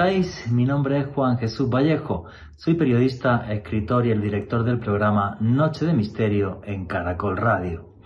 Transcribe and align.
estáis? 0.00 0.50
Mi 0.50 0.64
nombre 0.64 0.98
es 0.98 1.08
Juan 1.08 1.36
Jesús 1.36 1.68
Vallejo. 1.68 2.24
Soy 2.56 2.72
periodista, 2.72 3.52
escritor 3.52 4.06
y 4.06 4.10
el 4.10 4.22
director 4.22 4.64
del 4.64 4.78
programa 4.78 5.36
Noche 5.40 5.84
de 5.84 5.92
Misterio 5.92 6.62
en 6.64 6.86
Caracol 6.86 7.36
Radio. 7.36 7.96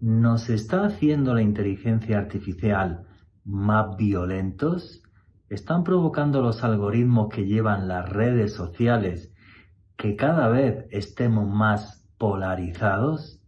¿Nos 0.00 0.50
está 0.50 0.84
haciendo 0.84 1.34
la 1.34 1.42
inteligencia 1.42 2.18
artificial 2.18 3.06
más 3.44 3.96
violentos? 3.96 5.00
¿Están 5.48 5.84
provocando 5.84 6.42
los 6.42 6.64
algoritmos 6.64 7.28
que 7.28 7.46
llevan 7.46 7.86
las 7.86 8.08
redes 8.08 8.54
sociales 8.54 9.32
que 9.96 10.16
cada 10.16 10.48
vez 10.48 10.86
estemos 10.90 11.48
más 11.48 12.04
polarizados? 12.18 13.40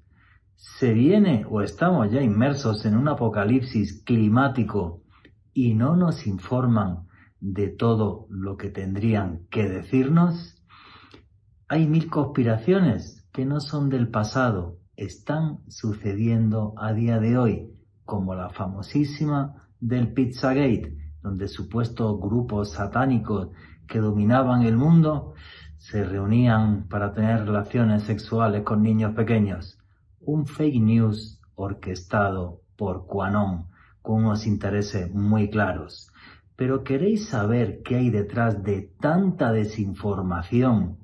¿Se 0.54 0.92
viene 0.92 1.44
o 1.50 1.60
estamos 1.60 2.12
ya 2.12 2.22
inmersos 2.22 2.86
en 2.86 2.96
un 2.96 3.08
apocalipsis 3.08 4.04
climático 4.04 5.02
y 5.52 5.74
no 5.74 5.96
nos 5.96 6.28
informan 6.28 7.09
de 7.40 7.68
todo 7.68 8.26
lo 8.28 8.56
que 8.56 8.70
tendrían 8.70 9.46
que 9.50 9.68
decirnos? 9.68 10.62
Hay 11.68 11.86
mil 11.86 12.10
conspiraciones 12.10 13.26
que 13.32 13.44
no 13.44 13.60
son 13.60 13.88
del 13.88 14.08
pasado, 14.08 14.78
están 14.96 15.60
sucediendo 15.68 16.74
a 16.76 16.92
día 16.92 17.18
de 17.18 17.38
hoy, 17.38 17.70
como 18.04 18.34
la 18.34 18.50
famosísima 18.50 19.68
del 19.80 20.12
Pizzagate, 20.12 20.96
donde 21.22 21.48
supuestos 21.48 22.20
grupos 22.20 22.72
satánicos 22.72 23.48
que 23.86 23.98
dominaban 23.98 24.62
el 24.62 24.76
mundo 24.76 25.34
se 25.78 26.04
reunían 26.04 26.88
para 26.88 27.14
tener 27.14 27.46
relaciones 27.46 28.02
sexuales 28.02 28.62
con 28.62 28.82
niños 28.82 29.14
pequeños. 29.14 29.78
Un 30.20 30.46
fake 30.46 30.80
news 30.80 31.40
orquestado 31.54 32.60
por 32.76 33.06
Quanon 33.06 33.68
con 34.02 34.24
unos 34.24 34.46
intereses 34.46 35.12
muy 35.14 35.48
claros. 35.50 36.09
Pero 36.60 36.84
¿queréis 36.84 37.26
saber 37.30 37.80
qué 37.82 37.96
hay 37.96 38.10
detrás 38.10 38.62
de 38.62 38.92
tanta 39.00 39.50
desinformación 39.50 40.98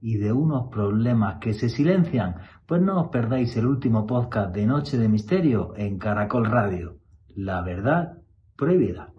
y 0.00 0.16
de 0.16 0.32
unos 0.32 0.66
problemas 0.68 1.36
que 1.40 1.54
se 1.54 1.68
silencian? 1.68 2.34
Pues 2.66 2.82
no 2.82 3.02
os 3.02 3.08
perdáis 3.10 3.56
el 3.56 3.66
último 3.66 4.04
podcast 4.04 4.52
de 4.52 4.66
Noche 4.66 4.98
de 4.98 5.08
Misterio 5.08 5.74
en 5.76 5.98
Caracol 5.98 6.46
Radio. 6.46 6.96
La 7.36 7.62
verdad 7.62 8.18
prohibida. 8.56 9.12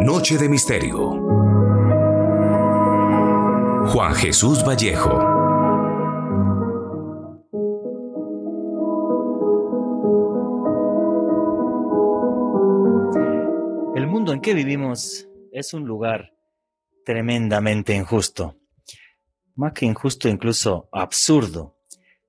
Noche 0.00 0.38
de 0.38 0.48
Misterio. 0.48 1.10
Juan 3.92 4.12
Jesús 4.14 4.64
Vallejo. 4.66 5.35
Vivimos 14.54 15.28
es 15.52 15.74
un 15.74 15.86
lugar 15.86 16.32
tremendamente 17.04 17.94
injusto. 17.94 18.56
Más 19.54 19.72
que 19.72 19.86
injusto, 19.86 20.28
incluso 20.28 20.88
absurdo. 20.92 21.76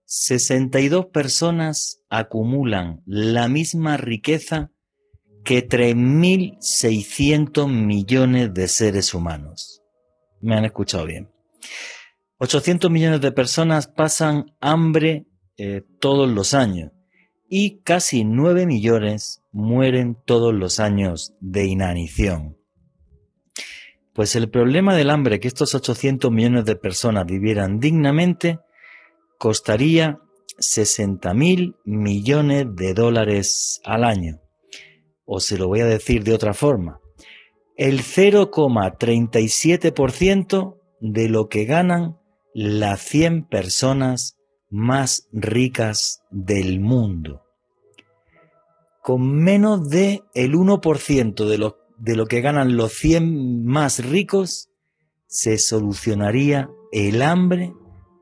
62 0.06 1.08
personas 1.08 2.02
acumulan 2.10 3.02
la 3.06 3.48
misma 3.48 3.98
riqueza 3.98 4.72
que 5.44 5.68
3.600 5.68 7.68
millones 7.68 8.54
de 8.54 8.68
seres 8.68 9.14
humanos. 9.14 9.82
Me 10.40 10.56
han 10.56 10.66
escuchado 10.66 11.06
bien. 11.06 11.32
800 12.38 12.92
millones 12.92 13.22
de 13.22 13.32
personas 13.32 13.88
pasan 13.88 14.56
hambre 14.62 15.26
eh, 15.58 15.82
todos 16.00 16.30
los 16.30 16.54
años 16.54 16.92
y 17.50 17.80
casi 17.80 18.24
9 18.24 18.66
millones 18.66 19.42
mueren 19.52 20.18
todos 20.26 20.54
los 20.54 20.80
años 20.80 21.34
de 21.40 21.66
inanición. 21.66 22.58
Pues 24.14 24.36
el 24.36 24.50
problema 24.50 24.96
del 24.96 25.10
hambre, 25.10 25.40
que 25.40 25.48
estos 25.48 25.74
800 25.76 26.32
millones 26.32 26.66
de 26.66 26.76
personas 26.76 27.26
vivieran 27.26 27.80
dignamente, 27.80 28.60
costaría 29.38 30.20
60 30.58 31.34
mil 31.34 31.76
millones 31.86 32.66
de 32.76 32.94
dólares 32.94 33.80
al 33.86 34.04
año. 34.04 34.42
O 35.26 35.40
se 35.40 35.58
lo 35.58 35.68
voy 35.68 35.80
a 35.82 35.86
decir 35.86 36.24
de 36.24 36.34
otra 36.34 36.54
forma, 36.54 37.00
el 37.76 38.02
0,37% 38.02 40.78
de 41.00 41.30
lo 41.30 41.48
que 41.48 41.66
ganan 41.66 42.18
las 42.54 43.02
100 43.02 43.46
personas 43.46 44.37
más 44.70 45.28
ricas 45.32 46.22
del 46.30 46.80
mundo. 46.80 47.44
Con 49.02 49.36
menos 49.36 49.90
de 49.90 50.24
el 50.34 50.54
1% 50.54 51.46
de 51.46 51.58
lo, 51.58 51.78
de 51.98 52.16
lo 52.16 52.26
que 52.26 52.42
ganan 52.42 52.76
los 52.76 52.94
100 52.94 53.64
más 53.64 54.04
ricos, 54.06 54.70
se 55.28 55.58
solucionaría 55.58 56.70
el 56.92 57.22
hambre 57.22 57.74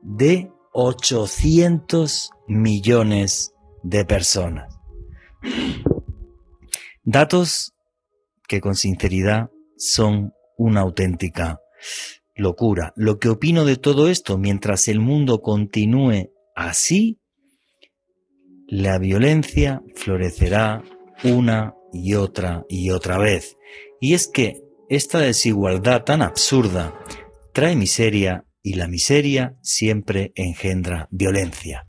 de 0.02 0.50
800 0.72 2.30
millones 2.46 3.52
de 3.82 4.04
personas. 4.04 4.78
Datos 7.02 7.72
que 8.46 8.60
con 8.60 8.74
sinceridad 8.74 9.50
son 9.76 10.32
una 10.56 10.80
auténtica 10.80 11.60
locura. 12.34 12.92
Lo 12.96 13.18
que 13.18 13.28
opino 13.28 13.64
de 13.64 13.76
todo 13.76 14.08
esto, 14.08 14.38
mientras 14.38 14.88
el 14.88 15.00
mundo 15.00 15.40
continúe 15.40 16.30
Así, 16.56 17.20
la 18.66 18.98
violencia 18.98 19.82
florecerá 19.94 20.82
una 21.22 21.74
y 21.92 22.14
otra 22.14 22.64
y 22.66 22.90
otra 22.90 23.18
vez. 23.18 23.58
Y 24.00 24.14
es 24.14 24.26
que 24.26 24.62
esta 24.88 25.18
desigualdad 25.18 26.04
tan 26.04 26.22
absurda 26.22 26.98
trae 27.52 27.76
miseria 27.76 28.46
y 28.62 28.72
la 28.72 28.88
miseria 28.88 29.58
siempre 29.60 30.32
engendra 30.34 31.08
violencia. 31.10 31.86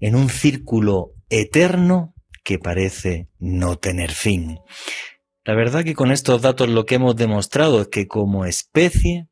En 0.00 0.16
un 0.16 0.30
círculo 0.30 1.12
eterno 1.28 2.14
que 2.42 2.58
parece 2.58 3.28
no 3.38 3.76
tener 3.76 4.12
fin. 4.12 4.60
La 5.44 5.54
verdad 5.54 5.84
que 5.84 5.94
con 5.94 6.10
estos 6.10 6.40
datos 6.40 6.70
lo 6.70 6.86
que 6.86 6.94
hemos 6.94 7.16
demostrado 7.16 7.82
es 7.82 7.88
que 7.88 8.08
como 8.08 8.46
especie 8.46 9.28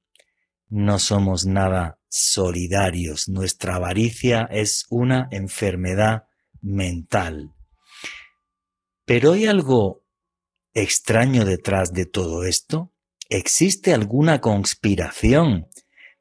no 0.69 0.99
somos 0.99 1.47
nada 1.47 1.98
solidarios. 2.09 3.29
Nuestra 3.29 3.77
avaricia 3.77 4.49
es 4.51 4.87
una 4.91 5.29
enfermedad 5.31 6.25
mental. 6.61 7.55
Pero 9.05 9.33
¿hay 9.33 9.47
algo 9.47 10.05
extraño 10.75 11.45
detrás 11.45 11.93
de 11.93 12.07
todo 12.07 12.45
esto? 12.45 12.93
¿Existe 13.29 13.93
alguna 13.93 14.41
conspiración 14.41 15.69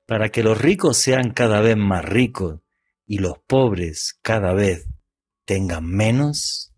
para 0.06 0.30
que 0.30 0.44
los 0.44 0.58
ricos 0.58 0.98
sean 0.98 1.32
cada 1.32 1.62
vez 1.62 1.78
más 1.78 2.04
ricos 2.06 2.62
y 3.06 3.20
los 3.20 3.40
pobres 3.40 4.18
cada 4.22 4.54
vez 4.54 4.88
tengan 5.46 5.86
menos? 5.86 6.74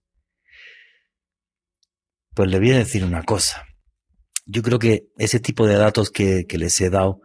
Pues 2.33 2.49
le 2.49 2.59
voy 2.59 2.71
a 2.71 2.77
decir 2.77 3.03
una 3.03 3.23
cosa. 3.23 3.65
Yo 4.45 4.63
creo 4.63 4.79
que 4.79 5.09
ese 5.17 5.39
tipo 5.39 5.67
de 5.67 5.75
datos 5.75 6.09
que, 6.09 6.45
que 6.47 6.57
les 6.57 6.79
he 6.81 6.89
dado 6.89 7.21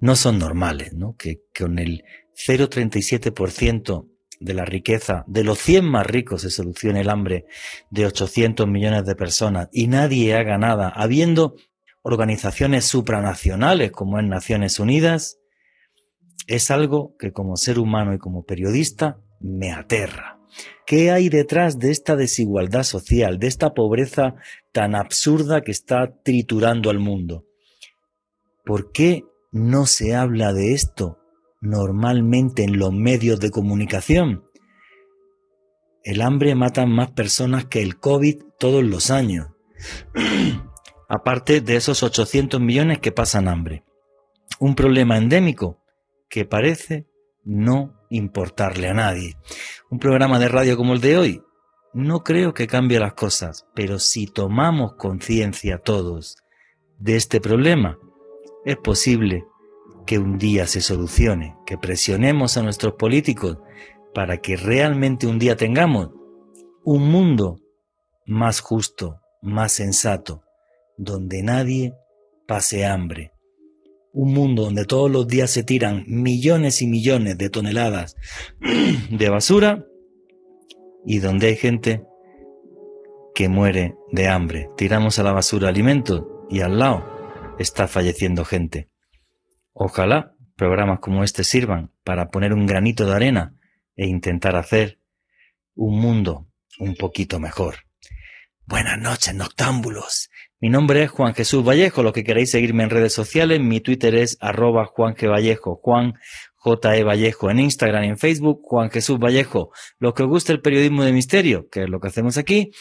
no 0.00 0.16
son 0.16 0.38
normales, 0.38 0.92
¿no? 0.94 1.14
Que, 1.16 1.42
con 1.56 1.78
el 1.78 2.04
0,37% 2.34 4.08
de 4.38 4.54
la 4.54 4.64
riqueza 4.64 5.24
de 5.26 5.44
los 5.44 5.58
100 5.58 5.84
más 5.84 6.06
ricos 6.06 6.42
se 6.42 6.50
solucione 6.50 7.00
el 7.00 7.08
hambre 7.08 7.46
de 7.90 8.04
800 8.04 8.68
millones 8.68 9.06
de 9.06 9.14
personas 9.14 9.68
y 9.72 9.86
nadie 9.88 10.34
haga 10.34 10.58
nada, 10.58 10.90
habiendo 10.90 11.56
organizaciones 12.02 12.84
supranacionales 12.84 13.90
como 13.90 14.20
en 14.20 14.28
Naciones 14.28 14.78
Unidas, 14.78 15.38
es 16.46 16.70
algo 16.70 17.16
que 17.18 17.32
como 17.32 17.56
ser 17.56 17.78
humano 17.78 18.14
y 18.14 18.18
como 18.18 18.44
periodista 18.44 19.18
me 19.40 19.72
aterra. 19.72 20.38
¿Qué 20.86 21.10
hay 21.10 21.28
detrás 21.28 21.78
de 21.78 21.90
esta 21.90 22.14
desigualdad 22.14 22.84
social, 22.84 23.38
de 23.38 23.48
esta 23.48 23.74
pobreza 23.74 24.36
tan 24.72 24.94
absurda 24.94 25.62
que 25.62 25.72
está 25.72 26.14
triturando 26.22 26.90
al 26.90 27.00
mundo? 27.00 27.44
¿Por 28.64 28.92
qué 28.92 29.24
no 29.56 29.86
se 29.86 30.14
habla 30.14 30.52
de 30.52 30.74
esto 30.74 31.18
normalmente 31.62 32.62
en 32.62 32.78
los 32.78 32.92
medios 32.92 33.40
de 33.40 33.50
comunicación. 33.50 34.44
El 36.04 36.20
hambre 36.20 36.54
mata 36.54 36.84
más 36.84 37.12
personas 37.12 37.64
que 37.64 37.80
el 37.80 37.98
COVID 37.98 38.42
todos 38.58 38.84
los 38.84 39.10
años. 39.10 39.48
Aparte 41.08 41.62
de 41.62 41.76
esos 41.76 42.02
800 42.02 42.60
millones 42.60 42.98
que 42.98 43.12
pasan 43.12 43.48
hambre. 43.48 43.84
Un 44.60 44.74
problema 44.74 45.16
endémico 45.16 45.82
que 46.28 46.44
parece 46.44 47.06
no 47.42 47.94
importarle 48.10 48.88
a 48.88 48.94
nadie. 48.94 49.36
Un 49.90 49.98
programa 49.98 50.38
de 50.38 50.48
radio 50.48 50.76
como 50.76 50.92
el 50.92 51.00
de 51.00 51.16
hoy 51.16 51.42
no 51.94 52.24
creo 52.24 52.52
que 52.52 52.66
cambie 52.66 53.00
las 53.00 53.14
cosas, 53.14 53.66
pero 53.74 53.98
si 53.98 54.26
tomamos 54.26 54.96
conciencia 54.96 55.78
todos 55.78 56.36
de 56.98 57.16
este 57.16 57.40
problema, 57.40 57.98
es 58.66 58.76
posible 58.76 59.46
que 60.06 60.18
un 60.18 60.38
día 60.38 60.66
se 60.66 60.80
solucione, 60.80 61.56
que 61.66 61.78
presionemos 61.78 62.56
a 62.56 62.62
nuestros 62.62 62.94
políticos 62.94 63.58
para 64.12 64.38
que 64.38 64.56
realmente 64.56 65.28
un 65.28 65.38
día 65.38 65.56
tengamos 65.56 66.10
un 66.84 67.08
mundo 67.08 67.60
más 68.26 68.60
justo, 68.60 69.20
más 69.40 69.72
sensato, 69.72 70.42
donde 70.98 71.44
nadie 71.44 71.94
pase 72.48 72.84
hambre. 72.84 73.32
Un 74.12 74.32
mundo 74.34 74.64
donde 74.64 74.84
todos 74.84 75.10
los 75.10 75.28
días 75.28 75.50
se 75.50 75.62
tiran 75.62 76.04
millones 76.08 76.82
y 76.82 76.88
millones 76.88 77.38
de 77.38 77.50
toneladas 77.50 78.16
de 79.10 79.28
basura 79.28 79.86
y 81.04 81.20
donde 81.20 81.48
hay 81.48 81.56
gente 81.56 82.02
que 83.32 83.48
muere 83.48 83.94
de 84.10 84.26
hambre. 84.26 84.70
Tiramos 84.76 85.20
a 85.20 85.22
la 85.22 85.32
basura 85.32 85.68
alimentos 85.68 86.24
y 86.50 86.62
al 86.62 86.80
lado 86.80 87.15
está 87.58 87.88
falleciendo 87.88 88.44
gente. 88.44 88.90
Ojalá 89.72 90.34
programas 90.56 91.00
como 91.00 91.22
este 91.22 91.44
sirvan 91.44 91.92
para 92.04 92.30
poner 92.30 92.52
un 92.52 92.66
granito 92.66 93.06
de 93.06 93.14
arena 93.14 93.54
e 93.94 94.06
intentar 94.06 94.56
hacer 94.56 95.00
un 95.74 96.00
mundo 96.00 96.48
un 96.78 96.94
poquito 96.94 97.38
mejor. 97.38 97.86
Buenas 98.66 98.98
noches, 98.98 99.34
noctámbulos. 99.34 100.28
Mi 100.58 100.70
nombre 100.70 101.02
es 101.02 101.10
Juan 101.10 101.34
Jesús 101.34 101.62
Vallejo. 101.62 102.02
Lo 102.02 102.12
que 102.12 102.24
queréis 102.24 102.50
seguirme 102.50 102.82
en 102.82 102.90
redes 102.90 103.12
sociales, 103.12 103.60
mi 103.60 103.80
Twitter 103.80 104.14
es 104.14 104.38
arroba 104.40 104.86
Juan 104.86 105.14
G. 105.14 105.30
Vallejo, 105.30 105.76
Juan 105.76 106.14
J. 106.56 106.96
E. 106.96 107.04
Vallejo. 107.04 107.50
En 107.50 107.60
Instagram 107.60 108.04
y 108.04 108.08
en 108.08 108.18
Facebook, 108.18 108.60
Juan 108.64 108.90
Jesús 108.90 109.18
Vallejo. 109.18 109.70
Lo 109.98 110.14
que 110.14 110.24
os 110.24 110.28
gusta 110.28 110.52
el 110.52 110.62
periodismo 110.62 111.04
de 111.04 111.12
misterio, 111.12 111.68
que 111.68 111.84
es 111.84 111.88
lo 111.88 112.00
que 112.00 112.08
hacemos 112.08 112.38
aquí, 112.38 112.72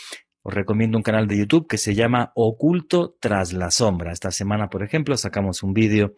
os 0.48 0.54
recomiendo 0.54 0.96
un 0.96 1.04
canal 1.04 1.28
de 1.28 1.40
YouTube 1.40 1.68
que 1.68 1.80
se 1.80 1.96
llama 1.96 2.32
Oculto 2.36 3.18
tras 3.20 3.52
la 3.52 3.72
sombra. 3.72 4.12
Esta 4.12 4.30
semana, 4.30 4.70
por 4.70 4.84
ejemplo, 4.84 5.18
sacamos 5.18 5.64
un 5.64 5.74
vídeo 5.74 6.14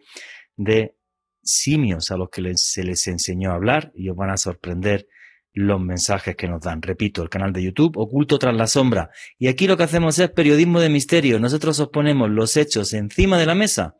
de 0.54 0.96
simios 1.42 2.10
a 2.10 2.18
los 2.18 2.28
que 2.28 2.52
se 2.56 2.84
les 2.84 3.06
enseñó 3.06 3.52
a 3.52 3.54
hablar 3.54 3.90
y 3.94 4.10
os 4.10 4.16
van 4.16 4.28
a 4.28 4.36
sorprender 4.36 5.08
los 5.54 5.80
mensajes 5.80 6.36
que 6.36 6.46
nos 6.46 6.60
dan. 6.60 6.82
Repito, 6.82 7.22
el 7.22 7.30
canal 7.30 7.54
de 7.54 7.62
YouTube 7.62 7.96
Oculto 7.96 8.38
tras 8.38 8.54
la 8.54 8.66
sombra. 8.66 9.08
Y 9.38 9.48
aquí 9.48 9.66
lo 9.66 9.78
que 9.78 9.84
hacemos 9.84 10.18
es 10.18 10.30
periodismo 10.30 10.78
de 10.78 10.90
misterio. 10.90 11.38
Nosotros 11.38 11.80
os 11.80 11.88
ponemos 11.88 12.28
los 12.28 12.58
hechos 12.58 12.92
encima 12.92 13.38
de 13.38 13.46
la 13.46 13.54
mesa 13.54 13.96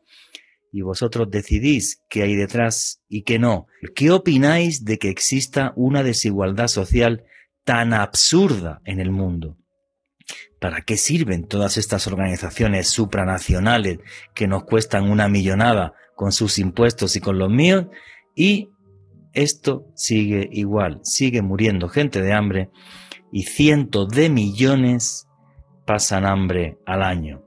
y 0.71 0.81
vosotros 0.81 1.31
decidís 1.31 2.03
qué 2.07 2.21
hay 2.21 2.35
detrás 2.35 3.01
y 3.09 3.23
qué 3.23 3.39
no. 3.39 3.65
¿Qué 3.95 4.11
opináis 4.11 4.85
de 4.85 4.99
que 4.99 5.09
exista 5.09 5.73
una 5.75 6.03
desigualdad 6.03 6.67
social 6.67 7.23
tan 7.63 7.93
absurda 7.93 8.79
en 8.85 8.99
el 8.99 9.09
mundo? 9.09 9.58
¿Para 10.59 10.81
qué 10.81 10.97
sirven 10.97 11.47
todas 11.47 11.77
estas 11.77 12.07
organizaciones 12.07 12.89
supranacionales 12.89 13.99
que 14.33 14.47
nos 14.47 14.63
cuestan 14.63 15.09
una 15.09 15.27
millonada 15.27 15.93
con 16.15 16.31
sus 16.31 16.59
impuestos 16.59 17.15
y 17.15 17.21
con 17.21 17.39
los 17.39 17.49
míos? 17.49 17.85
Y 18.35 18.69
esto 19.33 19.85
sigue 19.95 20.49
igual, 20.51 20.99
sigue 21.03 21.41
muriendo 21.41 21.87
gente 21.87 22.21
de 22.21 22.33
hambre 22.33 22.69
y 23.31 23.43
cientos 23.43 24.09
de 24.09 24.29
millones 24.29 25.27
pasan 25.85 26.25
hambre 26.25 26.77
al 26.85 27.03
año. 27.03 27.43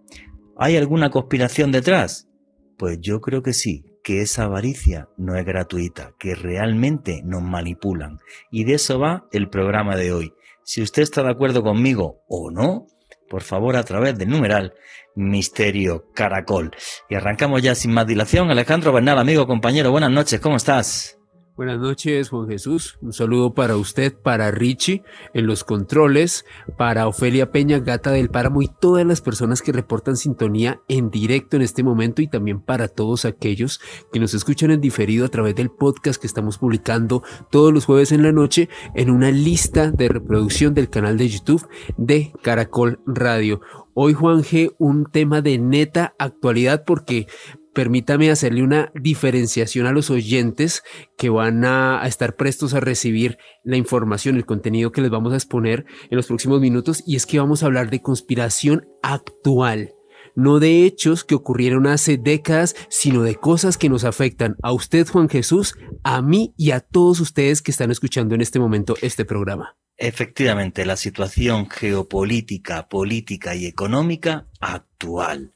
¿Hay 0.56 0.76
alguna 0.76 1.10
conspiración 1.10 1.72
detrás? 1.72 2.28
Pues 2.76 2.98
yo 3.00 3.20
creo 3.20 3.42
que 3.42 3.52
sí, 3.52 3.84
que 4.02 4.20
esa 4.20 4.44
avaricia 4.44 5.08
no 5.16 5.36
es 5.36 5.44
gratuita, 5.44 6.14
que 6.18 6.34
realmente 6.34 7.22
nos 7.24 7.42
manipulan. 7.42 8.18
Y 8.50 8.64
de 8.64 8.74
eso 8.74 8.98
va 8.98 9.26
el 9.32 9.48
programa 9.48 9.96
de 9.96 10.12
hoy. 10.12 10.34
Si 10.64 10.82
usted 10.82 11.02
está 11.02 11.22
de 11.22 11.30
acuerdo 11.30 11.62
conmigo 11.62 12.22
o 12.28 12.50
no, 12.50 12.86
por 13.28 13.42
favor, 13.42 13.76
a 13.76 13.84
través 13.84 14.18
del 14.18 14.28
numeral 14.28 14.74
Misterio 15.14 16.10
Caracol. 16.14 16.74
Y 17.08 17.14
arrancamos 17.14 17.62
ya 17.62 17.74
sin 17.74 17.92
más 17.92 18.06
dilación. 18.06 18.50
Alejandro 18.50 18.92
Bernal, 18.92 19.18
amigo, 19.18 19.46
compañero, 19.46 19.90
buenas 19.90 20.10
noches, 20.10 20.40
¿cómo 20.40 20.56
estás? 20.56 21.18
Buenas 21.54 21.80
noches, 21.80 22.30
Juan 22.30 22.48
Jesús. 22.48 22.96
Un 23.02 23.12
saludo 23.12 23.52
para 23.52 23.76
usted, 23.76 24.14
para 24.14 24.50
Richie 24.50 25.02
en 25.34 25.46
los 25.46 25.64
controles, 25.64 26.46
para 26.78 27.06
Ofelia 27.06 27.52
Peña, 27.52 27.78
Gata 27.78 28.10
del 28.10 28.30
Páramo 28.30 28.62
y 28.62 28.68
todas 28.68 29.04
las 29.04 29.20
personas 29.20 29.60
que 29.60 29.70
reportan 29.70 30.16
sintonía 30.16 30.80
en 30.88 31.10
directo 31.10 31.56
en 31.56 31.62
este 31.62 31.82
momento 31.82 32.22
y 32.22 32.26
también 32.26 32.62
para 32.62 32.88
todos 32.88 33.26
aquellos 33.26 33.82
que 34.14 34.18
nos 34.18 34.32
escuchan 34.32 34.70
en 34.70 34.80
diferido 34.80 35.26
a 35.26 35.28
través 35.28 35.54
del 35.54 35.70
podcast 35.70 36.18
que 36.18 36.26
estamos 36.26 36.56
publicando 36.56 37.22
todos 37.50 37.70
los 37.70 37.84
jueves 37.84 38.12
en 38.12 38.22
la 38.22 38.32
noche 38.32 38.70
en 38.94 39.10
una 39.10 39.30
lista 39.30 39.90
de 39.90 40.08
reproducción 40.08 40.72
del 40.72 40.88
canal 40.88 41.18
de 41.18 41.28
YouTube 41.28 41.68
de 41.98 42.32
Caracol 42.42 42.98
Radio. 43.04 43.60
Hoy, 43.92 44.14
Juan 44.14 44.42
G, 44.42 44.74
un 44.78 45.04
tema 45.04 45.42
de 45.42 45.58
neta 45.58 46.14
actualidad 46.18 46.84
porque 46.86 47.26
permítame 47.72 48.30
hacerle 48.30 48.62
una 48.62 48.92
diferenciación 48.94 49.86
a 49.86 49.92
los 49.92 50.10
oyentes 50.10 50.82
que 51.16 51.30
van 51.30 51.64
a, 51.64 52.02
estar 52.06 52.36
prestos 52.36 52.74
a 52.74 52.80
recibir 52.80 53.38
la 53.64 53.76
información, 53.76 54.36
el 54.36 54.46
contenido 54.46 54.92
que 54.92 55.00
les 55.00 55.10
vamos 55.10 55.32
a 55.32 55.36
exponer 55.36 55.84
en 56.10 56.16
los 56.16 56.26
próximos 56.26 56.60
minutos, 56.60 57.02
y 57.06 57.16
es 57.16 57.26
que 57.26 57.38
vamos 57.38 57.62
a 57.62 57.66
hablar 57.66 57.90
de 57.90 58.02
conspiración 58.02 58.86
actual. 59.02 59.94
No 60.34 60.60
de 60.60 60.86
hechos 60.86 61.24
que 61.24 61.34
ocurrieron 61.34 61.86
hace 61.86 62.16
décadas, 62.16 62.74
sino 62.88 63.22
de 63.22 63.34
cosas 63.34 63.76
que 63.76 63.90
nos 63.90 64.04
afectan 64.04 64.56
a 64.62 64.72
usted, 64.72 65.06
Juan 65.06 65.28
Jesús, 65.28 65.74
a 66.04 66.22
mí 66.22 66.54
y 66.56 66.70
a 66.70 66.80
todos 66.80 67.20
ustedes 67.20 67.60
que 67.60 67.70
están 67.70 67.90
escuchando 67.90 68.34
en 68.34 68.40
este 68.40 68.58
momento 68.58 68.94
este 69.02 69.26
programa. 69.26 69.76
Efectivamente, 69.98 70.86
la 70.86 70.96
situación 70.96 71.68
geopolítica, 71.68 72.88
política 72.88 73.54
y 73.54 73.66
económica 73.66 74.48
actual. 74.58 75.52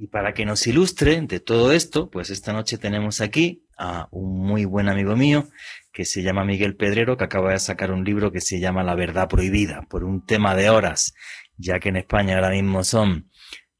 Y 0.00 0.06
para 0.06 0.32
que 0.32 0.46
nos 0.46 0.64
ilustre 0.68 1.20
de 1.22 1.40
todo 1.40 1.72
esto, 1.72 2.08
pues 2.08 2.30
esta 2.30 2.52
noche 2.52 2.78
tenemos 2.78 3.20
aquí 3.20 3.64
a 3.76 4.06
un 4.12 4.46
muy 4.46 4.64
buen 4.64 4.88
amigo 4.88 5.16
mío 5.16 5.48
que 5.92 6.04
se 6.04 6.22
llama 6.22 6.44
Miguel 6.44 6.76
Pedrero, 6.76 7.16
que 7.16 7.24
acaba 7.24 7.50
de 7.50 7.58
sacar 7.58 7.90
un 7.90 8.04
libro 8.04 8.30
que 8.30 8.40
se 8.40 8.60
llama 8.60 8.84
La 8.84 8.94
verdad 8.94 9.28
prohibida, 9.28 9.82
por 9.90 10.04
un 10.04 10.24
tema 10.24 10.54
de 10.54 10.70
horas, 10.70 11.14
ya 11.56 11.80
que 11.80 11.88
en 11.88 11.96
España 11.96 12.36
ahora 12.36 12.50
mismo 12.50 12.84
son 12.84 13.28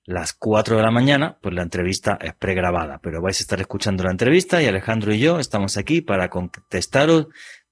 las 0.06 0.32
4 0.32 0.78
de 0.78 0.82
la 0.82 0.90
mañana, 0.90 1.38
pues 1.40 1.54
la 1.54 1.62
entrevista 1.62 2.18
es 2.20 2.34
pregrabada, 2.34 2.98
pero 3.00 3.22
vais 3.22 3.38
a 3.38 3.44
estar 3.44 3.60
escuchando 3.60 4.02
la 4.02 4.10
entrevista 4.10 4.60
y 4.60 4.66
Alejandro 4.66 5.14
y 5.14 5.20
yo 5.20 5.38
estamos 5.38 5.76
aquí 5.76 6.00
para 6.00 6.30
contestaros 6.30 7.28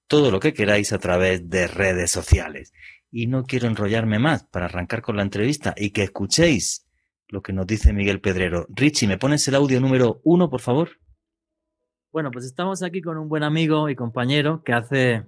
todo 0.06 0.30
lo 0.30 0.38
que 0.38 0.54
queráis 0.54 0.92
a 0.92 1.00
través 1.00 1.48
de 1.50 1.66
redes 1.66 2.12
sociales. 2.12 2.72
Y 3.10 3.26
no 3.26 3.42
quiero 3.42 3.66
enrollarme 3.66 4.20
más 4.20 4.44
para 4.44 4.66
arrancar 4.66 5.02
con 5.02 5.16
la 5.16 5.22
entrevista 5.22 5.74
y 5.76 5.90
que 5.90 6.04
escuchéis 6.04 6.85
lo 7.28 7.42
que 7.42 7.52
nos 7.52 7.66
dice 7.66 7.92
Miguel 7.92 8.20
Pedrero. 8.20 8.66
Richie, 8.68 9.08
¿me 9.08 9.18
pones 9.18 9.46
el 9.48 9.54
audio 9.54 9.80
número 9.80 10.20
uno, 10.24 10.48
por 10.48 10.60
favor? 10.60 10.90
Bueno, 12.12 12.30
pues 12.30 12.44
estamos 12.44 12.82
aquí 12.82 13.02
con 13.02 13.18
un 13.18 13.28
buen 13.28 13.42
amigo 13.42 13.88
y 13.88 13.96
compañero 13.96 14.62
que 14.64 14.72
hace 14.72 15.26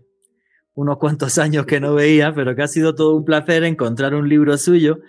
unos 0.75 0.99
cuantos 0.99 1.39
años 1.39 1.67
que 1.67 1.81
no 1.81 1.95
veía, 1.95 2.33
pero 2.35 2.55
que 2.55 2.63
ha 2.63 2.69
sido 2.69 2.95
todo 2.95 3.17
un 3.17 3.25
placer 3.25 3.65
encontrar 3.65 4.15
un 4.15 4.29
libro 4.29 4.57
suyo 4.57 5.01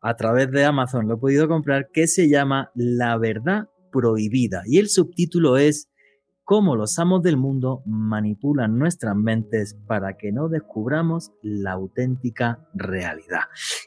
a 0.00 0.16
través 0.16 0.50
de 0.50 0.64
Amazon. 0.64 1.06
Lo 1.06 1.14
he 1.14 1.18
podido 1.18 1.48
comprar 1.48 1.90
que 1.92 2.06
se 2.06 2.28
llama 2.28 2.70
La 2.74 3.16
verdad 3.18 3.68
prohibida 3.92 4.62
y 4.66 4.78
el 4.78 4.88
subtítulo 4.88 5.58
es 5.58 5.91
cómo 6.52 6.76
los 6.76 6.98
amos 6.98 7.22
del 7.22 7.38
mundo 7.38 7.80
manipulan 7.86 8.78
nuestras 8.78 9.16
mentes 9.16 9.74
para 9.86 10.18
que 10.18 10.32
no 10.32 10.50
descubramos 10.50 11.32
la 11.40 11.72
auténtica 11.72 12.58
realidad. 12.74 13.44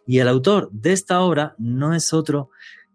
Y 0.08 0.18
el 0.18 0.28
autor 0.28 0.72
de 0.72 0.92
esta 0.92 1.22
obra 1.22 1.54
no 1.60 1.94
es 1.94 2.12
otro 2.12 2.50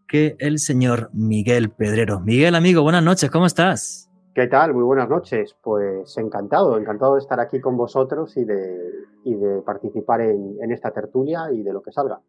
que 0.08 0.34
el 0.40 0.58
señor 0.58 1.10
Miguel 1.12 1.70
Pedrero. 1.70 2.18
Miguel, 2.18 2.56
amigo, 2.56 2.82
buenas 2.82 3.04
noches, 3.04 3.30
¿cómo 3.30 3.46
estás? 3.46 4.10
¿Qué 4.34 4.48
tal? 4.48 4.74
Muy 4.74 4.82
buenas 4.82 5.08
noches. 5.08 5.54
Pues 5.62 6.18
encantado, 6.18 6.76
encantado 6.76 7.14
de 7.14 7.20
estar 7.20 7.38
aquí 7.38 7.60
con 7.60 7.76
vosotros 7.76 8.36
y 8.36 8.44
de, 8.44 9.62
participar 9.64 10.22
en 10.22 10.72
esta 10.72 10.90
tertulia 10.90 11.52
y 11.52 11.62
de 11.62 11.72
lo 11.72 11.80
que 11.80 11.92
salga. 11.92 12.20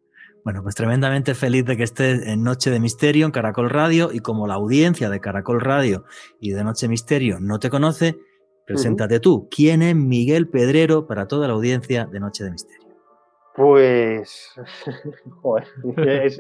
Bueno, 0.44 0.64
pues 0.64 0.74
tremendamente 0.74 1.36
feliz 1.36 1.66
de 1.66 1.78
que 1.78 1.84
estés 1.84 2.26
en 2.26 2.42
Noche 2.42 2.72
de 2.72 2.80
Misterio 2.80 3.28
en 3.28 3.32
Caracol 3.32 3.70
Radio 3.70 4.10
y 4.12 4.22
como 4.22 4.48
la 4.48 4.56
audiencia 4.56 5.10
de 5.10 5.20
Caracol 5.20 5.62
Radio 5.62 6.04
y 6.40 6.52
de 6.52 6.64
Noche 6.64 6.88
Misterio 6.88 7.40
no 7.40 7.60
te 7.60 7.70
conoce, 7.70 8.18
preséntate 8.66 9.20
tú. 9.20 9.48
¿Quién 9.52 9.84
es 9.84 9.96
Miguel 9.96 10.50
Pedrero 10.50 11.06
para 11.06 11.28
toda 11.28 11.48
la 11.48 11.54
audiencia 11.54 12.06
de 12.06 12.20
Noche 12.20 12.44
de 12.44 12.52
Misterio? 12.52 12.88
Pues, 13.56 14.56
joder, 15.42 15.68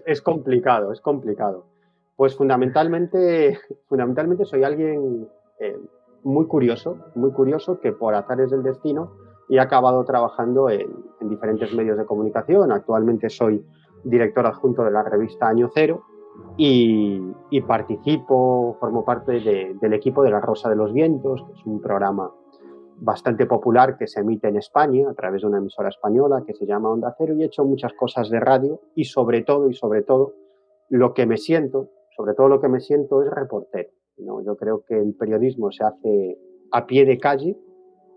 es, 0.07 0.21
complicado, 0.23 0.91
es 0.91 0.99
complicado. 0.99 1.67
Pues 2.15 2.35
fundamentalmente, 2.35 3.59
fundamentalmente 3.87 4.45
soy 4.45 4.63
alguien 4.63 5.27
eh, 5.59 5.77
muy 6.23 6.47
curioso, 6.47 6.97
muy 7.13 7.31
curioso 7.33 7.79
que 7.79 7.91
por 7.91 8.15
azares 8.15 8.49
del 8.49 8.63
destino 8.63 9.11
he 9.47 9.59
acabado 9.59 10.03
trabajando 10.05 10.71
en, 10.71 10.89
en 11.19 11.29
diferentes 11.29 11.71
medios 11.73 11.99
de 11.99 12.05
comunicación. 12.05 12.71
Actualmente 12.71 13.29
soy 13.29 13.63
director 14.03 14.45
adjunto 14.45 14.83
de 14.83 14.91
la 14.91 15.03
revista 15.03 15.47
Año 15.47 15.69
Cero 15.73 16.03
y, 16.57 17.21
participo, 17.67 18.77
formo 18.79 19.03
parte 19.03 19.39
del 19.39 19.93
equipo 19.93 20.23
de 20.23 20.31
La 20.31 20.39
Rosa 20.39 20.69
de 20.69 20.75
los 20.75 20.93
Vientos, 20.93 21.43
que 21.45 21.53
es 21.53 21.65
un 21.65 21.81
programa 21.81 22.31
bastante 22.97 23.45
popular 23.45 23.97
que 23.97 24.07
se 24.07 24.19
emite 24.19 24.47
en 24.47 24.57
España 24.57 25.09
a 25.09 25.13
través 25.13 25.41
de 25.41 25.47
una 25.47 25.57
emisora 25.57 25.89
española 25.89 26.43
que 26.45 26.53
se 26.53 26.67
llama 26.67 26.91
Onda 26.91 27.15
Cero 27.17 27.33
y 27.35 27.41
he 27.41 27.45
hecho 27.45 27.65
muchas 27.65 27.93
cosas 27.93 28.29
de 28.29 28.39
radio 28.39 28.79
y 28.95 29.05
sobre 29.05 29.41
todo 29.41 29.69
y 29.69 29.73
sobre 29.73 30.03
todo 30.03 30.35
lo 30.89 31.13
que 31.13 31.25
me 31.25 31.37
siento, 31.37 31.89
sobre 32.15 32.35
todo 32.35 32.47
lo 32.47 32.61
que 32.61 32.67
me 32.67 32.79
siento 32.79 33.23
es 33.23 33.31
reportero. 33.31 33.89
¿no? 34.19 34.43
Yo 34.43 34.55
creo 34.55 34.83
que 34.85 34.99
el 34.99 35.15
periodismo 35.15 35.71
se 35.71 35.83
hace 35.83 36.37
a 36.71 36.85
pie 36.85 37.05
de 37.05 37.17
calle 37.17 37.57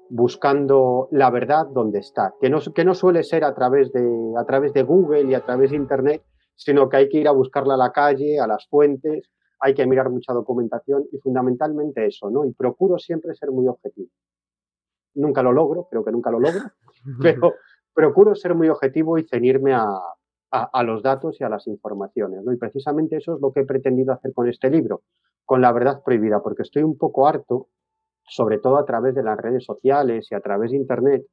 buscando 0.08 1.08
la 1.10 1.30
verdad 1.30 1.66
donde 1.66 1.98
está, 1.98 2.34
que 2.40 2.50
no, 2.50 2.60
que 2.60 2.84
no 2.84 2.94
suele 2.94 3.22
ser 3.22 3.44
a 3.44 3.54
través, 3.54 3.92
de, 3.92 4.34
a 4.38 4.44
través 4.44 4.72
de 4.72 4.82
Google 4.82 5.22
y 5.22 5.34
a 5.34 5.44
través 5.44 5.70
de 5.70 5.76
Internet, 5.76 6.22
sino 6.54 6.88
que 6.88 6.96
hay 6.96 7.08
que 7.08 7.18
ir 7.18 7.28
a 7.28 7.32
buscarla 7.32 7.74
a 7.74 7.78
la 7.78 7.92
calle, 7.92 8.38
a 8.38 8.46
las 8.46 8.66
fuentes, 8.68 9.30
hay 9.60 9.74
que 9.74 9.86
mirar 9.86 10.10
mucha 10.10 10.32
documentación 10.32 11.04
y 11.10 11.18
fundamentalmente 11.18 12.06
eso, 12.06 12.30
¿no? 12.30 12.44
Y 12.44 12.52
procuro 12.52 12.98
siempre 12.98 13.34
ser 13.34 13.50
muy 13.50 13.66
objetivo. 13.66 14.10
Nunca 15.14 15.42
lo 15.42 15.52
logro, 15.52 15.88
creo 15.90 16.04
que 16.04 16.12
nunca 16.12 16.30
lo 16.30 16.40
logro, 16.40 16.60
pero 17.22 17.54
procuro 17.94 18.34
ser 18.34 18.54
muy 18.54 18.68
objetivo 18.68 19.18
y 19.18 19.26
ceñirme 19.26 19.72
a, 19.72 19.86
a, 20.50 20.82
los 20.82 21.02
datos 21.02 21.40
y 21.40 21.44
a 21.44 21.48
las 21.48 21.66
informaciones, 21.66 22.44
¿no? 22.44 22.52
Y 22.52 22.56
precisamente 22.56 23.16
eso 23.16 23.34
es 23.34 23.40
lo 23.40 23.52
que 23.52 23.60
he 23.60 23.64
pretendido 23.66 24.12
hacer 24.12 24.32
con 24.32 24.48
este 24.48 24.70
libro, 24.70 25.02
con 25.44 25.60
la 25.60 25.72
verdad 25.72 26.02
prohibida, 26.04 26.42
porque 26.42 26.62
estoy 26.62 26.82
un 26.82 26.96
poco 26.96 27.26
harto, 27.26 27.68
sobre 28.26 28.58
todo 28.58 28.78
a 28.78 28.84
través 28.84 29.14
de 29.14 29.22
las 29.22 29.38
redes 29.38 29.64
sociales 29.64 30.28
y 30.30 30.34
a 30.34 30.40
través 30.40 30.70
de 30.70 30.78
Internet, 30.78 31.24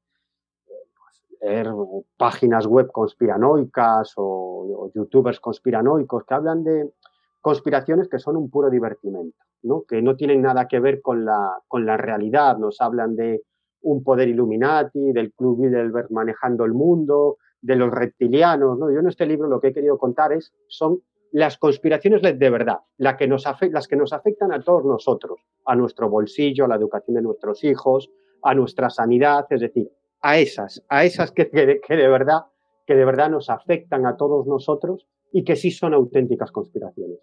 páginas 2.18 2.68
web 2.68 2.92
conspiranoicas 2.92 4.14
o, 4.18 4.92
youtubers 4.94 5.40
conspiranoicos 5.40 6.24
que 6.26 6.34
hablan 6.34 6.64
de 6.64 6.92
conspiraciones 7.40 8.08
que 8.08 8.20
son 8.20 8.38
un 8.38 8.50
puro 8.50 8.70
divertimento, 8.70 9.38
¿no? 9.64 9.84
que 9.88 10.02
no 10.02 10.16
tienen 10.16 10.42
nada 10.42 10.68
que 10.68 10.80
ver 10.80 11.02
con 11.02 11.26
la, 11.26 11.58
con 11.68 11.86
la 11.86 11.98
realidad. 11.98 12.58
Nos 12.58 12.80
hablan 12.80 13.16
de 13.16 13.42
un 13.82 14.04
poder 14.04 14.28
Illuminati, 14.28 15.12
del 15.12 15.34
Club 15.34 15.64
Bilderberg 15.64 16.12
manejando 16.12 16.66
el 16.66 16.74
mundo, 16.74 17.38
de 17.62 17.76
los 17.76 17.92
reptilianos. 17.92 18.78
¿no? 18.78 18.92
Yo 18.92 19.00
en 19.00 19.08
este 19.08 19.26
libro 19.26 19.48
lo 19.48 19.60
que 19.60 19.70
he 19.70 19.74
querido 19.74 19.98
contar 19.98 20.34
es, 20.34 20.54
son 20.68 21.02
las 21.32 21.58
conspiraciones 21.58 22.22
de 22.22 22.50
verdad, 22.50 22.80
las 22.98 23.16
que, 23.16 23.28
nos 23.28 23.46
las 23.72 23.88
que 23.88 23.96
nos 23.96 24.14
afectan 24.14 24.52
a 24.54 24.62
todos 24.62 24.86
nosotros, 24.86 25.40
a 25.66 25.76
nuestro 25.76 26.10
bolsillo, 26.10 26.66
a 26.66 26.68
la 26.68 26.76
educación 26.76 27.16
de 27.16 27.22
nuestros 27.22 27.64
hijos, 27.64 28.10
a 28.44 28.54
nuestra 28.54 28.90
sanidad, 28.90 29.46
es 29.50 29.62
decir, 29.62 29.90
a 30.22 30.38
esas, 30.38 30.84
a 30.90 31.06
esas 31.06 31.32
que, 31.32 31.50
que, 31.50 31.96
de 31.96 32.08
verdad, 32.08 32.42
que 32.86 32.96
de 32.96 33.06
verdad 33.06 33.30
nos 33.30 33.50
afectan 33.50 34.06
a 34.06 34.18
todos 34.18 34.46
nosotros 34.46 35.08
y 35.32 35.44
que 35.44 35.56
sí 35.56 35.72
son 35.72 35.94
auténticas 35.94 36.52
conspiraciones. 36.52 37.20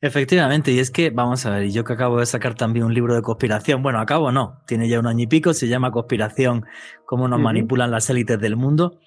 Efectivamente, 0.00 0.70
y 0.72 0.80
es 0.80 0.90
que, 0.90 1.10
vamos 1.10 1.46
a 1.46 1.50
ver, 1.50 1.70
yo 1.70 1.84
que 1.84 1.94
acabo 1.94 2.18
de 2.18 2.26
sacar 2.26 2.54
también 2.54 2.84
un 2.84 2.92
libro 2.92 3.14
de 3.14 3.22
conspiración, 3.22 3.82
bueno, 3.82 4.00
acabo 4.00 4.32
no, 4.32 4.60
tiene 4.66 4.88
ya 4.88 5.00
un 5.00 5.06
año 5.06 5.24
y 5.24 5.26
pico, 5.26 5.54
se 5.54 5.66
llama 5.66 5.92
Conspiración, 5.92 6.66
cómo 7.06 7.26
nos 7.26 7.40
manipulan 7.40 7.90
las 7.90 8.10
élites 8.10 8.38
del 8.38 8.56
mundo, 8.56 8.98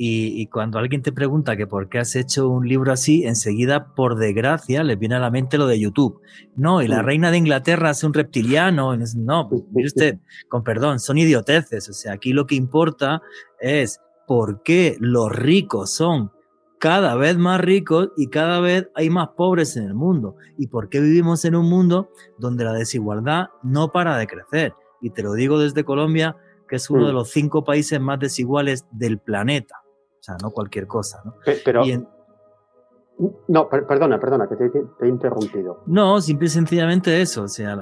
y, 0.00 0.46
cuando 0.46 0.78
alguien 0.78 1.02
te 1.02 1.10
pregunta 1.10 1.56
que 1.56 1.66
por 1.66 1.88
qué 1.88 1.98
has 1.98 2.14
hecho 2.14 2.48
un 2.48 2.68
libro 2.68 2.92
así, 2.92 3.24
enseguida, 3.24 3.94
por 3.96 4.16
desgracia, 4.16 4.84
le 4.84 4.94
viene 4.94 5.16
a 5.16 5.18
la 5.18 5.32
mente 5.32 5.58
lo 5.58 5.66
de 5.66 5.80
YouTube. 5.80 6.20
No, 6.54 6.82
y 6.82 6.86
la 6.86 7.02
reina 7.02 7.32
de 7.32 7.38
Inglaterra 7.38 7.90
es 7.90 8.04
un 8.04 8.14
reptiliano. 8.14 8.96
No, 9.16 9.48
pues, 9.48 9.62
mire 9.72 9.88
usted, 9.88 10.18
con 10.48 10.62
perdón, 10.62 11.00
son 11.00 11.18
idioteces. 11.18 11.88
O 11.88 11.92
sea, 11.92 12.12
aquí 12.12 12.32
lo 12.32 12.46
que 12.46 12.54
importa 12.54 13.22
es 13.60 14.00
por 14.28 14.62
qué 14.62 14.96
los 15.00 15.32
ricos 15.32 15.92
son 15.92 16.30
cada 16.78 17.16
vez 17.16 17.36
más 17.36 17.60
ricos 17.60 18.10
y 18.16 18.28
cada 18.28 18.60
vez 18.60 18.88
hay 18.94 19.10
más 19.10 19.30
pobres 19.30 19.76
en 19.76 19.82
el 19.82 19.94
mundo. 19.94 20.36
Y 20.56 20.68
por 20.68 20.90
qué 20.90 21.00
vivimos 21.00 21.44
en 21.44 21.56
un 21.56 21.68
mundo 21.68 22.10
donde 22.38 22.62
la 22.62 22.72
desigualdad 22.72 23.48
no 23.64 23.90
para 23.90 24.16
de 24.16 24.28
crecer. 24.28 24.74
Y 25.00 25.10
te 25.10 25.24
lo 25.24 25.32
digo 25.32 25.58
desde 25.58 25.82
Colombia, 25.82 26.36
que 26.68 26.76
es 26.76 26.88
uno 26.88 27.04
de 27.04 27.12
los 27.12 27.30
cinco 27.30 27.64
países 27.64 28.00
más 28.00 28.20
desiguales 28.20 28.86
del 28.92 29.18
planeta. 29.18 29.74
No 30.42 30.50
cualquier 30.50 30.86
cosa, 30.86 31.22
¿no? 31.24 31.34
Pero, 31.64 31.82
No, 33.48 33.68
perdona, 33.68 34.20
perdona, 34.20 34.48
que 34.48 34.56
te, 34.56 34.70
he 35.00 35.08
interrumpido. 35.08 35.82
No, 35.86 36.20
simple 36.20 36.46
y 36.46 36.50
sencillamente 36.50 37.20
eso. 37.20 37.42
O 37.44 37.48
sea, 37.48 37.76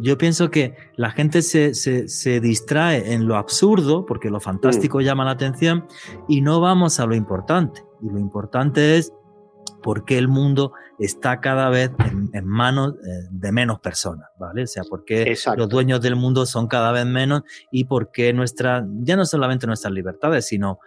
yo 0.00 0.16
pienso 0.16 0.50
que 0.50 0.74
la 0.96 1.10
gente 1.10 1.42
se, 1.42 1.74
se, 1.74 2.40
distrae 2.40 3.12
en 3.12 3.26
lo 3.26 3.36
absurdo, 3.36 4.06
porque 4.06 4.30
lo 4.30 4.40
fantástico 4.40 4.98
mm. 4.98 5.02
llama 5.02 5.24
la 5.24 5.32
atención, 5.32 5.86
y 6.28 6.40
no 6.40 6.60
vamos 6.60 7.00
a 7.00 7.06
lo 7.06 7.14
importante. 7.14 7.84
Y 8.00 8.08
lo 8.08 8.18
importante 8.18 8.96
es 8.96 9.12
por 9.82 10.04
qué 10.04 10.18
el 10.18 10.28
mundo 10.28 10.72
está 11.00 11.40
cada 11.40 11.70
vez 11.70 11.90
en, 12.32 12.46
manos 12.46 12.94
eh, 12.94 13.28
de 13.30 13.52
menos 13.52 13.80
personas, 13.80 14.28
¿vale? 14.38 14.64
O 14.64 14.66
sea, 14.66 14.84
por 14.84 15.04
qué 15.04 15.34
los 15.56 15.68
dueños 15.68 16.00
del 16.00 16.14
mundo 16.14 16.46
son 16.46 16.68
cada 16.68 16.92
vez 16.92 17.06
menos 17.06 17.42
y 17.72 17.84
por 17.84 18.12
qué 18.12 18.32
nuestra, 18.32 18.86
ya 19.00 19.16
no 19.16 19.24
solamente 19.24 19.66
nuestras 19.66 19.92
libertades, 19.92 20.46
sino 20.46 20.78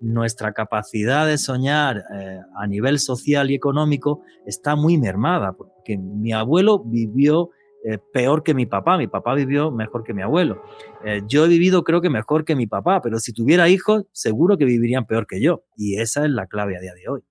nuestra 0.00 0.52
capacidad 0.52 1.26
de 1.26 1.38
soñar 1.38 2.04
eh, 2.14 2.40
a 2.56 2.66
nivel 2.66 2.98
social 2.98 3.50
y 3.50 3.54
económico 3.54 4.22
está 4.46 4.74
muy 4.74 4.98
mermada, 4.98 5.52
porque 5.52 5.96
mi 5.96 6.32
abuelo 6.32 6.82
vivió 6.84 7.50
eh, 7.82 7.98
peor 8.12 8.42
que 8.42 8.52
mi 8.52 8.66
papá, 8.66 8.98
mi 8.98 9.06
papá 9.06 9.34
vivió 9.34 9.70
mejor 9.70 10.04
que 10.04 10.12
mi 10.12 10.22
abuelo. 10.22 10.62
Eh, 11.04 11.22
yo 11.26 11.46
he 11.46 11.48
vivido 11.48 11.82
creo 11.82 12.00
que 12.00 12.10
mejor 12.10 12.44
que 12.44 12.54
mi 12.54 12.66
papá, 12.66 13.00
pero 13.00 13.18
si 13.18 13.32
tuviera 13.32 13.68
hijos, 13.68 14.04
seguro 14.12 14.58
que 14.58 14.64
vivirían 14.64 15.06
peor 15.06 15.26
que 15.26 15.40
yo. 15.40 15.64
Y 15.76 15.98
esa 15.98 16.24
es 16.24 16.30
la 16.30 16.46
clave 16.46 16.76
a 16.76 16.80
día 16.80 16.92
de 16.94 17.08
hoy. 17.08 17.22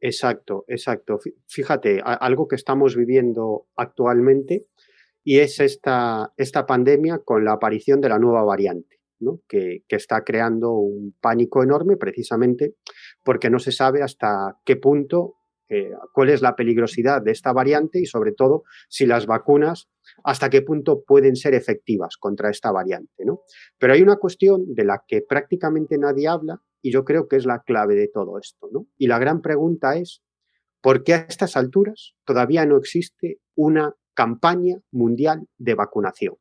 Exacto, 0.00 0.64
exacto. 0.68 1.18
Fíjate, 1.46 2.00
algo 2.04 2.46
que 2.46 2.56
estamos 2.56 2.96
viviendo 2.96 3.66
actualmente 3.76 4.66
y 5.24 5.40
es 5.40 5.60
esta, 5.60 6.32
esta 6.36 6.66
pandemia 6.66 7.18
con 7.18 7.44
la 7.44 7.52
aparición 7.52 8.00
de 8.00 8.08
la 8.08 8.18
nueva 8.18 8.44
variante 8.44 8.98
que, 9.48 9.82
está 9.88 10.22
creando 10.24 10.72
un 10.72 11.14
pánico 11.20 11.62
enorme 11.62 11.96
precisamente 11.96 12.74
porque 13.24 13.50
no 13.50 13.58
se 13.58 13.72
sabe 13.72 14.02
hasta 14.02 14.58
qué 14.64 14.76
punto, 14.76 15.34
eh, 15.68 15.90
cuál 16.12 16.30
es 16.30 16.40
la 16.40 16.56
peligrosidad 16.56 17.22
de 17.22 17.32
esta 17.32 17.52
variante 17.52 18.00
y 18.00 18.06
sobre 18.06 18.32
todo 18.32 18.62
si 18.88 19.06
las 19.06 19.26
vacunas 19.26 19.88
hasta 20.24 20.48
qué 20.48 20.62
punto 20.62 21.02
pueden 21.04 21.36
ser 21.36 21.54
efectivas 21.54 22.16
contra 22.16 22.50
esta 22.50 22.72
variante. 22.72 23.24
¿no? 23.24 23.40
Pero 23.78 23.92
hay 23.92 24.02
una 24.02 24.16
cuestión 24.16 24.74
de 24.74 24.84
la 24.84 25.02
que 25.06 25.22
prácticamente 25.22 25.98
nadie 25.98 26.28
habla 26.28 26.62
y 26.82 26.92
yo 26.92 27.04
creo 27.04 27.28
que 27.28 27.36
es 27.36 27.46
la 27.46 27.62
clave 27.62 27.94
de 27.94 28.08
todo 28.08 28.38
esto. 28.38 28.68
¿no? 28.72 28.86
Y 28.96 29.06
la 29.06 29.18
gran 29.18 29.40
pregunta 29.40 29.96
es, 29.96 30.22
¿por 30.80 31.04
qué 31.04 31.14
a 31.14 31.26
estas 31.28 31.56
alturas 31.56 32.14
todavía 32.24 32.64
no 32.66 32.76
existe 32.76 33.40
una 33.54 33.94
campaña 34.14 34.76
mundial 34.90 35.46
de 35.58 35.74
vacunación? 35.74 36.36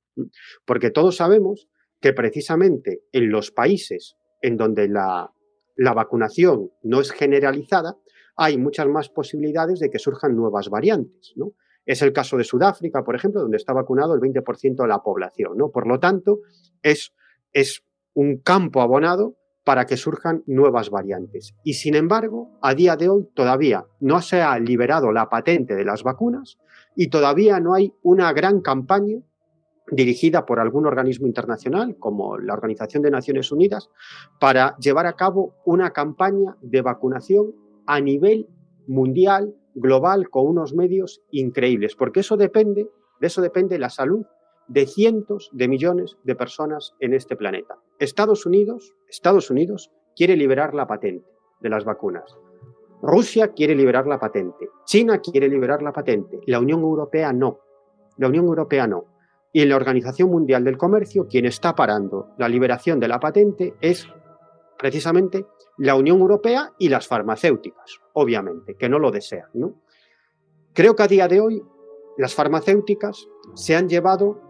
Porque 0.66 0.92
todos 0.92 1.18
sabemos 1.18 1.68
que 2.00 2.14
precisamente 2.14 3.02
en 3.12 3.30
los 3.30 3.52
países 3.52 4.16
en 4.42 4.58
donde 4.58 4.88
la, 4.88 5.32
vacunación 5.78 6.72
no 6.84 7.02
es 7.02 7.12
generalizada, 7.12 7.98
hay 8.36 8.58
muchas 8.58 8.88
más 8.88 9.10
posibilidades 9.10 9.80
de 9.80 9.90
que 9.90 10.00
surjan 10.00 10.36
nuevas 10.36 10.70
variantes. 10.70 11.34
¿no? 11.36 11.54
Es 11.86 12.02
el 12.02 12.14
caso 12.14 12.38
de 12.38 12.44
Sudáfrica, 12.44 13.04
por 13.04 13.16
ejemplo, 13.16 13.42
donde 13.42 13.58
está 13.58 13.74
vacunado 13.74 14.14
el 14.14 14.22
20% 14.22 14.76
de 14.76 14.88
la 14.88 15.00
población. 15.00 15.58
¿no? 15.58 15.72
Por 15.72 15.88
lo 15.88 16.00
tanto, 16.00 16.42
es, 16.84 17.14
es 17.52 17.84
un 18.14 18.38
campo 18.38 18.82
abonado 18.82 19.38
para 19.68 19.86
que 19.86 19.98
surjan 19.98 20.44
nuevas 20.46 20.90
variantes. 20.90 21.54
Y 21.62 21.74
sin 21.74 21.96
embargo, 21.96 22.58
a 22.62 22.74
día 22.74 22.96
de 22.96 23.10
hoy 23.10 23.28
todavía 23.34 23.86
no 24.00 24.22
se 24.22 24.42
ha 24.42 24.58
liberado 24.60 25.12
la 25.12 25.28
patente 25.28 25.76
de 25.76 25.84
las 25.84 26.04
vacunas 26.04 26.58
y 26.96 27.10
todavía 27.10 27.60
no 27.60 27.74
hay 27.74 27.94
una 28.02 28.32
gran 28.32 28.62
campaña 28.62 29.18
dirigida 29.92 30.46
por 30.46 30.62
algún 30.62 30.86
organismo 30.86 31.28
internacional, 31.28 31.98
como 32.00 32.38
la 32.38 32.54
Organización 32.54 33.04
de 33.04 33.12
Naciones 33.12 33.52
Unidas, 33.52 33.90
para 34.40 34.78
llevar 34.78 35.06
a 35.06 35.18
cabo 35.18 35.56
una 35.66 35.92
campaña 35.92 36.56
de 36.62 36.82
vacunación 36.82 37.54
a 37.86 38.00
nivel 38.00 38.48
mundial, 38.88 39.54
global, 39.76 40.30
con 40.30 40.48
unos 40.48 40.76
medios 40.76 41.24
increíbles, 41.30 41.98
porque 41.98 42.22
eso 42.22 42.38
depende, 42.38 42.88
de 43.20 43.28
eso 43.28 43.42
depende 43.42 43.78
la 43.80 43.90
salud 43.90 44.26
de 44.70 44.88
cientos 44.88 45.50
de 45.52 45.68
millones 45.68 46.16
de 46.24 46.36
personas 46.36 46.96
en 47.02 47.14
este 47.14 47.36
planeta. 47.36 47.76
Estados 48.00 48.46
Unidos, 48.46 48.94
Estados 49.10 49.50
Unidos 49.50 49.92
quiere 50.16 50.36
liberar 50.36 50.74
la 50.74 50.88
patente 50.88 51.28
de 51.62 51.70
las 51.70 51.86
vacunas. 51.86 52.38
Rusia 53.02 53.50
quiere 53.50 53.76
liberar 53.76 54.08
la 54.08 54.20
patente. 54.20 54.70
China 54.86 55.20
quiere 55.20 55.48
liberar 55.48 55.82
la 55.82 55.92
patente. 55.92 56.40
La 56.48 56.60
Unión 56.60 56.82
Europea 56.82 57.32
no. 57.32 57.60
La 58.18 58.28
Unión 58.28 58.46
Europea 58.46 58.88
no. 58.88 59.06
Y 59.54 59.62
en 59.62 59.70
la 59.70 59.76
Organización 59.76 60.30
Mundial 60.30 60.64
del 60.64 60.78
Comercio, 60.78 61.28
quien 61.28 61.46
está 61.46 61.76
parando 61.76 62.30
la 62.38 62.50
liberación 62.50 63.00
de 63.00 63.08
la 63.08 63.20
patente 63.20 63.76
es 63.82 64.08
precisamente 64.78 65.46
la 65.78 65.96
Unión 65.96 66.20
Europea 66.20 66.74
y 66.78 66.90
las 66.90 67.08
farmacéuticas, 67.08 68.00
obviamente, 68.14 68.76
que 68.76 68.90
no 68.90 69.00
lo 69.00 69.12
desean. 69.12 69.50
¿no? 69.54 69.76
Creo 70.74 70.96
que 70.96 71.04
a 71.04 71.08
día 71.08 71.28
de 71.28 71.40
hoy 71.40 71.64
las 72.18 72.34
farmacéuticas 72.34 73.28
se 73.54 73.76
han 73.76 73.88
llevado 73.88 74.47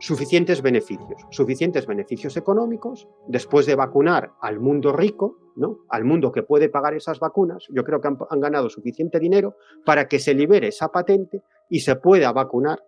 suficientes 0.00 0.62
beneficios, 0.62 1.20
suficientes 1.30 1.86
beneficios 1.86 2.36
económicos, 2.36 3.08
después 3.26 3.66
de 3.66 3.74
vacunar 3.74 4.32
al 4.40 4.60
mundo 4.60 4.92
rico, 4.92 5.38
¿no? 5.56 5.80
al 5.88 6.04
mundo 6.04 6.32
que 6.32 6.42
puede 6.42 6.68
pagar 6.68 6.94
esas 6.94 7.20
vacunas, 7.20 7.66
yo 7.70 7.84
creo 7.84 8.00
que 8.00 8.08
han, 8.08 8.18
han 8.30 8.40
ganado 8.40 8.68
suficiente 8.68 9.18
dinero 9.18 9.56
para 9.84 10.08
que 10.08 10.18
se 10.18 10.34
libere 10.34 10.68
esa 10.68 10.88
patente 10.88 11.42
y 11.68 11.80
se 11.80 11.96
pueda 11.96 12.32
vacunar 12.32 12.80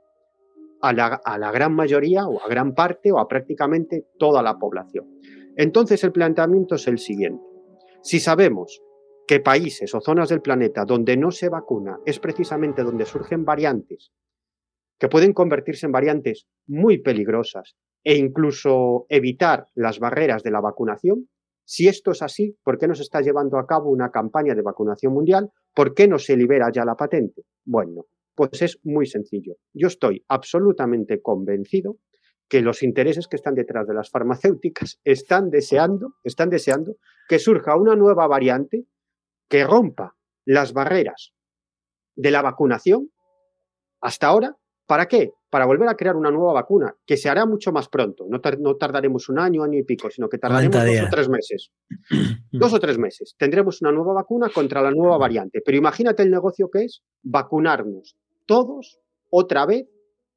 a 0.81 1.39
la, 1.39 1.53
gran 1.53 1.75
mayoría 1.75 2.27
o 2.27 2.43
a 2.43 2.49
gran 2.49 2.75
parte 2.75 3.13
o 3.13 3.19
a 3.19 3.29
prácticamente 3.29 4.07
toda 4.19 4.43
la 4.43 4.59
población. 4.59 5.07
Entonces 5.57 6.03
el 6.05 6.13
planteamiento 6.13 6.77
es 6.77 6.87
el 6.89 6.99
siguiente. 6.99 7.45
Si 8.03 8.19
sabemos 8.19 8.83
que 9.27 9.41
países 9.41 9.95
o 9.95 10.01
zonas 10.01 10.29
del 10.31 10.41
planeta 10.41 10.85
donde 10.85 11.17
no 11.17 11.31
se 11.31 11.49
vacuna 11.49 12.01
es 12.07 12.19
precisamente 12.19 12.83
donde 12.83 13.05
surgen 13.05 13.45
variantes 13.45 14.13
que 15.00 15.09
pueden 15.09 15.33
convertirse 15.33 15.87
en 15.87 15.92
variantes 15.92 16.47
muy 16.69 16.99
peligrosas 16.99 17.75
e 18.04 18.16
incluso 18.16 19.07
evitar 19.09 19.66
las 19.75 19.99
barreras 19.99 20.42
de 20.42 20.52
la 20.52 20.61
vacunación, 20.61 21.28
Si 21.73 21.87
esto 21.87 22.11
es 22.11 22.21
así, 22.21 22.59
¿por 22.64 22.78
qué 22.78 22.88
no 22.88 22.97
se 22.97 23.04
está 23.04 23.21
llevando 23.21 23.57
a 23.57 23.64
cabo 23.64 23.90
una 23.90 24.11
campaña 24.11 24.57
de 24.57 24.62
vacunación 24.62 25.12
mundial? 25.12 25.50
¿Por 25.73 25.95
qué 25.95 26.09
no 26.09 26.19
se 26.19 26.37
libera 26.37 26.69
ya 26.73 26.85
la 26.85 26.97
patente? 26.97 27.42
Bueno, 27.64 28.07
pues 28.35 28.61
es 28.62 28.80
muy 28.83 29.07
sencillo. 29.07 29.54
Yo 29.73 29.87
estoy 29.87 30.25
absolutamente 30.26 31.23
convencido 31.23 31.99
que 32.49 32.61
los 32.61 32.83
intereses 32.83 33.28
que 33.28 33.37
están 33.37 33.54
detrás 33.54 33.87
de 33.87 33.95
las 33.95 34.11
farmacéuticas 34.11 34.99
están 35.04 35.49
deseando, 35.50 36.14
están 36.25 36.50
deseando 36.50 36.97
que 37.28 37.38
surja 37.38 37.76
una 37.76 37.95
nueva 37.95 38.26
variante 38.26 38.87
que 39.49 39.62
rompa 39.64 40.16
las 40.45 40.73
barreras 40.73 41.35
de 42.16 42.33
la 42.33 42.42
vacunación 42.42 43.12
hasta 44.00 44.26
ahora. 44.26 44.57
¿Para 44.91 45.07
qué? 45.07 45.35
Para 45.49 45.67
volver 45.67 45.89
a 45.89 45.95
crear 45.95 46.17
una 46.17 46.33
nueva 46.33 46.53
vacuna, 46.53 46.93
que 47.07 47.17
se 47.17 47.29
hará 47.29 47.47
mucho 47.47 47.71
más 47.71 47.89
pronto. 47.89 48.27
No, 48.29 48.41
tardaremos 48.75 49.29
un 49.29 49.39
año, 49.39 49.63
año 49.63 49.79
y 49.79 49.85
pico, 49.85 50.11
sino 50.11 50.29
que 50.29 50.37
tardaremos 50.37 50.75
dos 50.75 51.07
o 51.07 51.09
tres 51.09 51.29
meses. 51.29 51.71
dos 52.51 52.75
o 52.75 52.81
tres 52.81 52.99
meses. 52.99 53.37
Tendremos 53.39 53.81
una 53.83 53.93
nueva 53.93 54.15
vacuna 54.15 54.51
contra 54.53 54.83
la 54.83 54.91
nueva 54.91 55.17
variante. 55.17 55.61
Pero 55.65 55.79
imagínate 55.79 56.25
el 56.25 56.33
negocio 56.33 56.69
que 56.73 56.87
es 56.87 57.05
vacunarnos 57.23 58.17
todos 58.47 58.99
otra 59.31 59.65
vez, 59.65 59.87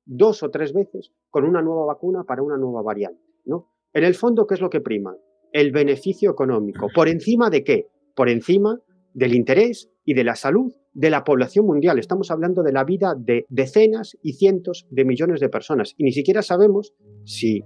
dos 0.05 0.43
o 0.43 0.51
tres 0.51 0.71
veces, 0.71 1.09
con 1.31 1.45
una 1.45 1.63
nueva 1.63 1.87
vacuna 1.87 2.23
para 2.23 2.43
una 2.43 2.55
nueva 2.55 2.83
variante. 2.83 3.23
¿no? 3.45 3.71
En 3.91 4.03
el 4.03 4.13
fondo, 4.13 4.45
¿qué 4.45 4.53
es 4.53 4.61
lo 4.61 4.69
que 4.69 4.81
prima? 4.81 5.15
El 5.51 5.71
beneficio 5.71 6.29
económico. 6.29 6.89
¿Por 6.93 7.09
encima 7.09 7.49
de 7.49 7.63
qué? 7.63 7.87
Por 8.15 8.29
encima 8.29 8.79
del 9.15 9.33
interés 9.33 9.89
y 10.05 10.13
de 10.13 10.23
la 10.23 10.35
salud 10.35 10.71
de 10.93 11.09
la 11.09 11.23
población 11.23 11.65
mundial. 11.65 11.99
Estamos 11.99 12.31
hablando 12.31 12.63
de 12.63 12.71
la 12.71 12.83
vida 12.83 13.15
de 13.17 13.45
decenas 13.49 14.17
y 14.21 14.33
cientos 14.33 14.87
de 14.89 15.05
millones 15.05 15.39
de 15.39 15.49
personas. 15.49 15.93
Y 15.97 16.03
ni 16.03 16.11
siquiera 16.11 16.41
sabemos 16.41 16.93
si 17.25 17.63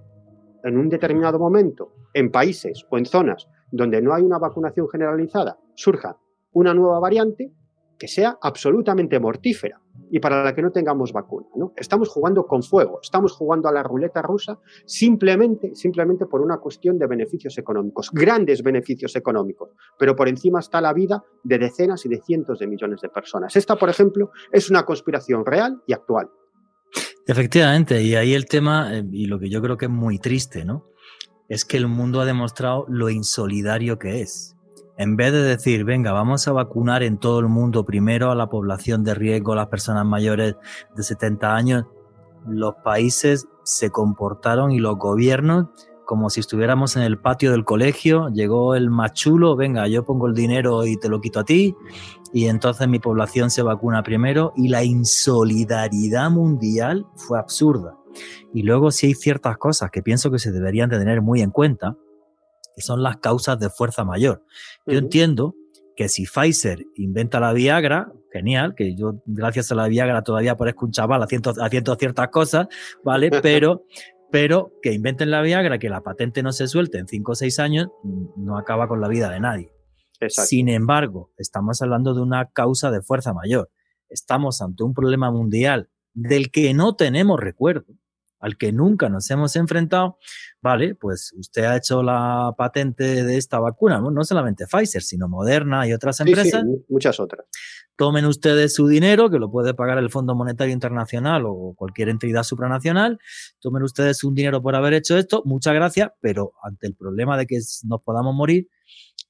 en 0.63 0.77
un 0.77 0.89
determinado 0.89 1.39
momento, 1.39 1.93
en 2.13 2.31
países 2.31 2.85
o 2.89 2.97
en 2.97 3.05
zonas 3.05 3.47
donde 3.71 4.01
no 4.01 4.13
hay 4.13 4.23
una 4.23 4.39
vacunación 4.39 4.87
generalizada, 4.89 5.57
surja 5.75 6.17
una 6.51 6.73
nueva 6.73 6.99
variante 6.99 7.51
que 7.99 8.07
sea 8.07 8.37
absolutamente 8.41 9.19
mortífera 9.19 9.81
y 10.09 10.19
para 10.19 10.43
la 10.43 10.53
que 10.53 10.61
no 10.61 10.71
tengamos 10.71 11.13
vacuna. 11.13 11.47
¿no? 11.55 11.73
Estamos 11.75 12.09
jugando 12.09 12.45
con 12.45 12.63
fuego, 12.63 12.99
estamos 13.01 13.33
jugando 13.33 13.67
a 13.69 13.71
la 13.71 13.83
ruleta 13.83 14.21
rusa 14.21 14.59
simplemente, 14.85 15.75
simplemente 15.75 16.25
por 16.25 16.41
una 16.41 16.57
cuestión 16.57 16.97
de 16.97 17.07
beneficios 17.07 17.57
económicos, 17.57 18.09
grandes 18.11 18.63
beneficios 18.63 19.15
económicos, 19.15 19.69
pero 19.97 20.15
por 20.15 20.27
encima 20.27 20.59
está 20.59 20.81
la 20.81 20.93
vida 20.93 21.23
de 21.43 21.57
decenas 21.57 22.05
y 22.05 22.09
de 22.09 22.21
cientos 22.21 22.59
de 22.59 22.67
millones 22.67 23.01
de 23.01 23.09
personas. 23.09 23.55
Esta, 23.55 23.75
por 23.75 23.89
ejemplo, 23.89 24.31
es 24.51 24.69
una 24.69 24.83
conspiración 24.83 25.45
real 25.45 25.81
y 25.85 25.93
actual. 25.93 26.29
Efectivamente, 27.25 28.01
y 28.01 28.15
ahí 28.15 28.33
el 28.33 28.45
tema, 28.45 28.97
eh, 28.97 29.03
y 29.11 29.25
lo 29.25 29.37
que 29.39 29.49
yo 29.49 29.61
creo 29.61 29.77
que 29.77 29.85
es 29.85 29.91
muy 29.91 30.17
triste, 30.17 30.63
¿no? 30.63 30.85
Es 31.49 31.65
que 31.65 31.77
el 31.77 31.87
mundo 31.87 32.21
ha 32.21 32.25
demostrado 32.25 32.85
lo 32.87 33.09
insolidario 33.09 33.99
que 33.99 34.21
es 34.21 34.56
en 34.97 35.15
vez 35.15 35.31
de 35.31 35.43
decir, 35.43 35.83
venga, 35.83 36.11
vamos 36.11 36.47
a 36.47 36.51
vacunar 36.51 37.03
en 37.03 37.17
todo 37.17 37.39
el 37.39 37.47
mundo 37.47 37.85
primero 37.85 38.31
a 38.31 38.35
la 38.35 38.49
población 38.49 39.03
de 39.03 39.13
riesgo, 39.13 39.55
las 39.55 39.67
personas 39.67 40.05
mayores 40.05 40.55
de 40.95 41.03
70 41.03 41.55
años, 41.55 41.85
los 42.47 42.75
países 42.83 43.47
se 43.63 43.89
comportaron 43.89 44.71
y 44.71 44.79
los 44.79 44.97
gobiernos 44.97 45.67
como 46.07 46.29
si 46.29 46.39
estuviéramos 46.39 46.95
en 46.95 47.03
el 47.03 47.19
patio 47.19 47.51
del 47.51 47.65
colegio, 47.65 48.29
llegó 48.29 48.75
el 48.75 48.89
machulo, 48.89 49.57
venga, 49.57 49.87
yo 49.89 50.05
pongo 50.05 50.25
el 50.27 50.33
dinero 50.33 50.85
y 50.85 50.95
te 50.95 51.09
lo 51.09 51.19
quito 51.19 51.41
a 51.41 51.43
ti, 51.43 51.75
y 52.31 52.47
entonces 52.47 52.87
mi 52.87 52.97
población 52.97 53.51
se 53.51 53.61
vacuna 53.61 54.01
primero, 54.03 54.53
y 54.55 54.69
la 54.69 54.85
insolidaridad 54.85 56.31
mundial 56.31 57.05
fue 57.15 57.37
absurda. 57.37 57.97
Y 58.53 58.63
luego 58.63 58.89
sí 58.89 59.07
hay 59.07 59.13
ciertas 59.15 59.57
cosas 59.57 59.91
que 59.91 60.01
pienso 60.01 60.31
que 60.31 60.39
se 60.39 60.53
deberían 60.53 60.89
de 60.89 60.97
tener 60.97 61.21
muy 61.21 61.41
en 61.41 61.51
cuenta, 61.51 61.97
son 62.81 63.03
las 63.03 63.17
causas 63.17 63.59
de 63.59 63.69
fuerza 63.69 64.03
mayor. 64.03 64.43
Yo 64.85 64.99
entiendo 64.99 65.55
que 65.95 66.09
si 66.09 66.25
Pfizer 66.25 66.85
inventa 66.95 67.39
la 67.39 67.53
Viagra, 67.53 68.11
genial, 68.31 68.75
que 68.75 68.95
yo 68.95 69.21
gracias 69.25 69.71
a 69.71 69.75
la 69.75 69.87
Viagra 69.87 70.23
todavía 70.23 70.55
parezco 70.55 70.85
un 70.85 70.91
chaval 70.91 71.23
haciendo, 71.23 71.53
haciendo 71.59 71.95
ciertas 71.95 72.29
cosas, 72.29 72.67
¿vale? 73.03 73.29
Pero, 73.41 73.83
pero 74.29 74.73
que 74.81 74.91
inventen 74.91 75.31
la 75.31 75.41
Viagra, 75.41 75.79
que 75.79 75.89
la 75.89 76.01
patente 76.01 76.43
no 76.43 76.51
se 76.51 76.67
suelte 76.67 76.97
en 76.97 77.07
5 77.07 77.31
o 77.31 77.35
6 77.35 77.59
años, 77.59 77.87
no 78.35 78.57
acaba 78.57 78.89
con 78.89 78.99
la 78.99 79.07
vida 79.07 79.29
de 79.29 79.39
nadie. 79.39 79.71
Sin 80.27 80.67
embargo, 80.67 81.31
estamos 81.37 81.81
hablando 81.81 82.13
de 82.13 82.21
una 82.21 82.47
causa 82.47 82.91
de 82.91 83.01
fuerza 83.01 83.33
mayor. 83.33 83.69
Estamos 84.09 84.61
ante 84.61 84.83
un 84.83 84.93
problema 84.93 85.31
mundial 85.31 85.89
del 86.13 86.51
que 86.51 86.73
no 86.73 86.95
tenemos 86.95 87.39
recuerdo 87.39 87.85
al 88.39 88.57
que 88.57 88.71
nunca 88.71 89.09
nos 89.09 89.29
hemos 89.31 89.55
enfrentado, 89.55 90.17
vale, 90.61 90.95
pues 90.95 91.33
usted 91.37 91.63
ha 91.63 91.75
hecho 91.75 92.03
la 92.03 92.53
patente 92.57 93.23
de 93.23 93.37
esta 93.37 93.59
vacuna, 93.59 93.99
no, 93.99 94.23
solamente 94.23 94.65
Pfizer, 94.67 95.01
sino 95.01 95.27
Moderna 95.27 95.87
y 95.87 95.93
otras 95.93 96.19
empresas. 96.19 96.63
muchas 96.87 97.19
otras. 97.19 97.45
Tomen 97.95 98.25
ustedes 98.25 98.75
su 98.75 98.87
dinero, 98.87 99.29
que 99.29 99.39
lo 99.39 99.49
puede 99.49 99.73
pagar 99.73 99.97
el 99.97 100.11
Fondo 100.11 100.35
Monetario 100.35 100.71
Internacional 100.71 101.43
o 101.47 101.73
cualquier 101.75 102.09
entidad 102.09 102.43
supranacional. 102.43 103.19
Tomen 103.59 103.81
ustedes 103.81 104.23
un 104.23 104.35
dinero 104.35 104.61
por 104.61 104.75
haber 104.75 104.93
hecho 104.93 105.17
esto, 105.17 105.41
muchas 105.45 105.73
gracias, 105.73 106.11
pero 106.21 106.53
ante 106.61 106.85
el 106.85 106.95
problema 106.95 107.37
de 107.37 107.47
que 107.47 107.59
nos 107.85 108.01
podamos 108.03 108.35
morir, 108.35 108.69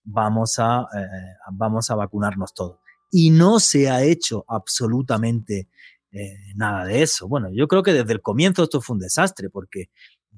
vamos 0.04 0.60
a, 0.60 0.88
eh, 0.94 1.08
vamos 1.54 1.90
a 1.92 1.96
vacunarnos 1.96 2.54
todos. 2.54 2.80
Y 3.10 3.30
no 3.30 3.60
se 3.62 3.90
ha 3.90 4.04
hecho 4.04 4.44
absolutamente 4.50 5.70
eh, 6.18 6.54
nada 6.56 6.86
de 6.86 7.04
eso. 7.04 7.28
Bueno, 7.28 7.50
yo 7.54 7.68
creo 7.68 7.84
que 7.84 7.94
desde 7.94 8.14
el 8.14 8.22
comienzo 8.22 8.64
esto 8.64 8.82
fue 8.82 8.96
un 8.96 9.00
desastre, 9.00 9.50
porque 9.52 9.90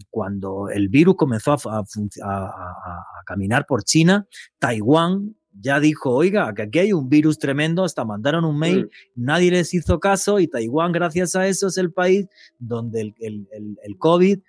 cuando 0.09 0.69
el 0.69 0.89
virus 0.89 1.15
comenzó 1.15 1.53
a, 1.53 1.83
caminar 3.25 3.65
por 3.65 3.83
China, 3.83 4.27
Taiwán 4.57 5.35
ya 5.53 5.79
dijo, 5.79 6.11
oiga, 6.11 6.53
que 6.53 6.63
aquí 6.63 6.79
hay 6.79 6.93
un 6.93 7.09
virus 7.09 7.37
tremendo, 7.37 7.83
hasta 7.83 8.03
mandaron 8.03 8.43
un 8.43 8.57
mail, 8.57 8.85
mm. 8.85 9.23
nadie 9.23 9.51
les 9.51 9.73
hizo 9.73 9.99
caso 9.99 10.39
y 10.39 10.47
Taiwán, 10.47 10.91
gracias 10.91 11.35
a 11.35 11.47
eso, 11.47 11.67
es 11.67 11.77
el 11.77 11.93
país 11.93 12.27
donde 12.57 13.13
el, 13.19 13.47
el, 13.51 13.97
COVID 13.97 14.39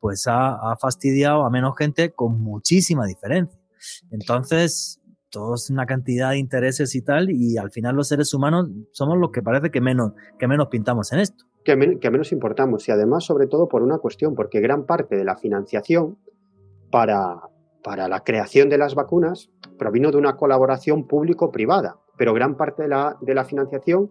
pues 0.00 0.26
ha, 0.26 0.54
ha, 0.54 0.76
fastidiado 0.76 1.44
a 1.44 1.50
menos 1.50 1.74
gente 1.76 2.12
con 2.12 2.40
muchísima 2.40 3.06
diferencia. 3.06 3.58
Entonces, 4.10 4.97
todos 5.30 5.70
una 5.70 5.86
cantidad 5.86 6.30
de 6.30 6.38
intereses 6.38 6.94
y 6.94 7.02
tal, 7.02 7.30
y 7.30 7.56
al 7.58 7.70
final 7.70 7.96
los 7.96 8.08
seres 8.08 8.32
humanos 8.34 8.68
somos 8.92 9.18
los 9.18 9.30
que 9.30 9.42
parece 9.42 9.70
que 9.70 9.80
menos, 9.80 10.12
que 10.38 10.48
menos 10.48 10.68
pintamos 10.68 11.12
en 11.12 11.20
esto. 11.20 11.44
Que, 11.64 11.76
menos 11.76 12.32
importamos, 12.32 12.88
y 12.88 12.92
además 12.92 13.24
sobre 13.24 13.46
todo 13.46 13.68
por 13.68 13.82
una 13.82 13.98
cuestión, 13.98 14.34
porque 14.34 14.60
gran 14.60 14.86
parte 14.86 15.16
de 15.16 15.24
la 15.24 15.36
financiación 15.36 16.16
para, 16.90 17.36
para 17.82 18.08
la 18.08 18.20
creación 18.20 18.70
de 18.70 18.78
las 18.78 18.94
vacunas 18.94 19.50
provino 19.78 20.10
de 20.10 20.16
una 20.16 20.36
colaboración 20.36 21.06
público-privada, 21.06 21.96
pero 22.16 22.32
gran 22.32 22.56
parte 22.56 22.84
de 22.84 22.88
la, 22.88 23.16
de 23.20 23.34
la 23.34 23.44
financiación 23.44 24.10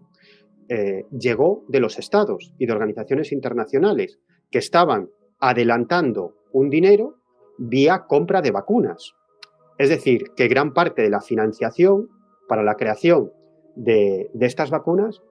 eh, 0.70 1.06
llegó 1.18 1.64
de 1.68 1.80
los 1.80 1.98
estados 1.98 2.54
y 2.60 2.66
de 2.66 2.74
organizaciones 2.74 3.32
internacionales 3.32 4.20
que 4.52 4.60
estaban 4.60 5.10
adelantando 5.40 6.36
un 6.52 6.70
dinero 6.70 7.16
vía 7.58 8.06
compra 8.08 8.42
de 8.42 8.52
vacunas. 8.52 9.14
Es 9.78 9.90
decir, 9.90 10.32
que 10.36 10.48
gran 10.48 10.74
parte 10.74 11.02
de 11.02 11.10
la 11.10 11.22
financiación 11.22 12.10
para 12.48 12.64
la 12.64 12.76
creación 12.76 13.32
de, 13.76 14.30
estas 14.40 14.72
vacunas 14.72 15.22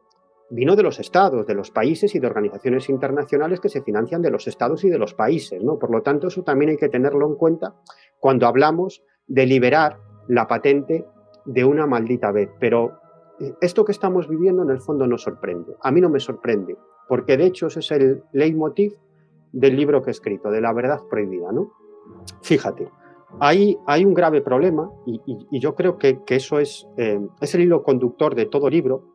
vino 0.50 0.76
de 0.76 0.85
los 0.85 1.00
estados, 1.00 1.46
de 1.46 1.54
los 1.54 1.72
países 1.72 2.14
y 2.14 2.20
de 2.20 2.26
organizaciones 2.26 2.88
internacionales 2.88 3.61
que 3.61 3.68
se 3.68 3.82
financian 3.82 4.22
de 4.22 4.30
los 4.30 4.46
estados 4.46 4.85
y 4.85 4.90
de 4.90 4.98
los 4.98 5.14
países. 5.14 5.62
¿no? 5.62 5.78
Por 5.78 5.90
lo 5.90 6.02
tanto, 6.02 6.28
eso 6.28 6.44
también 6.44 6.70
hay 6.70 6.76
que 6.76 6.88
tenerlo 6.88 7.26
en 7.26 7.35
cuenta 7.35 7.74
cuando 8.20 8.46
hablamos 8.46 9.02
de 9.26 9.46
liberar 9.46 9.98
la 10.28 10.46
patente 10.46 11.04
de 11.44 11.64
una 11.64 11.87
maldita 11.87 12.30
vez. 12.30 12.50
Pero 12.61 13.00
eh, 13.40 13.52
esto 13.61 13.85
que 13.85 13.92
estamos 13.92 14.28
viviendo 14.28 14.62
en 14.62 14.70
el 14.70 14.80
fondo 14.80 15.06
nos 15.09 15.22
sorprende. 15.22 15.74
A 15.82 15.90
mí 15.90 16.00
no 16.00 16.09
me 16.09 16.20
sorprende, 16.20 16.76
porque 17.09 17.37
de 17.37 17.46
hecho 17.46 17.66
ese 17.66 17.80
es 17.80 17.90
el 17.90 18.22
leitmotiv 18.32 18.94
del 19.52 19.76
libro 19.76 20.02
que 20.02 20.11
he 20.11 20.12
escrito, 20.12 20.50
de 20.50 20.61
la 20.61 20.72
verdad 20.72 21.00
prohibida. 21.11 21.50
¿no? 21.50 21.72
Fíjate, 22.42 22.88
hay, 23.40 23.76
un 24.04 24.14
grave 24.14 24.40
problema 24.40 24.90
y, 25.06 25.60
yo 25.60 25.74
creo 25.74 25.98
que, 25.98 26.18
eso 26.28 26.58
es, 26.58 26.86
eh, 26.96 27.20
es, 27.40 27.54
el 27.54 27.62
hilo 27.62 27.82
conductor 27.82 28.34
de 28.34 28.46
todo 28.46 28.70
libro 28.70 29.14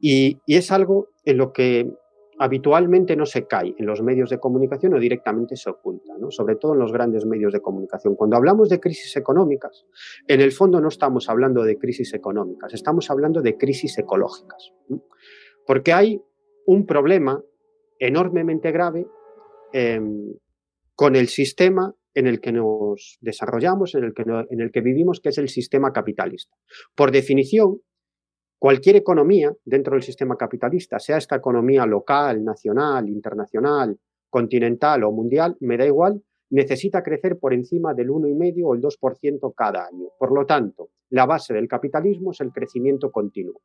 y, 0.00 0.38
es 0.46 0.72
algo 0.72 1.08
en 1.24 1.36
lo 1.36 1.52
que 1.52 1.90
habitualmente 2.38 3.14
no 3.14 3.24
se 3.24 3.46
cae 3.46 3.74
en 3.78 3.86
los 3.86 4.02
medios 4.02 4.30
de 4.30 4.40
comunicación 4.40 4.94
o 4.94 4.98
directamente 4.98 5.54
se 5.54 5.70
oculta, 5.70 6.14
sobre 6.30 6.56
todo 6.56 6.72
en 6.72 6.80
los 6.80 6.92
grandes 6.92 7.24
medios 7.24 7.52
de 7.52 7.60
comunicación. 7.60 8.16
Cuando 8.16 8.36
hablamos 8.36 8.68
de 8.68 8.80
crisis 8.80 9.16
económicas, 9.16 9.84
en 10.26 10.40
el 10.40 10.50
fondo 10.50 10.80
no 10.80 10.88
estamos 10.88 11.28
hablando 11.28 11.62
de 11.62 11.78
crisis 11.78 12.14
económicas, 12.14 12.74
estamos 12.74 13.10
hablando 13.10 13.42
de 13.42 13.56
crisis 13.56 13.96
ecológicas, 13.98 14.72
porque 15.66 15.92
hay 15.92 16.20
un 16.66 16.84
problema 16.86 17.40
enormemente 17.98 18.72
grave 18.72 19.06
em, 19.72 20.34
con 20.96 21.14
el 21.14 21.28
sistema 21.28 21.94
en 22.14 22.26
el 22.26 22.40
que 22.40 22.52
nos 22.52 23.18
desarrollamos, 23.20 23.94
en 23.94 24.04
el 24.04 24.14
que, 24.14 24.22
en 24.22 24.60
el 24.60 24.70
que 24.70 24.80
vivimos, 24.80 25.20
que 25.20 25.30
es 25.30 25.38
el 25.38 25.48
sistema 25.48 25.92
capitalista. 25.92 26.54
Por 26.94 27.10
definición, 27.10 27.80
cualquier 28.58 28.96
economía 28.96 29.52
dentro 29.64 29.94
del 29.94 30.02
sistema 30.02 30.36
capitalista, 30.36 30.98
sea 30.98 31.16
esta 31.16 31.36
economía 31.36 31.86
local, 31.86 32.44
nacional, 32.44 33.08
internacional, 33.08 33.98
continental 34.28 35.04
o 35.04 35.12
mundial, 35.12 35.56
me 35.60 35.76
da 35.76 35.86
igual, 35.86 36.22
necesita 36.50 37.02
crecer 37.02 37.38
por 37.38 37.54
encima 37.54 37.94
del 37.94 38.08
1,5 38.08 38.62
o 38.64 38.74
el 38.74 38.80
2% 38.82 39.54
cada 39.56 39.86
año. 39.86 40.08
Por 40.18 40.32
lo 40.32 40.44
tanto, 40.44 40.90
la 41.10 41.26
base 41.26 41.54
del 41.54 41.66
capitalismo 41.66 42.32
es 42.32 42.40
el 42.40 42.52
crecimiento 42.52 43.10
continuo. 43.10 43.60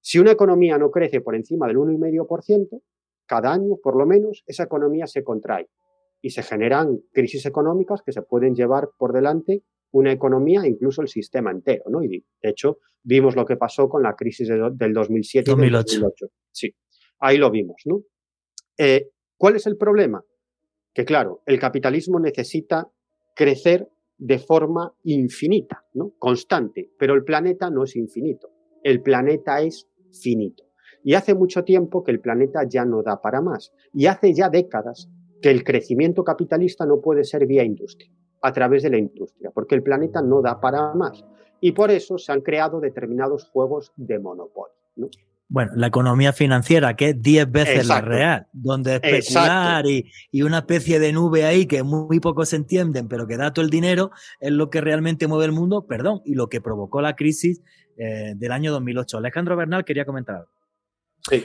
Si 0.00 0.18
una 0.18 0.32
economía 0.32 0.78
no 0.78 0.90
crece 0.90 1.20
por 1.20 1.34
encima 1.34 1.66
del 1.66 1.76
1,5%, 1.76 2.80
cada 3.26 3.52
año, 3.52 3.76
por 3.82 3.96
lo 3.96 4.06
menos, 4.06 4.44
esa 4.46 4.62
economía 4.62 5.06
se 5.06 5.22
contrae 5.22 5.68
y 6.20 6.30
se 6.30 6.42
generan 6.42 6.98
crisis 7.12 7.46
económicas 7.46 8.02
que 8.02 8.12
se 8.12 8.22
pueden 8.22 8.54
llevar 8.54 8.90
por 8.96 9.12
delante 9.12 9.62
una 9.90 10.12
economía, 10.12 10.66
incluso 10.66 11.00
el 11.02 11.08
sistema 11.08 11.50
entero, 11.50 11.84
¿no? 11.88 12.02
Y 12.02 12.08
de 12.08 12.50
hecho, 12.50 12.78
vimos 13.02 13.36
lo 13.36 13.46
que 13.46 13.56
pasó 13.56 13.88
con 13.88 14.02
la 14.02 14.14
crisis 14.14 14.48
del 14.48 14.92
2007 14.92 15.50
2008. 15.50 15.96
y 15.96 16.00
2008. 16.00 16.26
Sí, 16.52 16.74
ahí 17.20 17.38
lo 17.38 17.50
vimos, 17.50 17.76
¿no? 17.86 18.02
Eh, 18.76 19.10
¿Cuál 19.36 19.56
es 19.56 19.66
el 19.66 19.76
problema? 19.76 20.22
Que 20.92 21.04
claro, 21.04 21.42
el 21.46 21.58
capitalismo 21.58 22.20
necesita 22.20 22.88
crecer 23.34 23.88
de 24.18 24.38
forma 24.38 24.92
infinita, 25.04 25.84
¿no? 25.94 26.12
Constante, 26.18 26.90
pero 26.98 27.14
el 27.14 27.24
planeta 27.24 27.70
no 27.70 27.84
es 27.84 27.96
infinito. 27.96 28.50
El 28.82 29.00
planeta 29.00 29.60
es 29.60 29.88
finito. 30.22 30.64
Y 31.04 31.14
hace 31.14 31.34
mucho 31.34 31.62
tiempo 31.64 32.02
que 32.02 32.10
el 32.10 32.20
planeta 32.20 32.64
ya 32.68 32.84
no 32.84 33.02
da 33.02 33.20
para 33.22 33.40
más. 33.40 33.72
Y 33.92 34.06
hace 34.06 34.34
ya 34.34 34.50
décadas 34.50 35.08
que 35.40 35.50
el 35.50 35.64
crecimiento 35.64 36.24
capitalista 36.24 36.86
no 36.86 37.00
puede 37.00 37.24
ser 37.24 37.46
vía 37.46 37.64
industria 37.64 38.10
a 38.42 38.52
través 38.52 38.82
de 38.82 38.90
la 38.90 38.98
industria, 38.98 39.50
porque 39.52 39.74
el 39.74 39.82
planeta 39.82 40.22
no 40.22 40.40
da 40.42 40.60
para 40.60 40.94
más. 40.94 41.24
Y 41.60 41.72
por 41.72 41.90
eso 41.90 42.18
se 42.18 42.30
han 42.30 42.40
creado 42.40 42.80
determinados 42.80 43.48
juegos 43.50 43.92
de 43.96 44.18
monopolio. 44.18 44.74
Bueno, 45.50 45.72
la 45.74 45.86
economía 45.86 46.32
financiera, 46.32 46.94
que 46.94 47.10
es 47.10 47.22
10 47.22 47.50
veces 47.50 47.88
la 47.88 48.00
real, 48.00 48.46
donde 48.52 48.96
especular 48.96 49.86
y, 49.86 50.10
y, 50.30 50.42
una 50.42 50.58
especie 50.58 51.00
de 51.00 51.12
nube 51.12 51.44
ahí 51.44 51.66
que 51.66 51.82
muy 51.82 52.20
pocos 52.20 52.52
entienden, 52.52 53.08
pero 53.08 53.26
que 53.26 53.38
da 53.38 53.52
todo 53.52 53.64
el 53.64 53.70
dinero, 53.70 54.10
es 54.40 54.52
lo 54.52 54.68
que 54.68 54.82
realmente 54.82 55.26
mueve 55.26 55.46
el 55.46 55.52
mundo, 55.52 55.86
perdón, 55.86 56.20
y 56.26 56.34
lo 56.34 56.48
que 56.48 56.60
provocó 56.60 57.00
la 57.00 57.16
crisis 57.16 57.62
eh, 57.96 58.34
del 58.36 58.52
año 58.52 58.70
2008. 58.70 59.18
Alejandro 59.18 59.56
Bernal 59.56 59.84
quería 59.84 60.04
comentar 60.04 60.36
algo. 60.36 60.50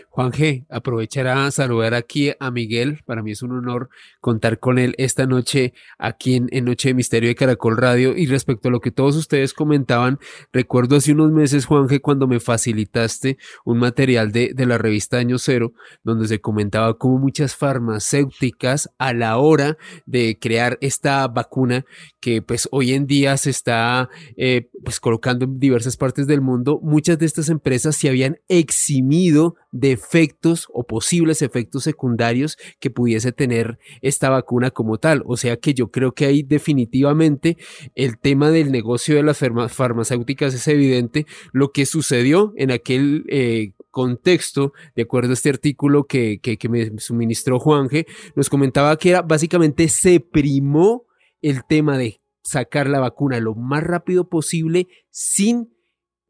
Juan 0.09 0.31
G, 0.31 0.65
aprovechará 0.69 1.45
a 1.45 1.51
saludar 1.51 1.93
aquí 1.93 2.31
a 2.39 2.51
Miguel. 2.51 3.01
Para 3.05 3.21
mí 3.21 3.31
es 3.31 3.41
un 3.41 3.51
honor 3.51 3.89
contar 4.21 4.59
con 4.59 4.79
él 4.79 4.95
esta 4.97 5.25
noche 5.25 5.73
aquí 5.97 6.35
en, 6.35 6.65
Noche 6.65 6.89
de 6.89 6.93
Misterio 6.93 7.29
de 7.29 7.35
Caracol 7.35 7.77
Radio. 7.77 8.15
Y 8.15 8.25
respecto 8.25 8.69
a 8.69 8.71
lo 8.71 8.79
que 8.79 8.91
todos 8.91 9.15
ustedes 9.15 9.53
comentaban, 9.53 10.19
recuerdo 10.51 10.95
hace 10.95 11.11
unos 11.11 11.31
meses, 11.31 11.65
Juan 11.65 11.87
G, 11.87 11.99
cuando 12.01 12.27
me 12.27 12.39
facilitaste 12.39 13.37
un 13.65 13.79
material 13.79 14.31
de, 14.31 14.53
de 14.53 14.65
la 14.65 14.77
revista 14.77 15.17
Año 15.17 15.37
Cero, 15.37 15.73
donde 16.03 16.27
se 16.27 16.39
comentaba 16.39 16.97
cómo 16.97 17.17
muchas 17.17 17.55
farmacéuticas 17.55 18.89
a 18.97 19.13
la 19.13 19.37
hora 19.37 19.77
de 20.05 20.37
crear 20.39 20.77
esta 20.81 21.27
vacuna 21.27 21.85
que 22.19 22.41
pues 22.41 22.67
hoy 22.71 22.93
en 22.93 23.07
día 23.07 23.35
se 23.37 23.49
está 23.49 24.09
eh, 24.37 24.69
pues 24.83 24.99
colocando 24.99 25.45
en 25.45 25.59
diversas 25.59 25.97
partes 25.97 26.27
del 26.27 26.41
mundo, 26.41 26.79
muchas 26.81 27.19
de 27.19 27.25
estas 27.25 27.49
empresas 27.49 27.95
se 27.95 28.09
habían 28.09 28.39
eximido 28.47 29.55
de 29.73 29.91
efectos 29.91 30.67
o 30.71 30.85
posibles 30.85 31.41
efectos 31.41 31.83
secundarios 31.83 32.57
que 32.79 32.91
pudiese 32.91 33.31
tener 33.31 33.79
esta 34.01 34.29
vacuna 34.29 34.71
como 34.71 34.99
tal. 34.99 35.23
O 35.25 35.35
sea 35.35 35.57
que 35.57 35.73
yo 35.73 35.91
creo 35.91 36.13
que 36.13 36.25
ahí 36.25 36.43
definitivamente 36.43 37.57
el 37.95 38.19
tema 38.19 38.51
del 38.51 38.71
negocio 38.71 39.15
de 39.15 39.23
las 39.23 39.39
farmacéuticas 39.39 40.53
es 40.53 40.67
evidente. 40.67 41.25
Lo 41.51 41.71
que 41.71 41.85
sucedió 41.85 42.53
en 42.55 42.71
aquel 42.71 43.25
eh, 43.27 43.73
contexto, 43.89 44.73
de 44.95 45.03
acuerdo 45.03 45.31
a 45.31 45.33
este 45.33 45.49
artículo 45.49 46.05
que, 46.05 46.39
que, 46.39 46.57
que 46.57 46.69
me 46.69 46.99
suministró 46.99 47.59
Juanje, 47.59 48.05
nos 48.35 48.49
comentaba 48.49 48.95
que 48.97 49.09
era 49.09 49.23
básicamente 49.23 49.89
se 49.89 50.19
primó 50.19 51.07
el 51.41 51.65
tema 51.65 51.97
de 51.97 52.21
sacar 52.43 52.87
la 52.87 52.99
vacuna 52.99 53.39
lo 53.39 53.55
más 53.55 53.83
rápido 53.83 54.29
posible 54.29 54.87
sin 55.09 55.73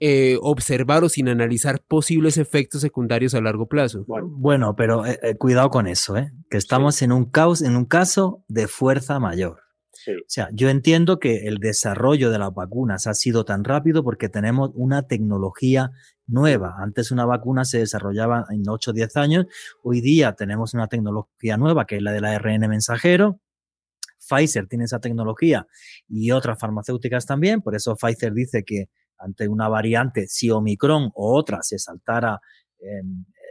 eh, 0.06 0.38
observar 0.42 1.06
o 1.06 1.08
sin 1.08 1.30
analizar 1.30 1.82
posibles 1.82 2.36
efectos 2.36 2.82
secundarios 2.82 3.36
a 3.36 3.40
largo 3.40 3.70
plazo. 3.70 4.04
Bueno, 4.06 4.76
pero 4.76 5.06
eh, 5.06 5.18
eh, 5.24 5.36
cuidado 5.36 5.70
con 5.70 5.88
eso, 5.88 6.16
que 6.50 6.58
estamos 6.58 7.02
en, 7.02 7.14
un 7.14 7.24
caos, 7.24 7.62
en 7.62 7.78
un 7.78 7.86
caso 7.86 8.44
de 8.50 8.68
fuerza 8.68 9.18
mayor. 9.22 9.62
O 10.10 10.26
sea, 10.28 10.50
yo 10.52 10.68
entiendo 10.68 11.20
que 11.20 11.48
el 11.48 11.60
desarrollo 11.60 12.32
de 12.32 12.38
las 12.38 12.54
vacunas 12.54 13.08
ha 13.08 13.14
sido 13.14 13.46
tan 13.46 13.64
rápido 13.64 14.04
porque 14.04 14.28
tenemos 14.28 14.72
una 14.74 15.04
tecnología 15.04 15.92
nueva. 16.28 16.76
Antes 16.80 17.10
una 17.12 17.24
vacuna 17.24 17.64
se 17.64 17.80
desarrollaba 17.80 18.46
en 18.50 18.68
8 18.68 18.92
o 18.92 18.94
10 18.94 19.16
años. 19.16 19.46
Hoy 19.84 20.02
día 20.02 20.34
tenemos 20.34 20.74
una 20.74 20.88
tecnología 20.88 21.56
nueva 21.56 21.86
que 21.86 21.96
es 21.96 22.02
la 22.02 22.12
del 22.12 22.26
ARN 22.26 22.68
mensajero. 22.68 23.40
Pfizer 24.20 24.68
tiene 24.68 24.84
esa 24.84 25.00
tecnología 25.00 25.66
y 26.10 26.32
otras 26.32 26.60
farmacéuticas 26.60 27.26
también. 27.26 27.62
Por 27.62 27.74
eso 27.74 27.96
Pfizer 27.96 28.34
dice 28.34 28.66
que 28.66 28.90
ante 29.24 29.48
una 29.48 29.70
variante, 29.70 30.28
si 30.28 30.52
Omicron 30.52 31.12
o 31.14 31.38
otra 31.38 31.62
se 31.62 31.80
saltara 31.80 32.40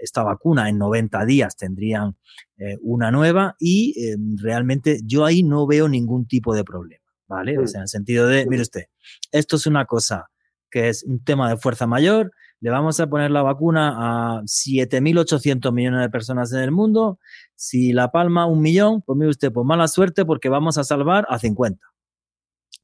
esta 0.02 0.24
vacuna 0.24 0.68
en 0.68 0.78
90 0.78 1.24
días 1.24 1.56
tendrían 1.56 2.16
eh, 2.58 2.76
una 2.82 3.10
nueva 3.10 3.56
y 3.58 3.94
eh, 3.98 4.16
realmente 4.36 5.00
yo 5.04 5.24
ahí 5.24 5.42
no 5.42 5.66
veo 5.66 5.88
ningún 5.88 6.26
tipo 6.26 6.54
de 6.54 6.64
problema, 6.64 7.04
¿vale? 7.28 7.58
O 7.58 7.66
sea, 7.66 7.78
en 7.78 7.82
el 7.82 7.88
sentido 7.88 8.26
de, 8.26 8.46
mire 8.46 8.62
usted, 8.62 8.86
esto 9.30 9.56
es 9.56 9.66
una 9.66 9.86
cosa 9.86 10.28
que 10.70 10.88
es 10.88 11.04
un 11.04 11.22
tema 11.22 11.48
de 11.48 11.56
fuerza 11.56 11.86
mayor, 11.86 12.32
le 12.60 12.70
vamos 12.70 12.98
a 12.98 13.06
poner 13.06 13.30
la 13.30 13.42
vacuna 13.42 14.38
a 14.38 14.42
7.800 14.42 15.72
millones 15.72 16.00
de 16.00 16.10
personas 16.10 16.52
en 16.52 16.60
el 16.60 16.70
mundo, 16.70 17.18
si 17.54 17.92
la 17.92 18.10
palma 18.10 18.46
un 18.46 18.60
millón, 18.60 19.02
pues 19.02 19.16
mire 19.16 19.30
usted, 19.30 19.52
pues 19.52 19.66
mala 19.66 19.86
suerte 19.86 20.24
porque 20.24 20.48
vamos 20.48 20.78
a 20.78 20.84
salvar 20.84 21.26
a 21.28 21.38
50. 21.38 21.91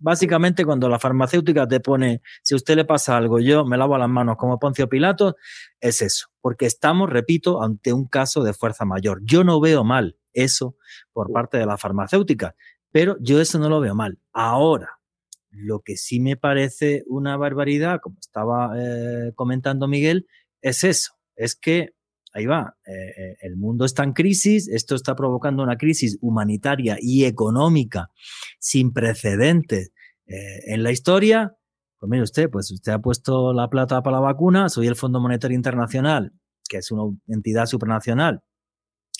Básicamente, 0.01 0.65
cuando 0.65 0.89
la 0.89 0.99
farmacéutica 0.99 1.67
te 1.67 1.81
pone, 1.81 2.23
si 2.43 2.55
a 2.55 2.57
usted 2.57 2.77
le 2.77 2.85
pasa 2.85 3.17
algo, 3.17 3.41
yo 3.41 3.65
me 3.65 3.77
lavo 3.77 3.99
las 3.99 4.09
manos 4.09 4.37
como 4.37 4.59
Poncio 4.59 4.89
Pilato, 4.89 5.37
es 5.81 6.03
eso. 6.03 6.29
Porque 6.41 6.67
estamos, 6.67 7.11
repito, 7.11 7.63
ante 7.63 7.93
un 7.93 8.07
caso 8.07 8.43
de 8.45 8.55
fuerza 8.55 8.85
mayor. 8.85 9.21
Yo 9.25 9.43
no 9.43 9.61
veo 9.61 9.83
mal 9.83 10.17
eso 10.33 10.77
por 11.13 11.33
parte 11.33 11.59
de 11.59 11.67
la 11.67 11.77
farmacéutica, 11.77 12.55
pero 12.93 13.17
yo 13.21 13.41
eso 13.41 13.59
no 13.59 13.69
lo 13.69 13.81
veo 13.81 13.95
mal. 13.95 14.19
Ahora, 14.33 14.99
lo 15.51 15.81
que 15.81 15.97
sí 15.97 16.21
me 16.21 16.37
parece 16.37 17.03
una 17.07 17.37
barbaridad, 17.37 18.01
como 18.01 18.19
estaba 18.21 18.73
eh, 18.77 19.33
comentando 19.35 19.89
Miguel, 19.89 20.27
es 20.63 20.85
eso. 20.85 21.15
Es 21.35 21.57
que 21.57 21.95
ahí 22.39 22.47
va, 22.47 22.77
eh, 22.87 22.93
eh, 22.93 23.37
el 23.43 23.57
mundo 23.57 23.85
está 23.85 24.05
en 24.05 24.13
crisis, 24.13 24.69
esto 24.69 24.95
está 24.95 25.15
provocando 25.15 25.63
una 25.63 25.77
crisis 25.77 26.19
humanitaria 26.21 26.97
y 27.01 27.25
económica 27.25 28.11
sin 28.59 28.93
precedentes 28.93 29.93
eh, 30.27 30.61
en 30.67 30.83
la 30.83 30.93
historia. 30.93 31.55
Pues 31.99 32.11
mire 32.11 32.23
usted, 32.23 32.49
pues 32.51 32.71
usted 32.71 32.93
ha 32.93 33.01
puesto 33.01 33.53
la 33.53 33.69
plata 33.69 34.03
para 34.03 34.17
la 34.17 34.23
vacuna, 34.23 34.69
soy 34.69 34.87
el 34.87 34.97
Fondo 34.97 35.21
Monetario 35.21 35.57
Internacional, 35.57 36.33
que 36.69 36.79
es 36.79 36.91
una 36.91 37.03
entidad 37.27 37.67
supranacional 37.67 38.41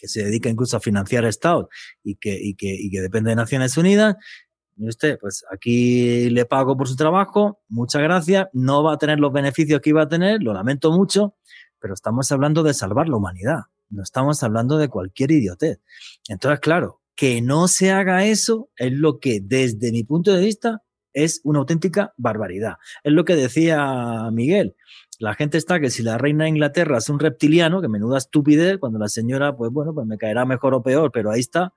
que 0.01 0.07
se 0.07 0.23
dedica 0.23 0.49
incluso 0.49 0.77
a 0.77 0.81
financiar 0.81 1.25
estados 1.25 1.67
y 2.05 2.15
que, 2.15 2.39
y 2.41 2.55
que, 2.55 2.69
y 2.69 2.89
depende 2.91 3.31
de 3.31 3.37
Naciones 3.37 3.77
Unidas. 3.77 4.15
Mire 4.77 4.91
usted, 4.91 5.19
pues 5.21 5.45
aquí 5.51 6.31
le 6.31 6.45
pago 6.45 6.77
por 6.77 6.87
su 6.87 6.95
trabajo, 6.95 7.61
muchas 7.69 8.01
gracias, 8.01 8.47
no 8.53 8.85
va 8.85 8.93
a 8.93 8.99
tener 8.99 9.19
los 9.19 9.33
beneficios 9.33 9.81
que 9.81 9.91
iba 9.91 10.03
a 10.03 10.09
tener, 10.09 10.41
lo 10.41 10.55
lamento 10.55 10.93
mucho, 10.93 11.35
pero 11.81 11.95
estamos 11.95 12.31
hablando 12.33 12.63
de 12.63 12.75
salvar 12.75 13.09
la 13.09 13.17
humanidad, 13.17 13.61
no 13.91 14.03
estamos 14.03 14.43
hablando 14.43 14.79
de 14.79 14.89
cualquier 14.89 15.31
idiotez. 15.31 15.81
Entonces, 16.29 16.61
claro, 16.61 17.01
que 17.15 17.41
no 17.43 17.69
se 17.69 17.91
haga 17.91 18.25
eso 18.27 18.71
es 18.77 18.93
lo 18.93 19.19
que 19.19 19.41
desde 19.43 19.91
mi 19.91 20.05
punto 20.05 20.33
de 20.33 20.41
vista 20.41 20.83
es 21.13 21.41
una 21.43 21.59
auténtica 21.61 22.15
barbaridad. 22.17 22.75
Es 23.03 23.13
lo 23.13 23.25
que 23.25 23.35
decía 23.35 24.31
Miguel. 24.31 24.77
La 25.19 25.35
gente 25.35 25.59
está 25.59 25.81
que 25.81 25.91
si 25.91 26.05
la 26.05 26.17
reina 26.17 26.45
de 26.45 26.51
Inglaterra 26.51 26.99
es 26.99 27.09
un 27.09 27.19
reptiliano, 27.19 27.81
que 27.81 27.89
menuda 27.89 28.19
estupidez, 28.19 28.79
cuando 28.79 29.01
la 29.01 29.09
señora, 29.09 29.57
pues 29.57 29.73
bueno, 29.73 29.93
pues 29.93 30.07
me 30.07 30.17
caerá 30.17 30.45
mejor 30.45 30.75
o 30.75 30.83
peor, 30.83 31.11
pero 31.13 31.33
ahí 31.33 31.41
está. 31.41 31.75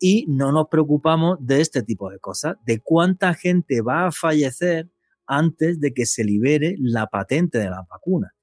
Y 0.00 0.26
no 0.26 0.50
nos 0.50 0.66
preocupamos 0.68 1.38
de 1.40 1.60
este 1.60 1.84
tipo 1.84 2.10
de 2.10 2.18
cosas, 2.18 2.56
de 2.66 2.80
cuánta 2.80 3.34
gente 3.34 3.82
va 3.82 4.06
a 4.06 4.10
fallecer 4.10 4.90
antes 5.28 5.78
de 5.78 5.94
que 5.94 6.06
se 6.06 6.24
libere 6.24 6.74
la 6.80 7.06
patente 7.06 7.58
de 7.58 7.70
la 7.70 7.86
vacuna 7.88 8.34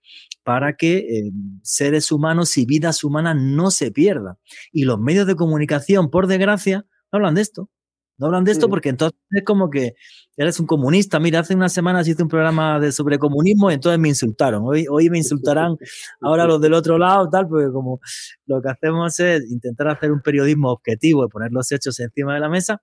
para 0.49 0.73
que 0.73 0.97
eh, 0.97 1.31
seres 1.61 2.11
humanos 2.11 2.57
y 2.57 2.65
vidas 2.65 3.03
humanas 3.03 3.35
no 3.39 3.69
se 3.69 3.91
pierdan. 3.91 4.33
Y 4.71 4.85
los 4.85 4.99
medios 4.99 5.27
de 5.27 5.35
comunicación, 5.35 6.09
por 6.09 6.25
desgracia, 6.25 6.87
no 7.11 7.17
hablan 7.17 7.35
de 7.35 7.41
esto. 7.41 7.69
No 8.17 8.25
hablan 8.25 8.45
de 8.45 8.53
esto 8.53 8.67
porque 8.67 8.89
entonces 8.89 9.19
es 9.29 9.43
como 9.45 9.69
que 9.69 9.93
eres 10.37 10.59
un 10.59 10.65
comunista. 10.65 11.19
Mira, 11.19 11.41
hace 11.41 11.53
unas 11.53 11.71
semanas 11.71 12.07
hice 12.07 12.23
un 12.23 12.29
programa 12.29 12.79
de, 12.79 12.91
sobre 12.91 13.19
comunismo 13.19 13.69
y 13.69 13.75
entonces 13.75 13.99
me 13.99 14.09
insultaron. 14.09 14.63
Hoy, 14.65 14.87
hoy 14.89 15.11
me 15.11 15.19
insultarán 15.19 15.77
ahora 16.19 16.47
los 16.47 16.59
del 16.59 16.73
otro 16.73 16.97
lado, 16.97 17.29
tal, 17.29 17.47
porque 17.47 17.71
como 17.71 17.99
lo 18.47 18.59
que 18.59 18.69
hacemos 18.69 19.19
es 19.19 19.51
intentar 19.51 19.89
hacer 19.89 20.11
un 20.11 20.21
periodismo 20.21 20.71
objetivo 20.71 21.25
y 21.25 21.29
poner 21.29 21.51
los 21.51 21.71
hechos 21.71 21.99
encima 21.99 22.33
de 22.33 22.39
la 22.39 22.49
mesa, 22.49 22.81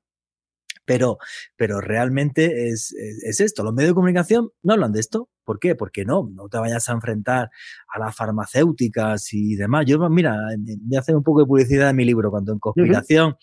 pero, 0.87 1.19
pero 1.57 1.81
realmente 1.81 2.69
es, 2.69 2.93
es, 2.93 3.41
esto. 3.41 3.63
Los 3.63 3.75
medios 3.75 3.91
de 3.91 3.95
comunicación 3.95 4.51
no 4.63 4.73
hablan 4.73 4.93
de 4.93 5.01
esto. 5.01 5.29
¿Por 5.45 5.59
qué? 5.59 5.75
Porque 5.75 6.05
no, 6.05 6.31
no 6.33 6.49
te 6.49 6.59
vayas 6.59 6.89
a 6.89 6.93
enfrentar 6.93 7.51
a 7.93 7.99
las 7.99 8.17
farmacéuticas 8.17 9.33
y 9.35 9.57
demás. 9.57 9.85
Yo, 9.87 9.99
mira, 10.09 10.37
voy 10.59 10.97
a 10.97 11.01
hacer 11.01 11.15
un 11.15 11.23
poco 11.23 11.41
de 11.41 11.47
publicidad 11.47 11.91
en 11.91 11.97
mi 11.97 12.05
libro, 12.05 12.31
cuando 12.31 12.53
en 12.53 12.59
conspiración 12.59 13.37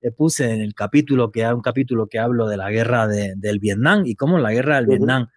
le 0.00 0.12
puse 0.12 0.50
en 0.50 0.60
el 0.60 0.74
capítulo 0.74 1.30
que 1.30 1.44
hay 1.44 1.52
un 1.52 1.60
capítulo 1.60 2.06
que 2.06 2.18
hablo 2.18 2.46
de 2.46 2.56
la 2.56 2.70
guerra 2.70 3.06
del 3.08 3.58
Vietnam 3.58 4.02
y 4.06 4.14
cómo 4.14 4.36
en 4.36 4.42
la 4.42 4.52
guerra 4.52 4.76
del 4.76 4.86
Vietnam 4.86 5.28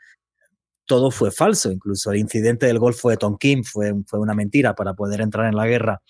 todo 0.85 1.11
fue 1.11 1.31
falso, 1.31 1.71
incluso 1.71 2.11
el 2.11 2.19
incidente 2.19 2.65
del 2.65 2.79
Golfo 2.79 3.09
de 3.09 3.17
Tonkin 3.17 3.63
fue, 3.63 3.93
fue 4.05 4.19
una 4.19 4.33
mentira 4.33 4.75
para 4.75 4.93
poder 4.93 5.21
entrar 5.21 5.47
en 5.47 5.55
la 5.55 5.65
guerra 5.65 6.01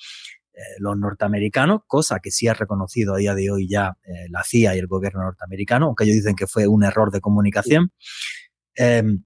eh, 0.56 0.60
los 0.78 0.96
norteamericanos, 0.96 1.82
cosa 1.88 2.20
que 2.20 2.30
sí 2.30 2.48
ha 2.48 2.54
reconocido 2.54 3.16
a 3.16 3.18
día 3.18 3.34
de 3.34 3.50
hoy 3.50 3.68
ya 3.68 3.98
eh, 4.04 4.28
la 4.30 4.44
CIA 4.44 4.76
y 4.76 4.80
el 4.80 4.86
gobierno 4.86 5.24
norteamericano, 5.24 5.88
aunque 5.88 6.04
ellos 6.04 6.18
dicen 6.18 6.36
que 6.36 6.46
fue 6.46 6.68
un 6.68 6.84
error 6.84 7.12
de 7.12 7.22
comunicación. 7.22 7.92
Em, 8.76 9.24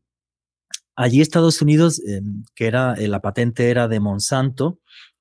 allí 0.96 1.20
Estados 1.20 1.62
Unidos, 1.62 2.02
em, 2.08 2.46
que 2.56 2.68
era 2.68 2.94
eh, 2.94 3.10
la 3.10 3.20
patente 3.20 3.70
era 3.70 3.90
de 3.90 4.00
Monsanto, 4.00 4.80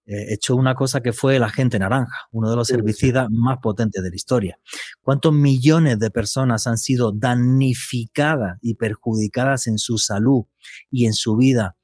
echó 0.09 0.55
una 0.55 0.77
cosa 0.77 1.01
que 1.01 1.12
fue 1.12 1.35
el 1.35 1.42
agente 1.42 1.81
naranja, 1.81 2.29
uno 2.31 2.49
de 2.49 2.55
los 2.55 2.71
herbicidas 2.71 3.27
más 3.29 3.59
potentes 3.59 4.05
de 4.05 4.11
la 4.11 4.14
historia. 4.14 4.57
¿Cuántos 5.03 5.33
millones 5.33 5.99
de 5.99 6.12
personas 6.12 6.69
han 6.69 6.79
sido 6.79 7.11
damnificadas 7.11 8.57
y 8.62 8.75
perjudicadas 8.75 9.66
en 9.66 9.79
su 9.79 9.99
salud 9.99 10.45
y 10.92 11.07
en 11.07 11.12
su 11.12 11.37
vida 11.37 11.77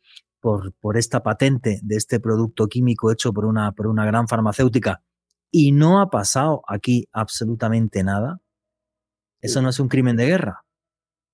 por, 0.42 0.74
por 0.74 0.98
esta 0.98 1.22
patente 1.22 1.78
de 1.82 1.96
este 1.96 2.18
producto 2.18 2.66
químico 2.66 3.12
hecho 3.12 3.32
por 3.32 3.46
una, 3.46 3.72
por 3.72 3.86
una 3.86 4.04
gran 4.04 4.26
farmacéutica 4.26 5.02
y 5.52 5.70
no 5.70 6.00
ha 6.00 6.10
pasado 6.10 6.62
aquí 6.66 7.08
absolutamente 7.12 8.02
nada, 8.02 8.40
eso 9.40 9.62
no 9.62 9.68
es 9.68 9.78
un 9.78 9.88
crimen 9.88 10.16
de 10.16 10.26
guerra. 10.26 10.64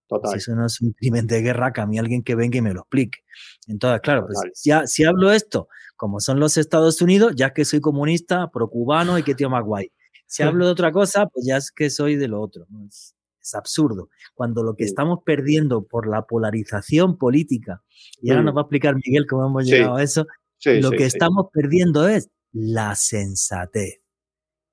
Total. 0.09 0.33
Si 0.33 0.38
eso 0.38 0.55
no 0.55 0.66
es 0.66 0.81
un 0.81 0.92
crimen 0.92 1.27
de 1.27 1.40
guerra, 1.40 1.73
que 1.73 1.81
a 1.81 1.87
mí 1.87 1.99
alguien 1.99 2.23
que 2.23 2.35
venga 2.35 2.59
y 2.59 2.62
me 2.62 2.75
lo 2.75 2.81
explique. 2.81 3.21
Entonces, 3.66 4.01
claro, 4.03 4.27
pues, 4.27 4.62
ya, 4.64 4.87
si 4.87 5.05
hablo 5.05 5.33
esto, 5.33 5.68
como 5.97 6.21
son 6.21 6.40
los 6.40 6.57
Estados 6.57 7.01
Unidos, 7.01 7.33
ya 7.35 7.53
que 7.53 7.64
soy 7.64 7.81
comunista, 7.81 8.51
pro 8.51 8.68
cubano 8.68 9.18
y 9.18 9.23
qué 9.23 9.35
tío 9.35 9.49
más 9.49 9.64
guay. 9.64 9.90
Si 10.27 10.42
hablo 10.62 10.66
de 10.66 10.73
otra 10.73 10.92
cosa, 10.92 11.27
pues 11.27 11.47
ya 11.47 11.57
es 11.57 11.71
que 11.71 11.88
soy 11.88 12.16
de 12.16 12.29
lo 12.29 12.40
otro. 12.40 12.66
Es, 12.87 13.14
es 13.40 13.55
absurdo. 13.55 14.09
Cuando 14.35 14.62
lo 14.62 14.74
que 14.74 14.85
estamos 14.85 15.20
perdiendo 15.24 15.87
por 15.87 16.09
la 16.09 16.27
polarización 16.27 17.16
política, 17.18 17.83
y 18.20 18.31
ahora 18.31 18.42
nos 18.42 18.57
va 18.57 18.61
a 18.61 18.62
explicar 18.62 18.94
Miguel 18.96 19.27
cómo 19.29 19.46
hemos 19.46 19.64
llegado 19.64 19.96
a 19.96 20.03
eso, 20.03 20.27
lo 20.64 20.90
que 20.90 21.07
estamos 21.07 21.46
perdiendo 21.53 22.09
es 22.09 22.31
la 22.53 22.94
sensatez, 22.94 24.01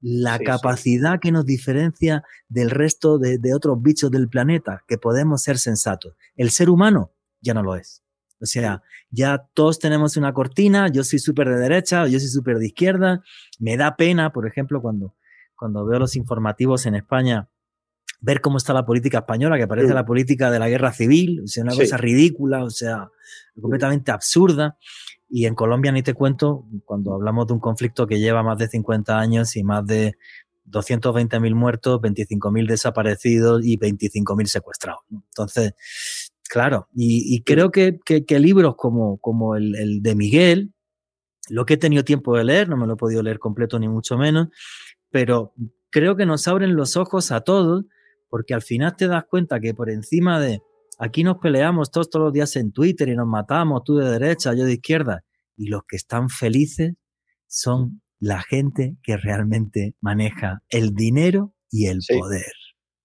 la 0.01 0.39
capacidad 0.39 1.19
que 1.19 1.31
nos 1.31 1.45
diferencia 1.45 2.23
del 2.47 2.69
resto 2.69 3.17
de, 3.17 3.53
otros 3.53 3.81
bichos 3.81 4.11
del 4.11 4.29
planeta, 4.29 4.83
que 4.87 4.97
podemos 4.97 5.43
ser 5.43 5.57
sensatos. 5.57 6.15
El 6.35 6.51
ser 6.51 6.69
humano 6.69 7.13
ya 7.41 7.53
no 7.53 7.63
lo 7.63 7.75
es. 7.75 8.03
O 8.41 8.45
sea, 8.45 8.83
ya 9.09 9.47
todos 9.53 9.79
tenemos 9.79 10.17
una 10.17 10.33
cortina, 10.33 10.89
yo 10.89 11.03
soy 11.03 11.19
súper 11.19 11.49
de 11.49 11.57
derecha, 11.57 12.07
yo 12.07 12.19
soy 12.19 12.27
súper 12.27 12.57
de 12.57 12.67
izquierda. 12.67 13.23
Me 13.59 13.77
da 13.77 13.95
pena, 13.95 14.33
por 14.33 14.47
ejemplo, 14.47 14.81
cuando, 14.81 15.15
cuando 15.55 15.85
veo 15.85 15.99
los 15.99 16.15
informativos 16.15 16.85
en 16.85 16.95
España, 16.95 17.49
ver 18.25 18.41
cómo 18.41 18.57
está 18.57 18.73
la 18.73 18.85
política 18.85 19.19
española, 19.19 19.55
que 19.57 19.67
parece 19.67 19.93
la 19.93 20.03
política 20.03 20.49
de 20.49 20.57
la 20.57 20.67
guerra 20.67 20.91
civil, 20.91 21.41
o 21.43 21.47
sea, 21.47 21.63
una 21.63 21.75
cosa 21.75 21.95
ridícula, 21.95 22.63
o 22.63 22.71
sea, 22.71 23.11
completamente 23.61 24.11
absurda. 24.11 24.77
Y 25.29 25.45
en 25.45 25.53
Colombia 25.53 25.91
ni 25.91 26.01
te 26.01 26.15
cuento, 26.15 26.65
cuando 26.85 27.13
hablamos 27.13 27.45
de 27.45 27.53
un 27.53 27.59
conflicto 27.59 28.07
que 28.07 28.19
lleva 28.19 28.41
más 28.41 28.57
de 28.57 28.67
50 28.67 29.19
años 29.19 29.55
y 29.55 29.63
más 29.63 29.85
de 29.85 30.15
220.000 30.67 31.53
muertos, 31.53 32.01
25.000 32.01 32.67
desaparecidos 32.67 33.63
y 33.63 33.77
25.000 33.77 34.45
secuestrados. 34.47 35.01
Entonces, 35.11 35.73
claro, 36.49 36.87
y, 36.95 37.43
creo 37.43 37.69
que, 37.69 37.99
que, 38.03 38.39
libros 38.39 38.75
como, 38.75 39.17
como 39.17 39.55
el, 39.55 39.75
el 39.75 40.01
de 40.01 40.15
Miguel, 40.15 40.73
lo 41.49 41.67
que 41.67 41.75
he 41.75 41.77
tenido 41.77 42.03
tiempo 42.03 42.35
de 42.35 42.43
leer, 42.43 42.69
no 42.69 42.77
me 42.77 42.87
lo 42.87 42.93
he 42.93 42.97
podido 42.97 43.21
leer 43.21 43.37
completo 43.37 43.77
ni 43.77 43.87
mucho 43.87 44.17
menos, 44.17 44.47
pero 45.11 45.53
creo 45.91 46.15
que 46.15 46.25
nos 46.25 46.47
abren 46.47 46.75
los 46.75 46.97
ojos 46.97 47.31
a 47.31 47.41
todos 47.41 47.85
porque 48.35 48.53
al 48.53 48.61
final 48.61 48.97
te 48.97 49.07
das 49.07 49.23
cuenta 49.29 49.61
que 49.61 49.73
por 49.73 49.89
encima 49.89 50.41
de 50.41 50.59
aquí 50.99 51.23
nos 51.23 51.37
peleamos 51.37 51.89
todos, 51.89 52.09
todos 52.09 52.25
los 52.25 52.33
días 52.33 52.57
en 52.57 52.73
Twitter 52.73 53.07
y 53.07 53.15
nos 53.15 53.27
matamos, 53.27 53.85
tú 53.85 53.95
de 53.95 54.11
derecha, 54.11 54.53
yo 54.53 54.65
de 54.65 54.73
izquierda, 54.73 55.23
y 55.55 55.69
los 55.69 55.83
que 55.87 55.95
están 55.95 56.27
felices 56.27 56.95
son 57.47 58.01
la 58.19 58.41
gente 58.41 58.97
que 59.01 59.15
realmente 59.15 59.95
maneja 60.01 60.63
el 60.67 60.93
dinero 60.93 61.53
y 61.71 61.85
el 61.85 61.99
poder. 62.09 62.51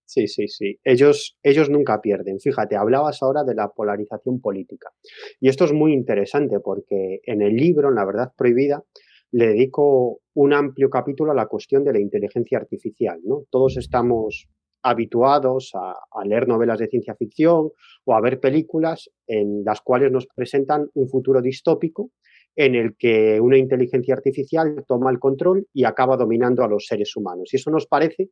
Sí, 0.05 0.27
sí, 0.27 0.49
sí. 0.49 0.81
Ellos, 0.83 1.39
ellos 1.45 1.71
nunca 1.71 2.01
pierden. 2.01 2.41
Fíjate, 2.41 2.75
hablabas 2.75 3.23
ahora 3.23 3.45
de 3.45 3.55
la 3.55 3.69
polarización 3.69 4.41
política. 4.41 4.91
Y 5.39 5.49
esto 5.49 5.65
es 5.65 5.73
muy 5.73 5.93
interesante 5.93 6.59
porque 6.59 7.21
en 7.23 7.41
el 7.41 7.55
libro, 7.55 7.91
en 7.91 7.95
La 7.95 8.05
Verdad 8.05 8.33
Prohibida, 8.37 8.83
le 9.31 9.47
dedico 9.47 10.23
un 10.35 10.53
amplio 10.55 10.91
capítulo 10.91 11.31
a 11.31 11.37
la 11.37 11.47
cuestión 11.47 11.85
de 11.85 11.93
la 11.93 12.01
inteligencia 12.01 12.59
artificial. 12.59 13.21
¿no? 13.23 13.45
Todos 13.49 13.77
estamos 13.77 14.49
habituados 14.83 15.73
a, 15.75 15.95
leer 16.25 16.49
novelas 16.49 16.79
de 16.79 16.89
ciencia 16.89 17.15
ficción 17.15 17.71
o 18.05 18.15
a 18.15 18.21
ver 18.21 18.41
películas 18.41 19.11
en 19.27 19.65
las 19.65 19.81
cuales 19.81 20.11
nos 20.11 20.27
presentan 20.27 20.89
un 20.95 21.09
futuro 21.09 21.41
distópico 21.41 22.11
en 22.57 22.75
el 22.75 22.97
que 22.97 23.41
una 23.41 23.57
inteligencia 23.57 24.15
artificial 24.15 24.85
toma 24.87 25.11
el 25.11 25.19
control 25.19 25.67
y 25.73 25.85
acaba 25.85 26.17
dominando 26.17 26.65
a 26.65 26.69
los 26.69 26.87
seres 26.87 27.15
humanos. 27.17 27.51
Y 27.53 27.57
eso 27.57 27.71
nos 27.71 27.87
parece 27.87 28.31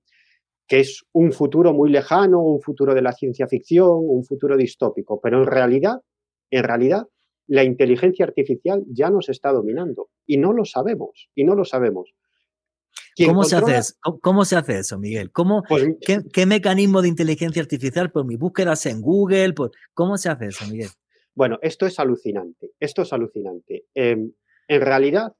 que 0.67 0.81
es 0.81 1.05
un 1.13 1.33
futuro 1.33 1.73
muy 1.73 1.91
lejano, 1.91 2.43
un 2.43 2.61
futuro 2.61 2.95
de 2.95 3.03
la 3.03 3.13
ciencia 3.13 3.47
ficción, 3.47 3.91
un 3.91 4.25
futuro 4.25 4.57
distópico, 4.57 5.19
pero 5.21 5.39
en 5.39 5.47
realidad, 5.47 6.01
en 6.51 6.65
realidad, 6.65 7.07
la 7.47 7.65
inteligencia 7.65 8.27
artificial 8.27 8.85
ya 8.89 9.09
nos 9.09 9.31
está 9.31 9.51
dominando 9.51 10.11
y 10.27 10.37
no 10.37 10.53
lo 10.53 10.67
sabemos, 10.67 11.31
y 11.35 11.45
no 11.45 11.55
lo 11.55 11.65
sabemos. 11.65 12.13
¿Cómo 13.27 13.45
se, 13.45 13.57
hace 13.57 13.77
eso? 13.77 13.95
¿Cómo 14.21 14.45
se 14.45 14.57
hace 14.57 14.79
eso, 14.79 14.99
Miguel? 14.99 15.31
¿Cómo, 15.33 15.63
pues 15.69 15.87
qué, 16.01 16.47
mecanismo 16.47 17.03
de 17.03 17.09
inteligencia 17.09 17.63
artificial 17.63 18.11
por 18.11 18.25
mis 18.25 18.39
búsquedas 18.39 18.87
en 18.87 19.01
Google? 19.01 19.55
¿Cómo 19.95 20.17
se 20.17 20.29
hace 20.29 20.47
eso, 20.47 20.67
Miguel? 20.71 20.91
Bueno, 21.35 21.59
esto 21.63 21.87
es 21.87 21.99
alucinante. 21.99 22.73
Esto 22.81 23.03
es 23.03 23.13
alucinante. 23.13 23.87
Em, 23.95 24.33
en 24.69 24.81
realidad, 24.81 25.33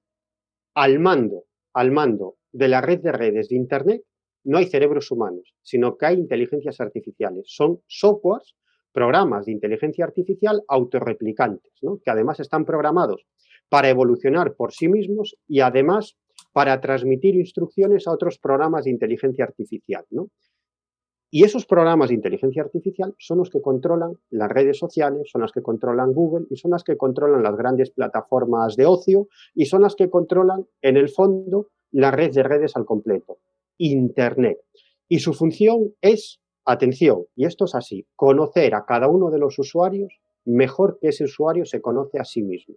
al 0.75 0.99
mando, 0.99 1.45
al 1.73 1.91
mando 1.91 2.37
de 2.53 2.69
la 2.69 2.81
red 2.81 3.01
de 3.01 3.13
redes 3.13 3.49
de 3.49 3.57
Internet, 3.57 4.03
no 4.45 4.59
hay 4.59 4.67
cerebros 4.67 5.11
humanos, 5.11 5.55
sino 5.63 5.97
que 5.97 6.07
hay 6.07 6.17
inteligencias 6.17 6.81
artificiales. 6.81 7.45
Son 7.49 7.81
softwares, 7.87 8.55
programas 8.93 9.47
de 9.47 9.53
inteligencia 9.53 10.05
artificial 10.05 10.63
autorreplicantes, 10.67 11.73
¿no? 11.83 12.01
que 12.03 12.11
además 12.11 12.41
están 12.41 12.65
programados 12.65 13.27
para 13.69 13.91
evolucionar 13.91 14.55
por 14.55 14.73
sí 14.73 14.89
mismos 14.89 15.37
y 15.47 15.61
además 15.61 16.17
para 16.59 16.81
transmitir 16.81 17.37
instrucciones 17.37 18.09
a 18.09 18.11
otros 18.11 18.37
programas 18.41 18.83
de 18.83 18.91
inteligencia 18.91 19.45
artificial. 19.45 20.05
¿no? 20.11 20.29
Y 21.31 21.45
esos 21.45 21.67
programas 21.67 22.09
de 22.09 22.17
inteligencia 22.17 22.63
artificial 22.63 23.15
son 23.17 23.39
los 23.39 23.49
que 23.49 23.61
controlan 23.61 24.15
las 24.29 24.51
redes 24.51 24.77
sociales, 24.77 25.31
son 25.31 25.43
las 25.43 25.53
que 25.53 25.63
controlan 25.63 26.13
Google 26.13 26.47
y 26.51 26.57
son 26.57 26.73
las 26.73 26.83
que 26.83 26.97
controlan 26.97 27.45
las 27.45 27.57
grandes 27.57 27.93
plataformas 27.93 28.75
de 28.75 28.87
ocio 28.87 29.29
y 29.55 29.67
son 29.67 29.83
las 29.83 29.95
que 29.95 30.11
controlan, 30.11 30.67
en 30.83 30.97
el 30.97 31.11
fondo, 31.11 31.69
la 31.93 32.11
red 32.11 32.33
de 32.33 32.43
redes 32.43 32.75
al 32.75 32.85
completo, 32.85 33.39
Internet. 33.77 34.59
Y 35.07 35.21
su 35.21 35.35
función 35.35 35.95
es, 36.01 36.41
atención, 36.65 37.27
y 37.37 37.47
esto 37.47 37.67
es 37.67 37.77
así, 37.77 38.05
conocer 38.17 38.75
a 38.75 38.85
cada 38.85 39.07
uno 39.07 39.31
de 39.31 39.39
los 39.39 39.57
usuarios 39.61 40.13
mejor 40.45 40.99
que 41.01 41.11
ese 41.11 41.23
usuario 41.23 41.65
se 41.67 41.81
conoce 41.81 42.19
a 42.19 42.25
sí 42.25 42.43
mismo. 42.43 42.75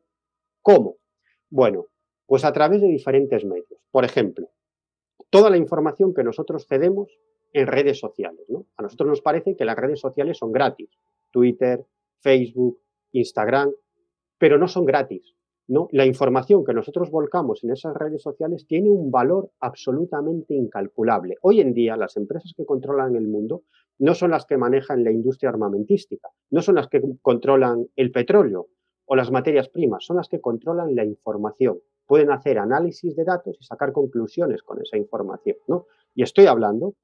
¿Cómo? 0.61 0.97
Bueno, 1.49 1.87
pues 2.31 2.45
a 2.45 2.53
través 2.53 2.79
de 2.79 2.87
diferentes 2.87 3.43
medios. 3.43 3.81
Por 3.91 4.05
ejemplo, 4.05 4.47
toda 5.29 5.49
la 5.49 5.57
información 5.57 6.13
que 6.13 6.23
nosotros 6.23 6.65
cedemos 6.65 7.09
en 7.51 7.67
redes 7.67 7.99
sociales. 7.99 8.47
A 8.77 8.83
nosotros 8.83 9.09
nos 9.09 9.21
parece 9.21 9.57
que 9.57 9.65
las 9.65 9.75
redes 9.75 9.99
sociales 9.99 10.37
son 10.37 10.53
gratis. 10.53 10.89
Twitter, 11.29 11.85
Facebook, 12.21 12.79
Instagram, 13.11 13.73
pero 14.37 14.57
no 14.57 14.69
son 14.69 14.85
gratis. 14.85 15.35
¿no? 15.67 15.89
La 15.91 16.05
información 16.05 16.63
que 16.63 16.73
nosotros 16.73 17.11
volcamos 17.11 17.65
en 17.65 17.71
esas 17.71 17.93
redes 17.95 18.21
sociales 18.21 18.65
tiene 18.65 18.89
un 18.89 19.11
valor 19.11 19.51
absolutamente 19.59 20.53
incalculable. 20.53 21.35
Hoy 21.41 21.59
en 21.59 21.73
día 21.73 21.97
las 21.97 22.15
empresas 22.15 22.53
que 22.55 22.65
controlan 22.65 23.17
el 23.17 23.27
mundo 23.27 23.63
no 23.99 24.15
son 24.15 24.31
las 24.31 24.45
que 24.45 24.55
manejan 24.55 25.03
la 25.03 25.11
industria 25.11 25.49
armamentística, 25.49 26.29
no 26.49 26.61
son 26.61 26.75
las 26.75 26.87
que 26.87 27.01
controlan 27.21 27.87
el 27.97 28.09
petróleo 28.13 28.67
o 29.03 29.17
las 29.17 29.31
materias 29.31 29.67
primas, 29.67 30.05
son 30.05 30.15
las 30.15 30.29
que 30.29 30.39
controlan 30.39 30.95
la 30.95 31.03
información 31.03 31.81
pueden 32.11 32.29
hacer 32.29 32.59
análisis 32.59 33.15
de 33.15 33.23
datos 33.23 33.55
y 33.57 33.63
sacar 33.63 33.93
conclusiones 33.93 34.63
con 34.63 34.81
esa 34.81 34.97
información, 34.97 35.55
¿no? 35.69 35.85
Y 36.13 36.23
estoy 36.23 36.45
hablando, 36.45 36.95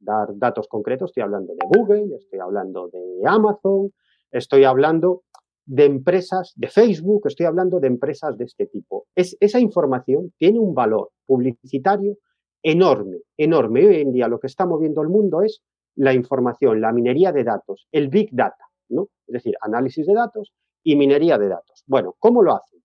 dar 0.00 0.36
datos 0.36 0.66
concretos, 0.66 1.10
estoy 1.10 1.22
hablando 1.22 1.52
de 1.52 1.60
Google, 1.64 2.16
estoy 2.16 2.40
hablando 2.40 2.88
de 2.88 3.20
Amazon, 3.24 3.92
estoy 4.32 4.64
hablando 4.64 5.22
de 5.64 5.84
empresas, 5.84 6.54
de 6.56 6.66
Facebook, 6.66 7.28
estoy 7.28 7.46
hablando 7.46 7.78
de 7.78 7.86
empresas 7.86 8.36
de 8.36 8.46
este 8.46 8.66
tipo. 8.66 9.06
Es, 9.14 9.36
esa 9.38 9.60
información 9.60 10.32
tiene 10.36 10.58
un 10.58 10.74
valor 10.74 11.10
publicitario 11.24 12.16
enorme, 12.60 13.18
enorme. 13.36 13.86
Hoy 13.86 14.00
en 14.00 14.10
día 14.10 14.26
lo 14.26 14.40
que 14.40 14.48
está 14.48 14.66
moviendo 14.66 15.02
el 15.02 15.08
mundo 15.08 15.42
es 15.42 15.62
la 15.94 16.14
información, 16.14 16.80
la 16.80 16.90
minería 16.90 17.30
de 17.30 17.44
datos, 17.44 17.86
el 17.92 18.08
Big 18.08 18.30
Data, 18.32 18.64
¿no? 18.88 19.06
Es 19.28 19.34
decir, 19.34 19.54
análisis 19.60 20.04
de 20.04 20.14
datos 20.14 20.52
y 20.82 20.96
minería 20.96 21.38
de 21.38 21.46
datos. 21.46 21.84
Bueno, 21.86 22.16
¿cómo 22.18 22.42
lo 22.42 22.56
hacen? 22.56 22.77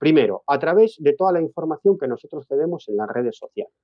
Primero, 0.00 0.42
a 0.46 0.58
través 0.58 0.96
de 0.98 1.12
toda 1.12 1.30
la 1.30 1.42
información 1.42 1.98
que 1.98 2.08
nosotros 2.08 2.46
cedemos 2.48 2.88
en 2.88 2.96
las 2.96 3.06
redes 3.06 3.36
sociales. 3.36 3.74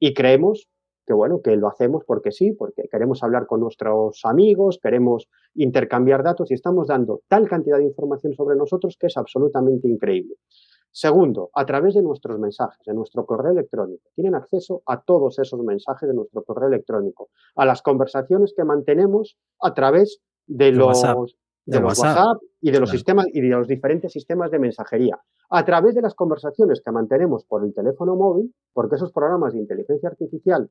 Y 0.00 0.12
creemos 0.12 0.68
que 1.06 1.14
bueno, 1.14 1.40
que 1.40 1.56
lo 1.56 1.68
hacemos 1.68 2.02
porque 2.04 2.32
sí, 2.32 2.52
porque 2.52 2.88
queremos 2.90 3.22
hablar 3.22 3.46
con 3.46 3.60
nuestros 3.60 4.20
amigos, 4.24 4.80
queremos 4.82 5.28
intercambiar 5.54 6.24
datos 6.24 6.50
y 6.50 6.54
estamos 6.54 6.88
dando 6.88 7.22
tal 7.28 7.48
cantidad 7.48 7.78
de 7.78 7.84
información 7.84 8.34
sobre 8.34 8.56
nosotros 8.56 8.96
que 8.98 9.06
es 9.06 9.16
absolutamente 9.16 9.88
increíble. 9.88 10.34
Segundo, 10.90 11.50
a 11.54 11.64
través 11.64 11.94
de 11.94 12.02
nuestros 12.02 12.40
mensajes, 12.40 12.80
de 12.84 12.94
nuestro 12.94 13.24
correo 13.24 13.52
electrónico. 13.52 14.10
Tienen 14.16 14.34
acceso 14.34 14.82
a 14.86 15.00
todos 15.00 15.38
esos 15.38 15.60
mensajes 15.62 16.08
de 16.08 16.14
nuestro 16.14 16.42
correo 16.42 16.68
electrónico, 16.68 17.30
a 17.54 17.64
las 17.64 17.82
conversaciones 17.82 18.52
que 18.56 18.64
mantenemos 18.64 19.36
a 19.60 19.74
través 19.74 20.20
de, 20.48 20.72
los, 20.72 20.88
WhatsApp, 20.88 21.18
de 21.66 21.78
WhatsApp. 21.78 22.38
y 22.60 22.70
de 22.70 22.80
los 22.80 22.90
sistemas 22.90 23.26
y 23.32 23.40
de 23.40 23.48
los 23.48 23.68
diferentes 23.68 24.12
sistemas 24.12 24.50
de 24.50 24.58
mensajería. 24.58 25.18
A 25.50 25.64
través 25.64 25.94
de 25.94 26.02
las 26.02 26.14
conversaciones 26.14 26.82
que 26.84 26.90
mantenemos 26.92 27.44
por 27.44 27.64
el 27.64 27.74
teléfono 27.74 28.16
móvil, 28.16 28.54
porque 28.72 28.96
esos 28.96 29.12
programas 29.12 29.52
de 29.52 29.60
inteligencia 29.60 30.08
artificial 30.08 30.70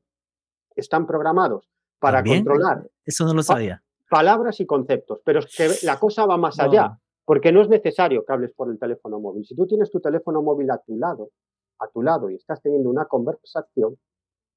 están 0.75 1.05
programados 1.05 1.69
para 1.99 2.23
controlar. 2.23 2.87
Eso 3.05 3.25
no 3.25 3.33
lo 3.33 3.43
sabía. 3.43 3.83
palabras 4.09 4.59
y 4.59 4.65
conceptos, 4.65 5.21
pero 5.23 5.39
es 5.39 5.55
que 5.55 5.69
la 5.85 5.99
cosa 5.99 6.25
va 6.25 6.37
más 6.37 6.59
allá. 6.59 6.97
Porque 7.25 7.51
no 7.51 7.61
es 7.61 7.69
necesario 7.69 8.25
que 8.25 8.33
hables 8.33 8.53
por 8.53 8.71
el 8.71 8.79
teléfono 8.79 9.19
móvil. 9.19 9.45
Si 9.45 9.55
tú 9.55 9.67
tienes 9.67 9.91
tu 9.91 9.99
teléfono 9.99 10.41
móvil 10.41 10.71
a 10.71 10.79
tu 10.79 10.97
lado, 10.97 11.29
a 11.79 11.87
tu 11.87 12.01
lado 12.01 12.31
y 12.31 12.35
estás 12.35 12.59
teniendo 12.59 12.89
una 12.89 13.05
conversación, 13.05 13.97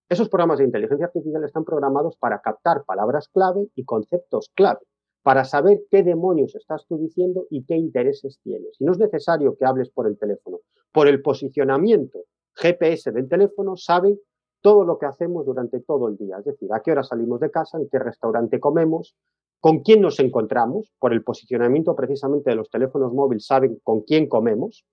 esos 0.09 0.31
programas 0.31 0.59
de 0.59 0.65
inteligencia 0.65 1.07
artificial 1.07 1.45
están 1.45 1.65
programados 1.65 2.17
para 2.17 2.41
captar 2.41 2.85
palabras 2.87 3.29
clave 3.29 3.69
y 3.75 3.85
conceptos 3.85 4.51
clave, 4.55 4.81
para 5.23 5.45
saber 5.45 5.83
qué 5.91 6.03
demonios 6.03 6.55
estás 6.55 6.85
tú 6.87 6.99
diciendo 6.99 7.47
y 7.51 7.65
qué 7.65 7.77
intereses 7.77 8.41
tienes. 8.43 8.77
Y 8.79 8.85
no 8.85 8.93
es 8.93 8.99
necesario 8.99 9.57
que 9.57 9.65
hables 9.65 9.91
por 9.91 10.07
el 10.07 10.19
teléfono. 10.19 10.59
Por 10.93 11.09
el 11.09 11.23
posicionamiento 11.23 12.25
GPS 12.55 13.13
del 13.13 13.29
teléfono 13.29 13.77
saben 13.77 14.19
todo 14.61 14.85
lo 14.85 14.99
que 14.99 15.07
hacemos 15.07 15.45
durante 15.47 15.81
todo 15.81 16.09
el 16.09 16.17
día, 16.17 16.37
es 16.39 16.45
decir, 16.45 16.69
a 16.73 16.81
qué 16.81 16.93
hora 16.93 17.03
salimos 17.03 17.41
de 17.41 17.51
casa, 17.51 17.79
en 17.79 17.89
qué 17.89 17.99
restaurante 17.99 18.61
comemos, 18.61 19.17
con 19.61 19.81
quién 19.81 20.01
nos 20.01 20.21
encontramos, 20.21 20.93
por 20.99 21.13
el 21.13 21.23
posicionamiento 21.23 21.95
precisamente 21.95 22.51
de 22.51 22.57
los 22.57 22.71
teléfonos 22.71 23.13
móviles, 23.13 23.47
saben 23.47 23.79
con 23.83 24.03
quién 24.03 24.29
comemos, 24.29 24.85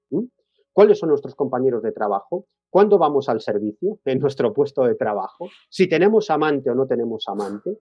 cuáles 0.74 1.00
son 1.00 1.10
nuestros 1.10 1.36
compañeros 1.36 1.84
de 1.84 1.92
trabajo, 1.92 2.46
cuándo 2.70 2.98
vamos 2.98 3.30
al 3.30 3.42
servicio 3.42 4.00
en 4.06 4.20
nuestro 4.20 4.54
puesto 4.54 4.84
de 4.84 4.96
trabajo, 4.96 5.50
si 5.70 5.88
tenemos 5.88 6.30
amante 6.30 6.70
o 6.70 6.76
no 6.76 6.88
tenemos 6.88 7.26
amante, 7.28 7.80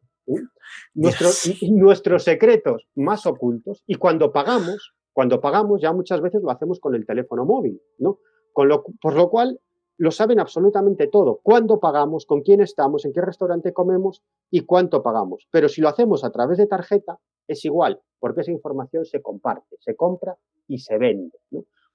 nuestros, 0.94 1.51
nuestros 1.70 2.24
secretos 2.24 2.88
más 2.94 3.27
ocultos. 3.27 3.83
Y 3.87 3.96
cuando 3.96 4.33
pagamos, 4.33 4.94
cuando 5.12 5.40
pagamos 5.40 5.81
ya 5.81 5.92
muchas 5.92 6.20
veces 6.20 6.42
lo 6.42 6.51
hacemos 6.51 6.81
con 6.81 6.94
el 6.94 7.07
teléfono 7.07 7.44
móvil, 7.44 7.81
¿no? 7.98 8.18
Con 8.53 8.68
lo, 8.68 8.85
por 9.01 9.14
lo 9.14 9.29
cual 9.29 9.61
lo 9.98 10.12
saben 10.12 10.38
absolutamente 10.38 11.09
todo. 11.09 11.40
Cuándo 11.42 11.81
pagamos, 11.81 12.24
con 12.24 12.42
quién 12.42 12.61
estamos, 12.61 13.05
en 13.05 13.12
qué 13.12 13.20
restaurante 13.20 13.72
comemos 13.72 14.22
y 14.51 14.61
cuánto 14.61 15.03
pagamos. 15.03 15.48
Pero 15.51 15.68
si 15.68 15.81
lo 15.81 15.88
hacemos 15.88 16.24
a 16.24 16.31
través 16.31 16.59
de 16.59 16.68
tarjeta, 16.68 17.18
es 17.48 17.64
igual, 17.64 18.01
porque 18.20 18.42
esa 18.42 18.53
información 18.53 19.05
se 19.05 19.20
comparte, 19.20 19.77
se 19.81 19.96
compra 19.96 20.37
y 20.68 20.79
se 20.79 20.98
vende. 20.98 21.37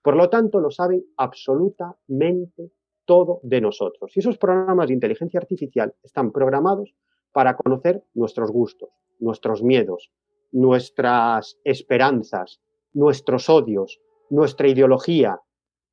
Por 0.03 0.15
lo 0.15 0.29
tanto, 0.29 0.59
lo 0.59 0.69
saben 0.69 1.05
absolutamente 1.17 2.71
todo 3.05 3.39
de 3.43 3.61
nosotros. 3.61 4.15
Y 4.15 4.19
esos 4.19 4.37
programas 4.37 4.87
de 4.87 4.93
inteligencia 4.93 5.39
artificial 5.39 5.93
están 6.03 6.31
programados 6.31 6.93
para 7.31 7.55
conocer 7.55 8.03
nuestros 8.13 8.51
gustos, 8.51 8.89
nuestros 9.19 9.63
miedos, 9.63 10.11
nuestras 10.51 11.57
esperanzas, 11.63 12.61
nuestros 12.93 13.49
odios, 13.49 13.99
nuestra 14.29 14.67
ideología, 14.67 15.39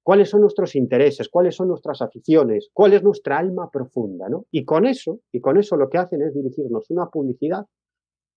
cuáles 0.02 0.28
son 0.28 0.40
nuestros 0.40 0.74
intereses, 0.74 1.28
cuáles 1.28 1.54
son 1.54 1.68
nuestras 1.68 2.02
aficiones, 2.02 2.68
cuál 2.72 2.92
es 2.94 3.02
nuestra 3.02 3.38
alma 3.38 3.70
profunda, 3.70 4.28
¿no? 4.28 4.46
Y 4.50 4.64
con 4.64 4.86
eso, 4.86 5.20
y 5.32 5.40
con 5.40 5.56
eso 5.56 5.76
lo 5.76 5.88
que 5.88 5.98
hacen 5.98 6.22
es 6.22 6.34
dirigirnos 6.34 6.90
una 6.90 7.06
publicidad 7.06 7.64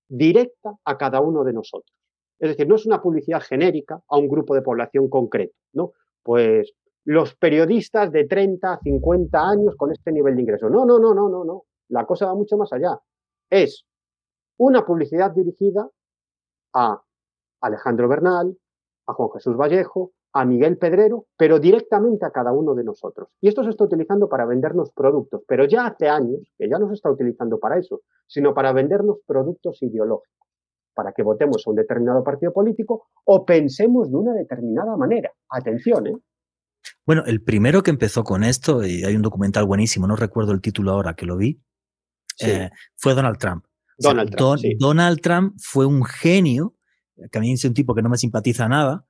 directa 0.08 0.76
a 0.86 0.98
cada 0.98 1.20
uno 1.22 1.44
de 1.44 1.54
nosotros. 1.54 2.03
Es 2.44 2.50
decir, 2.50 2.68
no 2.68 2.76
es 2.76 2.86
una 2.86 3.02
publicidad 3.02 3.40
genérica 3.40 4.02
a 4.06 4.18
un 4.18 4.28
grupo 4.28 4.54
de 4.54 4.62
población 4.62 5.10
concreto, 5.10 5.56
¿no? 5.72 5.94
Pues 6.22 6.74
los 7.06 7.36
periodistas 7.36 8.12
de 8.12 8.26
30 8.26 8.74
a 8.74 8.80
50 8.80 9.40
años 9.40 9.76
con 9.78 9.94
este 9.94 10.12
nivel 10.12 10.36
de 10.36 10.42
ingreso. 10.42 10.70
No, 10.70 10.86
no, 10.86 11.00
no, 11.00 11.14
no, 11.14 11.30
no, 11.30 11.46
no. 11.46 11.64
La 11.88 12.06
cosa 12.06 12.26
va 12.26 12.36
mucho 12.36 12.58
más 12.58 12.74
allá. 12.74 13.00
Es 13.50 13.86
una 14.58 14.86
publicidad 14.86 15.32
dirigida 15.32 15.88
a 16.74 17.02
Alejandro 17.62 18.10
Bernal, 18.10 18.58
a 19.08 19.14
Juan 19.14 19.30
Jesús 19.36 19.56
Vallejo, 19.56 20.12
a 20.34 20.44
Miguel 20.44 20.78
Pedrero, 20.78 21.28
pero 21.38 21.60
directamente 21.60 22.26
a 22.26 22.32
cada 22.32 22.52
uno 22.52 22.76
de 22.76 22.84
nosotros. 22.84 23.30
Y 23.40 23.48
esto 23.48 23.64
se 23.64 23.70
está 23.70 23.86
utilizando 23.86 24.28
para 24.28 24.46
vendernos 24.46 24.92
productos, 24.92 25.44
pero 25.48 25.64
ya 25.64 25.86
hace 25.86 26.10
años 26.10 26.42
que 26.58 26.68
ya 26.68 26.78
no 26.78 26.90
se 26.90 26.96
está 26.96 27.10
utilizando 27.10 27.58
para 27.58 27.80
eso, 27.80 28.02
sino 28.28 28.54
para 28.54 28.74
vendernos 28.74 29.20
productos 29.26 29.82
ideológicos, 29.82 30.43
para 30.94 31.12
que 31.12 31.24
votemos 31.24 31.64
a 31.66 31.70
un 31.70 31.76
determinado 31.76 32.24
partido 32.24 32.54
político 32.54 33.08
o 33.26 33.46
pensemos 33.46 34.10
de 34.10 34.18
una 34.18 34.34
determinada 34.34 34.96
manera. 34.98 35.32
Atención, 35.50 36.08
¿eh? 36.08 36.16
Bueno, 37.06 37.24
el 37.26 37.42
primero 37.42 37.82
que 37.82 37.92
empezó 37.92 38.24
con 38.24 38.44
esto, 38.44 38.86
y 38.86 39.04
hay 39.04 39.16
un 39.16 39.22
documental 39.22 39.66
buenísimo, 39.66 40.08
no 40.08 40.16
recuerdo 40.16 40.52
el 40.52 40.62
título 40.62 40.92
ahora 40.92 41.14
que 41.14 41.26
lo 41.26 41.38
vi, 41.38 41.62
eh, 42.40 42.70
fue 42.96 43.14
Donald 43.14 43.38
Trump. 43.38 43.66
Donald, 43.98 44.36
Trump, 44.36 44.62
Donald 44.80 45.22
Trump 45.22 45.56
fue 45.60 45.86
un 45.86 46.04
genio, 46.04 46.76
que 47.32 47.38
a 47.38 47.42
mí 47.42 47.54
es 47.54 47.64
un 47.64 47.74
tipo 47.74 47.94
que 47.94 48.02
no 48.02 48.10
me 48.10 48.18
simpatiza 48.18 48.68
nada, 48.68 49.06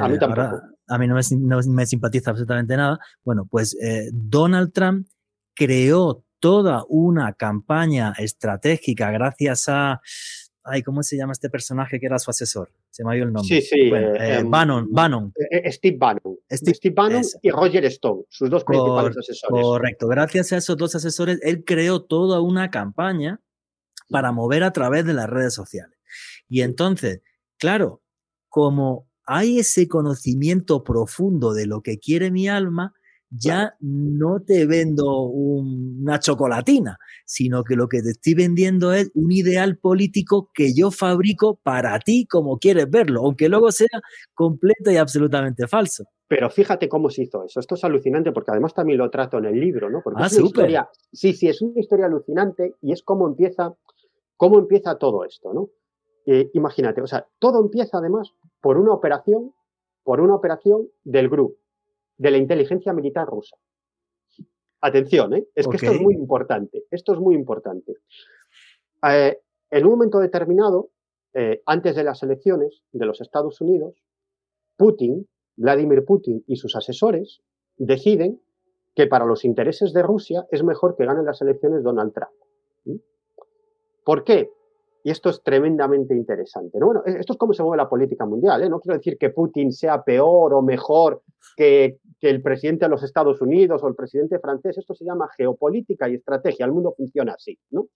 a 0.00 0.08
mí 0.08 0.18
tampoco. 0.18 0.60
a 0.88 0.98
mí 0.98 1.06
no 1.06 1.14
me, 1.14 1.86
simpatiza 1.86 2.30
absolutamente 2.30 2.76
nada. 2.76 2.98
Bueno, 3.24 3.46
pues 3.48 3.76
eh, 3.80 4.08
Donald 4.12 4.72
Trump 4.72 5.06
creó 5.54 6.24
toda 6.40 6.84
una 6.88 7.34
campaña 7.34 8.14
estratégica 8.18 9.10
gracias 9.10 9.68
a... 9.68 10.00
Ay, 10.64 10.82
¿cómo 10.82 11.02
se 11.02 11.16
llama 11.16 11.32
este 11.32 11.50
personaje 11.50 11.98
que 11.98 12.06
era 12.06 12.18
su 12.18 12.30
asesor? 12.30 12.70
Se 12.90 13.04
me 13.04 13.12
ha 13.12 13.16
ido 13.16 13.26
el 13.26 13.32
nombre. 13.32 13.60
Sí, 13.60 13.62
sí. 13.62 13.90
Bueno, 13.90 14.14
eh, 14.14 14.38
em, 14.38 14.50
Bannon, 14.50 14.88
Bannon. 14.90 15.32
Eh, 15.50 15.72
Steve 15.72 15.96
Bannon. 15.98 16.38
Steve, 16.50 16.94
Bannon 16.94 17.22
y 17.42 17.50
Roger 17.50 17.84
Stone, 17.86 18.22
sus 18.28 18.48
dos 18.48 18.62
principales 18.64 19.16
asesores. 19.18 19.62
Correcto. 19.64 20.06
Gracias 20.06 20.52
a 20.52 20.58
esos 20.58 20.76
dos 20.76 20.94
asesores, 20.94 21.40
él 21.42 21.64
creó 21.64 22.02
toda 22.02 22.40
una 22.40 22.70
campaña 22.70 23.40
para 24.08 24.30
mover 24.30 24.62
a 24.62 24.72
través 24.72 25.04
de 25.04 25.14
las 25.14 25.28
redes 25.28 25.54
sociales. 25.54 25.98
Y 26.48 26.60
entonces, 26.60 27.22
claro, 27.58 28.02
como 28.48 29.08
hay 29.24 29.60
ese 29.60 29.88
conocimiento 29.88 30.84
profundo 30.84 31.54
de 31.54 31.66
lo 31.66 31.80
que 31.80 31.98
quiere 31.98 32.30
mi 32.30 32.48
alma, 32.48 32.94
ya 33.34 33.74
no 33.80 34.40
te 34.40 34.66
vendo 34.66 35.22
una 35.22 36.18
chocolatina, 36.18 36.98
sino 37.24 37.64
que 37.64 37.76
lo 37.76 37.88
que 37.88 38.02
te 38.02 38.10
estoy 38.10 38.34
vendiendo 38.34 38.92
es 38.92 39.10
un 39.14 39.32
ideal 39.32 39.78
político 39.78 40.50
que 40.52 40.74
yo 40.74 40.90
fabrico 40.90 41.58
para 41.62 41.98
ti 41.98 42.26
como 42.26 42.58
quieres 42.58 42.90
verlo, 42.90 43.22
aunque 43.24 43.48
luego 43.48 43.72
sea 43.72 43.88
completo 44.34 44.90
y 44.90 44.96
absolutamente 44.96 45.66
falso. 45.66 46.04
Pero 46.28 46.50
fíjate 46.50 46.88
cómo 46.88 47.10
se 47.10 47.22
hizo 47.22 47.44
eso. 47.44 47.60
Esto 47.60 47.74
es 47.74 47.84
alucinante 47.84 48.32
porque 48.32 48.50
además 48.50 48.74
también 48.74 48.98
lo 48.98 49.10
trato 49.10 49.38
en 49.38 49.46
el 49.46 49.58
libro, 49.58 49.90
¿no? 49.90 50.00
Porque 50.02 50.22
ah, 50.22 50.26
es 50.26 50.36
una 50.36 50.46
historia, 50.46 50.90
sí, 51.12 51.32
sí, 51.32 51.48
es 51.48 51.60
una 51.62 51.80
historia 51.80 52.06
alucinante 52.06 52.74
y 52.80 52.92
es 52.92 53.02
cómo 53.02 53.26
empieza, 53.26 53.74
cómo 54.36 54.58
empieza 54.58 54.98
todo 54.98 55.24
esto, 55.24 55.52
¿no? 55.52 55.70
Eh, 56.24 56.50
imagínate, 56.54 57.02
o 57.02 57.06
sea, 57.06 57.26
todo 57.38 57.60
empieza 57.60 57.98
además 57.98 58.32
por 58.60 58.78
una 58.78 58.92
operación, 58.92 59.52
por 60.04 60.20
una 60.20 60.34
operación 60.34 60.88
del 61.04 61.28
GRU, 61.28 61.56
de 62.22 62.30
la 62.30 62.38
inteligencia 62.38 62.92
militar 62.92 63.26
rusa. 63.26 63.56
Atención, 64.80 65.34
¿eh? 65.34 65.48
es 65.56 65.66
que 65.66 65.76
esto 65.76 65.90
es 65.90 66.00
muy 66.00 66.14
importante. 66.14 66.84
Esto 66.90 67.14
es 67.14 67.18
muy 67.18 67.34
importante. 67.34 67.96
Eh, 69.08 69.38
en 69.70 69.84
un 69.84 69.90
momento 69.90 70.20
determinado, 70.20 70.90
eh, 71.34 71.62
antes 71.66 71.96
de 71.96 72.04
las 72.04 72.22
elecciones 72.22 72.82
de 72.92 73.06
los 73.06 73.20
Estados 73.20 73.60
Unidos, 73.60 73.94
Putin, 74.76 75.28
Vladimir 75.56 76.04
Putin 76.04 76.44
y 76.46 76.56
sus 76.56 76.76
asesores 76.76 77.42
deciden 77.76 78.40
que 78.94 79.08
para 79.08 79.24
los 79.24 79.44
intereses 79.44 79.92
de 79.92 80.02
Rusia 80.02 80.46
es 80.52 80.62
mejor 80.62 80.94
que 80.96 81.06
gane 81.06 81.24
las 81.24 81.42
elecciones 81.42 81.82
Donald 81.82 82.12
Trump. 82.12 82.32
¿Mm? 82.84 82.96
¿Por 84.04 84.22
qué? 84.22 84.48
Y 85.04 85.10
esto 85.10 85.30
es 85.30 85.42
tremendamente 85.42 86.14
interesante. 86.14 86.78
¿no? 86.78 86.86
Bueno, 86.86 87.02
esto 87.04 87.32
es 87.32 87.38
cómo 87.38 87.52
se 87.52 87.62
mueve 87.62 87.82
la 87.82 87.88
política 87.88 88.24
mundial. 88.24 88.62
¿eh? 88.62 88.68
No 88.68 88.80
quiero 88.80 88.96
decir 88.96 89.18
que 89.18 89.30
Putin 89.30 89.72
sea 89.72 90.02
peor 90.02 90.54
o 90.54 90.62
mejor 90.62 91.22
que, 91.56 91.98
el 92.20 92.40
presidente 92.40 92.84
de 92.84 92.88
los 92.88 93.02
Estados 93.02 93.40
Unidos 93.40 93.82
o 93.82 93.88
el 93.88 93.96
presidente 93.96 94.38
francés. 94.38 94.78
Esto 94.78 94.94
se 94.94 95.04
llama 95.04 95.28
geopolítica 95.36 96.08
y 96.08 96.14
estrategia. 96.14 96.64
El 96.66 96.72
mundo 96.72 96.94
funciona 96.96 97.32
así. 97.32 97.58
¿no? 97.70 97.88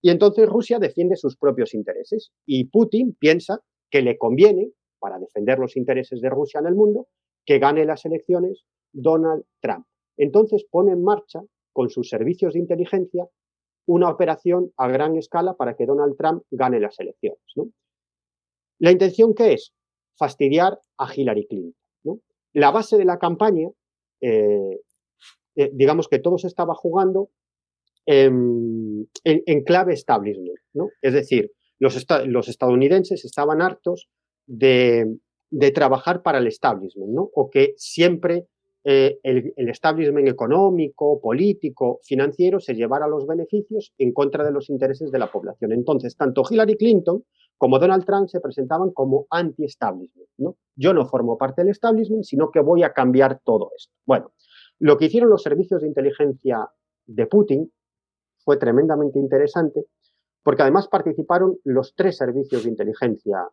Y 0.00 0.10
entonces 0.10 0.48
Rusia 0.48 0.78
defiende 0.78 1.16
sus 1.16 1.36
propios 1.36 1.74
intereses. 1.74 2.30
Y 2.46 2.70
Putin 2.70 3.16
piensa 3.18 3.60
que 3.90 4.02
le 4.02 4.16
conviene, 4.18 4.70
para 5.00 5.18
defender 5.18 5.58
los 5.58 5.76
intereses 5.76 6.20
de 6.20 6.30
Rusia 6.30 6.60
en 6.60 6.66
el 6.66 6.76
mundo, 6.76 7.08
que 7.44 7.58
gane 7.58 7.84
las 7.84 8.04
elecciones 8.04 8.64
Donald 8.92 9.44
Trump. 9.60 9.84
Entonces 10.16 10.64
pone 10.70 10.92
en 10.92 11.02
marcha, 11.02 11.40
con 11.72 11.90
sus 11.90 12.08
servicios 12.08 12.54
de 12.54 12.60
inteligencia, 12.60 13.26
una 13.86 14.08
operación 14.08 14.72
a 14.76 14.88
gran 14.88 15.16
escala 15.16 15.54
para 15.54 15.74
que 15.74 15.86
Donald 15.86 16.16
Trump 16.16 16.44
gane 16.50 16.80
las 16.80 16.98
elecciones. 17.00 17.40
¿La 18.78 18.90
intención 18.90 19.34
qué 19.34 19.54
es? 19.54 19.74
Fastidiar 20.16 20.78
a 20.98 21.14
Hillary 21.14 21.46
Clinton. 21.46 21.74
La 22.54 22.70
base 22.70 22.98
de 22.98 23.04
la 23.04 23.18
campaña, 23.18 23.68
eh, 24.20 24.80
eh, 25.56 25.70
digamos 25.72 26.08
que 26.08 26.18
todo 26.18 26.36
se 26.36 26.48
estaba 26.48 26.74
jugando 26.74 27.30
en, 28.06 29.08
clave 29.64 29.94
establishment. 29.94 30.58
¿no? 30.74 30.88
Es 31.00 31.14
decir, 31.14 31.52
los, 31.78 31.96
estadounidenses 32.48 33.24
estaban 33.24 33.62
hartos 33.62 34.08
de, 34.46 35.06
trabajar 35.74 36.22
para 36.22 36.38
el 36.38 36.46
establishment, 36.46 37.12
¿no? 37.12 37.30
o 37.34 37.50
que 37.50 37.74
siempre 37.76 38.48
eh, 38.84 39.20
el, 39.22 39.52
establishment 39.68 40.26
económico, 40.26 41.20
político, 41.20 42.00
financiero 42.02 42.58
se 42.58 42.74
llevara 42.74 43.06
los 43.06 43.26
beneficios 43.26 43.94
en 43.98 44.12
contra 44.12 44.44
de 44.44 44.50
los 44.50 44.70
intereses 44.70 45.12
de 45.12 45.18
la 45.20 45.30
población. 45.30 45.72
Entonces, 45.72 46.16
tanto 46.16 46.42
Hillary 46.48 46.76
Clinton 46.76 47.24
como 47.56 47.78
Donald 47.78 48.04
Trump 48.04 48.28
se 48.28 48.40
presentaban 48.40 48.90
como 48.90 49.26
anti-establishment. 49.30 50.28
¿no? 50.38 50.56
Yo 50.74 50.92
no 50.94 51.06
formo 51.06 51.38
parte 51.38 51.62
del 51.62 51.70
establishment, 51.70 52.24
sino 52.24 52.50
que 52.50 52.58
voy 52.58 52.82
a 52.82 52.92
cambiar 52.92 53.40
todo 53.44 53.70
esto. 53.76 53.94
Bueno, 54.04 54.32
lo 54.80 54.98
que 54.98 55.04
hicieron 55.04 55.30
los 55.30 55.42
servicios 55.42 55.82
de 55.82 55.86
inteligencia 55.86 56.68
de 57.06 57.26
Putin 57.26 57.72
fue 58.38 58.56
tremendamente 58.56 59.20
interesante, 59.20 59.86
porque 60.42 60.62
además 60.62 60.88
participaron 60.88 61.56
los 61.62 61.94
tres 61.94 62.16
servicios 62.16 62.64
de 62.64 62.70
inteligencia 62.70 63.48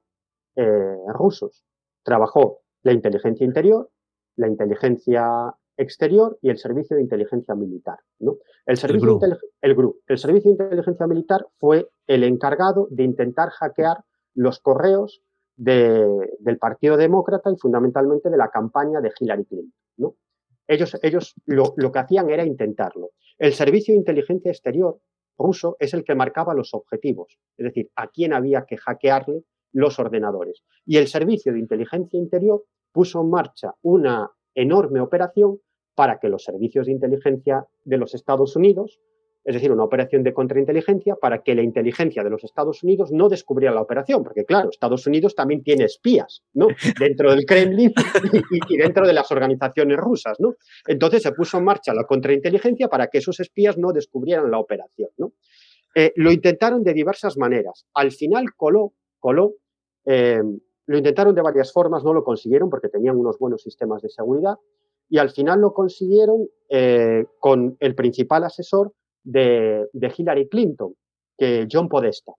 eh, 0.55 0.95
rusos. 1.13 1.63
Trabajó 2.01 2.61
la 2.81 2.93
inteligencia 2.93 3.45
interior, 3.45 3.91
la 4.39 4.47
inteligencia 4.47 5.53
exterior 5.77 6.37
y 6.41 6.49
el 6.49 6.57
servicio 6.57 6.95
de 6.95 7.03
inteligencia 7.03 7.55
militar. 7.55 7.99
¿no? 8.19 8.37
El, 8.65 8.77
servicio 8.77 9.19
el, 9.61 9.77
el 10.07 10.17
servicio 10.17 10.49
de 10.51 10.63
inteligencia 10.63 11.07
militar 11.07 11.45
fue 11.57 11.89
el 12.07 12.23
encargado 12.23 12.87
de 12.89 13.03
intentar 13.03 13.49
hackear 13.49 13.97
los 14.33 14.59
correos 14.59 15.21
del 15.55 16.57
Partido 16.57 16.95
Demócrata 16.95 17.51
y 17.51 17.57
fundamentalmente 17.57 18.29
de 18.29 18.37
la 18.37 18.49
campaña 18.49 19.01
de 19.01 19.11
Hillary 19.17 19.45
Clinton. 19.45 19.73
¿no? 19.97 20.15
Ellos, 20.67 20.97
ellos 21.01 21.35
lo, 21.45 21.73
lo, 21.75 21.91
que 21.91 21.99
hacían 21.99 22.29
era 22.29 22.45
intentarlo. 22.45 23.09
El 23.37 23.53
servicio 23.53 23.93
de 23.93 23.99
inteligencia 23.99 24.51
exterior 24.51 24.99
ruso 25.37 25.75
es 25.79 25.93
el 25.93 26.05
que 26.05 26.15
marcaba 26.15 26.53
los 26.53 26.73
objetivos, 26.73 27.37
es 27.57 27.65
decir, 27.65 27.89
a 27.95 28.07
quién 28.07 28.33
había 28.33 28.65
que 28.65 28.77
hackearle 28.77 29.43
los 29.73 29.99
ordenadores. 29.99 30.63
Y 30.85 30.97
el 30.97 31.07
servicio 31.07 31.51
de 31.51 31.59
inteligencia 31.59 32.17
interior 32.17 32.63
puso 32.91 33.21
en 33.21 33.29
marcha 33.29 33.73
una 33.81 34.29
enorme 34.55 34.99
operación 34.99 35.59
para 35.95 36.19
que 36.19 36.29
los 36.29 36.43
servicios 36.43 36.85
de 36.85 36.93
inteligencia 36.93 37.65
de 37.83 37.97
los 37.97 38.13
Estados 38.13 38.55
Unidos, 38.55 38.99
es 39.43 39.53
decir, 39.53 39.71
una 39.71 39.83
operación 39.83 40.23
de 40.23 40.33
contrainteligencia, 40.33 41.15
para 41.15 41.43
que 41.43 41.55
la 41.55 41.61
inteligencia 41.61 42.23
de 42.23 42.29
los 42.29 42.43
Estados 42.43 42.83
Unidos 42.83 43.11
no 43.11 43.29
descubriera 43.29 43.73
la 43.73 43.81
operación, 43.81 44.23
porque 44.23 44.45
claro, 44.45 44.69
Estados 44.69 45.05
Unidos 45.07 45.35
también 45.35 45.63
tiene 45.63 45.85
espías, 45.85 46.43
¿no? 46.53 46.67
Dentro 46.99 47.31
del 47.31 47.45
Kremlin 47.45 47.93
y, 48.69 48.77
dentro 48.77 49.05
de 49.05 49.13
las 49.13 49.31
organizaciones 49.31 49.97
rusas, 49.97 50.39
¿no? 50.39 50.55
Entonces 50.87 51.23
se 51.23 51.31
puso 51.31 51.57
en 51.57 51.65
marcha 51.65 51.93
la 51.93 52.05
contrainteligencia 52.05 52.87
para 52.87 53.07
que 53.07 53.17
esos 53.17 53.39
espías 53.39 53.77
no 53.77 53.91
descubrieran 53.91 54.49
la 54.51 54.59
operación, 54.59 55.09
¿no? 55.17 55.33
Eh, 55.95 56.13
lo 56.15 56.31
intentaron 56.31 56.83
de 56.83 56.93
diversas 56.93 57.37
maneras. 57.37 57.85
Al 57.93 58.11
final 58.11 58.53
coló, 58.55 58.93
coló 59.19 59.55
eh, 60.05 60.41
lo 60.89 60.97
intentaron 60.97 61.35
de 61.35 61.43
varias 61.43 61.71
formas, 61.71 62.03
no 62.03 62.15
lo 62.15 62.23
consiguieron 62.23 62.67
porque 62.67 62.89
tenían 62.89 63.15
unos 63.15 63.37
buenos 63.37 63.61
sistemas 63.61 64.01
de 64.01 64.09
seguridad 64.09 64.55
y 65.07 65.19
al 65.19 65.29
final 65.29 65.61
lo 65.61 65.71
consiguieron 65.71 66.47
eh, 66.67 67.27
con 67.37 67.77
el 67.79 67.93
principal 67.93 68.43
asesor 68.43 68.91
de, 69.23 69.87
Hillary 69.93 70.49
Clinton, 70.49 70.95
que 71.37 71.67
John 71.71 71.89
Podesta, 71.89 72.31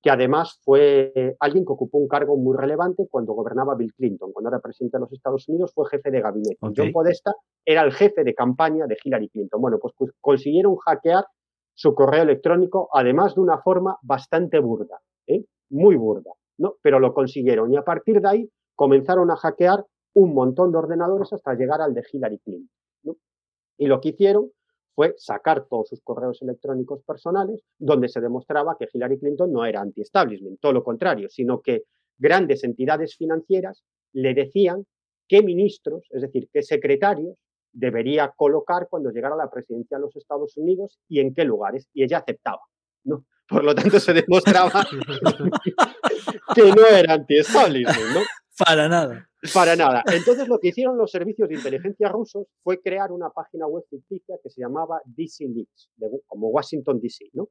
que 0.00 0.08
además 0.08 0.58
fue 0.64 1.36
alguien 1.38 1.66
que 1.66 1.72
ocupó 1.74 1.98
un 1.98 2.08
cargo 2.08 2.38
muy 2.38 2.56
relevante 2.56 3.06
cuando 3.10 3.34
gobernaba 3.34 3.74
Bill 3.74 3.92
Clinton, 3.92 4.32
cuando 4.32 4.48
era 4.48 4.60
presidente 4.60 4.96
de 4.96 5.02
los 5.02 5.12
Estados 5.12 5.46
Unidos, 5.46 5.74
fue 5.74 5.86
jefe 5.90 6.10
de 6.10 6.22
gabinete. 6.22 6.56
John 6.74 6.92
Podesta 6.92 7.34
era 7.62 7.82
el 7.82 7.92
jefe 7.92 8.24
de 8.24 8.34
campaña 8.34 8.86
de 8.86 8.96
Hillary 9.04 9.28
Clinton. 9.28 9.60
Bueno, 9.60 9.76
pues, 9.78 9.92
pues 9.98 10.12
consiguieron 10.22 10.76
hackear 10.76 11.26
su 11.74 11.94
correo 11.94 12.22
electrónico, 12.22 12.88
además 12.90 13.34
de 13.34 13.42
una 13.42 13.58
forma 13.58 13.98
bastante 14.00 14.60
burda, 14.60 14.98
¿eh? 15.26 15.44
muy 15.68 15.96
burda. 15.96 16.30
¿No? 16.58 16.74
Pero 16.82 17.00
lo 17.00 17.14
consiguieron 17.14 17.72
y 17.72 17.76
a 17.76 17.82
partir 17.82 18.20
de 18.20 18.28
ahí 18.28 18.50
comenzaron 18.74 19.30
a 19.30 19.36
hackear 19.36 19.84
un 20.14 20.34
montón 20.34 20.72
de 20.72 20.78
ordenadores 20.78 21.32
hasta 21.32 21.54
llegar 21.54 21.80
al 21.80 21.94
de 21.94 22.02
Hillary 22.12 22.38
Clinton. 22.38 22.68
Y 23.80 23.86
lo 23.86 24.00
que 24.00 24.10
hicieron 24.10 24.50
fue 24.94 25.14
sacar 25.16 25.66
todos 25.68 25.88
sus 25.88 26.02
correos 26.02 26.42
electrónicos 26.42 27.02
personales, 27.04 27.62
donde 27.78 28.08
se 28.08 28.20
demostraba 28.20 28.76
que 28.76 28.88
Hillary 28.92 29.20
Clinton 29.20 29.52
no 29.52 29.64
era 29.64 29.80
anti-establishment, 29.80 30.58
todo 30.60 30.72
lo 30.72 30.82
contrario, 30.82 31.28
sino 31.28 31.60
que 31.60 31.84
grandes 32.18 32.64
entidades 32.64 33.16
financieras 33.16 33.84
le 34.12 34.34
decían 34.34 34.84
qué 35.28 35.42
ministros, 35.44 36.08
es 36.10 36.22
decir, 36.22 36.48
qué 36.52 36.64
secretarios 36.64 37.38
debería 37.72 38.32
colocar 38.36 38.88
cuando 38.90 39.10
llegara 39.10 39.34
a 39.34 39.38
la 39.38 39.50
presidencia 39.50 39.98
de 39.98 40.02
los 40.02 40.16
Estados 40.16 40.56
Unidos 40.56 40.98
y 41.08 41.20
en 41.20 41.32
qué 41.32 41.44
lugares. 41.44 41.88
Y 41.92 42.02
ella 42.02 42.18
aceptaba. 42.18 42.62
¿no? 43.04 43.24
Por 43.48 43.64
lo 43.64 43.74
tanto, 43.74 43.98
se 43.98 44.12
demostraba 44.12 44.70
que 46.54 46.62
no 46.62 46.86
era 46.86 47.14
anti-establishment, 47.14 48.14
¿no? 48.14 48.20
Para 48.58 48.88
nada. 48.88 49.28
Para 49.54 49.76
nada. 49.76 50.02
Entonces, 50.12 50.48
lo 50.48 50.58
que 50.58 50.68
hicieron 50.68 50.98
los 50.98 51.10
servicios 51.10 51.48
de 51.48 51.54
inteligencia 51.54 52.08
rusos 52.08 52.46
fue 52.62 52.80
crear 52.80 53.12
una 53.12 53.30
página 53.30 53.66
web 53.66 53.84
ficticia 53.88 54.36
que 54.42 54.50
se 54.50 54.60
llamaba 54.60 55.00
DC 55.04 55.46
Leaks, 55.48 55.90
como 56.26 56.48
Washington 56.48 57.00
DC, 57.00 57.30
¿no? 57.32 57.48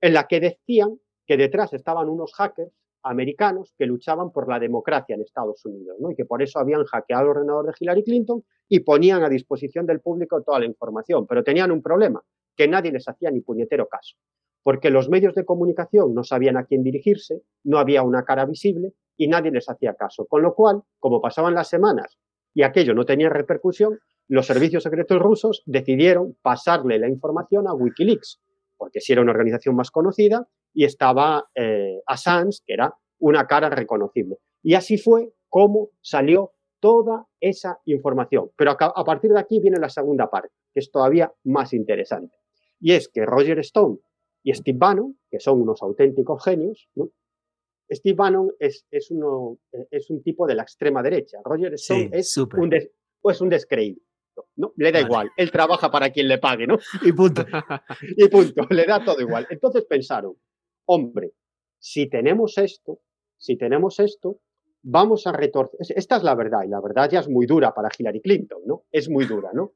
En 0.00 0.12
la 0.12 0.26
que 0.26 0.40
decían 0.40 0.98
que 1.26 1.36
detrás 1.36 1.72
estaban 1.72 2.08
unos 2.08 2.34
hackers 2.34 2.72
americanos 3.02 3.72
que 3.78 3.86
luchaban 3.86 4.32
por 4.32 4.48
la 4.48 4.58
democracia 4.58 5.14
en 5.14 5.22
Estados 5.22 5.64
Unidos, 5.64 5.96
¿no? 6.00 6.10
Y 6.10 6.16
que 6.16 6.24
por 6.24 6.42
eso 6.42 6.58
habían 6.58 6.84
hackeado 6.84 7.22
el 7.22 7.28
ordenador 7.30 7.66
de 7.66 7.72
Hillary 7.78 8.02
Clinton 8.02 8.42
y 8.68 8.80
ponían 8.80 9.22
a 9.22 9.28
disposición 9.28 9.86
del 9.86 10.00
público 10.00 10.42
toda 10.42 10.58
la 10.58 10.66
información. 10.66 11.26
Pero 11.26 11.44
tenían 11.44 11.70
un 11.70 11.80
problema, 11.80 12.20
que 12.56 12.66
nadie 12.66 12.90
les 12.90 13.08
hacía 13.08 13.30
ni 13.30 13.40
puñetero 13.40 13.86
caso 13.86 14.16
porque 14.62 14.90
los 14.90 15.08
medios 15.08 15.34
de 15.34 15.44
comunicación 15.44 16.14
no 16.14 16.24
sabían 16.24 16.56
a 16.56 16.64
quién 16.64 16.82
dirigirse, 16.82 17.42
no 17.64 17.78
había 17.78 18.02
una 18.02 18.24
cara 18.24 18.44
visible 18.44 18.92
y 19.16 19.28
nadie 19.28 19.50
les 19.50 19.68
hacía 19.68 19.94
caso. 19.94 20.26
Con 20.26 20.42
lo 20.42 20.54
cual, 20.54 20.82
como 20.98 21.20
pasaban 21.20 21.54
las 21.54 21.68
semanas 21.68 22.18
y 22.54 22.62
aquello 22.62 22.94
no 22.94 23.04
tenía 23.04 23.28
repercusión, 23.28 23.98
los 24.28 24.46
servicios 24.46 24.82
secretos 24.82 25.18
rusos 25.18 25.62
decidieron 25.66 26.36
pasarle 26.42 26.98
la 26.98 27.08
información 27.08 27.66
a 27.66 27.74
Wikileaks, 27.74 28.40
porque 28.76 29.00
si 29.00 29.12
era 29.12 29.22
una 29.22 29.32
organización 29.32 29.74
más 29.74 29.90
conocida 29.90 30.46
y 30.72 30.84
estaba 30.84 31.44
eh, 31.54 32.00
Assange, 32.06 32.58
que 32.64 32.74
era 32.74 32.94
una 33.18 33.46
cara 33.46 33.68
reconocible. 33.70 34.36
Y 34.62 34.74
así 34.74 34.98
fue 34.98 35.32
como 35.48 35.90
salió 36.00 36.52
toda 36.80 37.26
esa 37.40 37.78
información. 37.84 38.50
Pero 38.56 38.76
a 38.78 39.04
partir 39.04 39.32
de 39.32 39.40
aquí 39.40 39.60
viene 39.60 39.78
la 39.78 39.88
segunda 39.88 40.30
parte, 40.30 40.54
que 40.72 40.80
es 40.80 40.90
todavía 40.90 41.32
más 41.44 41.72
interesante. 41.72 42.34
Y 42.80 42.92
es 42.92 43.08
que 43.08 43.26
Roger 43.26 43.58
Stone 43.58 43.98
y 44.42 44.52
Steve 44.54 44.78
Bannon, 44.78 45.18
que 45.30 45.40
son 45.40 45.60
unos 45.60 45.82
auténticos 45.82 46.42
genios, 46.44 46.88
¿no? 46.94 47.10
Steve 47.92 48.14
Bannon 48.14 48.52
es, 48.58 48.86
es, 48.90 49.10
uno, 49.10 49.58
es 49.90 50.10
un 50.10 50.22
tipo 50.22 50.46
de 50.46 50.54
la 50.54 50.62
extrema 50.62 51.02
derecha. 51.02 51.38
Roger 51.44 51.74
Stone 51.74 52.10
es, 52.12 52.36
un 52.36 52.70
pues 53.20 53.40
un 53.40 53.48
descreído. 53.48 54.00
¿no? 54.56 54.72
Le 54.76 54.92
da 54.92 55.00
igual, 55.00 55.30
él 55.36 55.50
trabaja 55.50 55.90
para 55.90 56.10
quien 56.10 56.28
le 56.28 56.38
pague, 56.38 56.66
¿no? 56.66 56.78
Y 57.02 57.12
punto. 57.12 57.44
y 58.16 58.28
punto, 58.28 58.66
le 58.70 58.84
da 58.84 59.04
todo 59.04 59.20
igual. 59.20 59.46
Entonces 59.50 59.84
pensaron, 59.84 60.36
hombre, 60.86 61.32
si 61.78 62.08
tenemos 62.08 62.56
esto, 62.58 63.00
si 63.36 63.56
tenemos 63.56 63.98
esto, 64.00 64.40
vamos 64.82 65.26
a 65.26 65.32
retorcer. 65.32 65.80
Esta 65.96 66.16
es 66.16 66.22
la 66.22 66.34
verdad, 66.34 66.62
y 66.64 66.68
la 66.68 66.80
verdad 66.80 67.10
ya 67.10 67.20
es 67.20 67.28
muy 67.28 67.46
dura 67.46 67.74
para 67.74 67.90
Hillary 67.96 68.20
Clinton, 68.20 68.62
¿no? 68.66 68.84
Es 68.90 69.08
muy 69.08 69.26
dura, 69.26 69.50
¿no? 69.52 69.74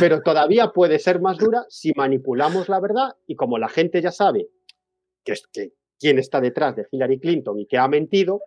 Pero 0.00 0.22
todavía 0.22 0.72
puede 0.72 0.98
ser 0.98 1.20
más 1.20 1.38
dura 1.38 1.64
si 1.68 1.92
manipulamos 1.94 2.68
la 2.68 2.80
verdad 2.80 3.14
y 3.26 3.36
como 3.36 3.58
la 3.58 3.68
gente 3.68 4.00
ya 4.00 4.10
sabe 4.10 4.48
que, 5.24 5.32
es, 5.32 5.46
que 5.52 5.72
quién 5.98 6.18
está 6.18 6.40
detrás 6.40 6.76
de 6.76 6.86
Hillary 6.90 7.18
Clinton 7.18 7.58
y 7.58 7.66
que 7.66 7.78
ha 7.78 7.88
mentido, 7.88 8.40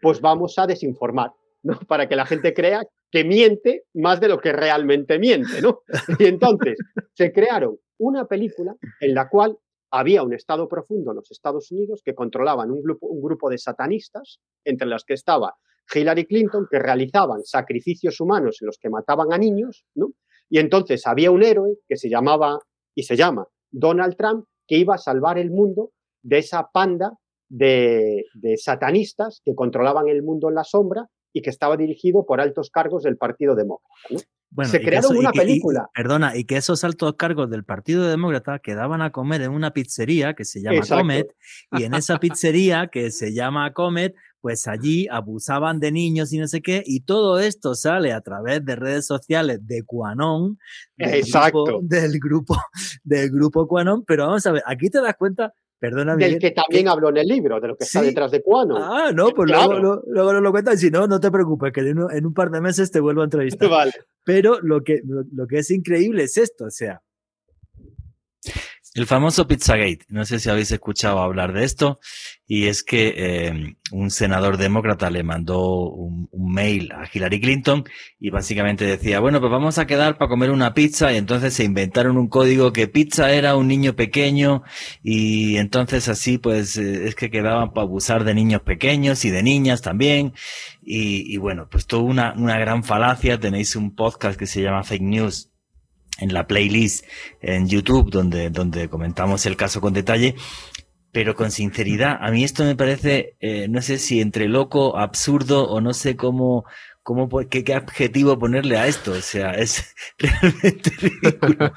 pues 0.00 0.20
vamos 0.20 0.58
a 0.58 0.66
desinformar, 0.66 1.30
¿no? 1.62 1.78
Para 1.88 2.08
que 2.08 2.16
la 2.16 2.26
gente 2.26 2.54
crea 2.54 2.82
que 3.10 3.24
miente 3.24 3.84
más 3.94 4.20
de 4.20 4.28
lo 4.28 4.38
que 4.38 4.52
realmente 4.52 5.18
miente, 5.18 5.60
¿no? 5.62 5.80
Y 6.18 6.24
entonces 6.26 6.78
se 7.14 7.32
crearon 7.32 7.78
una 7.98 8.26
película 8.26 8.74
en 9.00 9.14
la 9.14 9.28
cual 9.28 9.56
había 9.90 10.22
un 10.22 10.34
Estado 10.34 10.68
profundo 10.68 11.12
en 11.12 11.16
los 11.16 11.30
Estados 11.30 11.70
Unidos 11.70 12.02
que 12.04 12.14
controlaban 12.14 12.70
un 12.70 12.82
grupo, 12.82 13.06
un 13.06 13.22
grupo 13.22 13.48
de 13.48 13.58
satanistas, 13.58 14.40
entre 14.64 14.88
los 14.88 15.04
que 15.04 15.14
estaba 15.14 15.54
Hillary 15.94 16.26
Clinton, 16.26 16.66
que 16.70 16.78
realizaban 16.78 17.44
sacrificios 17.44 18.20
humanos 18.20 18.58
en 18.60 18.66
los 18.66 18.78
que 18.78 18.90
mataban 18.90 19.32
a 19.32 19.38
niños, 19.38 19.84
¿no? 19.94 20.08
Y 20.48 20.58
entonces 20.58 21.06
había 21.06 21.30
un 21.30 21.42
héroe 21.42 21.76
que 21.88 21.96
se 21.96 22.08
llamaba 22.08 22.58
y 22.94 23.02
se 23.02 23.16
llama 23.16 23.46
Donald 23.70 24.16
Trump, 24.16 24.46
que 24.66 24.76
iba 24.76 24.94
a 24.94 24.98
salvar 24.98 25.38
el 25.38 25.50
mundo 25.50 25.90
de 26.22 26.38
esa 26.38 26.68
panda 26.72 27.12
de, 27.48 28.24
satanistas 28.56 29.42
que 29.44 29.54
controlaban 29.54 30.08
el 30.08 30.22
mundo 30.22 30.48
en 30.48 30.54
la 30.56 30.64
sombra 30.64 31.06
y 31.32 31.42
que 31.42 31.50
estaba 31.50 31.76
dirigido 31.76 32.24
por 32.24 32.40
altos 32.40 32.70
cargos 32.70 33.02
del 33.02 33.16
Partido 33.16 33.54
Demócrata. 33.54 34.24
Bueno, 34.50 34.70
se 34.70 34.80
crearon 34.80 35.16
una 35.16 35.32
película. 35.32 35.90
perdona, 35.94 36.36
y 36.36 36.44
que 36.44 36.56
esos 36.56 36.82
altos 36.84 37.14
cargos 37.16 37.50
del 37.50 37.64
Partido 37.64 38.06
Demócrata 38.06 38.58
quedaban 38.60 39.02
a 39.02 39.10
comer 39.10 39.42
en 39.42 39.50
una 39.50 39.72
pizzería 39.72 40.34
que 40.34 40.44
se 40.44 40.62
llama 40.62 40.80
Comet, 40.88 41.34
y 41.72 41.82
en 41.82 41.94
esa 41.94 42.18
pizzería 42.18 42.86
que 42.86 43.10
se 43.10 43.34
llama 43.34 43.72
Comet, 43.74 44.14
pues 44.46 44.68
allí 44.68 45.08
abusaban 45.10 45.80
de 45.80 45.90
niños 45.90 46.32
y 46.32 46.38
no 46.38 46.46
sé 46.46 46.62
qué, 46.62 46.80
y 46.86 47.00
todo 47.00 47.40
esto 47.40 47.74
sale 47.74 48.12
a 48.12 48.20
través 48.20 48.64
de 48.64 48.76
redes 48.76 49.04
sociales 49.04 49.58
de 49.66 49.82
Quanon, 49.82 50.56
del 50.96 51.14
Exacto. 51.14 51.64
grupo, 51.64 51.80
del 51.82 52.20
grupo, 52.20 52.56
del 53.02 53.30
grupo 53.32 53.66
Quanon, 53.66 54.04
pero 54.04 54.28
vamos 54.28 54.46
a 54.46 54.52
ver, 54.52 54.62
aquí 54.64 54.88
te 54.88 55.00
das 55.00 55.16
cuenta, 55.18 55.52
perdona 55.80 56.14
Del 56.14 56.38
que 56.38 56.52
también 56.52 56.86
hablo 56.86 57.08
en 57.08 57.16
el 57.16 57.26
libro, 57.26 57.58
de 57.60 57.66
lo 57.66 57.76
que 57.76 57.82
está 57.82 58.02
detrás 58.02 58.30
de 58.30 58.40
Cuano. 58.40 58.76
Ah, 58.76 59.10
no, 59.12 59.30
pues 59.30 59.50
Claro. 59.50 59.80
luego, 59.80 60.02
luego, 60.06 60.32
nos 60.34 60.42
lo 60.44 60.52
cuentas 60.52 60.76
y 60.76 60.86
si 60.86 60.90
no, 60.92 61.08
no 61.08 61.18
te 61.18 61.32
preocupes, 61.32 61.72
que 61.72 61.80
en 61.80 61.98
un, 61.98 62.12
en 62.14 62.24
un 62.24 62.32
par 62.32 62.52
de 62.52 62.60
meses 62.60 62.92
te 62.92 63.00
vuelvo 63.00 63.22
a 63.22 63.24
entrevistar. 63.24 63.68
Vale. 63.68 63.90
Pero 64.22 64.60
lo 64.60 64.84
que, 64.84 65.00
lo, 65.04 65.24
lo 65.32 65.48
que 65.48 65.58
es 65.58 65.72
increíble 65.72 66.22
es 66.22 66.36
esto, 66.36 66.66
o 66.66 66.70
sea, 66.70 67.02
El 68.96 69.06
famoso 69.06 69.46
Pizzagate. 69.46 70.06
No 70.08 70.24
sé 70.24 70.40
si 70.40 70.48
habéis 70.48 70.72
escuchado 70.72 71.18
hablar 71.18 71.52
de 71.52 71.64
esto. 71.64 72.00
Y 72.46 72.68
es 72.68 72.82
que 72.82 73.12
eh, 73.14 73.76
un 73.92 74.10
senador 74.10 74.56
demócrata 74.56 75.10
le 75.10 75.22
mandó 75.22 75.90
un, 75.90 76.30
un, 76.32 76.52
mail 76.54 76.90
a 76.92 77.06
Hillary 77.12 77.38
Clinton 77.38 77.84
y 78.18 78.30
básicamente 78.30 78.86
decía, 78.86 79.20
bueno, 79.20 79.38
pues 79.40 79.52
vamos 79.52 79.76
a 79.76 79.86
quedar 79.86 80.16
para 80.16 80.30
comer 80.30 80.50
una 80.50 80.72
pizza. 80.72 81.12
Y 81.12 81.18
entonces 81.18 81.52
se 81.52 81.64
inventaron 81.64 82.16
un 82.16 82.28
código 82.28 82.72
que 82.72 82.88
pizza 82.88 83.30
era 83.32 83.54
un 83.56 83.68
niño 83.68 83.94
pequeño 83.96 84.62
y 85.02 85.58
entonces 85.58 86.08
así 86.08 86.38
pues 86.38 86.78
eh, 86.78 87.06
es 87.06 87.14
que 87.14 87.30
quedaban 87.30 87.74
para 87.74 87.82
abusar 87.82 88.24
de 88.24 88.32
niños 88.32 88.62
pequeños 88.62 89.26
y 89.26 89.30
de 89.30 89.42
niñas 89.42 89.82
también. 89.82 90.32
Y, 90.82 91.34
y 91.34 91.36
bueno, 91.36 91.68
pues 91.70 91.86
toda 91.86 92.02
una, 92.02 92.32
una 92.34 92.58
gran 92.58 92.82
falacia. 92.82 93.38
Tenéis 93.38 93.76
un 93.76 93.94
podcast 93.94 94.38
que 94.38 94.46
se 94.46 94.62
llama 94.62 94.84
Fake 94.84 95.02
News 95.02 95.50
en 96.18 96.32
la 96.32 96.46
playlist 96.46 97.04
en 97.40 97.68
YouTube 97.68 98.10
donde, 98.10 98.50
donde 98.50 98.88
comentamos 98.88 99.46
el 99.46 99.56
caso 99.56 99.80
con 99.80 99.92
detalle, 99.92 100.34
pero 101.12 101.34
con 101.34 101.50
sinceridad, 101.50 102.18
a 102.20 102.30
mí 102.30 102.44
esto 102.44 102.64
me 102.64 102.76
parece, 102.76 103.36
eh, 103.40 103.68
no 103.68 103.80
sé 103.80 103.98
si 103.98 104.20
entre 104.20 104.48
loco, 104.48 104.98
absurdo 104.98 105.66
o 105.66 105.80
no 105.80 105.94
sé 105.94 106.14
cómo, 106.14 106.66
cómo 107.02 107.28
qué, 107.48 107.64
qué 107.64 107.72
adjetivo 107.72 108.38
ponerle 108.38 108.76
a 108.76 108.86
esto, 108.86 109.12
o 109.12 109.22
sea, 109.22 109.52
es 109.52 109.94
realmente 110.18 110.90
ridículo. 110.90 111.72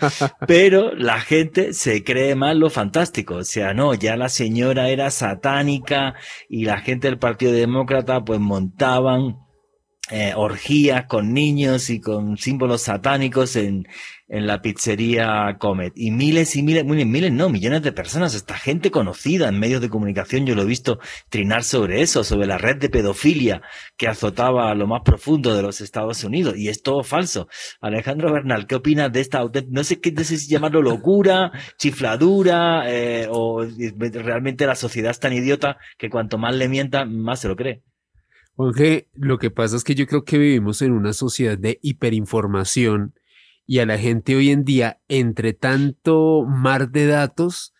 Pero 0.46 0.94
la 0.94 1.22
gente 1.22 1.72
se 1.72 2.04
cree 2.04 2.36
más 2.36 2.58
lo 2.58 2.70
fantástico, 2.70 3.36
o 3.36 3.44
sea, 3.46 3.74
no, 3.74 3.94
ya 3.94 4.18
la 4.18 4.28
señora 4.28 4.90
era 4.90 5.10
satánica 5.10 6.16
y 6.50 6.66
la 6.66 6.80
gente 6.82 7.08
del 7.08 7.18
Partido 7.18 7.54
Demócrata 7.54 8.26
pues 8.26 8.42
montaban 8.42 9.38
eh, 10.12 10.34
orgías 10.36 11.06
con 11.06 11.34
niños 11.34 11.90
y 11.90 12.02
con 12.02 12.36
símbolos 12.38 12.82
satánicos 12.82 13.56
en, 13.56 13.88
en 14.30 14.46
la 14.46 14.62
pizzería 14.62 15.58
Comet. 15.60 15.94
Y 15.96 16.12
miles 16.12 16.56
y 16.56 16.64
miles, 16.64 16.86
miles, 16.86 17.08
miles, 17.08 17.32
no, 17.32 17.50
millones 17.50 17.82
de 17.82 17.92
personas, 17.92 18.36
esta 18.36 18.56
gente 18.56 18.92
conocida 18.92 19.50
en 19.50 19.60
medios 19.60 19.82
de 19.82 19.90
comunicación, 19.90 20.46
yo 20.46 20.56
lo 20.56 20.62
he 20.62 20.66
visto 20.66 21.00
trinar 21.30 21.64
sobre 21.64 22.02
eso, 22.02 22.24
sobre 22.24 22.48
la 22.48 22.60
red 22.60 22.78
de 22.78 22.90
pedofilia 22.90 23.62
que 23.98 24.08
azotaba 24.08 24.70
a 24.70 24.76
lo 24.76 24.88
más 24.88 25.02
profundo 25.04 25.56
de 25.56 25.64
los 25.64 25.82
Estados 25.82 26.24
Unidos. 26.24 26.56
Y 26.56 26.70
es 26.70 26.84
todo 26.84 27.04
falso. 27.04 27.48
Alejandro 27.82 28.32
Bernal, 28.32 28.68
¿qué 28.68 28.76
opinas 28.76 29.12
de 29.12 29.22
esta, 29.22 29.44
no 29.70 29.84
sé 29.84 30.00
qué, 30.00 30.12
no 30.12 30.24
sé 30.24 30.38
si 30.38 30.48
llamarlo 30.48 30.82
locura, 30.82 31.52
chifladura, 31.78 32.84
eh, 32.88 33.28
o 33.30 33.66
realmente 34.14 34.68
la 34.68 34.76
sociedad 34.76 35.12
es 35.12 35.20
tan 35.20 35.34
idiota 35.34 35.78
que 35.98 36.10
cuanto 36.10 36.38
más 36.38 36.56
le 36.56 36.70
mienta, 36.70 37.04
más 37.06 37.42
se 37.42 37.48
lo 37.48 37.56
cree? 37.56 37.82
Jorge, 38.56 39.08
lo 39.14 39.38
que 39.38 39.52
pasa 39.52 39.78
es 39.78 39.84
que 39.86 39.96
yo 39.96 40.06
creo 40.06 40.24
que 40.24 40.38
vivimos 40.38 40.82
en 40.82 40.92
una 40.92 41.14
sociedad 41.14 41.58
de 41.58 41.80
hiperinformación 41.82 43.14
y 43.70 43.78
a 43.78 43.86
la 43.86 44.00
gente 44.00 44.36
hoy 44.36 44.50
en 44.50 44.66
día, 44.66 45.00
entre 45.10 45.54
tanto 45.54 46.44
mar 46.44 46.90
de 46.90 47.06
datos, 47.06 47.76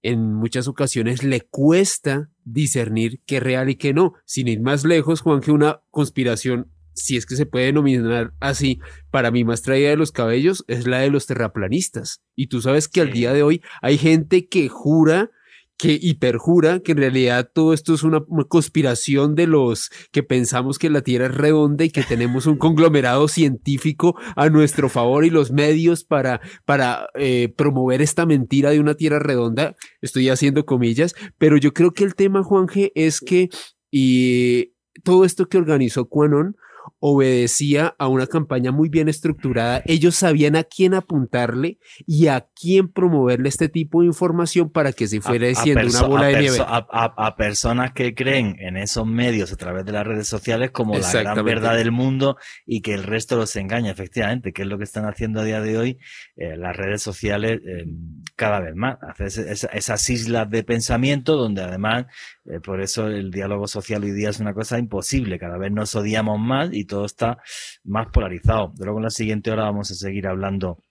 en 0.00 0.32
muchas 0.32 0.68
ocasiones 0.68 1.22
le 1.22 1.42
cuesta 1.42 2.30
discernir 2.44 3.20
qué 3.26 3.36
es 3.36 3.42
real 3.42 3.68
y 3.68 3.74
qué 3.74 3.92
no. 3.92 4.14
Sin 4.24 4.48
ir 4.48 4.62
más 4.62 4.86
lejos, 4.86 5.20
Juan, 5.20 5.42
que 5.42 5.52
una 5.52 5.82
conspiración, 5.90 6.72
si 6.94 7.18
es 7.18 7.26
que 7.26 7.36
se 7.36 7.44
puede 7.44 7.66
denominar 7.66 8.32
así, 8.40 8.80
para 9.10 9.30
mí 9.30 9.44
más 9.44 9.60
traída 9.60 9.90
de 9.90 9.98
los 9.98 10.12
cabellos, 10.12 10.64
es 10.66 10.86
la 10.86 11.00
de 11.00 11.10
los 11.10 11.26
terraplanistas. 11.26 12.22
Y 12.34 12.46
tú 12.46 12.62
sabes 12.62 12.88
que 12.88 13.02
al 13.02 13.12
día 13.12 13.34
de 13.34 13.42
hoy 13.42 13.60
hay 13.82 13.98
gente 13.98 14.48
que 14.48 14.70
jura 14.70 15.30
que 15.78 15.98
hiperjura 16.00 16.80
que 16.80 16.92
en 16.92 16.98
realidad 16.98 17.50
todo 17.54 17.72
esto 17.72 17.94
es 17.94 18.02
una, 18.02 18.20
conspiración 18.48 19.34
de 19.36 19.46
los 19.46 19.90
que 20.10 20.22
pensamos 20.22 20.78
que 20.78 20.90
la 20.90 21.02
Tierra 21.02 21.26
es 21.26 21.34
redonda 21.34 21.84
y 21.84 21.90
que 21.90 22.02
tenemos 22.02 22.46
un 22.46 22.58
conglomerado 22.58 23.28
científico 23.28 24.16
a 24.34 24.50
nuestro 24.50 24.88
favor 24.88 25.24
y 25.24 25.30
los 25.30 25.52
medios 25.52 26.04
para, 26.04 26.40
para 26.64 27.08
eh, 27.14 27.54
promover 27.56 28.02
esta 28.02 28.26
mentira 28.26 28.70
de 28.70 28.80
una 28.80 28.94
Tierra 28.94 29.20
redonda. 29.20 29.76
Estoy 30.02 30.28
haciendo 30.28 30.66
comillas, 30.66 31.14
pero 31.38 31.56
yo 31.56 31.72
creo 31.72 31.92
que 31.92 32.04
el 32.04 32.16
tema, 32.16 32.42
Juanje, 32.42 32.90
es 32.94 33.20
que 33.20 33.48
y 33.90 34.74
todo 35.04 35.24
esto 35.24 35.48
que 35.48 35.58
organizó 35.58 36.08
Quanon 36.08 36.56
obedecía 37.00 37.94
a 37.98 38.08
una 38.08 38.26
campaña 38.26 38.72
muy 38.72 38.88
bien 38.88 39.08
estructurada. 39.08 39.82
Ellos 39.86 40.16
sabían 40.16 40.56
a 40.56 40.64
quién 40.64 40.94
apuntarle 40.94 41.78
y 42.06 42.26
a 42.26 42.48
quién 42.54 42.88
promoverle 42.88 43.48
este 43.48 43.68
tipo 43.68 44.00
de 44.00 44.08
información 44.08 44.70
para 44.70 44.92
que 44.92 45.06
se 45.06 45.20
fuera 45.20 45.46
diciendo 45.46 45.86
una 45.86 46.02
bola 46.02 46.26
de 46.26 46.40
nieve. 46.40 46.58
A, 46.60 46.86
a, 46.90 47.14
a, 47.16 47.36
personas 47.36 47.92
que 47.92 48.14
creen 48.14 48.56
en 48.58 48.76
esos 48.76 49.06
medios 49.06 49.52
a 49.52 49.56
través 49.56 49.84
de 49.84 49.92
las 49.92 50.06
redes 50.06 50.28
sociales 50.28 50.70
como 50.70 50.98
la 50.98 51.12
gran 51.12 51.44
verdad 51.44 51.76
del 51.76 51.92
mundo 51.92 52.36
y 52.66 52.80
que 52.80 52.94
el 52.94 53.04
resto 53.04 53.36
los 53.36 53.54
engaña, 53.56 53.90
efectivamente, 53.90 54.52
que 54.52 54.62
es 54.62 54.68
lo 54.68 54.78
que 54.78 54.84
están 54.84 55.04
haciendo 55.04 55.40
a 55.40 55.44
día 55.44 55.60
de 55.60 55.78
hoy 55.78 55.98
eh, 56.36 56.56
las 56.56 56.76
redes 56.76 57.02
sociales 57.02 57.60
eh, 57.64 57.86
cada 58.34 58.60
vez 58.60 58.74
más. 58.74 58.98
Hacer 59.02 59.26
esas, 59.26 59.70
esas 59.72 60.10
islas 60.10 60.50
de 60.50 60.64
pensamiento 60.64 61.36
donde 61.36 61.62
además, 61.62 62.06
eh, 62.50 62.60
por 62.60 62.80
eso 62.80 63.06
el 63.08 63.30
diálogo 63.30 63.66
social 63.66 64.04
hoy 64.04 64.12
día 64.12 64.30
es 64.30 64.40
una 64.40 64.54
cosa 64.54 64.78
imposible. 64.78 65.38
Cada 65.38 65.58
vez 65.58 65.72
nos 65.72 65.94
odiamos 65.94 66.38
más 66.38 66.70
y 66.72 66.84
todo 66.84 67.04
está 67.04 67.38
más 67.84 68.08
polarizado. 68.12 68.72
Luego 68.78 68.98
en 68.98 69.04
la 69.04 69.10
siguiente 69.10 69.50
hora 69.50 69.64
vamos 69.64 69.90
a 69.90 69.94
seguir 69.94 70.26
hablando 70.26 70.82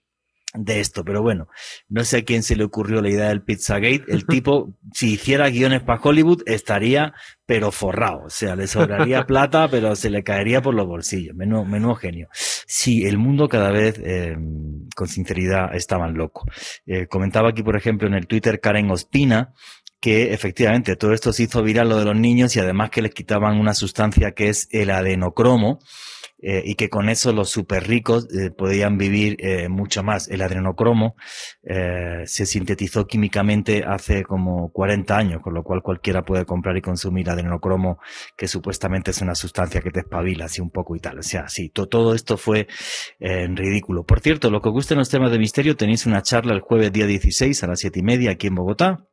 de 0.54 0.80
esto, 0.80 1.04
pero 1.04 1.22
bueno, 1.22 1.50
no 1.90 2.04
sé 2.04 2.20
a 2.20 2.24
quién 2.24 2.42
se 2.42 2.56
le 2.56 2.64
ocurrió 2.64 3.02
la 3.02 3.10
idea 3.10 3.28
del 3.30 3.44
Pizzagate. 3.44 4.06
El 4.08 4.26
tipo, 4.28 4.74
si 4.94 5.14
hiciera 5.14 5.50
guiones 5.50 5.82
para 5.82 6.02
Hollywood, 6.02 6.44
estaría 6.46 7.14
pero 7.46 7.72
forrado. 7.72 8.24
O 8.26 8.30
sea, 8.30 8.56
le 8.56 8.68
sobraría 8.68 9.24
plata, 9.28 9.68
pero 9.70 9.96
se 9.96 10.10
le 10.10 10.24
caería 10.24 10.62
por 10.62 10.74
los 10.74 10.88
bolsillos. 10.88 11.36
Menudo, 11.36 11.66
menudo 11.66 11.96
genio. 11.96 12.30
Sí, 12.34 13.06
el 13.06 13.18
mundo 13.18 13.48
cada 13.48 13.72
vez, 13.72 14.00
eh, 14.04 14.38
con 14.96 15.08
sinceridad, 15.08 15.74
está 15.76 15.98
más 15.98 16.14
loco. 16.14 16.46
Eh, 16.86 17.08
comentaba 17.08 17.50
aquí, 17.50 17.64
por 17.64 17.76
ejemplo, 17.76 18.08
en 18.08 18.16
el 18.16 18.28
Twitter 18.28 18.60
Karen 18.60 18.90
Ospina, 18.92 19.54
que 20.00 20.34
efectivamente 20.34 20.96
todo 20.96 21.14
esto 21.14 21.34
se 21.34 21.44
hizo 21.44 21.64
viral 21.64 21.90
lo 21.90 21.98
de 21.98 22.06
los 22.06 22.16
niños 22.16 22.56
y 22.56 22.60
además 22.60 22.90
que 22.90 23.02
les 23.02 23.14
quitaban 23.14 23.60
una 23.60 23.74
sustancia 23.74 24.32
que 24.32 24.50
es 24.50 24.68
el 24.72 24.92
adenocromo 24.92 25.80
eh, 26.40 26.62
y 26.64 26.76
que 26.76 26.90
con 26.90 27.10
eso 27.10 27.34
los 27.34 27.50
super 27.50 27.88
ricos 27.88 28.28
eh, 28.32 28.52
podían 28.52 28.98
vivir 28.98 29.38
eh, 29.40 29.70
mucho 29.70 30.04
más. 30.04 30.28
El 30.28 30.42
adrenocromo 30.44 31.16
eh, 31.64 32.24
se 32.26 32.46
sintetizó 32.46 33.08
químicamente 33.08 33.84
hace 33.84 34.24
como 34.24 34.72
40 34.72 35.18
años, 35.18 35.42
con 35.42 35.56
lo 35.56 35.64
cual 35.64 35.82
cualquiera 35.82 36.24
puede 36.24 36.46
comprar 36.46 36.78
y 36.78 36.82
consumir 36.82 37.30
adrenocromo, 37.30 38.00
que 38.38 38.48
supuestamente 38.48 39.12
es 39.12 39.22
una 39.22 39.34
sustancia 39.34 39.82
que 39.82 39.90
te 39.90 40.02
espabila 40.02 40.46
así 40.46 40.62
un 40.62 40.70
poco 40.70 40.96
y 40.96 41.00
tal. 41.00 41.20
O 41.20 41.24
sea, 41.24 41.48
sí, 41.48 41.70
to 41.70 41.88
todo 41.88 42.14
esto 42.14 42.38
fue 42.38 42.68
eh, 43.20 43.48
ridículo. 43.48 44.04
Por 44.04 44.20
cierto, 44.20 44.52
lo 44.52 44.62
que 44.62 44.70
os 44.70 44.74
guste 44.74 44.94
en 44.94 45.00
los 45.00 45.10
temas 45.10 45.32
de 45.32 45.40
misterio, 45.40 45.76
tenéis 45.76 46.06
una 46.06 46.22
charla 46.22 46.54
el 46.54 46.62
jueves 46.62 46.92
día 46.94 47.08
16 47.08 47.64
a 47.64 47.68
las 47.68 47.80
7 47.80 48.00
y 48.00 48.04
media 48.04 48.32
aquí 48.32 48.46
en 48.48 48.56
Bogotá. 48.56 49.08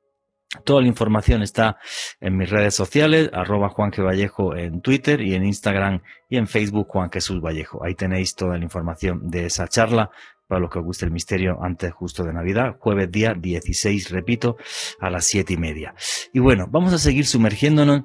Toda 0.65 0.83
la 0.83 0.89
información 0.89 1.43
está 1.43 1.79
en 2.21 2.37
mis 2.37 2.51
redes 2.51 2.75
sociales, 2.75 3.31
arroba 3.33 3.69
Juan. 3.71 3.91
Vallejo 3.97 4.57
en 4.57 4.81
Twitter 4.81 5.21
y 5.21 5.35
en 5.35 5.45
Instagram 5.45 6.03
y 6.29 6.37
en 6.37 6.47
Facebook 6.47 6.89
Juan 6.89 7.11
Jesús 7.11 7.41
Vallejo. 7.41 7.85
Ahí 7.85 7.95
tenéis 7.95 8.35
toda 8.35 8.59
la 8.59 8.65
información 8.65 9.31
de 9.31 9.47
esa 9.47 9.69
charla 9.69 10.11
para 10.49 10.61
los 10.61 10.71
que 10.71 10.79
os 10.79 10.85
guste 10.85 11.05
el 11.05 11.11
misterio 11.11 11.59
antes 11.63 11.93
justo 11.93 12.25
de 12.25 12.33
Navidad, 12.33 12.77
jueves 12.79 13.11
día 13.11 13.35
16, 13.35 14.11
repito, 14.11 14.57
a 15.01 15.11
las 15.11 15.25
siete 15.25 15.55
y 15.55 15.57
media. 15.57 15.95
Y 16.33 16.39
bueno, 16.39 16.67
vamos 16.71 16.93
a 16.93 16.99
seguir 16.99 17.27
sumergiéndonos 17.27 18.05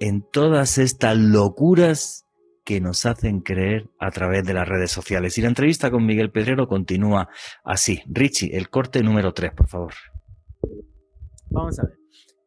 en 0.00 0.22
todas 0.30 0.78
estas 0.78 1.16
locuras 1.16 2.26
que 2.64 2.80
nos 2.80 3.06
hacen 3.06 3.40
creer 3.40 3.90
a 3.98 4.10
través 4.10 4.44
de 4.44 4.54
las 4.54 4.66
redes 4.66 4.90
sociales. 4.90 5.36
Y 5.36 5.42
la 5.42 5.48
entrevista 5.48 5.90
con 5.90 6.06
Miguel 6.06 6.30
Pedrero 6.30 6.66
continúa 6.66 7.28
así. 7.62 8.02
Richie, 8.06 8.56
el 8.56 8.70
corte 8.70 9.02
número 9.02 9.32
3, 9.32 9.52
por 9.52 9.68
favor. 9.68 9.94
Vamos 11.54 11.78
a 11.78 11.84
ver. 11.84 11.96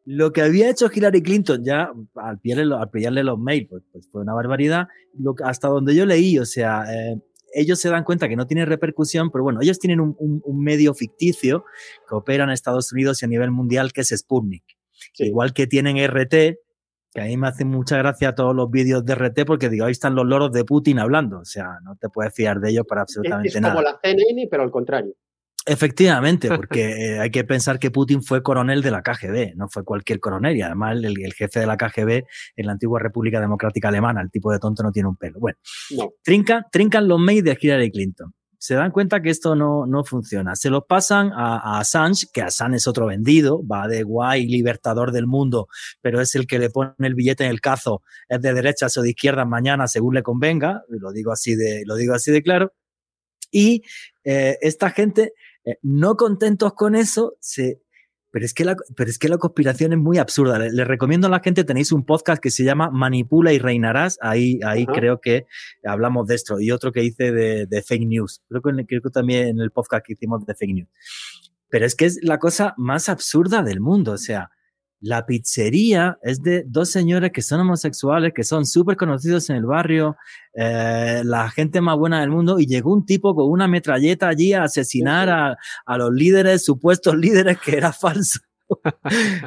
Lo 0.04 0.32
que 0.32 0.40
había 0.40 0.70
hecho 0.70 0.88
Hillary 0.92 1.22
Clinton 1.22 1.64
ya 1.64 1.92
al 2.14 2.38
pillarle, 2.40 2.74
al 2.74 2.90
pillarle 2.90 3.24
los 3.24 3.38
mails, 3.38 3.66
pues, 3.68 3.82
pues, 3.92 4.08
fue 4.10 4.22
una 4.22 4.32
barbaridad. 4.32 4.88
Lo, 5.18 5.34
hasta 5.44 5.68
donde 5.68 5.94
yo 5.94 6.06
leí, 6.06 6.38
o 6.38 6.46
sea, 6.46 6.84
eh, 6.90 7.20
ellos 7.52 7.78
se 7.78 7.90
dan 7.90 8.04
cuenta 8.04 8.28
que 8.28 8.36
no 8.36 8.46
tiene 8.46 8.64
repercusión, 8.64 9.30
pero 9.30 9.44
bueno, 9.44 9.60
ellos 9.60 9.78
tienen 9.78 10.00
un, 10.00 10.16
un, 10.18 10.40
un, 10.44 10.62
medio 10.62 10.94
ficticio 10.94 11.64
que 12.08 12.14
opera 12.14 12.44
en 12.44 12.50
Estados 12.50 12.92
Unidos 12.92 13.20
y 13.20 13.26
a 13.26 13.28
nivel 13.28 13.50
mundial, 13.50 13.92
que 13.92 14.02
es 14.02 14.08
Sputnik. 14.08 14.64
Sí. 15.12 15.24
Igual 15.24 15.52
que 15.52 15.66
tienen 15.66 15.96
RT, 15.98 16.30
que 17.12 17.20
a 17.20 17.24
mí 17.24 17.36
me 17.36 17.48
hacen 17.48 17.68
mucha 17.68 17.98
gracia 17.98 18.34
todos 18.34 18.54
los 18.54 18.70
vídeos 18.70 19.04
de 19.04 19.14
RT 19.14 19.44
porque 19.46 19.68
digo, 19.68 19.86
ahí 19.86 19.92
están 19.92 20.14
los 20.14 20.26
loros 20.26 20.52
de 20.52 20.64
Putin 20.64 20.98
hablando. 20.98 21.40
O 21.40 21.44
sea, 21.44 21.80
no 21.84 21.96
te 21.96 22.08
puedes 22.08 22.34
fiar 22.34 22.60
de 22.60 22.70
ellos 22.70 22.84
para 22.88 23.02
absolutamente 23.02 23.48
es, 23.48 23.54
es 23.56 23.60
nada. 23.60 23.74
como 23.74 23.84
la 23.84 23.98
CNN, 24.02 24.48
pero 24.50 24.62
al 24.62 24.70
contrario. 24.70 25.14
Efectivamente, 25.68 26.48
porque 26.56 27.14
eh, 27.14 27.20
hay 27.20 27.30
que 27.30 27.44
pensar 27.44 27.78
que 27.78 27.90
Putin 27.90 28.22
fue 28.22 28.42
coronel 28.42 28.82
de 28.82 28.90
la 28.90 29.02
KGB, 29.02 29.54
no 29.56 29.68
fue 29.68 29.84
cualquier 29.84 30.18
coronel, 30.20 30.56
y 30.56 30.62
además 30.62 30.96
el, 31.02 31.32
jefe 31.34 31.60
de 31.60 31.66
la 31.66 31.76
KGB 31.76 32.24
en 32.56 32.66
la 32.66 32.72
antigua 32.72 33.00
República 33.00 33.40
Democrática 33.40 33.88
Alemana, 33.88 34.20
el 34.22 34.30
tipo 34.30 34.50
de 34.50 34.58
tonto 34.58 34.82
no 34.82 34.92
tiene 34.92 35.08
un 35.08 35.16
pelo. 35.16 35.38
Bueno, 35.38 35.58
trincan, 36.22 36.64
trincan 36.72 37.06
los 37.06 37.20
mails 37.20 37.44
de 37.44 37.58
Hillary 37.60 37.90
Clinton. 37.90 38.32
Se 38.60 38.74
dan 38.74 38.90
cuenta 38.90 39.22
que 39.22 39.30
esto 39.30 39.54
no, 39.54 39.86
no 39.86 40.02
funciona. 40.02 40.56
Se 40.56 40.68
los 40.68 40.82
pasan 40.88 41.30
a, 41.32 41.58
a, 41.58 41.78
Assange, 41.78 42.26
que 42.32 42.42
Assange 42.42 42.78
es 42.78 42.88
otro 42.88 43.06
vendido, 43.06 43.64
va 43.64 43.86
de 43.86 44.02
guay, 44.02 44.48
libertador 44.48 45.12
del 45.12 45.28
mundo, 45.28 45.68
pero 46.00 46.20
es 46.20 46.34
el 46.34 46.48
que 46.48 46.58
le 46.58 46.68
pone 46.68 46.92
el 46.98 47.14
billete 47.14 47.44
en 47.44 47.50
el 47.50 47.60
cazo, 47.60 48.02
es 48.28 48.40
de 48.42 48.52
derechas 48.52 48.96
o 48.96 49.02
de 49.02 49.10
izquierdas 49.10 49.46
mañana 49.46 49.86
según 49.86 50.14
le 50.14 50.24
convenga, 50.24 50.82
lo 50.88 51.12
digo 51.12 51.30
así 51.30 51.54
de, 51.54 51.84
lo 51.86 51.94
digo 51.94 52.14
así 52.14 52.32
de 52.32 52.42
claro. 52.42 52.72
Y 53.50 53.82
eh, 54.24 54.58
esta 54.60 54.90
gente 54.90 55.32
eh, 55.68 55.78
no 55.82 56.16
contentos 56.16 56.72
con 56.74 56.94
eso, 56.94 57.36
se, 57.40 57.82
pero 58.30 58.44
es 58.44 58.52
que 58.52 58.64
la, 58.64 58.76
pero 58.96 59.08
es 59.08 59.18
que 59.18 59.28
la 59.28 59.38
conspiración 59.38 59.92
es 59.92 59.98
muy 59.98 60.18
absurda. 60.18 60.58
Les, 60.58 60.86
recomiendo 60.86 61.26
a 61.26 61.30
la 61.30 61.40
gente, 61.40 61.64
tenéis 61.64 61.92
un 61.92 62.04
podcast 62.04 62.42
que 62.42 62.50
se 62.50 62.64
llama 62.64 62.90
Manipula 62.90 63.52
y 63.52 63.58
reinarás. 63.58 64.18
Ahí, 64.20 64.60
ahí 64.64 64.86
creo 64.86 65.20
que 65.20 65.46
hablamos 65.84 66.26
de 66.26 66.34
esto. 66.34 66.60
Y 66.60 66.70
otro 66.70 66.92
que 66.92 67.02
hice 67.02 67.32
de, 67.32 67.66
de 67.66 67.82
fake 67.82 68.06
news. 68.06 68.42
Creo 68.48 68.62
que, 68.62 68.86
creo 68.86 69.02
que 69.02 69.10
también 69.10 69.48
en 69.48 69.60
el 69.60 69.70
podcast 69.70 70.04
que 70.06 70.12
hicimos 70.12 70.44
de 70.44 70.54
fake 70.54 70.74
news. 70.74 70.88
Pero 71.70 71.86
es 71.86 71.94
que 71.94 72.04
es 72.04 72.18
la 72.22 72.38
cosa 72.38 72.74
más 72.76 73.08
absurda 73.08 73.62
del 73.62 73.80
mundo. 73.80 74.12
O 74.12 74.18
sea, 74.18 74.50
la 75.00 75.26
pizzería 75.26 76.18
es 76.22 76.42
de 76.42 76.64
dos 76.66 76.90
señores 76.90 77.30
que 77.32 77.42
son 77.42 77.60
homosexuales, 77.60 78.32
que 78.34 78.44
son 78.44 78.66
súper 78.66 78.96
conocidos 78.96 79.48
en 79.50 79.56
el 79.56 79.66
barrio, 79.66 80.16
eh, 80.54 81.22
la 81.24 81.50
gente 81.50 81.80
más 81.80 81.96
buena 81.96 82.20
del 82.20 82.30
mundo, 82.30 82.58
y 82.58 82.66
llegó 82.66 82.92
un 82.92 83.06
tipo 83.06 83.34
con 83.34 83.50
una 83.50 83.68
metralleta 83.68 84.28
allí 84.28 84.52
a 84.52 84.64
asesinar 84.64 85.28
a, 85.28 85.56
a 85.86 85.98
los 85.98 86.12
líderes, 86.12 86.64
supuestos 86.64 87.14
líderes, 87.16 87.58
que 87.58 87.76
era 87.76 87.92
falso. 87.92 88.40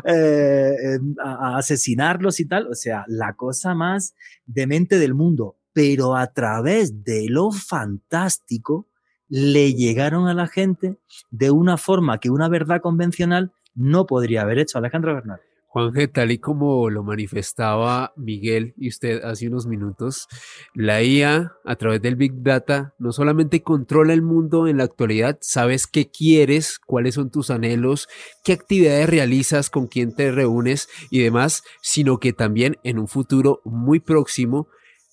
Eh, 0.04 0.97
a, 1.24 1.54
a 1.54 1.58
asesinarlos 1.60 2.39
y 2.39 2.47
tal. 2.47 2.68
O 2.68 2.74
sea, 2.74 3.06
la 3.08 3.34
cosa 3.36 3.76
más 3.76 4.16
demente 4.47 4.97
del 4.97 5.14
mundo. 5.14 5.58
Pero 5.74 6.16
a 6.16 6.34
través 6.34 7.04
de 7.04 7.28
lo 7.30 7.52
fantástico, 7.52 8.88
le 9.30 9.76
llegaron 9.76 10.28
a 10.28 10.34
la 10.34 10.47
gente 10.47 10.97
de 11.30 11.52
una 11.52 11.78
forma 11.78 12.20
que 12.20 12.32
una 12.32 12.49
verdad 12.49 12.82
convencional 12.82 13.54
no 13.76 14.05
podría 14.05 14.41
haber 14.41 14.59
hecho 14.59 14.78
Alejandro 14.78 15.13
Bernal. 15.13 15.39
Juanje, 15.74 16.09
tal 16.09 16.32
y 16.32 16.38
como 16.38 16.89
lo 16.89 17.01
manifestaba 17.01 18.11
Miguel 18.17 18.74
y 18.78 18.89
usted 18.89 19.24
hace 19.24 19.47
unos 19.47 19.67
minutos, 19.67 20.28
la 20.74 21.01
IA 21.01 21.53
a 21.63 21.76
través 21.78 22.01
del 22.01 22.17
Big 22.17 22.43
Data 22.43 22.93
no 22.99 23.13
solamente 23.13 23.63
controla 23.63 24.11
el 24.11 24.22
mundo 24.22 24.67
en 24.67 24.76
la 24.76 24.84
actualidad, 24.84 25.38
sabes 25.39 25.88
qué 25.88 26.11
quieres, 26.11 26.78
cuáles 26.78 27.15
son 27.15 27.32
tus 27.32 27.51
anhelos, 27.51 28.09
qué 28.43 28.51
actividades 28.51 29.09
realizas, 29.09 29.69
con 29.69 29.88
quién 29.88 30.13
te 30.13 30.30
reúnes 30.34 30.89
y 31.09 31.24
demás, 31.24 31.63
sino 31.82 32.17
que 32.17 32.34
también 32.34 32.76
en 32.84 32.99
un 32.99 33.07
futuro 33.07 33.61
muy 33.63 34.01
próximo 34.01 34.67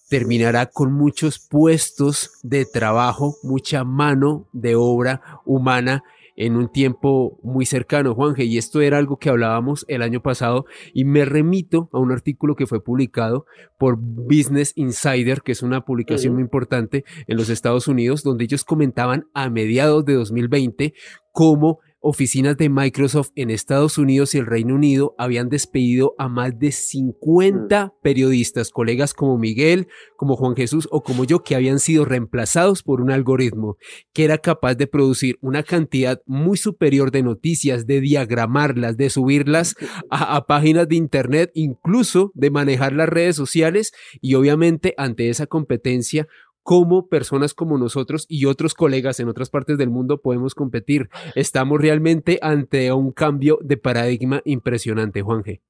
terminará 0.08 0.66
con 0.66 0.92
muchos 0.92 1.38
puestos 1.38 2.32
de 2.42 2.64
trabajo, 2.64 3.36
mucha 3.44 3.84
mano 3.84 4.48
de 4.52 4.74
obra 4.74 5.40
humana 5.44 6.02
en 6.38 6.56
un 6.56 6.68
tiempo 6.68 7.36
muy 7.42 7.66
cercano, 7.66 8.14
Juanje, 8.14 8.44
y 8.44 8.58
esto 8.58 8.80
era 8.80 8.96
algo 8.96 9.18
que 9.18 9.28
hablábamos 9.28 9.84
el 9.88 10.02
año 10.02 10.22
pasado 10.22 10.66
y 10.94 11.04
me 11.04 11.24
remito 11.24 11.90
a 11.92 11.98
un 11.98 12.12
artículo 12.12 12.54
que 12.54 12.68
fue 12.68 12.80
publicado 12.80 13.44
por 13.76 13.96
Business 13.98 14.72
Insider, 14.76 15.42
que 15.42 15.50
es 15.50 15.64
una 15.64 15.84
publicación 15.84 16.34
muy 16.34 16.42
importante 16.42 17.04
en 17.26 17.36
los 17.36 17.48
Estados 17.48 17.88
Unidos, 17.88 18.22
donde 18.22 18.44
ellos 18.44 18.64
comentaban 18.64 19.24
a 19.34 19.50
mediados 19.50 20.04
de 20.04 20.14
2020 20.14 20.94
cómo 21.32 21.80
oficinas 22.00 22.56
de 22.56 22.68
Microsoft 22.68 23.30
en 23.34 23.50
Estados 23.50 23.98
Unidos 23.98 24.34
y 24.34 24.38
el 24.38 24.46
Reino 24.46 24.74
Unido 24.74 25.14
habían 25.18 25.48
despedido 25.48 26.14
a 26.18 26.28
más 26.28 26.58
de 26.58 26.72
50 26.72 27.86
mm. 27.86 27.90
periodistas, 28.02 28.70
colegas 28.70 29.14
como 29.14 29.38
Miguel, 29.38 29.88
como 30.16 30.36
Juan 30.36 30.56
Jesús 30.56 30.88
o 30.90 31.02
como 31.02 31.24
yo, 31.24 31.42
que 31.42 31.54
habían 31.54 31.80
sido 31.80 32.04
reemplazados 32.04 32.82
por 32.82 33.00
un 33.00 33.10
algoritmo 33.10 33.76
que 34.12 34.24
era 34.24 34.38
capaz 34.38 34.74
de 34.76 34.86
producir 34.86 35.38
una 35.40 35.62
cantidad 35.62 36.20
muy 36.26 36.56
superior 36.56 37.10
de 37.10 37.22
noticias, 37.22 37.86
de 37.86 38.00
diagramarlas, 38.00 38.96
de 38.96 39.10
subirlas 39.10 39.74
a, 40.10 40.36
a 40.36 40.46
páginas 40.46 40.88
de 40.88 40.96
Internet, 40.96 41.50
incluso 41.54 42.32
de 42.34 42.50
manejar 42.50 42.92
las 42.92 43.08
redes 43.08 43.36
sociales 43.36 43.92
y 44.20 44.34
obviamente 44.34 44.94
ante 44.96 45.30
esa 45.30 45.46
competencia 45.46 46.28
cómo 46.68 47.08
personas 47.08 47.54
como 47.54 47.78
nosotros 47.78 48.26
y 48.28 48.44
otros 48.44 48.74
colegas 48.74 49.18
en 49.20 49.28
otras 49.30 49.48
partes 49.48 49.78
del 49.78 49.88
mundo 49.88 50.20
podemos 50.20 50.54
competir. 50.54 51.08
Estamos 51.34 51.80
realmente 51.80 52.38
ante 52.42 52.92
un 52.92 53.10
cambio 53.12 53.58
de 53.62 53.78
paradigma 53.78 54.42
impresionante, 54.44 55.22
Juanje. 55.22 55.62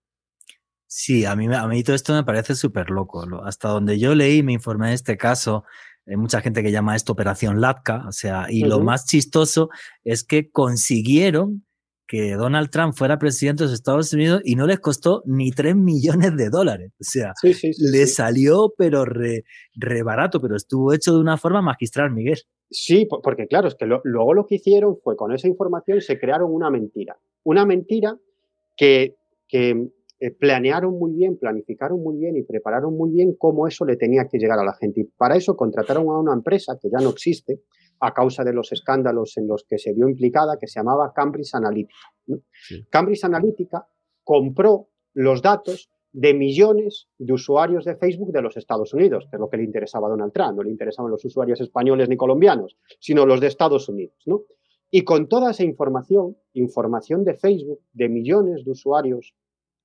Sí, 0.89 1.25
a 1.25 1.37
mí, 1.37 1.47
a 1.55 1.69
mí 1.69 1.85
todo 1.85 1.95
esto 1.95 2.13
me 2.15 2.25
parece 2.25 2.57
súper 2.57 2.91
loco. 2.91 3.25
Hasta 3.45 3.69
donde 3.69 4.01
yo 4.01 4.17
leí, 4.17 4.43
me 4.43 4.55
informé 4.55 4.89
de 4.89 4.95
este 4.95 5.17
caso, 5.17 5.63
hay 6.05 6.17
mucha 6.17 6.41
gente 6.41 6.65
que 6.65 6.73
llama 6.73 6.97
esto 6.97 7.13
Operación 7.13 7.61
Latka, 7.61 8.05
o 8.09 8.11
sea, 8.11 8.47
y 8.49 8.65
lo 8.65 8.81
más 8.81 9.07
chistoso 9.07 9.71
es 10.03 10.25
que 10.25 10.51
consiguieron 10.51 11.65
que 12.09 12.33
Donald 12.33 12.71
Trump 12.71 12.95
fuera 12.95 13.19
presidente 13.19 13.63
de 13.63 13.67
los 13.67 13.75
Estados 13.75 14.13
Unidos 14.15 14.41
y 14.43 14.57
no 14.57 14.67
les 14.67 14.81
costó 14.81 15.23
ni 15.27 15.51
3 15.51 15.77
millones 15.77 16.35
de 16.37 16.49
dólares. 16.49 16.91
O 16.99 17.05
sea, 17.05 17.35
le 17.43 18.07
salió 18.07 18.73
pero 18.77 19.05
re, 19.05 19.45
barato, 20.03 20.41
pero 20.41 20.57
estuvo 20.57 20.95
hecho 20.95 21.13
de 21.13 21.21
una 21.21 21.37
forma 21.37 21.61
magistral, 21.61 22.11
Miguel. 22.11 22.39
Sí, 22.71 23.07
porque 23.23 23.47
claro, 23.47 23.69
es 23.69 23.75
que 23.75 23.87
luego 23.87 24.35
lo 24.35 24.47
que 24.47 24.57
hicieron 24.57 24.97
fue 25.03 25.17
con 25.17 25.33
esa 25.33 25.49
información 25.49 26.01
se 26.01 26.19
crearon 26.19 26.53
una 26.53 26.71
mentira. 26.71 27.19
Una 27.45 27.67
mentira 27.67 28.19
que, 28.77 29.17
que 29.47 29.91
eh, 30.21 30.31
planearon 30.33 30.99
muy 30.99 31.13
bien, 31.13 31.39
planificaron 31.39 32.03
muy 32.03 32.17
bien 32.19 32.37
y 32.37 32.43
prepararon 32.43 32.97
muy 32.97 33.11
bien 33.11 33.35
cómo 33.39 33.69
eso 33.69 33.85
le 33.85 33.97
tenía 33.97 34.27
que 34.27 34.39
llegar 34.39 34.59
a 34.59 34.65
la 34.65 34.75
gente. 34.75 35.03
Y 35.03 35.05
para 35.05 35.37
eso 35.37 35.57
contrataron 35.57 36.09
a 36.09 36.19
una 36.19 36.33
empresa 36.33 36.79
que 36.81 36.89
ya 36.91 37.03
no 37.03 37.11
existe, 37.11 37.61
a 38.01 38.13
causa 38.13 38.45
de 38.45 38.53
los 38.53 38.73
escándalos 38.73 39.37
en 39.37 39.49
los 39.49 39.65
que 39.65 39.79
se 39.79 39.93
vio 39.93 40.09
implicada, 40.09 40.59
que 40.59 40.67
se 40.67 40.81
llamaba 40.81 41.13
Cambridge 41.15 41.55
Analytica. 41.55 41.95
Cambridge 42.91 43.25
Analytica 43.25 43.87
compró 44.23 44.89
los 45.15 45.43
datos 45.43 45.91
de 46.13 46.35
millones 46.35 47.09
de 47.19 47.33
usuarios 47.33 47.85
de 47.85 47.97
Facebook 47.97 48.33
de 48.33 48.43
los 48.43 48.57
Estados 48.57 48.95
Unidos, 48.95 49.27
que 49.31 49.37
es 49.37 49.41
lo 49.41 49.49
que 49.49 49.59
le 49.59 49.65
interesaba 49.65 50.07
a 50.07 50.11
Donald 50.11 50.33
Trump, 50.33 50.57
no 50.57 50.63
le 50.63 50.71
interesaban 50.71 51.11
los 51.11 51.25
usuarios 51.25 51.61
españoles 51.61 52.09
ni 52.09 52.17
colombianos, 52.17 52.77
sino 52.99 53.27
los 53.27 53.41
de 53.41 53.47
Estados 53.47 53.89
Unidos. 53.89 54.17
¿no? 54.27 54.43
Y 54.91 55.05
con 55.05 55.29
toda 55.29 55.51
esa 55.51 55.65
información, 55.65 56.37
información 56.55 57.25
de 57.25 57.35
Facebook 57.35 57.81
de 57.93 58.09
millones 58.09 58.65
de 58.65 58.71
usuarios, 58.71 59.35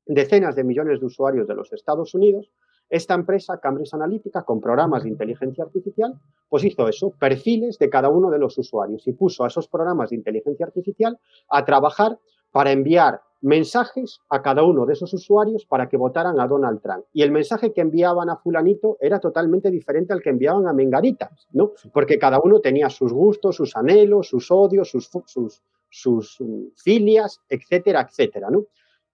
decenas 0.05 0.55
de 0.55 0.63
millones 0.63 1.01
de 1.01 1.05
usuarios 1.05 1.47
de 1.47 1.55
los 1.55 1.73
Estados 1.73 2.13
Unidos, 2.13 2.49
esta 2.89 3.13
empresa, 3.13 3.59
Cambridge 3.59 3.93
Analytica, 3.93 4.43
con 4.43 4.61
programas 4.61 5.03
de 5.03 5.09
inteligencia 5.09 5.63
artificial, 5.63 6.13
pues 6.47 6.63
hizo 6.63 6.87
eso, 6.87 7.11
perfiles 7.19 7.79
de 7.79 7.89
cada 7.89 8.09
uno 8.09 8.29
de 8.29 8.39
los 8.39 8.57
usuarios 8.57 9.07
y 9.07 9.13
puso 9.13 9.43
a 9.43 9.47
esos 9.47 9.67
programas 9.67 10.11
de 10.11 10.17
inteligencia 10.17 10.65
artificial 10.65 11.17
a 11.49 11.65
trabajar 11.65 12.19
para 12.51 12.71
enviar 12.71 13.21
mensajes 13.43 14.21
a 14.29 14.41
cada 14.41 14.63
uno 14.63 14.85
de 14.85 14.93
esos 14.93 15.13
usuarios 15.13 15.65
para 15.65 15.89
que 15.89 15.97
votaran 15.97 16.39
a 16.39 16.47
Donald 16.47 16.81
Trump. 16.81 17.03
Y 17.11 17.23
el 17.23 17.31
mensaje 17.31 17.73
que 17.73 17.81
enviaban 17.81 18.29
a 18.29 18.37
fulanito 18.37 18.97
era 19.01 19.19
totalmente 19.19 19.69
diferente 19.69 20.13
al 20.13 20.21
que 20.21 20.29
enviaban 20.29 20.65
a 20.65 20.73
Mengarita, 20.73 21.29
¿no? 21.51 21.73
Porque 21.91 22.17
cada 22.17 22.39
uno 22.39 22.61
tenía 22.61 22.89
sus 22.89 23.11
gustos, 23.11 23.57
sus 23.57 23.75
anhelos, 23.75 24.29
sus 24.29 24.49
odios, 24.49 24.89
sus, 24.89 25.09
sus, 25.25 25.61
sus 25.89 26.37
filias, 26.77 27.41
etcétera, 27.49 28.07
etcétera, 28.09 28.49
¿no? 28.49 28.65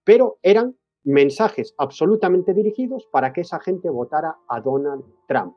Pero 0.04 0.38
eran 0.44 0.76
mensajes 1.04 1.74
absolutamente 1.78 2.54
dirigidos 2.54 3.08
para 3.12 3.34
que 3.34 3.42
esa 3.42 3.60
gente 3.60 3.90
votara 3.90 4.38
a 4.48 4.62
Donald 4.62 5.04
Trump. 5.28 5.56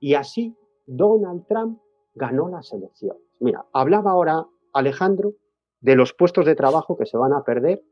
Y 0.00 0.14
así 0.14 0.56
Donald 0.86 1.46
Trump 1.46 1.80
ganó 2.14 2.48
las 2.48 2.72
elecciones. 2.72 3.22
Mira, 3.40 3.66
hablaba 3.72 4.10
ahora 4.10 4.46
Alejandro 4.72 5.34
de 5.80 5.94
los 5.94 6.12
puestos 6.12 6.46
de 6.46 6.54
trabajo 6.54 6.96
que 6.96 7.06
se 7.06 7.16
van 7.16 7.32
a 7.32 7.44
perder 7.44 7.82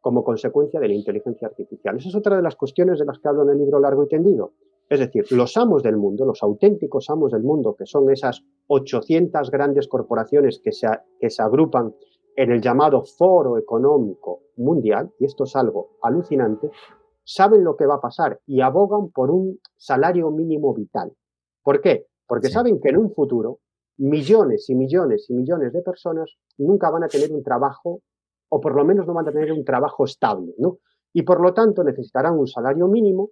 como 0.00 0.24
consecuencia 0.24 0.80
de 0.80 0.88
la 0.88 0.94
inteligencia 0.94 1.48
artificial. 1.48 1.96
Esa 1.96 2.08
es 2.08 2.14
otra 2.14 2.36
de 2.36 2.42
las 2.42 2.56
cuestiones 2.56 2.98
de 2.98 3.04
las 3.04 3.18
que 3.18 3.28
hablo 3.28 3.42
en 3.42 3.50
el 3.50 3.58
libro 3.58 3.80
largo 3.80 4.04
y 4.04 4.08
tendido. 4.08 4.52
Es 4.88 5.00
decir, 5.00 5.24
los 5.32 5.56
amos 5.56 5.82
del 5.82 5.96
mundo, 5.96 6.24
los 6.24 6.42
auténticos 6.42 7.10
amos 7.10 7.32
del 7.32 7.42
mundo, 7.42 7.74
que 7.74 7.86
son 7.86 8.08
esas 8.10 8.44
800 8.68 9.50
grandes 9.50 9.88
corporaciones 9.88 10.60
que 10.62 10.70
se, 10.70 10.86
que 11.18 11.28
se 11.28 11.42
agrupan 11.42 11.92
en 12.36 12.52
el 12.52 12.60
llamado 12.60 13.02
Foro 13.02 13.58
Económico 13.58 14.42
Mundial, 14.56 15.10
y 15.18 15.24
esto 15.24 15.44
es 15.44 15.56
algo 15.56 15.96
alucinante, 16.02 16.70
saben 17.24 17.64
lo 17.64 17.76
que 17.76 17.86
va 17.86 17.96
a 17.96 18.00
pasar 18.00 18.40
y 18.46 18.60
abogan 18.60 19.10
por 19.10 19.30
un 19.30 19.58
salario 19.76 20.30
mínimo 20.30 20.74
vital. 20.74 21.12
¿Por 21.62 21.80
qué? 21.80 22.06
Porque 22.26 22.48
saben 22.48 22.80
que 22.80 22.90
en 22.90 22.98
un 22.98 23.12
futuro 23.12 23.60
millones 23.98 24.68
y 24.68 24.74
millones 24.74 25.26
y 25.30 25.34
millones 25.34 25.72
de 25.72 25.82
personas 25.82 26.36
nunca 26.58 26.90
van 26.90 27.04
a 27.04 27.08
tener 27.08 27.32
un 27.32 27.42
trabajo, 27.42 28.02
o 28.48 28.60
por 28.60 28.76
lo 28.76 28.84
menos 28.84 29.06
no 29.06 29.14
van 29.14 29.28
a 29.28 29.32
tener 29.32 29.52
un 29.52 29.64
trabajo 29.64 30.04
estable, 30.04 30.54
¿no? 30.58 30.78
Y 31.12 31.22
por 31.22 31.40
lo 31.40 31.54
tanto 31.54 31.82
necesitarán 31.82 32.38
un 32.38 32.46
salario 32.46 32.86
mínimo 32.88 33.30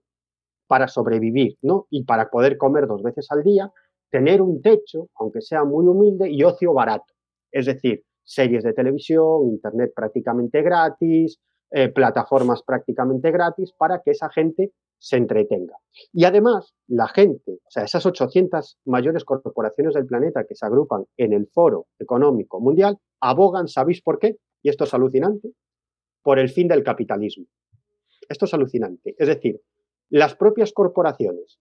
para 0.67 0.89
sobrevivir, 0.89 1.59
¿no? 1.63 1.87
Y 1.91 2.05
para 2.05 2.31
poder 2.31 2.57
comer 2.57 2.87
dos 2.87 3.03
veces 3.03 3.31
al 3.31 3.43
día, 3.43 3.71
tener 4.11 4.41
un 4.41 4.63
techo, 4.63 5.09
aunque 5.17 5.43
sea 5.43 5.65
muy 5.65 5.87
humilde, 5.87 6.31
y 6.31 6.43
ocio 6.43 6.73
barato. 6.73 7.13
Es 7.53 7.67
decir, 7.67 8.03
series 8.25 8.65
de 8.65 8.73
televisión, 8.73 9.49
internet 9.49 9.93
prácticamente 9.95 10.63
gratis, 10.63 11.39
eh, 11.71 11.89
plataformas 11.89 12.63
prácticamente 12.63 13.31
gratis 13.31 13.73
para 13.77 14.01
que 14.03 14.13
esa 14.13 14.31
gente 14.31 14.73
se 14.99 15.17
entretenga. 15.17 15.77
Y 16.13 16.25
además, 16.25 16.73
la 16.87 17.09
gente, 17.09 17.53
o 17.53 17.71
sea, 17.71 17.85
esas 17.85 18.07
800 18.07 18.79
mayores 18.87 19.25
corporaciones 19.25 19.95
del 19.95 20.07
planeta 20.07 20.45
que 20.49 20.55
se 20.55 20.65
agrupan 20.65 21.05
en 21.17 21.33
el 21.33 21.47
Foro 21.49 21.89
Económico 21.99 22.61
Mundial, 22.61 22.99
abogan, 23.21 23.69
¿sabéis 23.69 24.01
por 24.01 24.19
qué? 24.19 24.37
Y 24.63 24.71
esto 24.71 24.85
es 24.85 24.95
alucinante, 24.95 25.51
por 26.23 26.39
el 26.39 26.49
fin 26.49 26.69
del 26.69 26.83
capitalismo. 26.83 27.45
Esto 28.29 28.47
es 28.47 28.55
alucinante. 28.55 29.15
Es 29.19 29.29
decir, 29.29 29.61
las 30.09 30.35
propias 30.37 30.73
corporaciones 30.73 31.59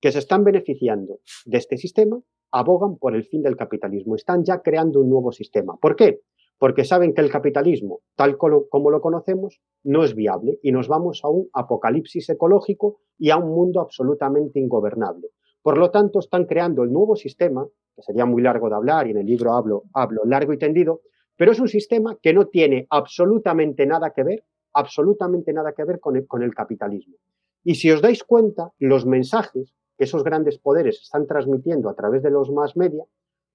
que 0.00 0.12
se 0.12 0.18
están 0.18 0.44
beneficiando 0.44 1.20
de 1.46 1.58
este 1.58 1.76
sistema 1.78 2.20
abogan 2.54 2.96
por 2.98 3.16
el 3.16 3.24
fin 3.24 3.42
del 3.42 3.56
capitalismo. 3.56 4.14
Están 4.14 4.44
ya 4.44 4.62
creando 4.62 5.00
un 5.00 5.10
nuevo 5.10 5.32
sistema. 5.32 5.76
¿Por 5.76 5.96
qué? 5.96 6.20
Porque 6.56 6.84
saben 6.84 7.12
que 7.12 7.20
el 7.20 7.28
capitalismo, 7.28 8.00
tal 8.14 8.38
como 8.38 8.90
lo 8.90 9.00
conocemos, 9.00 9.60
no 9.82 10.04
es 10.04 10.14
viable 10.14 10.60
y 10.62 10.70
nos 10.70 10.86
vamos 10.86 11.22
a 11.24 11.28
un 11.28 11.48
apocalipsis 11.52 12.30
ecológico 12.30 13.00
y 13.18 13.30
a 13.30 13.38
un 13.38 13.50
mundo 13.50 13.80
absolutamente 13.80 14.60
ingobernable. 14.60 15.30
Por 15.62 15.78
lo 15.78 15.90
tanto, 15.90 16.20
están 16.20 16.44
creando 16.44 16.84
el 16.84 16.92
nuevo 16.92 17.16
sistema, 17.16 17.66
que 17.96 18.02
sería 18.02 18.24
muy 18.24 18.40
largo 18.40 18.68
de 18.68 18.76
hablar 18.76 19.08
y 19.08 19.10
en 19.10 19.18
el 19.18 19.26
libro 19.26 19.54
hablo, 19.54 19.82
hablo 19.92 20.22
largo 20.24 20.52
y 20.52 20.58
tendido, 20.58 21.00
pero 21.36 21.50
es 21.50 21.58
un 21.58 21.68
sistema 21.68 22.16
que 22.22 22.32
no 22.32 22.46
tiene 22.46 22.86
absolutamente 22.88 23.84
nada 23.84 24.12
que 24.14 24.22
ver, 24.22 24.44
absolutamente 24.74 25.52
nada 25.52 25.72
que 25.72 25.84
ver 25.84 25.98
con 25.98 26.16
el, 26.16 26.28
con 26.28 26.44
el 26.44 26.54
capitalismo. 26.54 27.16
Y 27.64 27.74
si 27.74 27.90
os 27.90 28.00
dais 28.00 28.22
cuenta, 28.22 28.70
los 28.78 29.06
mensajes 29.06 29.74
que 29.96 30.04
esos 30.04 30.24
grandes 30.24 30.58
poderes 30.58 31.00
están 31.02 31.26
transmitiendo 31.26 31.88
a 31.88 31.94
través 31.94 32.22
de 32.22 32.30
los 32.30 32.50
más 32.50 32.76
media 32.76 33.04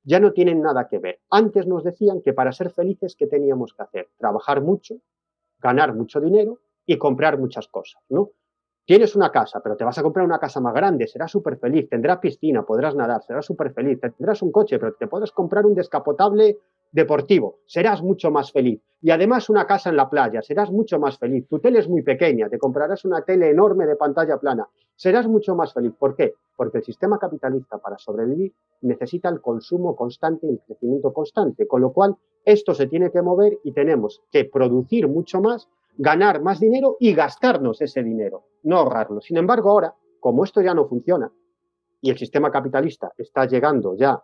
ya 0.04 0.20
no 0.20 0.32
tienen 0.32 0.62
nada 0.62 0.88
que 0.88 1.00
ver. 1.00 1.20
Antes 1.30 1.68
nos 1.68 1.84
decían 1.84 2.22
que 2.22 2.34
para 2.34 2.52
ser 2.52 2.72
felices, 2.72 3.16
¿qué 3.18 3.28
teníamos 3.28 3.74
que 3.74 3.84
hacer? 3.84 4.10
Trabajar 4.18 4.62
mucho, 4.62 4.96
ganar 5.60 5.94
mucho 5.94 6.20
dinero 6.20 6.60
y 6.86 6.98
comprar 6.98 7.38
muchas 7.38 7.68
cosas, 7.68 8.02
¿no? 8.10 8.32
Tienes 8.86 9.16
una 9.16 9.30
casa, 9.30 9.60
pero 9.62 9.78
te 9.78 9.84
vas 9.84 10.00
a 10.00 10.02
comprar 10.02 10.26
una 10.26 10.40
casa 10.40 10.60
más 10.60 10.74
grande, 10.74 11.06
serás 11.06 11.30
súper 11.30 11.58
feliz, 11.58 11.88
tendrás 11.88 12.18
piscina, 12.18 12.64
podrás 12.64 12.96
nadar, 12.96 13.22
serás 13.22 13.46
súper 13.46 13.72
feliz, 13.72 14.00
tendrás 14.02 14.42
un 14.42 14.52
coche, 14.52 14.80
pero 14.80 14.94
te 14.94 15.08
podrás 15.08 15.32
comprar 15.32 15.68
un 15.68 15.76
descapotable 15.76 16.58
deportivo, 16.92 17.60
serás 17.68 18.02
mucho 18.02 18.32
más 18.32 18.52
feliz. 18.52 18.82
Y 19.00 19.12
además 19.12 19.48
una 19.48 19.68
casa 19.68 19.92
en 19.92 19.96
la 19.96 20.10
playa, 20.10 20.42
serás 20.42 20.72
mucho 20.72 20.98
más 20.98 21.20
feliz. 21.20 21.48
Tu 21.48 21.60
tele 21.60 21.80
es 21.80 21.88
muy 21.88 22.02
pequeña, 22.02 22.50
te 22.50 22.58
comprarás 22.58 23.06
una 23.06 23.22
tele 23.22 23.52
enorme 23.52 23.86
de 23.86 23.96
pantalla 23.96 24.38
plana, 24.38 24.68
serás 25.00 25.30
mucho 25.30 25.56
más 25.56 25.74
feliz. 25.74 25.94
¿Por 25.98 26.14
qué? 26.14 26.34
Porque 26.58 26.80
el 26.80 26.84
sistema 26.84 27.18
capitalista 27.18 27.78
para 27.78 27.98
sobrevivir 27.98 28.54
necesita 28.82 29.30
el 29.30 29.40
consumo 29.40 29.96
constante 29.96 30.46
y 30.46 30.50
el 30.50 30.60
crecimiento 30.60 31.14
constante, 31.14 31.66
con 31.68 31.80
lo 31.82 31.94
cual 31.94 32.18
esto 32.44 32.74
se 32.74 32.88
tiene 32.88 33.10
que 33.10 33.22
mover 33.22 33.60
y 33.64 33.72
tenemos 33.72 34.22
que 34.30 34.44
producir 34.44 35.08
mucho 35.08 35.40
más, 35.40 35.70
ganar 35.98 36.42
más 36.42 36.60
dinero 36.60 36.98
y 37.00 37.14
gastarnos 37.14 37.82
ese 37.82 38.04
dinero, 38.04 38.44
no 38.64 38.76
ahorrarlo. 38.76 39.22
Sin 39.22 39.38
embargo, 39.38 39.70
ahora, 39.70 39.96
como 40.20 40.44
esto 40.44 40.62
ya 40.62 40.74
no 40.74 40.86
funciona 40.86 41.32
y 42.02 42.10
el 42.10 42.18
sistema 42.18 42.52
capitalista 42.52 43.14
está 43.18 43.46
llegando 43.46 43.96
ya 43.96 44.22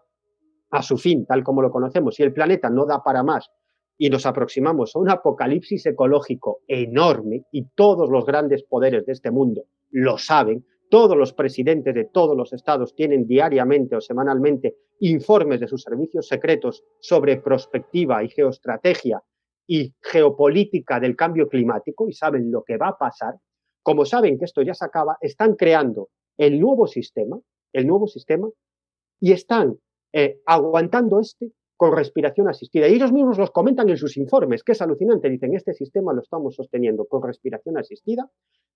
a 0.71 0.82
su 0.82 0.97
fin, 0.97 1.26
tal 1.26 1.41
como 1.41 1.61
lo 1.61 1.71
conocemos, 1.71 2.19
y 2.19 2.23
el 2.23 2.34
planeta 2.34 2.69
no 2.69 2.86
da 2.86 3.01
para 3.01 3.23
más 3.23 3.49
y 3.97 4.09
nos 4.09 4.26
aproximamos 4.26 4.93
a 4.93 4.99
un 4.99 5.09
apocalipsis 5.09 5.86
ecológico 5.86 6.59
enorme 6.67 7.45
y 7.49 7.63
todos 7.63 8.09
los 8.09 8.26
grandes 8.26 8.63
poderes 8.63 9.05
de 9.05 9.13
este 9.13 9.32
mundo 9.32 9.63
lo 9.95 10.17
saben, 10.17 10.65
todos 10.89 11.15
los 11.15 11.31
presidentes 11.31 11.95
de 11.95 12.03
todos 12.03 12.35
los 12.35 12.51
estados 12.51 12.93
tienen 12.95 13.25
diariamente 13.25 13.95
o 13.95 14.01
semanalmente 14.01 14.75
informes 14.99 15.61
de 15.61 15.69
sus 15.69 15.83
servicios 15.83 16.27
secretos 16.27 16.83
sobre 16.99 17.37
prospectiva 17.37 18.21
y 18.21 18.27
geoestrategia 18.27 19.23
y 19.65 19.93
geopolítica 20.01 20.99
del 20.99 21.15
cambio 21.15 21.47
climático 21.47 22.09
y 22.09 22.13
saben 22.13 22.51
lo 22.51 22.63
que 22.63 22.75
va 22.75 22.89
a 22.89 22.97
pasar. 22.97 23.35
Como 23.81 24.03
saben 24.05 24.37
que 24.37 24.43
esto 24.43 24.61
ya 24.63 24.73
se 24.73 24.83
acaba, 24.83 25.17
están 25.21 25.55
creando 25.55 26.09
el 26.37 26.59
nuevo 26.59 26.87
sistema, 26.87 27.39
el 27.71 27.87
nuevo 27.87 28.07
sistema, 28.07 28.49
y 29.21 29.31
están 29.31 29.77
eh, 30.11 30.41
aguantando 30.45 31.21
este 31.21 31.51
con 31.77 31.95
respiración 31.95 32.49
asistida. 32.49 32.89
Y 32.89 32.95
ellos 32.95 33.13
mismos 33.13 33.37
los 33.37 33.51
comentan 33.51 33.89
en 33.89 33.97
sus 33.97 34.17
informes, 34.17 34.61
que 34.63 34.73
es 34.73 34.81
alucinante. 34.81 35.29
Dicen, 35.29 35.55
este 35.55 35.73
sistema 35.73 36.13
lo 36.13 36.21
estamos 36.21 36.55
sosteniendo 36.55 37.05
con 37.05 37.23
respiración 37.23 37.77
asistida 37.77 38.29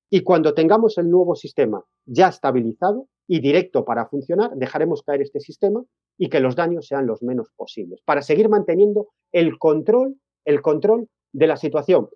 y 0.10 0.22
cuando 0.22 0.53
tengamos 0.53 0.97
el 0.97 1.10
nuevo 1.10 1.36
sistema 1.36 1.84
ya 2.05 2.30
estabilizado 2.30 3.07
y 3.28 3.39
directo 3.39 3.86
para 3.86 4.07
funcionar, 4.07 4.51
dejaremos 4.55 5.03
caer 5.03 5.22
este 5.22 5.39
sistema 5.39 5.84
y 6.18 6.30
que 6.30 6.39
los 6.39 6.55
daños 6.55 6.88
sean 6.88 7.05
los 7.05 7.22
menos 7.22 7.49
posibles, 7.55 8.01
para 8.03 8.22
seguir 8.22 8.49
manteniendo 8.49 9.10
el 9.32 9.57
control, 9.60 10.16
el 10.45 10.62
control 10.62 11.07
de 11.32 11.47
la 11.47 11.57
situación. 11.57 12.10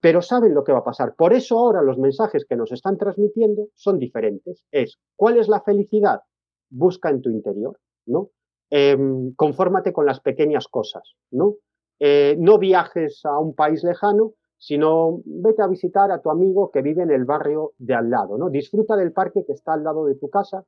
Pero 0.00 0.20
saben 0.20 0.54
lo 0.54 0.62
que 0.62 0.72
va 0.72 0.80
a 0.80 0.84
pasar. 0.84 1.14
Por 1.16 1.32
eso 1.32 1.58
ahora 1.58 1.82
los 1.82 1.98
mensajes 1.98 2.44
que 2.44 2.56
nos 2.56 2.70
están 2.70 2.98
transmitiendo 2.98 3.68
son 3.74 3.98
diferentes. 3.98 4.62
Es, 4.70 4.98
¿cuál 5.16 5.38
es 5.38 5.48
la 5.48 5.62
felicidad? 5.62 6.20
Busca 6.68 7.08
en 7.08 7.22
tu 7.22 7.30
interior, 7.30 7.78
¿no? 8.04 8.30
Em, 8.68 9.32
confórmate 9.34 9.92
con 9.92 10.04
las 10.04 10.20
pequeñas 10.20 10.66
cosas, 10.68 11.14
¿no? 11.30 11.54
Eh, 11.98 12.36
no 12.38 12.58
viajes 12.58 13.20
a 13.24 13.38
un 13.38 13.54
país 13.54 13.84
lejano, 13.84 14.34
sino 14.58 15.20
vete 15.24 15.62
a 15.62 15.66
visitar 15.66 16.10
a 16.10 16.20
tu 16.20 16.30
amigo 16.30 16.70
que 16.70 16.82
vive 16.82 17.02
en 17.02 17.10
el 17.10 17.24
barrio 17.24 17.72
de 17.78 17.94
al 17.94 18.10
lado, 18.10 18.38
¿no? 18.38 18.50
Disfruta 18.50 18.96
del 18.96 19.12
parque 19.12 19.44
que 19.44 19.52
está 19.52 19.74
al 19.74 19.84
lado 19.84 20.06
de 20.06 20.14
tu 20.14 20.28
casa 20.30 20.64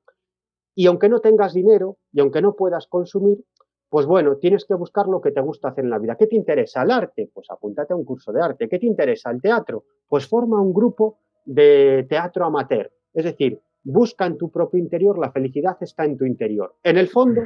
y 0.74 0.86
aunque 0.86 1.08
no 1.08 1.20
tengas 1.20 1.54
dinero 1.54 1.96
y 2.12 2.20
aunque 2.20 2.42
no 2.42 2.54
puedas 2.54 2.86
consumir, 2.86 3.38
pues 3.88 4.06
bueno, 4.06 4.36
tienes 4.36 4.64
que 4.66 4.74
buscar 4.74 5.06
lo 5.06 5.20
que 5.20 5.30
te 5.30 5.40
gusta 5.40 5.68
hacer 5.68 5.84
en 5.84 5.90
la 5.90 5.98
vida. 5.98 6.16
¿Qué 6.16 6.26
te 6.26 6.36
interesa? 6.36 6.82
¿El 6.82 6.90
arte? 6.90 7.30
Pues 7.32 7.50
apúntate 7.50 7.94
a 7.94 7.96
un 7.96 8.04
curso 8.04 8.32
de 8.32 8.42
arte. 8.42 8.68
¿Qué 8.68 8.78
te 8.78 8.86
interesa? 8.86 9.30
¿El 9.30 9.40
teatro? 9.40 9.84
Pues 10.06 10.28
forma 10.28 10.60
un 10.60 10.74
grupo 10.74 11.18
de 11.44 12.06
teatro 12.08 12.44
amateur. 12.44 12.92
Es 13.14 13.24
decir, 13.24 13.60
busca 13.82 14.26
en 14.26 14.36
tu 14.36 14.50
propio 14.50 14.78
interior, 14.78 15.18
la 15.18 15.32
felicidad 15.32 15.76
está 15.80 16.04
en 16.04 16.18
tu 16.18 16.26
interior. 16.26 16.76
En 16.82 16.98
el 16.98 17.08
fondo, 17.08 17.42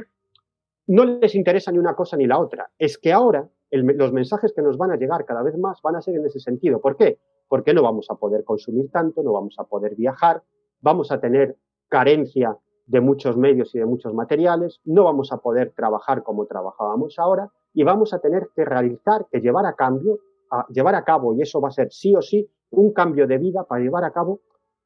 no 0.87 1.05
les 1.05 1.33
interesa 1.35 1.71
ni 1.71 1.77
una 1.77 1.95
cosa 1.95 2.17
ni 2.17 2.27
la 2.27 2.37
otra. 2.37 2.69
Es 2.77 2.97
que 2.97 3.13
ahora 3.13 3.47
los 3.81 4.13
mensajes 4.13 4.53
que 4.53 4.61
nos 4.61 4.77
van 4.77 4.91
a 4.91 4.97
llegar 4.97 5.25
cada 5.25 5.41
vez 5.41 5.57
más 5.57 5.81
van 5.81 5.95
a 5.95 6.01
ser 6.01 6.15
en 6.15 6.25
ese 6.25 6.39
sentido. 6.39 6.79
¿Por 6.79 6.95
qué? 6.95 7.19
Porque 7.47 7.73
no 7.73 7.81
vamos 7.81 8.07
a 8.09 8.15
poder 8.15 8.43
consumir 8.43 8.91
tanto, 8.91 9.23
no 9.23 9.33
vamos 9.33 9.55
a 9.57 9.63
poder 9.63 9.95
viajar, 9.95 10.43
vamos 10.81 11.11
a 11.11 11.19
tener 11.19 11.57
carencia 11.89 12.57
de 12.85 13.01
muchos 13.01 13.37
medios 13.37 13.73
y 13.73 13.79
de 13.79 13.85
muchos 13.85 14.13
materiales, 14.13 14.81
no 14.83 15.05
vamos 15.05 15.31
a 15.31 15.37
poder 15.37 15.73
trabajar 15.75 16.23
como 16.23 16.45
trabajábamos 16.45 17.17
ahora 17.17 17.49
y 17.73 17.83
vamos 17.83 18.13
a 18.13 18.19
tener 18.19 18.49
que 18.55 18.65
realizar, 18.65 19.27
que 19.31 19.39
llevar 19.39 19.65
a 19.65 19.73
cambio, 19.73 20.19
a 20.51 20.67
llevar 20.69 20.95
a 20.95 21.03
cabo, 21.03 21.33
y 21.33 21.41
eso 21.41 21.61
va 21.61 21.69
a 21.69 21.71
ser 21.71 21.91
sí 21.91 22.15
o 22.15 22.21
sí, 22.21 22.47
un 22.71 22.91
cambio 22.93 23.25
de 23.27 23.37
vida 23.37 23.63
para 23.63 23.81
llevar 23.81 24.03
a 24.03 24.11
cabo 24.11 24.41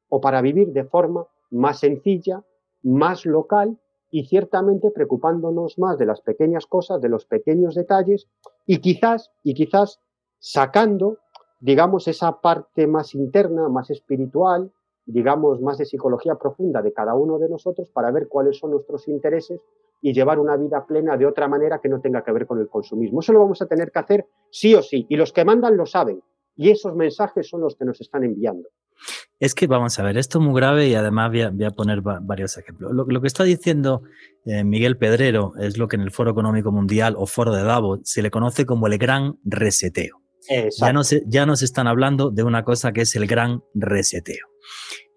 o 0.08 0.20
para 0.20 0.40
vivir 0.40 0.72
de 0.72 0.84
forma 0.84 1.26
más 1.50 1.80
sencilla, 1.80 2.42
más 2.82 3.26
local 3.26 3.78
y 4.10 4.24
ciertamente 4.26 4.90
preocupándonos 4.90 5.78
más 5.78 5.98
de 5.98 6.06
las 6.06 6.20
pequeñas 6.20 6.66
cosas, 6.66 7.00
de 7.00 7.08
los 7.08 7.26
pequeños 7.26 7.74
detalles 7.74 8.28
y 8.66 8.78
quizás, 8.78 9.30
y 9.42 9.54
quizás 9.54 10.00
sacando, 10.38 11.18
digamos, 11.60 12.08
esa 12.08 12.40
parte 12.40 12.86
más 12.86 13.14
interna, 13.14 13.68
más 13.68 13.90
espiritual, 13.90 14.72
digamos, 15.04 15.60
más 15.60 15.78
de 15.78 15.86
psicología 15.86 16.34
profunda 16.34 16.82
de 16.82 16.92
cada 16.92 17.14
uno 17.14 17.38
de 17.38 17.48
nosotros 17.48 17.90
para 17.90 18.10
ver 18.10 18.28
cuáles 18.28 18.58
son 18.58 18.72
nuestros 18.72 19.08
intereses 19.08 19.60
y 20.00 20.12
llevar 20.12 20.38
una 20.38 20.56
vida 20.56 20.84
plena 20.86 21.16
de 21.16 21.26
otra 21.26 21.48
manera 21.48 21.80
que 21.80 21.88
no 21.88 22.00
tenga 22.00 22.22
que 22.22 22.32
ver 22.32 22.46
con 22.46 22.60
el 22.60 22.68
consumismo. 22.68 23.20
Eso 23.20 23.32
lo 23.32 23.40
vamos 23.40 23.60
a 23.62 23.66
tener 23.66 23.90
que 23.90 23.98
hacer 23.98 24.26
sí 24.50 24.74
o 24.74 24.82
sí, 24.82 25.06
y 25.08 25.16
los 25.16 25.32
que 25.32 25.44
mandan 25.44 25.76
lo 25.76 25.86
saben, 25.86 26.22
y 26.58 26.70
esos 26.70 26.94
mensajes 26.94 27.48
son 27.48 27.62
los 27.62 27.76
que 27.76 27.84
nos 27.84 28.00
están 28.00 28.24
enviando. 28.24 28.68
Es 29.38 29.54
que 29.54 29.68
vamos 29.68 29.96
a 30.00 30.02
ver, 30.02 30.18
esto 30.18 30.40
es 30.40 30.44
muy 30.44 30.60
grave 30.60 30.88
y 30.88 30.94
además 30.96 31.30
voy 31.30 31.64
a, 31.64 31.70
poner 31.70 32.00
varios 32.02 32.58
ejemplos. 32.58 32.92
Lo, 32.92 33.20
que 33.20 33.28
está 33.28 33.44
diciendo 33.44 34.02
eh, 34.44 34.64
Miguel 34.64 34.98
Pedrero 34.98 35.52
es 35.60 35.78
lo 35.78 35.86
que 35.86 35.94
en 35.94 36.02
el 36.02 36.10
Foro 36.10 36.32
Económico 36.32 36.72
Mundial 36.72 37.14
o 37.16 37.26
Foro 37.26 37.54
de 37.54 37.62
Davos 37.62 38.00
se 38.02 38.22
le 38.22 38.32
conoce 38.32 38.66
como 38.66 38.88
el 38.88 38.98
gran 38.98 39.38
reseteo. 39.44 40.20
Ya 40.80 40.92
nos, 40.92 41.14
ya 41.26 41.46
nos 41.46 41.62
están 41.62 41.86
hablando 41.86 42.30
de 42.30 42.42
una 42.42 42.64
cosa 42.64 42.92
que 42.92 43.02
es 43.02 43.14
el 43.14 43.26
gran 43.26 43.62
reseteo. 43.74 44.46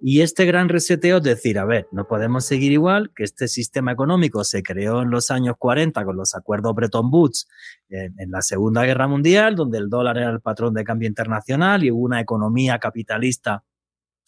Y 0.03 0.21
este 0.21 0.45
gran 0.45 0.67
reseteo 0.67 1.17
es 1.17 1.23
decir, 1.23 1.59
a 1.59 1.65
ver, 1.65 1.87
no 1.91 2.07
podemos 2.07 2.43
seguir 2.43 2.71
igual, 2.71 3.11
que 3.15 3.23
este 3.23 3.47
sistema 3.47 3.91
económico 3.91 4.43
se 4.43 4.63
creó 4.63 5.03
en 5.03 5.11
los 5.11 5.29
años 5.29 5.55
40 5.59 6.03
con 6.03 6.17
los 6.17 6.33
acuerdos 6.33 6.73
Bretton 6.73 7.09
Woods 7.11 7.47
en, 7.87 8.15
en, 8.17 8.31
la 8.31 8.41
Segunda 8.41 8.83
Guerra 8.83 9.07
Mundial, 9.07 9.55
donde 9.55 9.77
el 9.77 9.89
dólar 9.89 10.17
era 10.17 10.31
el 10.31 10.41
patrón 10.41 10.73
de 10.73 10.83
cambio 10.83 11.07
internacional 11.07 11.83
y 11.83 11.91
hubo 11.91 12.01
una 12.01 12.19
economía 12.19 12.79
capitalista 12.79 13.63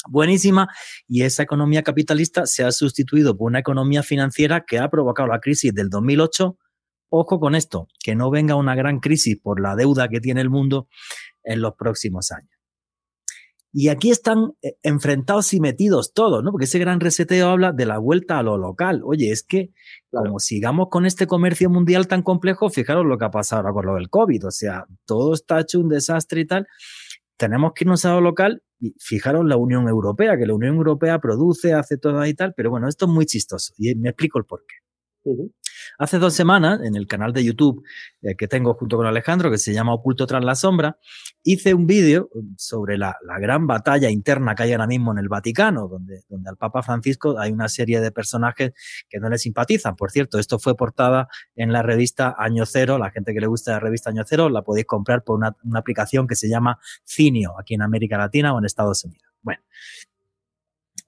buenísima 0.07 0.67
y 1.07 1.23
esa 1.23 1.43
economía 1.43 1.83
capitalista 1.83 2.45
se 2.45 2.63
ha 2.63 2.71
sustituido 2.71 3.35
por 3.37 3.47
una 3.47 3.59
economía 3.59 4.03
financiera 4.03 4.65
que 4.65 4.79
ha 4.79 4.89
provocado 4.89 5.27
la 5.29 5.39
crisis 5.39 5.73
del 5.73 5.89
2008. 5.89 6.57
Ojo 7.09 7.39
con 7.39 7.55
esto, 7.55 7.87
que 8.03 8.15
no 8.15 8.29
venga 8.29 8.55
una 8.55 8.75
gran 8.75 8.99
crisis 8.99 9.39
por 9.39 9.59
la 9.59 9.75
deuda 9.75 10.07
que 10.07 10.19
tiene 10.19 10.41
el 10.41 10.49
mundo 10.49 10.87
en 11.43 11.61
los 11.61 11.75
próximos 11.75 12.31
años. 12.31 12.52
Y 13.75 13.89
aquí 13.89 14.11
están 14.11 14.53
eh, 14.61 14.77
enfrentados 14.83 15.51
y 15.53 15.59
metidos 15.59 16.13
todos, 16.13 16.43
¿no? 16.43 16.51
Porque 16.51 16.65
ese 16.65 16.77
gran 16.77 16.99
reseteo 16.99 17.49
habla 17.49 17.71
de 17.71 17.87
la 17.87 17.97
vuelta 17.97 18.37
a 18.37 18.43
lo 18.43 18.55
local. 18.55 19.01
Oye, 19.03 19.31
es 19.31 19.41
que 19.41 19.71
como 20.11 20.37
sigamos 20.37 20.89
con 20.91 21.07
este 21.07 21.25
comercio 21.25 21.71
mundial 21.71 22.07
tan 22.07 22.21
complejo, 22.21 22.69
fijaros 22.69 23.03
lo 23.03 23.17
que 23.17 23.25
ha 23.25 23.31
pasado 23.31 23.61
ahora 23.61 23.73
con 23.73 23.85
lo 23.87 23.95
del 23.95 24.11
COVID. 24.11 24.45
O 24.45 24.51
sea, 24.51 24.85
todo 25.05 25.33
está 25.33 25.59
hecho 25.59 25.79
un 25.79 25.89
desastre 25.89 26.41
y 26.41 26.45
tal. 26.45 26.67
Tenemos 27.35 27.73
que 27.73 27.83
irnos 27.83 28.05
a 28.05 28.13
lo 28.13 28.21
local. 28.21 28.61
Y 28.79 28.93
fijaros 28.99 29.43
la 29.45 29.57
Unión 29.57 29.87
Europea, 29.87 30.37
que 30.37 30.45
la 30.45 30.53
Unión 30.53 30.75
Europea 30.75 31.17
produce, 31.19 31.73
hace 31.73 31.97
todo 31.97 32.23
y 32.27 32.35
tal. 32.35 32.53
Pero 32.55 32.69
bueno, 32.69 32.87
esto 32.87 33.05
es 33.05 33.11
muy 33.11 33.25
chistoso 33.25 33.73
y 33.77 33.95
me 33.95 34.09
explico 34.09 34.37
el 34.37 34.45
porqué. 34.45 34.75
Hace 35.97 36.19
dos 36.19 36.33
semanas, 36.33 36.81
en 36.83 36.95
el 36.95 37.07
canal 37.07 37.33
de 37.33 37.43
YouTube 37.43 37.83
eh, 38.21 38.35
que 38.35 38.47
tengo 38.47 38.73
junto 38.73 38.97
con 38.97 39.05
Alejandro, 39.05 39.51
que 39.51 39.57
se 39.57 39.73
llama 39.73 39.93
Oculto 39.93 40.25
tras 40.25 40.43
la 40.43 40.55
sombra, 40.55 40.97
hice 41.43 41.73
un 41.73 41.85
vídeo 41.85 42.29
sobre 42.57 42.97
la, 42.97 43.17
gran 43.39 43.67
batalla 43.67 44.09
interna 44.09 44.55
que 44.55 44.63
hay 44.63 44.71
ahora 44.71 44.87
mismo 44.87 45.11
en 45.11 45.17
el 45.17 45.27
Vaticano, 45.27 45.87
donde, 45.87 46.23
donde 46.29 46.49
al 46.49 46.57
Papa 46.57 46.81
Francisco 46.83 47.37
hay 47.37 47.51
una 47.51 47.67
serie 47.67 47.99
de 47.99 48.11
personajes 48.11 48.71
que 49.09 49.19
no 49.19 49.29
le 49.29 49.37
simpatizan. 49.37 49.95
Por 49.95 50.11
cierto, 50.11 50.39
esto 50.39 50.59
fue 50.59 50.75
portada 50.75 51.27
en 51.55 51.73
la 51.73 51.81
revista 51.81 52.35
Año 52.37 52.65
Cero. 52.65 52.97
La 52.97 53.11
gente 53.11 53.33
que 53.33 53.41
le 53.41 53.47
gusta 53.47 53.71
la 53.71 53.79
revista 53.79 54.09
Año 54.09 54.23
Cero 54.25 54.49
la 54.49 54.61
podéis 54.61 54.85
comprar 54.85 55.23
por 55.23 55.37
una, 55.37 55.55
aplicación 55.75 56.27
que 56.27 56.35
se 56.35 56.49
llama 56.49 56.79
Cinio, 57.05 57.59
aquí 57.59 57.73
en 57.73 57.81
América 57.81 58.17
Latina 58.17 58.53
o 58.53 58.59
en 58.59 58.65
Estados 58.65 59.03
Unidos. 59.03 59.27
Bueno, 59.41 59.61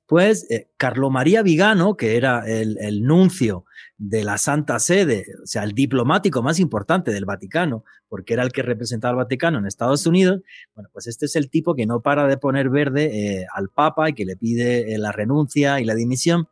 pues 0.06 0.50
eh, 0.52 0.70
Carlo 0.78 1.10
María 1.10 1.42
Vigano, 1.42 1.96
que 1.96 2.18
era 2.18 2.46
el, 2.46 2.78
el, 2.80 3.04
nuncio 3.04 3.66
de 3.98 4.24
la 4.24 4.38
Santa 4.38 4.80
Sede, 4.80 5.26
o 5.42 5.48
sea, 5.48 5.64
el 5.64 5.72
diplomático 5.72 6.44
más 6.44 6.60
importante 6.60 7.12
del 7.12 7.26
Vaticano, 7.26 7.86
porque 8.10 8.34
era 8.34 8.44
el 8.44 8.52
que 8.52 8.62
representaba 8.62 9.12
al 9.12 9.18
Vaticano 9.18 9.58
en 9.58 9.66
Estados 9.66 10.06
Unidos, 10.06 10.42
bueno, 10.74 10.90
pues 10.92 11.08
este 11.08 11.26
es 11.28 11.36
el 11.36 11.50
tipo 11.50 11.76
que 11.76 11.86
no 11.86 12.02
para 12.02 12.28
de 12.28 12.38
poner 12.38 12.70
verde 12.70 13.06
eh, 13.06 13.46
al 13.54 13.70
Papa 13.70 14.10
y 14.10 14.14
que 14.14 14.26
le 14.26 14.36
pide 14.36 14.94
eh, 14.94 14.98
la 14.98 15.12
renuncia 15.12 15.80
y 15.80 15.86
la 15.86 15.96
dimisión. 15.96 16.48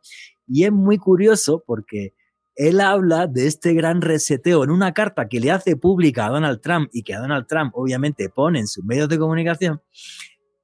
Y 0.46 0.64
es 0.64 0.72
muy 0.72 0.96
curioso 0.98 1.62
porque 1.66 2.14
él 2.56 2.80
habla 2.80 3.26
de 3.26 3.46
este 3.46 3.74
gran 3.74 4.00
reseteo 4.00 4.64
en 4.64 4.70
una 4.70 4.94
carta 4.94 5.28
que 5.28 5.40
le 5.40 5.50
hace 5.50 5.76
pública 5.76 6.26
a 6.26 6.30
Donald 6.30 6.60
Trump 6.60 6.88
y 6.92 7.02
que 7.02 7.14
a 7.14 7.20
Donald 7.20 7.46
Trump 7.46 7.72
obviamente 7.74 8.28
pone 8.28 8.60
en 8.60 8.68
sus 8.68 8.84
medios 8.84 9.08
de 9.08 9.18
comunicación. 9.18 9.82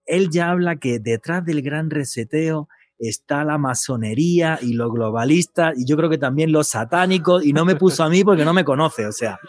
Él 0.07 0.31
ya 0.31 0.51
habla 0.51 0.76
que 0.76 0.99
detrás 0.99 1.45
del 1.45 1.62
gran 1.62 1.91
reseteo 1.91 2.68
está 3.01 3.45
la 3.45 3.57
masonería 3.57 4.59
y 4.61 4.75
los 4.75 4.93
globalistas 4.93 5.77
y 5.79 5.87
yo 5.87 5.97
creo 5.97 6.11
que 6.11 6.19
también 6.19 6.53
los 6.53 6.69
satánicos 6.69 7.45
y 7.45 7.53
no 7.55 7.65
me 7.65 7.75
puso 7.75 8.05
a 8.05 8.11
mí 8.11 8.23
porque 8.23 8.45
no 8.45 8.53
me 8.53 8.65
conoce, 8.65 9.07
o 9.07 9.13
sea, 9.13 9.41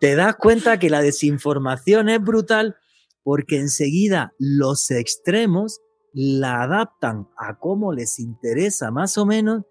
te 0.00 0.16
das 0.16 0.34
cuenta 0.36 0.78
que 0.78 0.90
la 0.90 1.00
desinformación 1.00 2.08
es 2.08 2.20
brutal 2.20 2.76
porque 3.22 3.58
enseguida 3.58 4.34
los 4.38 4.90
extremos 4.90 5.80
la 6.12 6.62
adaptan 6.62 7.28
a 7.36 7.58
cómo 7.58 7.92
les 7.92 8.18
interesa 8.18 8.90
más 8.90 9.18
o 9.18 9.26
menos 9.26 9.62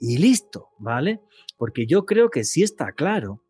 y 0.00 0.18
listo, 0.18 0.68
¿vale? 0.78 1.20
Porque 1.56 1.86
yo 1.86 2.06
creo 2.06 2.30
que 2.30 2.44
sí 2.44 2.62
está 2.62 2.92
claro 2.92 3.42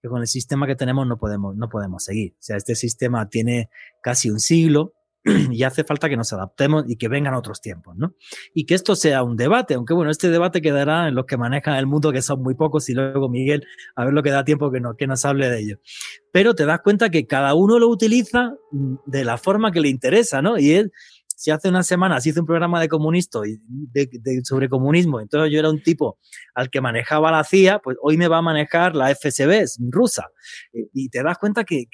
que 0.00 0.08
con 0.08 0.20
el 0.20 0.26
sistema 0.26 0.66
que 0.66 0.76
tenemos 0.76 1.06
no 1.06 1.18
podemos, 1.18 1.56
no 1.56 1.68
podemos 1.68 2.04
seguir. 2.04 2.32
O 2.32 2.42
sea, 2.42 2.56
este 2.56 2.74
sistema 2.74 3.28
tiene 3.28 3.68
casi 4.02 4.30
un 4.30 4.40
siglo, 4.40 4.94
y 5.50 5.62
hace 5.64 5.84
falta 5.84 6.08
que 6.08 6.16
nos 6.16 6.32
adaptemos 6.32 6.84
y 6.88 6.96
que 6.96 7.08
vengan 7.08 7.34
otros 7.34 7.60
tiempos, 7.60 7.96
¿no? 7.96 8.14
Y 8.54 8.64
que 8.64 8.74
esto 8.74 8.96
sea 8.96 9.22
un 9.22 9.36
debate, 9.36 9.74
aunque 9.74 9.92
bueno, 9.92 10.10
este 10.10 10.30
debate 10.30 10.62
quedará 10.62 11.08
en 11.08 11.14
los 11.14 11.26
que 11.26 11.36
manejan 11.36 11.76
el 11.76 11.86
mundo, 11.86 12.12
que 12.12 12.22
son 12.22 12.42
muy 12.42 12.54
pocos, 12.54 12.88
y 12.88 12.94
luego 12.94 13.28
Miguel, 13.28 13.66
a 13.96 14.04
ver 14.04 14.14
lo 14.14 14.22
que 14.22 14.30
da 14.30 14.44
tiempo 14.44 14.70
que, 14.70 14.80
no, 14.80 14.96
que 14.96 15.06
nos 15.06 15.24
hable 15.24 15.50
de 15.50 15.60
ello. 15.60 15.76
Pero 16.32 16.54
te 16.54 16.64
das 16.64 16.80
cuenta 16.80 17.10
que 17.10 17.26
cada 17.26 17.54
uno 17.54 17.78
lo 17.78 17.88
utiliza 17.88 18.54
mm, 18.72 18.94
de 19.06 19.24
la 19.24 19.36
forma 19.36 19.72
que 19.72 19.80
le 19.80 19.88
interesa, 19.88 20.40
¿no? 20.40 20.58
Y 20.58 20.72
él, 20.72 20.92
si 21.36 21.50
hace 21.50 21.68
unas 21.68 21.86
semanas 21.86 22.26
hice 22.26 22.40
un 22.40 22.46
programa 22.46 22.80
de 22.80 22.88
comunista 22.88 23.40
y 23.46 23.58
de, 23.66 24.08
sobre 24.44 24.68
comunismo, 24.68 25.20
entonces 25.20 25.52
yo 25.52 25.58
era 25.58 25.70
un 25.70 25.82
tipo 25.82 26.18
al 26.54 26.70
que 26.70 26.80
manejaba 26.80 27.30
la 27.30 27.44
CIA, 27.44 27.78
pues 27.78 27.96
hoy 28.02 28.16
me 28.16 28.28
va 28.28 28.38
a 28.38 28.42
manejar 28.42 28.94
la 28.94 29.14
FSB 29.14 29.66
rusa. 29.90 30.28
Y 30.92 31.08
te 31.08 31.22
das 31.22 31.38
cuenta 31.38 31.64
que 31.64 31.86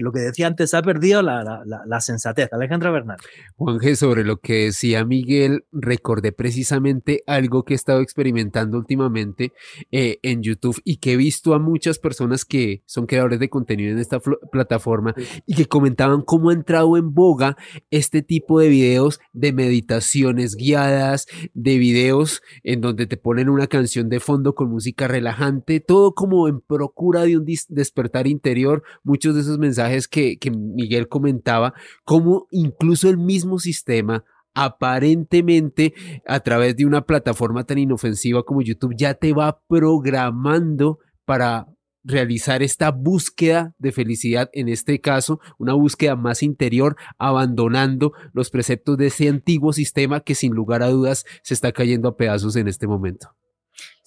lo 0.00 0.12
que 0.12 0.20
decía 0.20 0.46
antes 0.46 0.74
ha 0.74 0.82
perdido 0.82 1.22
la, 1.22 1.62
la, 1.64 2.00
sensatez. 2.00 2.52
Alejandro 2.52 2.92
Bernal. 2.92 3.18
Juanje, 3.56 3.96
sobre 3.96 4.24
lo 4.24 4.38
que 4.38 4.66
decía 4.66 5.04
Miguel, 5.04 5.64
recordé 5.72 6.32
precisamente 6.32 7.22
algo 7.26 7.64
que 7.64 7.74
he 7.74 7.76
estado 7.76 8.00
experimentando 8.00 8.78
últimamente 8.78 9.52
eh, 9.90 10.18
en 10.22 10.42
YouTube 10.42 10.80
y 10.84 10.98
que 10.98 11.12
he 11.12 11.16
visto 11.16 11.54
a 11.54 11.58
muchas 11.58 11.98
personas 11.98 12.44
que 12.44 12.82
son 12.86 13.06
creadores 13.06 13.40
de 13.40 13.48
contenido 13.48 13.92
en 13.92 13.98
esta 13.98 14.20
plataforma 14.50 15.14
y 15.46 15.54
que 15.54 15.66
comentaban 15.66 16.22
cómo 16.22 16.50
ha 16.50 16.54
entrado 16.54 16.96
en 16.96 17.12
boga 17.12 17.56
este 17.90 18.22
tipo 18.22 18.60
de 18.60 18.68
videos 18.68 19.20
de 19.32 19.52
meditaciones 19.52 20.56
guiadas, 20.56 21.26
de 21.54 21.78
videos 21.78 22.42
en 22.62 22.80
donde 22.80 23.06
te 23.06 23.16
ponen 23.16 23.48
una 23.48 23.66
canción 23.66 24.08
de 24.08 24.20
fondo 24.20 24.54
con 24.54 24.70
música 24.70 25.08
relajante, 25.08 25.80
todo 25.80 26.14
como 26.14 26.48
en 26.48 26.60
procura 26.60 27.22
de 27.22 27.36
un 27.36 27.44
despertar 27.68 28.26
interior. 28.26 28.82
Muchos 29.02 29.34
de 29.34 29.40
esos 29.42 29.58
mensajes 29.66 30.08
que, 30.08 30.38
Miguel 30.50 31.08
comentaba, 31.08 31.74
como 32.04 32.46
incluso 32.50 33.08
el 33.08 33.18
mismo 33.18 33.58
sistema 33.58 34.24
aparentemente 34.54 35.92
a 36.26 36.40
través 36.40 36.76
de 36.76 36.86
una 36.86 37.02
plataforma 37.02 37.64
tan 37.64 37.76
inofensiva 37.76 38.42
como 38.42 38.62
YouTube 38.62 38.94
ya 38.96 39.12
te 39.12 39.34
va 39.34 39.60
programando 39.68 40.98
para 41.26 41.66
realizar 42.04 42.62
esta 42.62 42.90
búsqueda 42.90 43.74
de 43.78 43.92
felicidad, 43.92 44.48
en 44.52 44.68
este 44.68 45.00
caso, 45.00 45.40
una 45.58 45.74
búsqueda 45.74 46.14
más 46.14 46.42
interior, 46.42 46.96
abandonando 47.18 48.12
los 48.32 48.50
preceptos 48.50 48.96
de 48.96 49.08
ese 49.08 49.28
antiguo 49.28 49.72
sistema 49.72 50.20
que 50.20 50.36
sin 50.36 50.54
lugar 50.54 50.82
a 50.82 50.88
dudas 50.88 51.26
se 51.42 51.52
está 51.52 51.72
cayendo 51.72 52.08
a 52.08 52.16
pedazos 52.16 52.54
en 52.56 52.68
este 52.68 52.86
momento. 52.86 53.34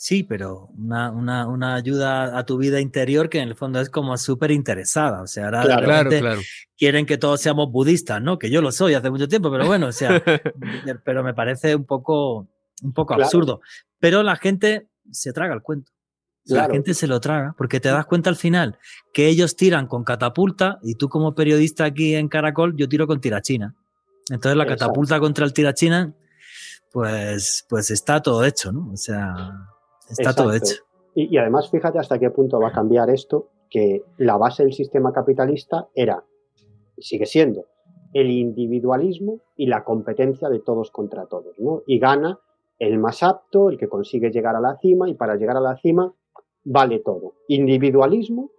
Sí, 0.02 0.24
pero 0.24 0.70
una, 0.78 1.12
una, 1.12 1.46
una, 1.46 1.76
ayuda 1.76 2.38
a 2.38 2.46
tu 2.46 2.58
vida 2.58 2.80
interior 2.80 3.28
que 3.28 3.40
en 3.40 3.50
el 3.50 3.56
fondo 3.56 3.82
es 3.82 3.90
como 3.90 4.16
súper 4.16 4.50
interesada. 4.50 5.22
O 5.22 5.28
sea, 5.28 5.48
ahora 5.48 5.64
claro, 5.64 6.10
claro, 6.10 6.42
quieren 6.78 7.06
que 7.06 7.18
todos 7.18 7.42
seamos 7.42 7.70
budistas, 7.70 8.22
¿no? 8.22 8.40
Que 8.40 8.50
yo 8.50 8.62
lo 8.62 8.72
soy 8.72 8.94
hace 8.94 9.10
mucho 9.10 9.28
tiempo, 9.28 9.52
pero 9.52 9.68
bueno, 9.68 9.88
o 9.88 9.92
sea, 9.92 10.24
pero 11.04 11.22
me 11.22 11.34
parece 11.34 11.76
un 11.76 11.84
poco, 11.84 12.48
un 12.82 12.94
poco 12.94 13.14
absurdo. 13.14 13.60
Pero 14.00 14.24
la 14.24 14.38
gente 14.38 14.88
se 15.12 15.34
traga 15.34 15.54
el 15.54 15.62
cuento. 15.62 15.92
La 16.46 16.70
gente 16.70 16.94
se 16.94 17.06
lo 17.06 17.20
traga 17.20 17.54
porque 17.58 17.82
te 17.82 17.90
das 17.90 18.06
cuenta 18.06 18.30
al 18.30 18.38
final 18.38 18.80
que 19.14 19.28
ellos 19.28 19.58
tiran 19.58 19.86
con 19.86 20.06
catapulta 20.06 20.80
y 20.82 20.96
tú 20.96 21.10
como 21.10 21.36
periodista 21.36 21.84
aquí 21.84 22.16
en 22.16 22.30
Caracol, 22.30 22.74
yo 22.78 22.88
tiro 22.88 23.06
con 23.06 23.20
tirachina. 23.20 23.76
Entonces 24.30 24.56
la 24.56 24.66
catapulta 24.66 25.20
contra 25.20 25.44
el 25.44 25.52
tirachina 25.52 26.16
pues, 26.94 27.66
pues 27.68 27.92
está 27.92 28.22
todo 28.22 28.46
hecho, 28.46 28.72
¿no? 28.72 28.92
O 28.94 28.98
sea, 28.98 29.36
está 30.10 30.34
todo 30.34 30.54
hecho. 30.54 30.76
Y, 31.16 31.38
además, 31.38 31.70
fíjate 31.70 32.00
hasta 32.00 32.20
qué 32.20 32.30
punto 32.30 32.60
va 32.60 32.70
a 32.70 32.72
cambiar 32.72 33.10
esto, 33.10 33.50
que 33.70 34.04
la 34.18 34.38
base 34.38 34.64
del 34.64 34.74
sistema 34.74 35.12
capitalista 35.12 35.88
era, 35.94 36.24
sigue 36.98 37.26
siendo, 37.26 37.66
el 38.14 38.32
individualismo 38.32 39.42
y 39.56 39.68
la 39.68 39.84
competencia 39.84 40.50
de 40.50 40.60
todos 40.60 40.92
contra 40.92 41.26
todos, 41.26 41.60
¿no? 41.60 41.82
Y 41.86 42.00
gana 42.00 42.40
el 42.78 43.00
más 43.00 43.22
apto, 43.24 43.70
el 43.70 43.78
que 43.78 43.90
consigue 43.90 44.32
llegar 44.32 44.56
a 44.56 44.62
la 44.62 44.78
cima, 44.78 45.10
y 45.10 45.16
para 45.16 45.36
llegar 45.36 45.58
a 45.58 45.62
la 45.62 45.78
cima 45.78 46.14
vale 46.64 47.00
todo. 47.00 47.34
Individualismo, 47.48 48.52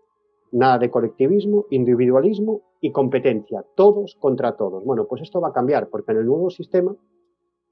nada 0.52 0.78
de 0.78 0.90
colectivismo, 0.90 1.66
individualismo 1.70 2.62
y 2.80 2.92
competencia, 2.92 3.64
todos 3.74 4.16
contra 4.20 4.56
todos. 4.56 4.84
Bueno, 4.84 5.06
pues 5.08 5.22
esto 5.22 5.40
va 5.40 5.48
a 5.48 5.52
cambiar, 5.52 5.88
porque 5.88 6.12
en 6.12 6.18
el 6.18 6.26
nuevo 6.26 6.50
sistema 6.50 6.94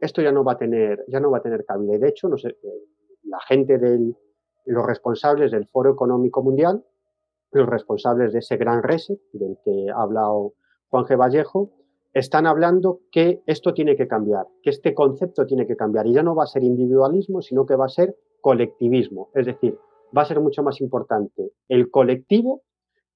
esto 0.01 0.23
ya 0.23 0.33
no 0.33 0.45
va 0.45 0.53
a 0.53 0.59
tener, 0.59 1.05
ya 1.09 1.21
no 1.21 1.31
va 1.31 1.39
a 1.39 1.43
tener 1.43 1.65
cabida. 1.65 1.97
Y 1.97 1.99
de 1.99 2.09
hecho, 2.09 2.29
no 2.29 2.39
sé, 2.39 2.49
eh, 2.49 2.85
la 3.23 3.41
gente 3.41 3.79
del, 3.79 4.17
los 4.67 4.87
responsables 4.87 5.51
del 5.53 5.67
Foro 5.67 5.93
Económico 5.93 6.43
Mundial, 6.43 6.85
los 7.53 7.69
responsables 7.69 8.33
de 8.33 8.41
ese 8.41 8.57
gran 8.57 8.83
reset 8.83 9.19
del 9.33 9.57
que 9.65 9.87
ha 9.91 10.03
hablado 10.03 10.55
Juan 10.89 11.05
G. 11.05 11.19
Vallejo, 11.19 11.71
están 12.13 12.47
hablando 12.47 13.01
que 13.11 13.43
esto 13.47 13.75
tiene 13.75 13.97
que 13.97 14.09
cambiar, 14.09 14.47
que 14.63 14.71
este 14.71 14.95
concepto 14.95 15.47
tiene 15.47 15.67
que 15.67 15.77
cambiar. 15.77 16.07
Y 16.07 16.15
ya 16.15 16.23
no 16.23 16.35
va 16.35 16.45
a 16.45 16.49
ser 16.49 16.65
individualismo, 16.65 17.43
sino 17.43 17.67
que 17.67 17.77
va 17.77 17.87
a 17.87 17.91
ser 17.91 18.17
colectivismo. 18.41 19.31
Es 19.35 19.47
decir, 19.47 19.79
va 20.17 20.23
a 20.23 20.27
ser 20.27 20.41
mucho 20.41 20.63
más 20.63 20.81
importante 20.81 21.53
el 21.69 21.91
colectivo 21.91 22.63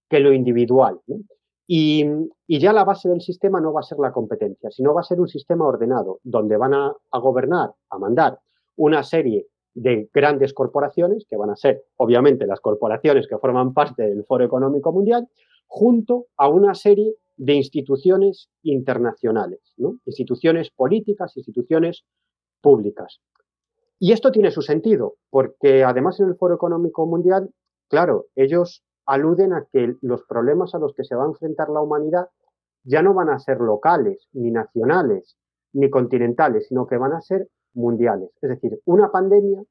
que 0.09 0.21
lo 0.21 0.33
individual. 0.33 1.01
Y, 1.67 2.05
ya 2.49 2.73
la 2.73 2.85
base 2.85 3.09
del 3.09 3.23
sistema 3.23 3.61
no 3.61 3.73
va 3.73 3.81
a 3.81 3.85
ser 3.85 3.99
la 3.99 4.13
competencia, 4.13 4.71
sino 4.71 4.93
va 4.93 5.01
a 5.01 5.05
ser 5.05 5.21
un 5.21 5.29
sistema 5.29 5.67
ordenado, 5.67 6.21
donde 6.23 6.57
van 6.57 6.75
a, 6.75 6.95
gobernar, 7.13 7.73
a 7.89 7.99
mandar 7.99 8.39
una 8.77 9.03
serie 9.03 9.47
de 9.75 10.09
grandes 10.13 10.53
corporaciones, 10.53 11.27
que 11.29 11.37
van 11.37 11.51
a 11.51 11.57
ser 11.57 11.83
obviamente 11.97 12.47
las 12.47 12.61
corporaciones 12.61 13.27
que 13.27 13.39
forman 13.39 13.73
parte 13.73 14.03
del 14.03 14.25
Foro 14.25 14.45
Económico 14.45 14.93
Mundial, 14.93 15.29
junto 15.67 16.27
a 16.37 16.49
una 16.49 16.75
serie 16.75 17.15
de 17.37 17.55
instituciones 17.55 18.51
internacionales, 18.63 19.75
instituciones 20.05 20.71
políticas, 20.71 21.37
instituciones 21.37 22.05
públicas. 22.61 23.21
Y 23.99 24.13
esto 24.13 24.31
tiene 24.31 24.51
su 24.51 24.63
sentido, 24.63 25.15
porque 25.31 25.85
además 25.85 26.21
en 26.21 26.29
el 26.29 26.37
Foro 26.37 26.55
Económico 26.55 27.07
Mundial, 27.07 27.51
claro, 27.89 28.27
ellos 28.35 28.85
aluden 29.07 29.53
a 29.53 29.67
que 29.73 29.95
los 30.01 30.23
problemas 30.25 30.75
a 30.75 30.79
los 30.79 30.93
que 30.95 31.05
se 31.05 31.15
va 31.15 31.25
a 31.25 31.29
enfrentar 31.29 31.69
la 31.69 31.81
humanidad 31.81 32.27
ya 32.85 33.03
no 33.03 33.15
van 33.15 33.31
a 33.31 33.39
ser 33.39 33.61
locales, 33.61 34.29
ni 34.33 34.51
nacionales, 34.51 35.37
ni 35.73 35.89
continentales, 35.89 36.69
sino 36.69 36.87
que 36.87 36.97
van 36.99 37.13
a 37.13 37.21
ser 37.21 37.49
mundiales. 37.75 38.31
Es 38.41 38.51
decir, 38.51 38.81
una 38.85 39.11
pandemia, 39.11 39.63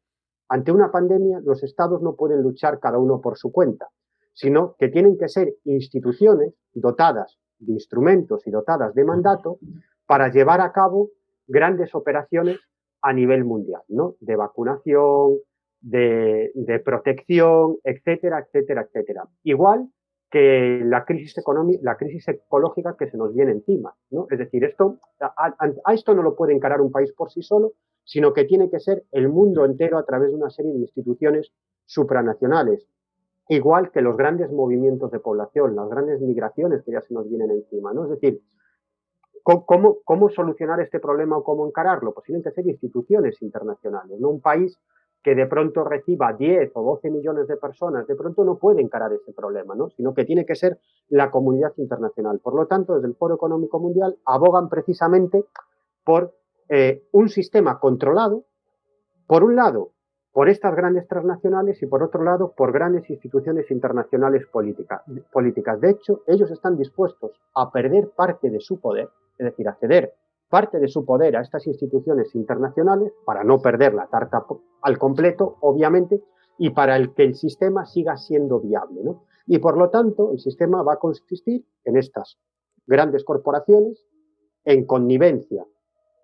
ante 0.49 0.71
una 0.71 0.91
pandemia, 0.91 1.39
los 1.43 1.63
estados 1.63 2.01
no 2.01 2.15
pueden 2.15 2.41
luchar 2.41 2.79
cada 2.79 2.97
uno 2.97 3.21
por 3.21 3.37
su 3.37 3.51
cuenta, 3.51 3.87
sino 4.33 4.75
que 4.77 4.89
tienen 4.89 5.17
que 5.17 5.29
ser 5.29 5.53
instituciones 5.65 6.53
dotadas 6.73 7.37
de 7.59 7.73
instrumentos 7.73 8.45
y 8.47 8.51
dotadas 8.51 8.93
de 8.95 9.05
mandato 9.05 9.59
para 10.05 10.29
llevar 10.29 10.61
a 10.61 10.71
cabo 10.71 11.09
grandes 11.47 11.93
operaciones 11.95 12.59
a 13.01 13.13
nivel 13.13 13.45
mundial, 13.45 13.81
¿no? 13.87 14.15
De 14.19 14.35
vacunación, 14.35 15.37
de, 15.81 16.81
protección, 16.85 17.77
etcétera, 17.83 18.39
etcétera, 18.39 18.83
etcétera. 18.83 19.23
Igual 19.43 19.89
que 20.29 20.81
la 20.85 21.03
crisis 21.03 21.37
económica, 21.37 21.81
la 21.83 21.97
crisis 21.97 22.27
ecológica 22.27 22.95
que 22.97 23.09
se 23.09 23.17
nos 23.17 23.33
viene 23.33 23.51
encima, 23.51 23.93
¿no? 24.11 24.27
Es 24.29 24.39
decir, 24.39 24.63
esto, 24.63 24.97
a, 25.19 25.55
a, 25.57 25.93
esto 25.93 26.13
no 26.13 26.23
lo 26.23 26.35
puede 26.35 26.53
encarar 26.53 26.81
un 26.81 26.91
país 26.91 27.11
por 27.13 27.31
sí 27.31 27.41
solo, 27.41 27.73
sino 28.03 28.33
que 28.33 28.45
tiene 28.45 28.69
que 28.69 28.79
ser 28.79 29.03
el 29.11 29.29
mundo 29.29 29.65
entero 29.65 29.97
a 29.97 30.05
través 30.05 30.29
de 30.29 30.35
una 30.35 30.49
serie 30.49 30.73
de 30.73 30.79
instituciones 30.79 31.51
supranacionales, 31.85 32.87
igual 33.49 33.91
que 33.91 34.01
los 34.01 34.17
grandes 34.17 34.51
movimientos 34.51 35.11
de 35.11 35.19
población, 35.19 35.75
las 35.75 35.89
grandes 35.89 36.21
migraciones 36.21 36.83
que 36.83 36.91
ya 36.91 37.01
se 37.01 37.13
nos 37.13 37.27
vienen 37.27 37.51
encima, 37.51 37.93
¿no? 37.93 38.05
Es 38.05 38.11
decir, 38.11 38.41
¿cómo, 39.43 39.97
cómo 40.03 40.29
solucionar 40.29 40.79
este 40.79 40.99
problema 40.99 41.37
o 41.37 41.43
cómo 41.43 41.67
encararlo? 41.67 42.13
Pues 42.13 42.25
tienen 42.25 42.43
que 42.43 42.51
ser 42.51 42.67
instituciones 42.67 43.41
internacionales, 43.41 44.19
no 44.19 44.29
un 44.29 44.41
país 44.41 44.79
que 45.23 45.35
de 45.35 45.45
pronto 45.45 45.83
reciba 45.83 46.33
10 46.33 46.71
o 46.73 46.83
12 46.83 47.11
millones 47.11 47.47
de 47.47 47.57
personas, 47.57 48.07
de 48.07 48.15
pronto 48.15 48.43
no 48.43 48.57
puede 48.57 48.81
encarar 48.81 49.13
ese 49.13 49.33
problema, 49.33 49.75
¿no? 49.75 49.89
sino 49.89 50.13
que 50.13 50.25
tiene 50.25 50.45
que 50.45 50.55
ser 50.55 50.79
la 51.09 51.29
comunidad 51.29 51.73
internacional. 51.77 52.39
Por 52.39 52.55
lo 52.55 52.65
tanto, 52.65 52.95
desde 52.95 53.07
el 53.07 53.15
Foro 53.15 53.35
Económico 53.35 53.79
Mundial 53.79 54.17
abogan 54.25 54.69
precisamente 54.69 55.45
por 56.03 56.33
eh, 56.73 57.03
un 57.11 57.27
sistema 57.27 57.81
controlado, 57.81 58.45
por 59.27 59.43
un 59.43 59.57
lado, 59.57 59.91
por 60.31 60.47
estas 60.47 60.73
grandes 60.73 61.05
transnacionales 61.05 61.83
y 61.83 61.85
por 61.85 62.01
otro 62.01 62.23
lado, 62.23 62.53
por 62.55 62.71
grandes 62.71 63.09
instituciones 63.09 63.69
internacionales 63.71 64.47
políticas. 64.47 65.81
De 65.81 65.89
hecho, 65.89 66.21
ellos 66.27 66.49
están 66.49 66.77
dispuestos 66.77 67.31
a 67.53 67.69
perder 67.71 68.11
parte 68.11 68.49
de 68.49 68.61
su 68.61 68.79
poder, 68.79 69.09
es 69.37 69.47
decir, 69.47 69.67
a 69.67 69.75
ceder 69.75 70.13
parte 70.49 70.79
de 70.79 70.87
su 70.87 71.03
poder 71.03 71.35
a 71.35 71.41
estas 71.41 71.67
instituciones 71.67 72.33
internacionales 72.35 73.11
para 73.25 73.43
no 73.43 73.61
perder 73.61 73.93
la 73.93 74.07
tarta 74.07 74.45
al 74.81 74.97
completo, 74.97 75.57
obviamente, 75.59 76.21
y 76.57 76.69
para 76.69 77.05
que 77.13 77.23
el 77.23 77.35
sistema 77.35 77.85
siga 77.85 78.15
siendo 78.15 78.61
viable. 78.61 79.01
¿no? 79.03 79.23
Y 79.45 79.59
por 79.59 79.77
lo 79.77 79.89
tanto, 79.89 80.31
el 80.31 80.39
sistema 80.39 80.83
va 80.83 80.93
a 80.93 80.99
consistir 80.99 81.65
en 81.83 81.97
estas 81.97 82.37
grandes 82.85 83.25
corporaciones, 83.25 84.05
en 84.63 84.85
connivencia 84.85 85.65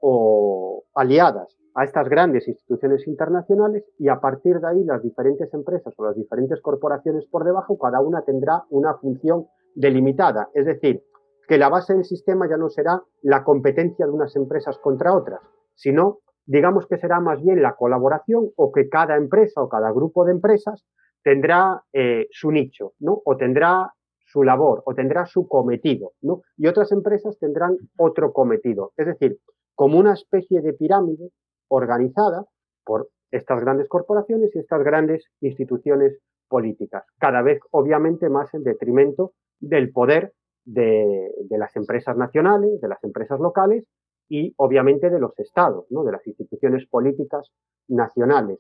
o 0.01 0.83
aliadas 0.95 1.57
a 1.75 1.83
estas 1.83 2.09
grandes 2.09 2.47
instituciones 2.47 3.07
internacionales 3.07 3.83
y 3.99 4.09
a 4.09 4.19
partir 4.19 4.59
de 4.59 4.67
ahí 4.67 4.83
las 4.83 5.03
diferentes 5.03 5.53
empresas 5.53 5.93
o 5.97 6.05
las 6.05 6.15
diferentes 6.15 6.59
corporaciones 6.61 7.27
por 7.27 7.43
debajo, 7.43 7.77
cada 7.77 8.01
una 8.01 8.23
tendrá 8.23 8.63
una 8.69 8.95
función 8.95 9.45
delimitada. 9.75 10.49
Es 10.55 10.65
decir, 10.65 11.03
que 11.47 11.57
la 11.57 11.69
base 11.69 11.93
del 11.93 12.03
sistema 12.03 12.49
ya 12.49 12.57
no 12.57 12.69
será 12.69 13.01
la 13.21 13.43
competencia 13.43 14.05
de 14.05 14.11
unas 14.11 14.35
empresas 14.35 14.77
contra 14.79 15.15
otras, 15.15 15.39
sino 15.75 16.19
digamos 16.47 16.87
que 16.87 16.97
será 16.97 17.19
más 17.19 17.41
bien 17.43 17.61
la 17.61 17.75
colaboración 17.75 18.49
o 18.55 18.71
que 18.71 18.89
cada 18.89 19.15
empresa 19.15 19.61
o 19.61 19.69
cada 19.69 19.91
grupo 19.91 20.25
de 20.25 20.31
empresas 20.31 20.83
tendrá 21.23 21.83
eh, 21.93 22.27
su 22.31 22.51
nicho, 22.51 22.93
¿no? 22.99 23.21
O 23.23 23.37
tendrá 23.37 23.93
su 24.25 24.43
labor 24.43 24.81
o 24.85 24.93
tendrá 24.93 25.25
su 25.25 25.47
cometido, 25.47 26.13
¿no? 26.21 26.41
Y 26.57 26.67
otras 26.67 26.91
empresas 26.91 27.37
tendrán 27.37 27.77
otro 27.97 28.33
cometido. 28.33 28.91
Es 28.97 29.07
decir, 29.07 29.37
como 29.77 29.99
una 29.99 30.13
especie 30.13 30.61
de 30.61 30.73
pirámide 30.73 31.29
organizada 31.69 32.45
por 32.83 33.09
estas 33.29 33.61
grandes 33.61 33.87
corporaciones 33.87 34.49
y 34.55 34.59
estas 34.59 34.83
grandes 34.83 35.25
instituciones 35.39 36.17
políticas, 36.47 37.05
cada 37.19 37.43
vez 37.43 37.59
obviamente 37.69 38.27
más 38.27 38.51
en 38.55 38.63
detrimento 38.63 39.33
del 39.59 39.91
poder 39.91 40.33
de, 40.65 41.29
las 41.51 41.75
empresas 41.75 42.17
nacionales, 42.17 42.81
de 42.81 42.87
las 42.87 43.03
empresas 43.03 43.39
locales 43.39 43.85
y 44.27 44.51
obviamente 44.57 45.11
de 45.11 45.19
los 45.19 45.37
estados, 45.37 45.85
¿no? 45.91 46.03
de 46.03 46.13
las 46.13 46.25
instituciones 46.25 46.87
políticas 46.87 47.51
nacionales. 47.87 48.57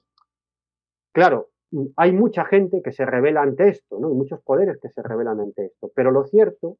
Claro, 1.13 1.47
hay 1.95 2.11
mucha 2.11 2.45
gente 2.45 2.83
que 2.83 2.91
se 2.91 3.07
revela 3.07 3.41
ante 3.41 3.69
esto, 3.69 3.99
¿no? 3.99 4.09
Hay 4.09 4.13
muchos 4.13 4.41
poderes 4.41 4.77
que 4.79 4.89
se 4.89 5.01
revelan 5.01 5.39
ante 5.39 5.65
esto, 5.65 5.89
pero 5.95 6.11
lo 6.11 6.25
cierto 6.25 6.77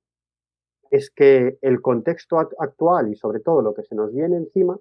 es 0.91 1.11
que 1.11 1.57
el 1.61 1.81
contexto 1.81 2.37
actual 2.37 3.09
y 3.09 3.15
sobre 3.15 3.39
todo 3.39 3.61
lo 3.61 3.73
que 3.73 3.83
se 3.83 3.95
nos 3.95 4.13
viene 4.13 4.37
encima, 4.37 4.77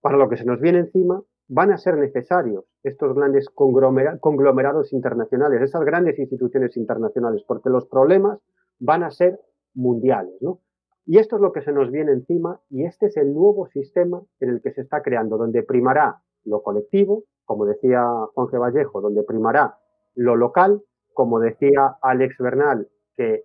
para 0.00 0.16
lo 0.16 0.28
que 0.28 0.36
se 0.36 0.44
nos 0.44 0.60
viene 0.60 0.78
encima, 0.78 1.22
van 1.48 1.72
a 1.72 1.78
ser 1.78 1.96
necesarios 1.96 2.64
estos 2.82 3.14
grandes 3.14 3.48
conglomerados 3.48 4.92
internacionales, 4.92 5.62
esas 5.62 5.84
grandes 5.84 6.18
instituciones 6.18 6.76
internacionales, 6.76 7.42
porque 7.46 7.70
los 7.70 7.86
problemas 7.86 8.38
van 8.78 9.02
a 9.02 9.10
ser 9.10 9.40
mundiales, 9.74 10.34
¿no? 10.40 10.60
Y 11.06 11.18
esto 11.18 11.36
es 11.36 11.42
lo 11.42 11.52
que 11.52 11.62
se 11.62 11.72
nos 11.72 11.90
viene 11.90 12.12
encima 12.12 12.60
y 12.68 12.84
este 12.84 13.06
es 13.06 13.16
el 13.16 13.32
nuevo 13.32 13.66
sistema 13.68 14.22
en 14.40 14.50
el 14.50 14.60
que 14.60 14.72
se 14.72 14.82
está 14.82 15.00
creando, 15.02 15.38
donde 15.38 15.62
primará 15.62 16.20
lo 16.44 16.62
colectivo, 16.62 17.24
como 17.46 17.64
decía 17.64 18.02
G. 18.02 18.60
Vallejo, 18.60 19.00
donde 19.00 19.22
primará 19.22 19.78
lo 20.14 20.36
local, 20.36 20.82
como 21.14 21.40
decía 21.40 21.96
Alex 22.02 22.36
Bernal, 22.38 22.88
que, 23.16 23.44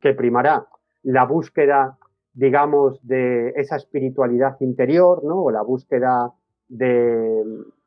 que 0.00 0.14
primará 0.14 0.66
la 1.04 1.24
búsqueda, 1.24 1.96
digamos, 2.32 3.06
de 3.06 3.50
esa 3.56 3.76
espiritualidad 3.76 4.56
interior, 4.60 5.22
¿no? 5.24 5.44
O 5.44 5.50
la 5.50 5.62
búsqueda 5.62 6.32
de, 6.68 7.44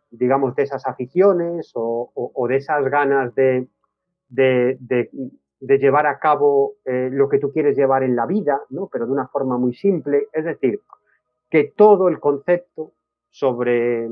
digamos, 0.10 0.56
de 0.56 0.64
esas 0.64 0.88
aficiones 0.88 1.72
o, 1.76 2.48
de 2.48 2.56
esas 2.56 2.86
ganas 2.86 3.36
de, 3.36 3.68
de, 4.30 4.78
de 5.60 5.78
llevar 5.78 6.06
a 6.06 6.20
cabo 6.20 6.76
eh, 6.86 7.10
lo 7.12 7.30
que 7.30 7.40
tú 7.40 7.52
quieres 7.52 7.76
llevar 7.76 8.04
en 8.04 8.16
la 8.16 8.26
vida, 8.26 8.62
¿no? 8.70 8.88
pero 8.92 9.06
de 9.06 9.12
una 9.12 9.28
forma 9.28 9.58
muy 9.58 9.74
simple. 9.74 10.28
Es 10.34 10.46
decir, 10.46 10.82
que 11.50 11.74
todo 11.76 12.08
el 12.10 12.20
concepto 12.20 12.94
sobre 13.30 14.08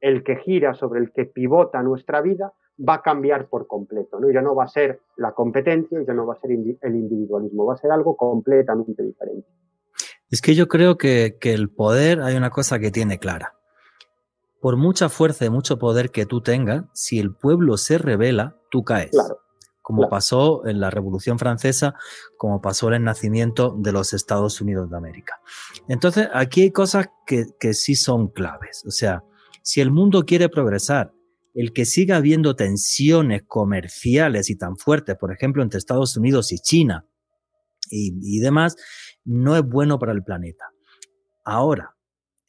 el 0.00 0.24
que 0.24 0.36
gira, 0.36 0.74
sobre 0.74 1.00
el 1.00 1.12
que 1.12 1.24
pivota 1.24 1.82
nuestra 1.82 2.20
vida, 2.20 2.52
va 2.86 2.94
a 2.94 3.02
cambiar 3.02 3.48
por 3.48 3.66
completo. 3.66 4.20
¿no? 4.20 4.30
Ya 4.30 4.40
no 4.40 4.54
va 4.54 4.64
a 4.64 4.68
ser 4.68 5.00
la 5.16 5.32
competencia, 5.32 6.02
ya 6.06 6.12
no 6.12 6.26
va 6.26 6.34
a 6.34 6.40
ser 6.40 6.52
el 6.52 6.94
individualismo, 6.94 7.66
va 7.66 7.74
a 7.74 7.78
ser 7.78 7.90
algo 7.90 8.16
completamente 8.16 9.02
diferente. 9.02 9.48
Es 10.30 10.42
que 10.42 10.54
yo 10.54 10.68
creo 10.68 10.98
que, 10.98 11.36
que 11.40 11.54
el 11.54 11.70
poder 11.70 12.20
hay 12.20 12.36
una 12.36 12.50
cosa 12.50 12.78
que 12.78 12.90
tiene 12.90 13.18
clara. 13.18 13.54
Por 14.60 14.76
mucha 14.76 15.08
fuerza 15.08 15.44
y 15.44 15.50
mucho 15.50 15.78
poder 15.78 16.10
que 16.10 16.26
tú 16.26 16.42
tengas, 16.42 16.84
si 16.92 17.18
el 17.18 17.34
pueblo 17.34 17.76
se 17.76 17.96
revela, 17.96 18.56
tú 18.70 18.84
caes. 18.84 19.10
Claro 19.10 19.38
como 19.88 20.10
pasó 20.10 20.66
en 20.66 20.80
la 20.80 20.90
Revolución 20.90 21.38
Francesa, 21.38 21.94
como 22.36 22.60
pasó 22.60 22.88
en 22.88 22.94
el 22.94 23.04
nacimiento 23.04 23.74
de 23.74 23.90
los 23.90 24.12
Estados 24.12 24.60
Unidos 24.60 24.90
de 24.90 24.98
América. 24.98 25.40
Entonces, 25.88 26.28
aquí 26.34 26.60
hay 26.60 26.72
cosas 26.72 27.08
que, 27.26 27.46
que 27.58 27.72
sí 27.72 27.94
son 27.94 28.28
claves. 28.28 28.84
O 28.86 28.90
sea, 28.90 29.24
si 29.62 29.80
el 29.80 29.90
mundo 29.90 30.26
quiere 30.26 30.50
progresar, 30.50 31.14
el 31.58 31.72
que 31.72 31.86
siga 31.86 32.18
habiendo 32.18 32.54
tensiones 32.54 33.42
comerciales 33.42 34.48
y 34.48 34.54
tan 34.54 34.76
fuertes, 34.76 35.16
por 35.16 35.32
ejemplo, 35.32 35.60
entre 35.60 35.78
Estados 35.78 36.16
Unidos 36.16 36.52
y 36.52 36.60
China 36.60 37.04
y, 37.90 38.38
demás, 38.38 38.76
no 39.24 39.56
es 39.56 39.64
bueno 39.64 39.98
para 39.98 40.12
el 40.12 40.22
planeta. 40.22 40.66
Ahora, 41.44 41.96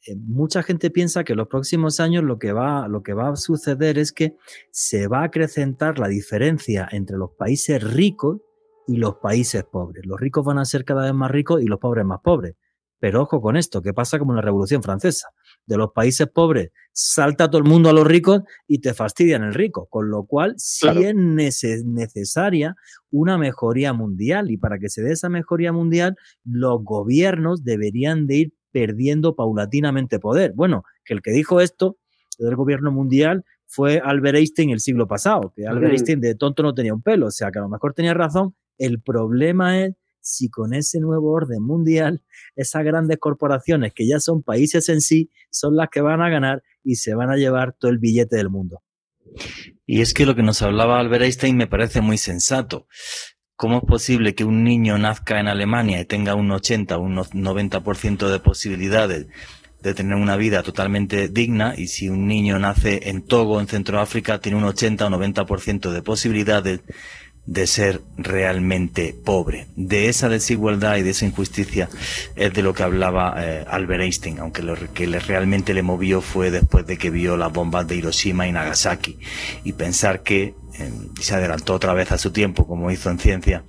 eh, 0.06 0.14
mucha 0.14 0.62
gente 0.62 0.90
piensa 0.90 1.24
que 1.24 1.32
en 1.32 1.38
los 1.38 1.48
próximos 1.48 1.98
años 1.98 2.22
lo 2.22 2.38
que, 2.38 2.52
va, 2.52 2.84
a 2.84 3.36
suceder 3.36 3.98
es 3.98 4.12
que 4.12 4.36
se 4.70 5.08
va 5.08 5.22
a 5.22 5.24
acrecentar 5.24 5.98
la 5.98 6.06
diferencia 6.06 6.88
entre 6.92 7.16
los 7.16 7.30
países 7.36 7.82
ricos 7.82 8.38
y 8.86 8.96
los 8.96 9.16
países 9.16 9.64
pobres. 9.64 10.06
Los 10.06 10.20
ricos 10.20 10.44
van 10.44 10.58
a 10.58 10.64
ser 10.64 10.84
cada 10.84 11.02
vez 11.02 11.14
más 11.14 11.32
ricos 11.32 11.60
y 11.60 11.66
los 11.66 11.80
pobres 11.80 12.04
más 12.04 12.20
pobres. 12.22 12.54
Pero 13.00 13.22
ojo 13.22 13.40
con 13.40 13.56
esto, 13.56 13.82
que 13.82 13.92
pasa 13.92 14.20
como 14.20 14.34
la 14.34 14.42
Revolución 14.42 14.84
Francesa. 14.84 15.30
De 15.70 15.76
los 15.76 15.92
países 15.92 16.26
pobres 16.26 16.72
salta 16.90 17.48
todo 17.48 17.62
el 17.62 17.68
mundo 17.68 17.90
a 17.90 17.92
los 17.92 18.04
ricos 18.04 18.40
y 18.66 18.80
te 18.80 18.92
fastidian 18.92 19.44
el 19.44 19.54
rico. 19.54 19.86
Con 19.88 20.10
lo 20.10 20.24
cual, 20.24 20.54
sí 20.56 20.88
es 20.88 21.14
necesaria 21.84 22.74
una 23.12 23.38
mejoría 23.38 23.92
mundial. 23.92 24.50
Y 24.50 24.56
para 24.56 24.80
que 24.80 24.88
se 24.88 25.00
dé 25.00 25.12
esa 25.12 25.28
mejoría 25.28 25.72
mundial, 25.72 26.16
los 26.44 26.82
gobiernos 26.82 27.62
deberían 27.62 28.26
de 28.26 28.36
ir 28.36 28.52
perdiendo 28.72 29.36
paulatinamente 29.36 30.18
poder. 30.18 30.54
Bueno, 30.56 30.82
que 31.04 31.14
el 31.14 31.22
que 31.22 31.30
dijo 31.30 31.60
esto 31.60 31.98
del 32.36 32.56
gobierno 32.56 32.90
mundial 32.90 33.44
fue 33.68 34.02
Albert 34.04 34.38
Einstein 34.38 34.70
el 34.70 34.80
siglo 34.80 35.06
pasado, 35.06 35.52
que 35.54 35.68
Albert 35.68 35.92
Einstein 35.92 36.20
de 36.20 36.34
tonto 36.34 36.64
no 36.64 36.74
tenía 36.74 36.92
un 36.92 37.02
pelo, 37.02 37.26
o 37.26 37.30
sea 37.30 37.52
que 37.52 37.60
a 37.60 37.62
lo 37.62 37.68
mejor 37.68 37.94
tenía 37.94 38.12
razón. 38.12 38.56
El 38.76 39.00
problema 39.00 39.84
es 39.84 39.94
si 40.20 40.48
con 40.48 40.74
ese 40.74 41.00
nuevo 41.00 41.32
orden 41.32 41.62
mundial, 41.62 42.22
esas 42.56 42.84
grandes 42.84 43.18
corporaciones 43.18 43.92
que 43.94 44.06
ya 44.06 44.20
son 44.20 44.42
países 44.42 44.88
en 44.88 45.00
sí, 45.00 45.30
son 45.50 45.76
las 45.76 45.88
que 45.90 46.00
van 46.00 46.22
a 46.22 46.30
ganar 46.30 46.62
y 46.84 46.96
se 46.96 47.14
van 47.14 47.30
a 47.30 47.36
llevar 47.36 47.74
todo 47.78 47.90
el 47.90 47.98
billete 47.98 48.36
del 48.36 48.50
mundo. 48.50 48.82
Y 49.86 50.00
es 50.00 50.14
que 50.14 50.26
lo 50.26 50.34
que 50.34 50.42
nos 50.42 50.62
hablaba 50.62 50.98
Albert 50.98 51.24
Einstein 51.24 51.56
me 51.56 51.66
parece 51.66 52.00
muy 52.00 52.18
sensato 52.18 52.86
¿Cómo 53.60 53.76
es 53.76 53.84
posible 53.84 54.34
que 54.34 54.44
un 54.44 54.64
niño 54.64 54.96
nazca 54.96 55.38
en 55.38 55.46
Alemania 55.46 56.00
y 56.00 56.06
tenga 56.06 56.34
un 56.34 56.50
80 56.50 56.96
o 56.96 57.02
un 57.02 57.16
90% 57.16 58.30
de 58.30 58.38
posibilidades 58.40 59.26
de 59.82 59.92
tener 59.92 60.14
una 60.14 60.36
vida 60.36 60.62
totalmente 60.62 61.28
digna 61.28 61.74
y 61.76 61.88
si 61.88 62.08
un 62.08 62.26
niño 62.26 62.58
nace 62.58 63.10
en 63.10 63.20
Togo, 63.20 63.60
en 63.60 63.66
Centroáfrica, 63.66 64.40
tiene 64.40 64.56
un 64.56 64.64
80 64.64 65.06
o 65.06 65.10
90% 65.10 65.90
de 65.90 66.00
posibilidades 66.00 66.80
de 67.46 67.66
ser 67.66 68.00
realmente 68.16 69.14
pobre. 69.24 69.66
De 69.76 70.08
esa 70.08 70.28
desigualdad 70.28 70.96
y 70.96 71.02
de 71.02 71.10
esa 71.10 71.26
injusticia 71.26 71.88
es 72.36 72.52
de 72.52 72.62
lo 72.62 72.74
que 72.74 72.82
hablaba 72.82 73.34
eh, 73.38 73.64
Albert 73.68 74.02
Einstein, 74.02 74.38
aunque 74.38 74.62
lo 74.62 74.76
que 74.94 75.06
le, 75.06 75.18
realmente 75.18 75.74
le 75.74 75.82
movió 75.82 76.20
fue 76.20 76.50
después 76.50 76.86
de 76.86 76.96
que 76.96 77.10
vio 77.10 77.36
las 77.36 77.52
bombas 77.52 77.88
de 77.88 77.96
Hiroshima 77.96 78.46
y 78.46 78.52
Nagasaki 78.52 79.18
y 79.64 79.72
pensar 79.72 80.22
que 80.22 80.54
y 81.18 81.22
se 81.22 81.34
adelantó 81.34 81.74
otra 81.74 81.92
vez 81.92 82.12
a 82.12 82.18
su 82.18 82.32
tiempo, 82.32 82.66
como 82.66 82.90
hizo 82.90 83.10
en 83.10 83.18
ciencia, 83.18 83.64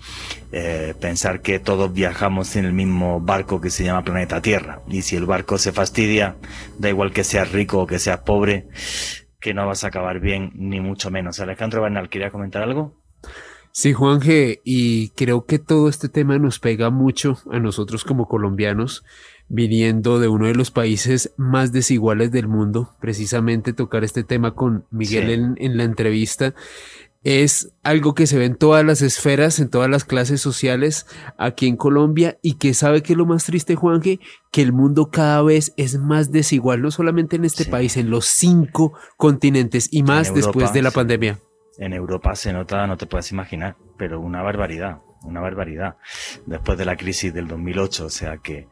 eh, 0.52 0.94
pensar 1.00 1.42
que 1.42 1.60
todos 1.60 1.94
viajamos 1.94 2.56
en 2.56 2.66
el 2.66 2.74
mismo 2.74 3.20
barco 3.20 3.60
que 3.60 3.70
se 3.70 3.84
llama 3.84 4.04
planeta 4.04 4.42
Tierra. 4.42 4.82
Y 4.88 5.02
si 5.02 5.16
el 5.16 5.26
barco 5.26 5.58
se 5.58 5.72
fastidia, 5.72 6.36
da 6.78 6.90
igual 6.90 7.12
que 7.12 7.24
seas 7.24 7.52
rico 7.52 7.80
o 7.80 7.88
que 7.88 8.00
seas 8.00 8.20
pobre, 8.20 8.68
que 9.40 9.54
no 9.54 9.66
vas 9.68 9.84
a 9.84 9.88
acabar 9.88 10.20
bien, 10.20 10.52
ni 10.56 10.80
mucho 10.80 11.10
menos. 11.10 11.40
Alejandro 11.40 11.82
Bernal, 11.82 12.10
¿quería 12.10 12.30
comentar 12.30 12.62
algo? 12.62 13.01
Sí, 13.74 13.94
Juanje, 13.94 14.60
y 14.66 15.10
creo 15.10 15.46
que 15.46 15.58
todo 15.58 15.88
este 15.88 16.10
tema 16.10 16.38
nos 16.38 16.60
pega 16.60 16.90
mucho 16.90 17.38
a 17.52 17.60
nosotros 17.60 18.04
como 18.04 18.28
colombianos, 18.28 19.06
viniendo 19.48 20.20
de 20.20 20.28
uno 20.28 20.48
de 20.48 20.56
los 20.56 20.72
países 20.72 21.34
más 21.38 21.72
desiguales 21.72 22.32
del 22.32 22.48
mundo, 22.48 22.96
precisamente 23.00 23.72
tocar 23.72 24.04
este 24.04 24.24
tema 24.24 24.56
con 24.56 24.86
Miguel 24.92 25.56
en, 25.58 25.78
la 25.78 25.84
entrevista. 25.86 26.54
Es 27.24 27.72
algo 27.84 28.14
que 28.14 28.28
se 28.28 28.38
ve 28.38 28.46
en 28.46 28.56
todas 28.56 28.84
las 28.84 29.02
esferas, 29.02 29.60
en 29.60 29.70
todas 29.70 29.90
las 29.90 30.04
clases 30.04 30.42
sociales 30.42 31.06
aquí 31.38 31.68
en 31.68 31.78
Colombia 31.78 32.40
y 32.42 32.56
que 32.56 32.74
sabe 32.74 33.04
que 33.04 33.16
lo 33.16 33.26
más 33.26 33.46
triste, 33.46 33.76
Juanje, 33.76 34.20
que 34.52 34.64
el 34.64 34.74
mundo 34.74 35.12
cada 35.12 35.42
vez 35.44 35.74
es 35.78 35.98
más 35.98 36.32
desigual, 36.32 36.82
no 36.82 36.92
solamente 36.92 37.36
en 37.36 37.46
este 37.46 37.66
país, 37.66 37.96
en 37.96 38.10
los 38.10 38.26
cinco 38.26 38.94
continentes 39.18 39.88
y 39.92 40.04
más 40.04 40.34
después 40.34 40.74
de 40.74 40.82
la 40.82 40.92
pandemia. 40.92 41.40
En 41.82 41.94
Europa 41.94 42.36
se 42.36 42.54
nota, 42.54 42.86
no 42.86 42.96
te 42.96 43.08
puedes 43.08 43.32
imaginar, 43.32 43.76
pero 43.98 44.20
una 44.20 44.42
barbaridad, 44.42 45.00
una 45.24 45.42
barbaridad, 45.42 45.98
después 46.46 46.78
de 46.78 46.86
la 46.86 46.96
crisis 46.96 47.34
del 47.34 47.48
2008, 47.48 48.06
o 48.06 48.10
sea 48.10 48.38
que 48.38 48.68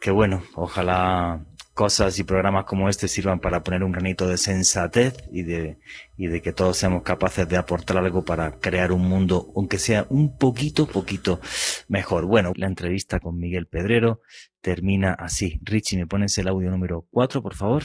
que 0.00 0.10
bueno, 0.10 0.42
ojalá 0.54 1.44
cosas 1.74 2.18
y 2.18 2.24
programas 2.24 2.64
como 2.64 2.88
este 2.88 3.06
sirvan 3.06 3.38
para 3.38 3.62
poner 3.62 3.84
un 3.84 3.92
granito 3.92 4.26
de 4.26 4.36
sensatez 4.38 5.14
y 5.30 5.42
de, 5.42 5.78
y 6.16 6.26
de 6.26 6.42
que 6.42 6.52
todos 6.52 6.76
seamos 6.76 7.02
capaces 7.02 7.48
de 7.48 7.56
aportar 7.56 7.98
algo 7.98 8.24
para 8.24 8.52
crear 8.58 8.92
un 8.92 9.02
mundo, 9.02 9.52
aunque 9.54 9.78
sea 9.78 10.06
un 10.08 10.36
poquito, 10.36 10.86
poquito 10.86 11.40
mejor. 11.88 12.26
Bueno, 12.26 12.52
la 12.56 12.66
entrevista 12.66 13.20
con 13.20 13.38
Miguel 13.38 13.66
Pedrero 13.66 14.20
termina 14.60 15.12
así. 15.12 15.60
Richie, 15.62 15.98
¿me 15.98 16.06
pones 16.06 16.36
el 16.38 16.48
audio 16.48 16.70
número 16.70 17.06
4, 17.10 17.42
por 17.42 17.54
favor? 17.54 17.84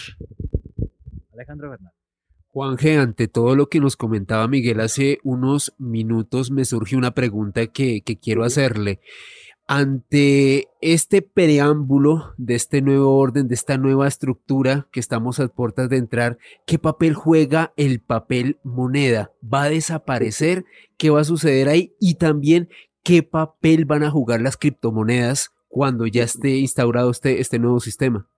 Alejandro 1.33 1.69
Bernal. 1.69 1.94
Juanje, 2.55 2.95
ante 2.95 3.27
todo 3.27 3.53
lo 3.57 3.67
que 3.67 3.81
nos 3.81 3.97
comentaba 3.97 4.47
Miguel 4.47 4.79
hace 4.79 5.19
unos 5.23 5.75
minutos, 5.77 6.51
me 6.51 6.63
surge 6.63 6.95
una 6.95 7.13
pregunta 7.13 7.67
que, 7.67 7.99
que 7.99 8.17
quiero 8.17 8.45
hacerle. 8.45 9.01
Ante 9.67 10.69
este 10.79 11.21
preámbulo 11.21 12.33
de 12.37 12.55
este 12.55 12.81
nuevo 12.81 13.17
orden, 13.17 13.49
de 13.49 13.55
esta 13.55 13.77
nueva 13.77 14.07
estructura 14.07 14.87
que 14.93 15.01
estamos 15.01 15.41
a 15.41 15.49
puertas 15.49 15.89
de 15.89 15.97
entrar, 15.97 16.37
¿qué 16.65 16.79
papel 16.79 17.13
juega 17.13 17.73
el 17.75 17.99
papel 17.99 18.57
moneda? 18.63 19.33
¿Va 19.43 19.63
a 19.63 19.69
desaparecer? 19.69 20.63
¿Qué 20.97 21.09
va 21.09 21.19
a 21.19 21.25
suceder 21.25 21.67
ahí? 21.67 21.93
Y 21.99 22.15
también, 22.15 22.69
¿qué 23.03 23.21
papel 23.21 23.83
van 23.83 24.03
a 24.03 24.11
jugar 24.11 24.39
las 24.39 24.55
criptomonedas 24.55 25.51
cuando 25.67 26.07
ya 26.07 26.23
esté 26.23 26.55
instaurado 26.55 27.11
este, 27.11 27.41
este 27.41 27.59
nuevo 27.59 27.81
sistema? 27.81 28.29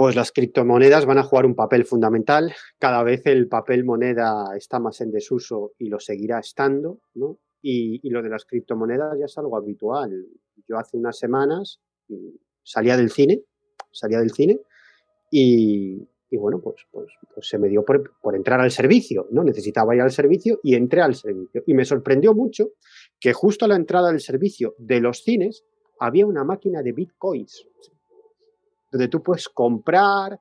Pues 0.00 0.16
las 0.16 0.32
criptomonedas 0.32 1.04
van 1.04 1.18
a 1.18 1.22
jugar 1.22 1.44
un 1.44 1.54
papel 1.54 1.84
fundamental. 1.84 2.54
Cada 2.78 3.02
vez 3.02 3.20
el 3.26 3.48
papel 3.48 3.84
moneda 3.84 4.56
está 4.56 4.80
más 4.80 5.02
en 5.02 5.10
desuso 5.10 5.72
y 5.76 5.90
lo 5.90 6.00
seguirá 6.00 6.38
estando, 6.38 7.00
¿no? 7.12 7.36
Y, 7.60 8.08
lo 8.08 8.22
de 8.22 8.30
las 8.30 8.46
criptomonedas 8.46 9.18
ya 9.18 9.26
es 9.26 9.36
algo 9.36 9.58
habitual. 9.58 10.10
Yo 10.66 10.78
hace 10.78 10.96
unas 10.96 11.18
semanas 11.18 11.82
mm, 12.08 12.30
salía 12.62 12.96
del 12.96 13.10
cine, 13.10 13.42
salía 13.90 14.20
del 14.20 14.30
cine 14.30 14.60
y, 15.30 15.98
bueno, 16.32 16.62
pues, 16.62 16.76
pues, 16.90 17.12
pues, 17.34 17.46
se 17.46 17.58
me 17.58 17.68
dio 17.68 17.84
por, 17.84 18.18
por, 18.22 18.34
entrar 18.34 18.58
al 18.58 18.70
servicio, 18.70 19.28
¿no? 19.32 19.44
Necesitaba 19.44 19.94
ir 19.94 20.00
al 20.00 20.12
servicio 20.12 20.60
y 20.62 20.76
entré 20.76 21.02
al 21.02 21.14
servicio. 21.14 21.62
Y 21.66 21.74
me 21.74 21.84
sorprendió 21.84 22.32
mucho 22.32 22.70
que 23.20 23.34
justo 23.34 23.66
a 23.66 23.68
la 23.68 23.76
entrada 23.76 24.08
del 24.08 24.20
servicio 24.20 24.74
de 24.78 24.98
los 24.98 25.22
cines 25.24 25.62
había 25.98 26.24
una 26.24 26.42
máquina 26.42 26.82
de 26.82 26.92
bitcoins, 26.92 27.66
donde 28.90 29.08
tú 29.08 29.22
puedes 29.22 29.48
comprar 29.48 30.38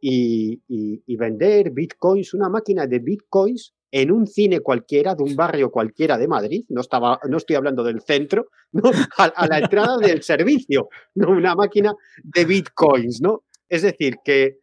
y, 0.00 1.16
vender 1.16 1.70
bitcoins, 1.70 2.34
una 2.34 2.48
máquina 2.48 2.86
de 2.86 2.98
bitcoins 2.98 3.74
en 3.92 4.12
un 4.12 4.26
cine 4.26 4.60
cualquiera, 4.60 5.14
de 5.14 5.24
un 5.24 5.34
barrio 5.34 5.70
cualquiera 5.70 6.16
de 6.16 6.28
Madrid, 6.28 6.64
no, 6.68 6.80
estaba, 6.80 7.18
no 7.28 7.36
estoy 7.36 7.56
hablando 7.56 7.82
del 7.82 8.00
centro, 8.00 8.48
¿no? 8.72 8.90
a, 9.18 9.46
la 9.46 9.58
entrada 9.58 9.98
del 9.98 10.22
servicio, 10.22 10.88
¿no? 11.14 11.30
una 11.30 11.54
máquina 11.54 11.94
de 12.22 12.44
bitcoins. 12.44 13.20
¿no? 13.20 13.44
Es 13.68 13.82
decir, 13.82 14.16
que, 14.24 14.60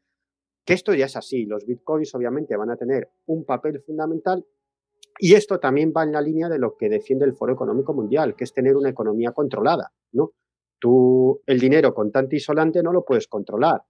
que 0.66 0.74
esto 0.74 0.94
ya 0.94 1.06
es 1.06 1.16
así. 1.18 1.46
Los 1.46 1.66
bitcoins 1.66 2.16
obviamente 2.16 2.56
van 2.56 2.72
a 2.72 2.78
tener 2.78 3.10
un 3.26 3.46
papel 3.46 3.82
fundamental 3.86 4.46
y 5.20 5.34
esto 5.34 5.60
también 5.60 5.92
va 5.96 6.04
en 6.04 6.12
la 6.14 6.22
línea 6.22 6.48
de 6.48 6.60
lo 6.60 6.76
que 6.78 6.90
defiende 6.90 7.26
el 7.26 7.34
Foro 7.34 7.54
Económico 7.54 7.94
Mundial, 7.94 8.36
que 8.36 8.44
es 8.44 8.54
tener 8.54 8.76
una 8.76 8.90
economía 8.90 9.32
controlada. 9.32 9.92
¿no? 10.14 10.32
Tú 10.80 11.42
el 11.46 11.60
dinero 11.60 11.94
con 11.94 12.12
tanto 12.12 12.36
isolante 12.36 12.84
no 12.84 12.92
lo 12.92 13.04
puedes 13.04 13.28
controlar, 13.28 13.82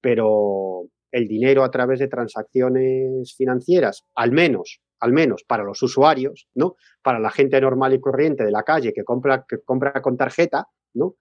pero 0.00 0.86
el 1.12 1.28
dinero 1.28 1.62
a 1.62 1.70
través 1.70 2.00
de 2.00 2.08
transacciones 2.08 3.34
financieras, 3.36 4.04
al 4.14 4.32
menos, 4.32 4.80
al 5.00 5.12
menos 5.12 5.44
para 5.46 5.62
los 5.62 5.82
usuarios, 5.82 6.48
¿no? 6.54 6.76
Para 7.02 7.20
la 7.20 7.30
gente 7.30 7.60
normal 7.60 7.92
y 7.92 8.00
corriente 8.00 8.44
de 8.44 8.50
la 8.50 8.62
calle 8.62 8.92
que 8.92 9.04
compra, 9.04 9.44
que 9.46 9.58
compra 9.58 10.00
con 10.00 10.16
tarjeta, 10.16 10.68
¿no? 10.94 11.16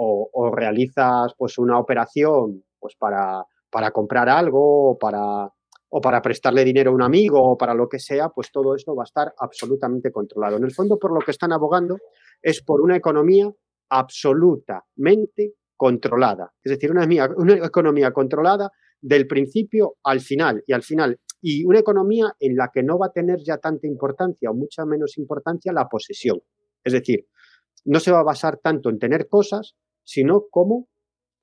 O, 0.00 0.50
realizas 0.54 1.34
pues 1.36 1.58
una 1.58 1.78
operación 1.78 2.64
pues 2.78 2.94
para, 2.96 3.44
para 3.68 3.90
comprar 3.90 4.28
algo 4.28 4.90
o 4.90 4.98
para, 4.98 5.52
o 5.88 6.00
para 6.00 6.22
prestarle 6.22 6.64
dinero 6.64 6.92
a 6.92 6.94
un 6.94 7.02
amigo 7.02 7.42
o 7.42 7.58
para 7.58 7.74
lo 7.74 7.88
que 7.88 7.98
sea, 7.98 8.28
pues 8.28 8.52
todo 8.52 8.76
esto 8.76 8.94
va 8.94 9.02
a 9.02 9.10
estar 9.10 9.34
absolutamente 9.38 10.12
controlado. 10.12 10.56
En 10.56 10.64
el 10.64 10.72
fondo, 10.72 10.98
por 10.98 11.12
lo 11.12 11.20
que 11.20 11.32
están 11.32 11.52
abogando 11.52 11.98
es 12.40 12.62
por 12.62 12.80
una 12.80 12.96
economía 12.96 13.50
absolutamente 13.88 15.54
controlada. 15.76 16.52
Es 16.62 16.72
decir, 16.72 16.90
una, 16.90 17.06
una 17.36 17.54
economía 17.54 18.12
controlada 18.12 18.70
del 19.00 19.26
principio 19.26 19.96
al 20.02 20.20
final 20.20 20.62
y 20.66 20.72
al 20.72 20.82
final. 20.82 21.20
Y 21.40 21.64
una 21.64 21.78
economía 21.78 22.34
en 22.40 22.56
la 22.56 22.70
que 22.72 22.82
no 22.82 22.98
va 22.98 23.06
a 23.06 23.12
tener 23.12 23.38
ya 23.44 23.58
tanta 23.58 23.86
importancia 23.86 24.50
o 24.50 24.54
mucha 24.54 24.84
menos 24.84 25.16
importancia 25.18 25.72
la 25.72 25.88
posesión. 25.88 26.40
Es 26.82 26.92
decir, 26.92 27.26
no 27.84 28.00
se 28.00 28.10
va 28.10 28.20
a 28.20 28.24
basar 28.24 28.58
tanto 28.58 28.90
en 28.90 28.98
tener 28.98 29.28
cosas, 29.28 29.76
sino 30.04 30.46
como 30.50 30.88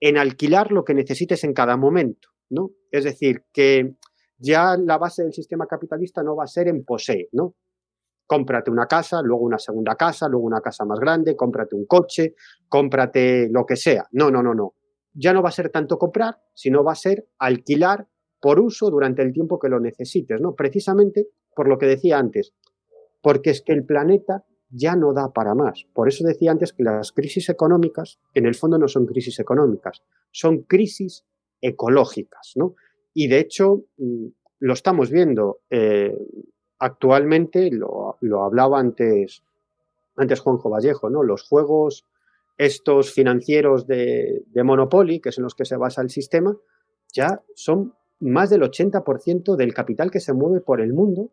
en 0.02 0.18
alquilar 0.18 0.72
lo 0.72 0.84
que 0.84 0.94
necesites 0.94 1.44
en 1.44 1.54
cada 1.54 1.78
momento. 1.78 2.30
¿no? 2.50 2.72
Es 2.92 3.04
decir, 3.04 3.44
que 3.54 3.96
ya 4.38 4.78
la 4.78 4.98
base 4.98 5.24
del 5.24 5.34
sistema 5.34 5.66
capitalista 5.66 6.24
no 6.24 6.36
va 6.36 6.44
a 6.44 6.48
ser 6.48 6.68
en 6.68 6.84
poseer, 6.84 7.30
¿no? 7.32 7.56
Cómprate 8.28 8.72
una 8.72 8.88
casa, 8.88 9.22
luego 9.22 9.44
una 9.44 9.60
segunda 9.60 9.96
casa, 9.96 10.28
luego 10.28 10.46
una 10.46 10.62
casa 10.62 10.84
más 10.86 11.00
grande, 11.00 11.36
cómprate 11.36 11.76
un 11.76 11.86
coche, 11.86 12.36
cómprate 12.68 13.50
lo 13.52 13.66
que 13.66 13.76
sea. 13.76 14.08
No, 14.12 14.32
no, 14.32 14.42
no, 14.42 14.54
no 14.54 14.74
ya 15.16 15.34
no 15.34 15.42
va 15.42 15.50
a 15.50 15.54
ser 15.54 15.70
tanto 15.70 15.98
comprar, 15.98 16.42
sino 16.54 16.84
va 16.84 16.92
a 16.92 16.96
ser 16.96 17.28
alquilar 17.40 18.08
por 18.40 18.60
uso 18.60 18.92
durante 18.92 19.22
el 19.24 19.32
tiempo 19.32 19.58
que 19.58 19.70
lo 19.70 19.80
necesites, 19.80 20.40
¿no? 20.42 20.54
Precisamente 20.54 21.30
por 21.56 21.68
lo 21.68 21.78
que 21.78 21.88
decía 21.88 22.20
antes, 22.20 22.54
porque 23.22 23.50
es 23.50 23.62
que 23.62 23.72
el 23.72 23.86
planeta 23.86 24.46
ya 24.70 24.96
no 24.96 25.14
da 25.14 25.32
para 25.32 25.56
más. 25.56 25.86
Por 25.94 26.10
eso 26.10 26.28
decía 26.28 26.52
antes 26.52 26.74
que 26.74 26.84
las 26.84 27.14
crisis 27.14 27.50
económicas, 27.50 28.20
en 28.34 28.46
el 28.46 28.56
fondo 28.56 28.78
no 28.78 28.88
son 28.88 29.06
crisis 29.06 29.40
económicas, 29.40 30.04
son 30.32 30.64
crisis 30.64 31.26
ecológicas, 31.62 32.52
¿no? 32.56 32.76
Y 33.14 33.30
de 33.30 33.40
hecho, 33.40 33.86
mm, 33.98 34.28
lo 34.60 34.74
estamos 34.74 35.10
viendo. 35.10 35.62
Eh, 35.70 36.14
actualmente, 36.80 37.70
lo, 37.72 38.18
lo, 38.22 38.44
hablaba 38.44 38.80
antes, 38.80 39.44
antes 40.16 40.40
Juanjo 40.40 40.70
Vallejo, 40.70 41.10
¿no? 41.10 41.24
Los 41.24 41.44
juegos 41.48 42.06
estos 42.58 43.12
financieros 43.12 43.86
de, 43.88 44.44
Monopoly, 44.56 45.20
que 45.20 45.32
son 45.32 45.44
los 45.44 45.56
que 45.56 45.66
se 45.66 45.78
basa 45.78 46.02
el 46.02 46.10
sistema, 46.10 46.58
ya 47.14 47.42
son 47.54 47.94
más 48.20 48.50
del 48.50 48.62
80% 48.62 49.56
del 49.56 49.74
capital 49.74 50.12
que 50.12 50.20
se 50.20 50.34
mueve 50.34 50.62
por 50.62 50.82
el 50.82 50.94
mundo, 50.94 51.32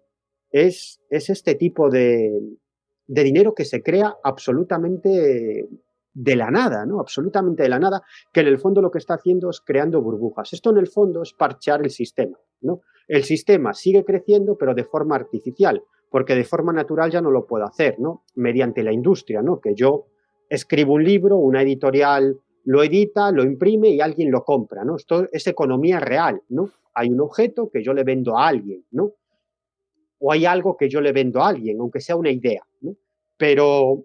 es, 0.50 1.00
es 1.10 1.30
este 1.30 1.54
tipo 1.54 1.90
de, 1.90 2.58
de, 3.06 3.24
dinero 3.24 3.54
que 3.54 3.64
se 3.64 3.82
crea 3.82 4.16
absolutamente 4.22 5.68
de 6.14 6.36
la 6.36 6.50
nada, 6.50 6.84
¿no? 6.84 7.00
Absolutamente 7.00 7.62
de 7.62 7.68
la 7.68 7.78
nada, 7.78 8.02
que 8.32 8.40
en 8.40 8.46
el 8.48 8.58
fondo 8.58 8.82
lo 8.82 8.90
que 8.90 8.98
está 8.98 9.14
haciendo 9.14 9.50
es 9.50 9.60
creando 9.60 10.02
burbujas. 10.02 10.52
Esto 10.52 10.70
en 10.70 10.78
el 10.78 10.88
fondo 10.88 11.22
es 11.22 11.32
parchear 11.32 11.82
el 11.82 11.90
sistema, 11.90 12.38
¿no? 12.60 12.80
El 13.08 13.24
sistema 13.24 13.74
sigue 13.74 14.04
creciendo, 14.04 14.56
pero 14.56 14.74
de 14.74 14.84
forma 14.84 15.16
artificial, 15.16 15.82
porque 16.10 16.34
de 16.34 16.44
forma 16.44 16.72
natural 16.72 17.10
ya 17.10 17.20
no 17.20 17.30
lo 17.30 17.46
puedo 17.46 17.64
hacer, 17.64 17.98
¿no? 17.98 18.24
Mediante 18.34 18.82
la 18.82 18.92
industria, 18.92 19.42
¿no? 19.42 19.60
Que 19.60 19.74
yo 19.74 20.06
escribo 20.48 20.94
un 20.94 21.04
libro, 21.04 21.36
una 21.36 21.62
editorial 21.62 22.38
lo 22.64 22.82
edita, 22.82 23.32
lo 23.32 23.42
imprime 23.42 23.88
y 23.88 24.00
alguien 24.00 24.30
lo 24.30 24.44
compra, 24.44 24.84
¿no? 24.84 24.96
Esto 24.96 25.26
es 25.32 25.46
economía 25.46 25.98
real, 25.98 26.42
¿no? 26.48 26.70
Hay 26.94 27.08
un 27.08 27.20
objeto 27.20 27.70
que 27.70 27.82
yo 27.82 27.92
le 27.92 28.04
vendo 28.04 28.38
a 28.38 28.48
alguien, 28.48 28.84
¿no? 28.90 29.14
O 30.18 30.30
hay 30.30 30.44
algo 30.44 30.76
que 30.76 30.88
yo 30.88 31.00
le 31.00 31.12
vendo 31.12 31.42
a 31.42 31.48
alguien, 31.48 31.80
aunque 31.80 32.00
sea 32.00 32.16
una 32.16 32.30
idea, 32.30 32.62
¿no? 32.82 32.94
Pero 33.36 34.04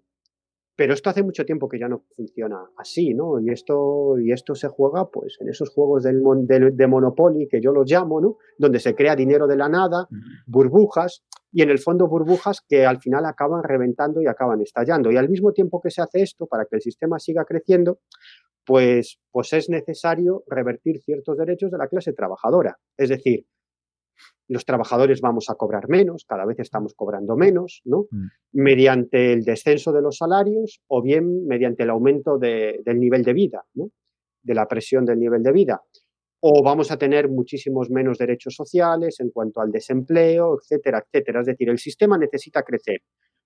pero 0.77 0.93
esto 0.93 1.09
hace 1.09 1.23
mucho 1.23 1.43
tiempo 1.43 1.67
que 1.67 1.79
ya 1.79 1.87
no 1.87 2.03
funciona 2.15 2.69
así, 2.77 3.15
¿no? 3.15 3.39
Y 3.41 3.49
esto, 3.49 4.19
y 4.19 4.31
esto 4.31 4.53
se 4.53 4.67
juega 4.67 5.09
pues 5.09 5.37
en 5.41 5.49
esos 5.49 5.71
juegos 5.71 6.03
del, 6.03 6.21
de, 6.45 6.87
Monopoly, 6.87 7.47
que 7.49 7.59
yo 7.59 7.71
los 7.71 7.89
llamo, 7.89 8.21
¿no? 8.21 8.37
Donde 8.59 8.79
se 8.79 8.93
crea 8.93 9.15
dinero 9.15 9.47
de 9.47 9.57
la 9.57 9.69
nada, 9.69 10.07
burbujas, 10.45 11.25
y 11.51 11.63
en 11.63 11.71
el 11.71 11.79
fondo 11.79 12.07
burbujas 12.07 12.61
que 12.61 12.85
al 12.85 12.99
final 12.99 13.25
acaban 13.25 13.63
reventando 13.63 14.21
y 14.21 14.27
acaban 14.27 14.61
estallando. 14.61 15.11
Y 15.11 15.17
al 15.17 15.29
mismo 15.29 15.51
tiempo 15.51 15.81
que 15.81 15.89
se 15.89 16.03
hace 16.03 16.21
esto, 16.21 16.45
para 16.45 16.65
que 16.65 16.75
el 16.75 16.81
sistema 16.83 17.17
siga 17.17 17.43
creciendo, 17.43 17.99
pues, 18.63 19.19
pues 19.31 19.53
es 19.53 19.69
necesario 19.69 20.43
revertir 20.45 20.99
ciertos 20.99 21.39
derechos 21.39 21.71
de 21.71 21.79
la 21.79 21.87
clase 21.87 22.13
trabajadora. 22.13 22.77
Es 22.95 23.09
decir, 23.09 23.47
los 24.47 24.65
trabajadores 24.65 25.21
vamos 25.21 25.49
a 25.49 25.55
cobrar 25.55 25.89
menos, 25.89 26.25
cada 26.25 26.45
vez 26.45 26.59
estamos 26.59 26.93
cobrando 26.95 27.35
menos, 27.35 27.81
¿no? 27.85 28.07
Mm. 28.09 28.27
Mediante 28.53 29.33
el 29.33 29.43
descenso 29.43 29.91
de 29.91 30.01
los 30.01 30.17
salarios 30.17 30.81
o 30.87 31.01
bien 31.01 31.45
mediante 31.45 31.83
el 31.83 31.89
aumento 31.89 32.37
del 32.37 32.99
nivel 32.99 33.23
de 33.23 33.33
vida, 33.33 33.65
¿no? 33.73 33.89
De 34.41 34.53
la 34.53 34.67
presión 34.67 35.05
del 35.05 35.19
nivel 35.19 35.43
de 35.43 35.51
vida. 35.51 35.81
O 36.39 36.63
vamos 36.63 36.91
a 36.91 36.97
tener 36.97 37.29
muchísimos 37.29 37.89
menos 37.89 38.17
derechos 38.17 38.55
sociales 38.55 39.19
en 39.19 39.31
cuanto 39.31 39.59
al 39.59 39.71
desempleo, 39.71 40.57
etcétera, 40.61 41.03
etcétera. 41.05 41.41
Es 41.41 41.47
decir, 41.47 41.69
el 41.69 41.79
sistema 41.79 42.17
necesita 42.17 42.63
crecer. 42.63 43.01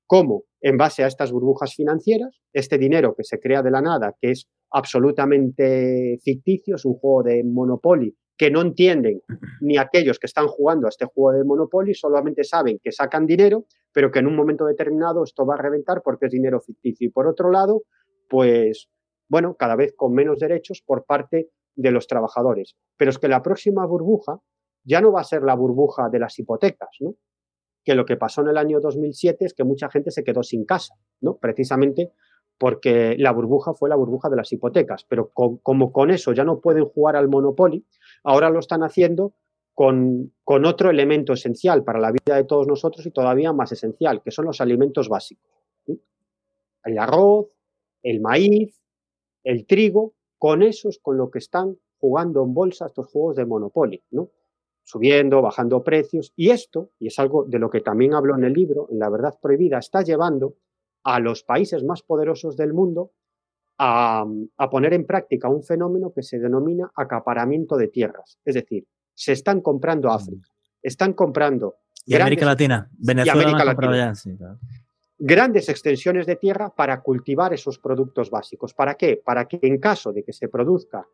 ¿Cómo? 0.05 0.43
En 0.59 0.77
base 0.77 1.03
a 1.03 1.07
estas 1.07 1.31
burbujas 1.31 1.73
financieras, 1.73 2.41
este 2.51 2.77
dinero 2.77 3.15
que 3.15 3.23
se 3.23 3.39
crea 3.39 3.63
de 3.63 3.71
la 3.71 3.81
nada, 3.81 4.13
que 4.19 4.31
es 4.31 4.45
absolutamente 4.69 6.19
ficticio, 6.21 6.75
es 6.75 6.83
un 6.83 6.95
juego 6.95 7.23
de 7.23 7.43
monopolio 7.45 8.13
que 8.41 8.49
no 8.49 8.61
entienden 8.61 9.21
ni 9.59 9.77
aquellos 9.77 10.17
que 10.17 10.25
están 10.25 10.47
jugando 10.47 10.87
a 10.87 10.89
este 10.89 11.05
juego 11.05 11.37
de 11.37 11.43
Monopoly, 11.43 11.93
solamente 11.93 12.43
saben 12.43 12.79
que 12.83 12.91
sacan 12.91 13.27
dinero, 13.27 13.65
pero 13.93 14.09
que 14.09 14.17
en 14.17 14.25
un 14.25 14.35
momento 14.35 14.65
determinado 14.65 15.23
esto 15.23 15.45
va 15.45 15.53
a 15.53 15.61
reventar 15.61 16.01
porque 16.03 16.25
es 16.25 16.31
dinero 16.31 16.59
ficticio. 16.59 17.05
Y 17.05 17.11
por 17.11 17.27
otro 17.27 17.51
lado, 17.51 17.83
pues, 18.27 18.89
bueno, 19.29 19.53
cada 19.59 19.75
vez 19.75 19.93
con 19.95 20.15
menos 20.15 20.39
derechos 20.39 20.81
por 20.83 21.05
parte 21.05 21.51
de 21.75 21.91
los 21.91 22.07
trabajadores. 22.07 22.75
Pero 22.97 23.11
es 23.11 23.19
que 23.19 23.27
la 23.27 23.43
próxima 23.43 23.85
burbuja 23.85 24.39
ya 24.83 25.01
no 25.01 25.11
va 25.11 25.21
a 25.21 25.23
ser 25.23 25.43
la 25.43 25.53
burbuja 25.53 26.09
de 26.09 26.17
las 26.17 26.39
hipotecas, 26.39 26.89
¿no? 26.99 27.13
Que 27.85 27.93
lo 27.93 28.05
que 28.05 28.17
pasó 28.17 28.41
en 28.41 28.47
el 28.47 28.57
año 28.57 28.79
2007 28.79 29.45
es 29.45 29.53
que 29.53 29.65
mucha 29.65 29.87
gente 29.91 30.09
se 30.09 30.23
quedó 30.23 30.41
sin 30.41 30.65
casa, 30.65 30.95
¿no? 31.19 31.37
Precisamente 31.37 32.13
porque 32.61 33.15
la 33.17 33.31
burbuja 33.31 33.73
fue 33.73 33.89
la 33.89 33.95
burbuja 33.95 34.29
de 34.29 34.35
las 34.35 34.53
hipotecas, 34.53 35.03
pero 35.09 35.31
como 35.31 35.91
con 35.91 36.11
eso 36.11 36.31
ya 36.31 36.43
no 36.43 36.59
pueden 36.59 36.85
jugar 36.85 37.15
al 37.15 37.27
Monopoly, 37.27 37.83
ahora 38.23 38.51
lo 38.51 38.59
están 38.59 38.83
haciendo 38.83 39.33
con, 39.73 40.31
otro 40.45 40.91
elemento 40.91 41.33
esencial 41.33 41.83
para 41.83 41.99
la 41.99 42.11
vida 42.11 42.35
de 42.35 42.43
todos 42.43 42.67
nosotros 42.67 43.03
y 43.07 43.09
todavía 43.09 43.51
más 43.51 43.71
esencial, 43.71 44.21
que 44.21 44.29
son 44.29 44.45
los 44.45 44.61
alimentos 44.61 45.09
básicos. 45.09 45.49
El 46.83 46.99
arroz, 46.99 47.47
el 48.03 48.21
maíz, 48.21 48.79
el 49.43 49.65
trigo, 49.65 50.13
con 50.37 50.61
eso 50.61 50.89
es 50.89 50.99
con 50.99 51.17
lo 51.17 51.31
que 51.31 51.39
están 51.39 51.79
jugando 51.97 52.43
en 52.43 52.53
bolsa 52.53 52.85
estos 52.85 53.07
juegos 53.07 53.37
de 53.37 53.45
Monopoly, 53.47 54.03
¿no? 54.11 54.29
subiendo, 54.83 55.41
bajando 55.41 55.83
precios, 55.83 56.31
y 56.35 56.51
esto, 56.51 56.91
y 56.99 57.07
es 57.07 57.17
algo 57.17 57.43
de 57.43 57.57
lo 57.57 57.71
que 57.71 57.81
también 57.81 58.13
hablo 58.13 58.35
en 58.35 58.43
el 58.43 58.53
libro, 58.53 58.87
en 58.91 58.99
La 58.99 59.09
Verdad 59.09 59.39
Prohibida, 59.41 59.79
está 59.79 60.03
llevando 60.03 60.57
a 61.03 61.19
los 61.19 61.43
países 61.43 61.83
más 61.83 62.01
poderosos 62.01 62.55
del 62.57 62.73
mundo 62.73 63.11
a, 63.77 64.25
poner 64.69 64.93
en 64.93 65.05
práctica 65.05 65.49
un 65.49 65.63
fenómeno 65.63 66.11
que 66.13 66.21
se 66.21 66.37
denomina 66.37 66.91
acaparamiento 66.95 67.77
de 67.77 67.87
tierras. 67.87 68.37
Es 68.45 68.55
decir, 68.55 68.85
se 69.15 69.31
están 69.31 69.61
comprando 69.61 70.07
mm. 70.07 70.11
África, 70.11 70.49
están 70.81 71.13
comprando... 71.13 71.75
Y 72.05 72.15
América 72.15 72.45
Latina, 72.45 72.89
Venezuela. 72.97 73.75
Grandes 75.17 75.69
extensiones 75.69 76.25
de 76.25 76.35
tierra 76.35 76.69
para 76.69 77.01
cultivar 77.01 77.53
esos 77.53 77.77
productos 77.77 78.31
básicos. 78.31 78.73
¿Para 78.73 78.95
qué? 78.95 79.21
Para 79.23 79.45
que 79.47 79.59
en 79.61 79.79
caso 79.79 80.11
de 80.11 80.23
que 80.23 80.33
se 80.33 80.47
produzca 80.47 81.05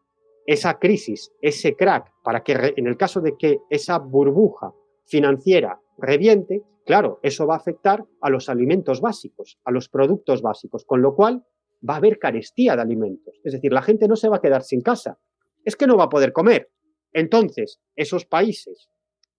esa 0.45 0.79
crisis, 0.79 1.29
ese 1.41 1.75
crack, 1.75 2.13
para 2.23 2.41
que 2.41 2.73
en 2.77 2.87
el 2.87 2.95
caso 2.95 3.19
de 3.19 3.35
que 3.37 3.59
esa 3.69 3.99
burbuja 3.99 4.73
financiera 5.05 5.77
reviente, 5.97 6.63
Claro, 6.87 7.19
eso 7.21 7.45
va 7.45 7.55
a 7.55 7.57
afectar 7.57 8.05
a 8.21 8.29
los 8.29 8.47
alimentos 8.47 9.01
básicos, 9.01 9.59
a 9.65 9.71
los 9.71 9.89
productos 9.89 10.41
básicos, 10.41 10.85
con 10.85 11.01
lo 11.01 11.13
cual 11.13 11.43
va 11.87 11.95
a 11.95 11.97
haber 11.97 12.17
carestía 12.17 12.77
de 12.77 12.81
alimentos. 12.81 13.41
Es 13.43 13.51
decir, 13.51 13.73
la 13.73 13.81
gente 13.81 14.07
no 14.07 14.15
se 14.15 14.29
va 14.29 14.37
a 14.37 14.41
quedar 14.41 14.63
sin 14.63 14.79
casa, 14.79 15.19
es 15.65 15.75
que 15.75 15.85
no 15.85 15.97
va 15.97 16.05
a 16.05 16.09
poder 16.09 16.31
comer. 16.31 16.69
Entonces, 17.11 17.81
esos 17.93 18.25
países 18.25 18.87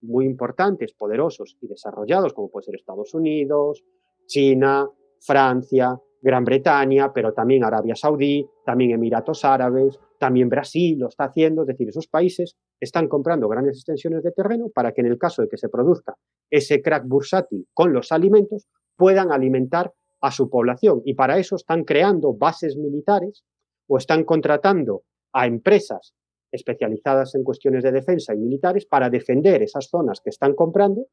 muy 0.02 0.26
importantes, 0.26 0.92
poderosos 0.92 1.56
y 1.62 1.68
desarrollados, 1.68 2.34
como 2.34 2.50
puede 2.50 2.64
ser 2.64 2.74
Estados 2.74 3.14
Unidos, 3.14 3.82
China, 4.26 4.86
Francia, 5.18 5.98
Gran 6.20 6.44
Bretaña, 6.44 7.14
pero 7.14 7.32
también 7.32 7.64
Arabia 7.64 7.96
Saudí, 7.96 8.46
también 8.66 8.90
Emiratos 8.90 9.46
Árabes, 9.46 9.98
también 10.18 10.50
Brasil 10.50 10.98
lo 10.98 11.08
está 11.08 11.24
haciendo, 11.24 11.62
es 11.62 11.68
decir, 11.68 11.88
esos 11.88 12.08
países 12.08 12.58
están 12.80 13.08
comprando 13.08 13.48
grandes 13.48 13.76
extensiones 13.76 14.22
de 14.22 14.32
terreno 14.32 14.68
para 14.74 14.92
que 14.92 15.00
en 15.00 15.08
el 15.08 15.18
caso 15.18 15.42
de 15.42 15.48
que 15.48 15.56
se 15.56 15.68
produzca 15.68 16.14
ese 16.50 16.80
crack 16.82 17.06
bursátil 17.06 17.66
con 17.74 17.92
los 17.92 18.12
alimentos, 18.12 18.66
puedan 18.96 19.32
alimentar 19.32 19.92
a 20.20 20.30
su 20.30 20.50
población. 20.50 21.02
Y 21.04 21.14
para 21.14 21.38
eso 21.38 21.56
están 21.56 21.84
creando 21.84 22.34
bases 22.34 22.76
militares 22.76 23.44
o 23.88 23.98
están 23.98 24.24
contratando 24.24 25.02
a 25.32 25.46
empresas 25.46 26.14
especializadas 26.52 27.34
en 27.34 27.44
cuestiones 27.44 27.82
de 27.82 27.92
defensa 27.92 28.34
y 28.34 28.38
militares 28.38 28.86
para 28.86 29.10
defender 29.10 29.62
esas 29.62 29.88
zonas 29.88 30.20
que 30.22 30.30
están 30.30 30.54
comprando 30.54 31.06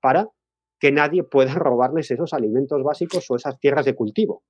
para 0.00 0.28
que 0.78 0.92
nadie 0.92 1.22
pueda 1.22 1.54
robarles 1.54 2.10
esos 2.10 2.32
alimentos 2.32 2.82
básicos 2.82 3.30
o 3.30 3.36
esas 3.36 3.58
tierras 3.58 3.84
de 3.84 3.94
cultivo. 3.94 4.42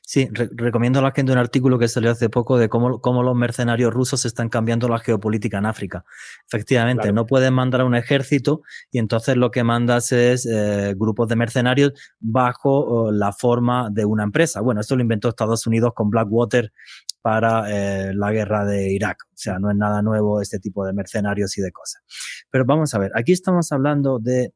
Sí, 0.00 0.28
recomiendo 0.32 1.00
a 1.00 1.02
la 1.02 1.10
gente 1.10 1.32
un 1.32 1.38
artículo 1.38 1.78
que 1.78 1.88
salió 1.88 2.10
hace 2.10 2.28
poco 2.30 2.56
de 2.56 2.68
cómo, 2.68 3.00
cómo, 3.00 3.22
los 3.22 3.34
mercenarios 3.34 3.92
rusos 3.92 4.24
están 4.24 4.48
cambiando 4.48 4.88
la 4.88 4.98
geopolítica 4.98 5.58
en 5.58 5.66
África. 5.66 6.04
Efectivamente, 6.46 7.12
no 7.12 7.26
pueden 7.26 7.54
mandar 7.54 7.82
a 7.82 7.84
un 7.84 7.94
ejército 7.94 8.62
y 8.90 8.98
entonces 8.98 9.36
lo 9.36 9.50
que 9.50 9.64
mandas 9.64 10.12
es 10.12 10.46
eh, 10.46 10.94
grupos 10.96 11.28
de 11.28 11.36
mercenarios 11.36 11.92
bajo 12.20 13.10
la 13.12 13.32
forma 13.32 13.90
de 13.90 14.04
una 14.04 14.24
empresa. 14.24 14.60
Bueno, 14.60 14.80
esto 14.80 14.96
lo 14.96 15.02
inventó 15.02 15.28
Estados 15.28 15.66
Unidos 15.66 15.92
con 15.94 16.10
Blackwater 16.10 16.72
para 17.20 17.70
eh, 17.70 18.12
la 18.14 18.32
guerra 18.32 18.64
de 18.64 18.92
Irak. 18.92 19.18
O 19.28 19.36
sea, 19.36 19.58
no 19.58 19.70
es 19.70 19.76
nada 19.76 20.02
nuevo 20.02 20.40
este 20.40 20.58
tipo 20.58 20.84
de 20.84 20.92
mercenarios 20.92 21.56
y 21.58 21.62
de 21.62 21.72
cosas. 21.72 22.02
Pero 22.50 22.64
vamos 22.64 22.94
a 22.94 22.98
ver, 22.98 23.12
aquí 23.14 23.32
estamos 23.32 23.70
hablando 23.72 24.18
de 24.18 24.52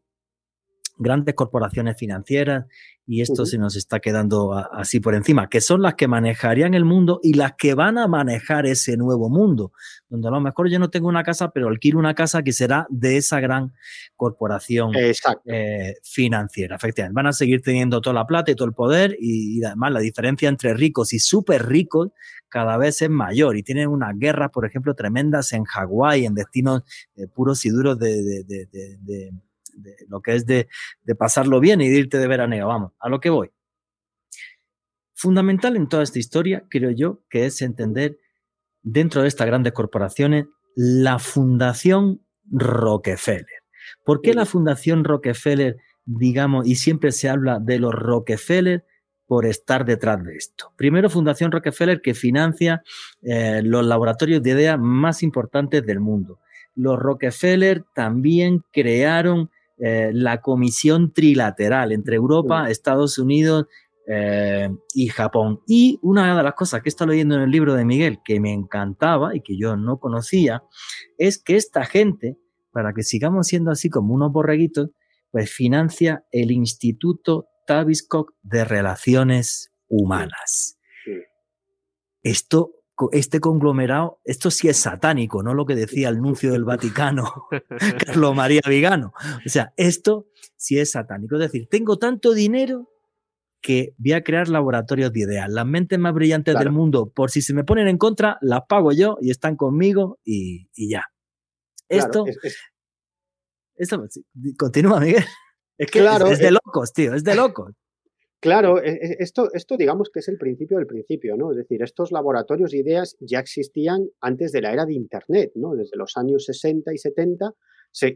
grandes 0.98 1.34
corporaciones 1.34 1.96
financieras 1.98 2.66
y 3.08 3.20
esto 3.20 3.46
se 3.46 3.56
nos 3.56 3.76
está 3.76 4.00
quedando 4.00 4.52
así 4.52 4.98
por 4.98 5.14
encima, 5.14 5.48
que 5.48 5.60
son 5.60 5.80
las 5.80 5.94
que 5.94 6.08
manejarían 6.08 6.74
el 6.74 6.84
mundo 6.84 7.20
y 7.22 7.34
las 7.34 7.52
que 7.56 7.74
van 7.74 7.98
a 7.98 8.08
manejar 8.08 8.66
ese 8.66 8.96
nuevo 8.96 9.30
mundo, 9.30 9.72
donde 10.08 10.26
a 10.26 10.32
lo 10.32 10.40
mejor 10.40 10.68
yo 10.68 10.80
no 10.80 10.90
tengo 10.90 11.06
una 11.06 11.22
casa, 11.22 11.52
pero 11.52 11.68
alquilo 11.68 12.00
una 12.00 12.14
casa 12.14 12.42
que 12.42 12.52
será 12.52 12.86
de 12.90 13.16
esa 13.16 13.38
gran 13.38 13.72
corporación 14.16 14.90
eh, 14.96 15.94
financiera. 16.02 16.76
Efectivamente, 16.76 17.14
van 17.14 17.28
a 17.28 17.32
seguir 17.32 17.62
teniendo 17.62 18.00
toda 18.00 18.14
la 18.14 18.26
plata 18.26 18.50
y 18.50 18.56
todo 18.56 18.66
el 18.66 18.74
poder 18.74 19.16
y, 19.20 19.62
además 19.64 19.92
la 19.92 20.00
diferencia 20.00 20.48
entre 20.48 20.74
ricos 20.74 21.12
y 21.12 21.20
súper 21.20 21.66
ricos 21.66 22.10
cada 22.48 22.76
vez 22.76 23.02
es 23.02 23.10
mayor 23.10 23.56
y 23.56 23.62
tienen 23.62 23.88
unas 23.88 24.18
guerras, 24.18 24.50
por 24.50 24.66
ejemplo, 24.66 24.94
tremendas 24.94 25.52
en 25.52 25.64
Hawái, 25.64 26.24
en 26.24 26.34
destinos 26.34 26.82
eh, 27.14 27.28
puros 27.28 27.64
y 27.66 27.70
duros 27.70 27.98
de 27.98 29.30
lo 30.08 30.20
que 30.20 30.34
es 30.34 30.46
de, 30.46 30.68
pasarlo 31.18 31.60
bien 31.60 31.80
y 31.80 31.88
de 31.88 31.98
irte 31.98 32.18
de 32.18 32.28
veraneo. 32.28 32.68
Vamos, 32.68 32.92
a 32.98 33.08
lo 33.08 33.20
que 33.20 33.30
voy. 33.30 33.50
Fundamental 35.14 35.76
en 35.76 35.88
toda 35.88 36.02
esta 36.02 36.18
historia, 36.18 36.64
creo 36.68 36.90
yo, 36.90 37.22
que 37.30 37.46
es 37.46 37.62
entender 37.62 38.18
dentro 38.82 39.22
de 39.22 39.28
estas 39.28 39.46
grandes 39.46 39.72
corporaciones 39.72 40.46
la 40.74 41.18
Fundación 41.18 42.20
Rockefeller. 42.50 43.62
¿Por 44.04 44.20
qué 44.20 44.34
la 44.34 44.46
Fundación 44.46 45.04
Rockefeller, 45.04 45.78
digamos, 46.04 46.66
y 46.66 46.76
siempre 46.76 47.12
se 47.12 47.28
habla 47.28 47.58
de 47.58 47.78
los 47.78 47.94
Rockefeller 47.94 48.84
por 49.26 49.46
estar 49.46 49.84
detrás 49.84 50.22
de 50.22 50.36
esto? 50.36 50.72
Primero, 50.76 51.08
Fundación 51.08 51.50
Rockefeller 51.50 52.02
que 52.02 52.14
financia 52.14 52.82
eh, 53.22 53.62
los 53.64 53.84
laboratorios 53.84 54.42
de 54.42 54.50
ideas 54.50 54.78
más 54.78 55.22
importantes 55.22 55.84
del 55.84 56.00
mundo. 56.00 56.40
Los 56.74 56.98
Rockefeller 56.98 57.84
también 57.94 58.62
crearon 58.70 59.50
eh, 59.78 60.10
la 60.12 60.40
comisión 60.40 61.12
trilateral 61.12 61.92
entre 61.92 62.16
Europa, 62.16 62.70
Estados 62.70 63.18
Unidos 63.18 63.66
eh, 64.08 64.68
y 64.94 65.08
Japón. 65.08 65.60
Y 65.66 65.98
una 66.02 66.36
de 66.36 66.42
las 66.42 66.54
cosas 66.54 66.80
que 66.80 66.88
he 66.88 66.90
estado 66.90 67.10
leyendo 67.10 67.34
en 67.34 67.42
el 67.42 67.50
libro 67.50 67.74
de 67.74 67.84
Miguel 67.84 68.20
que 68.24 68.40
me 68.40 68.52
encantaba 68.52 69.34
y 69.34 69.40
que 69.40 69.58
yo 69.58 69.76
no 69.76 69.98
conocía, 69.98 70.62
es 71.18 71.42
que 71.42 71.56
esta 71.56 71.84
gente, 71.84 72.38
para 72.70 72.92
que 72.92 73.02
sigamos 73.02 73.48
siendo 73.48 73.70
así 73.70 73.90
como 73.90 74.14
unos 74.14 74.32
borreguitos, 74.32 74.90
pues 75.30 75.50
financia 75.50 76.24
el 76.30 76.52
Instituto 76.52 77.48
Tavistock 77.66 78.32
de 78.42 78.64
Relaciones 78.64 79.72
Humanas. 79.88 80.78
Esto, 82.22 82.75
este 83.12 83.40
conglomerado, 83.40 84.20
esto 84.24 84.50
sí 84.50 84.68
es 84.68 84.78
satánico, 84.78 85.42
no 85.42 85.54
lo 85.54 85.66
que 85.66 85.74
decía 85.74 86.08
el 86.08 86.20
nuncio 86.20 86.52
del 86.52 86.64
Vaticano, 86.64 87.46
Carlos 88.06 88.34
María 88.34 88.62
Vigano. 88.66 89.12
O 89.44 89.48
sea, 89.48 89.72
esto 89.76 90.26
sí 90.56 90.78
es 90.78 90.92
satánico. 90.92 91.36
Es 91.36 91.42
decir, 91.42 91.68
tengo 91.68 91.98
tanto 91.98 92.32
dinero 92.32 92.90
que 93.60 93.94
voy 93.98 94.12
a 94.12 94.22
crear 94.22 94.48
laboratorios 94.48 95.12
de 95.12 95.20
ideas. 95.20 95.50
Las 95.50 95.66
mentes 95.66 95.98
más 95.98 96.14
brillantes 96.14 96.58
del 96.58 96.70
mundo, 96.70 97.10
por 97.10 97.30
si 97.30 97.42
se 97.42 97.52
me 97.52 97.64
ponen 97.64 97.88
en 97.88 97.98
contra, 97.98 98.38
las 98.40 98.62
pago 98.68 98.92
yo 98.92 99.18
y 99.20 99.30
están 99.30 99.56
conmigo 99.56 100.18
y, 100.24 100.68
ya. 100.76 101.04
esto, 101.88 102.24
esto, 103.74 104.06
continúa, 104.56 105.00
Miguel. 105.00 105.24
Es 105.78 105.90
que 105.90 105.98
es, 105.98 106.38
de 106.38 106.50
locos, 106.52 106.92
tío, 106.92 107.14
es 107.14 107.24
de 107.24 107.34
locos. 107.34 107.74
Claro, 108.46 108.80
e, 108.80 108.92
e, 108.92 109.16
esto, 109.18 109.48
esto 109.52 109.76
digamos 109.76 110.08
que 110.08 110.20
es 110.20 110.28
el 110.28 110.38
principio 110.38 110.76
del 110.76 110.86
principio, 110.86 111.36
¿no? 111.36 111.50
Es 111.50 111.56
decir, 111.56 111.82
estos 111.82 112.12
laboratorios 112.12 112.70
de 112.70 112.78
ideas 112.78 113.16
ya 113.18 113.40
existían 113.40 114.08
antes 114.20 114.52
de 114.52 114.60
la 114.60 114.72
era 114.72 114.86
de 114.86 114.94
Internet, 114.94 115.50
¿no? 115.56 115.74
Desde 115.74 115.96
los 115.96 116.16
años 116.16 116.44
60 116.44 116.94
y 116.94 116.98
70 116.98 117.52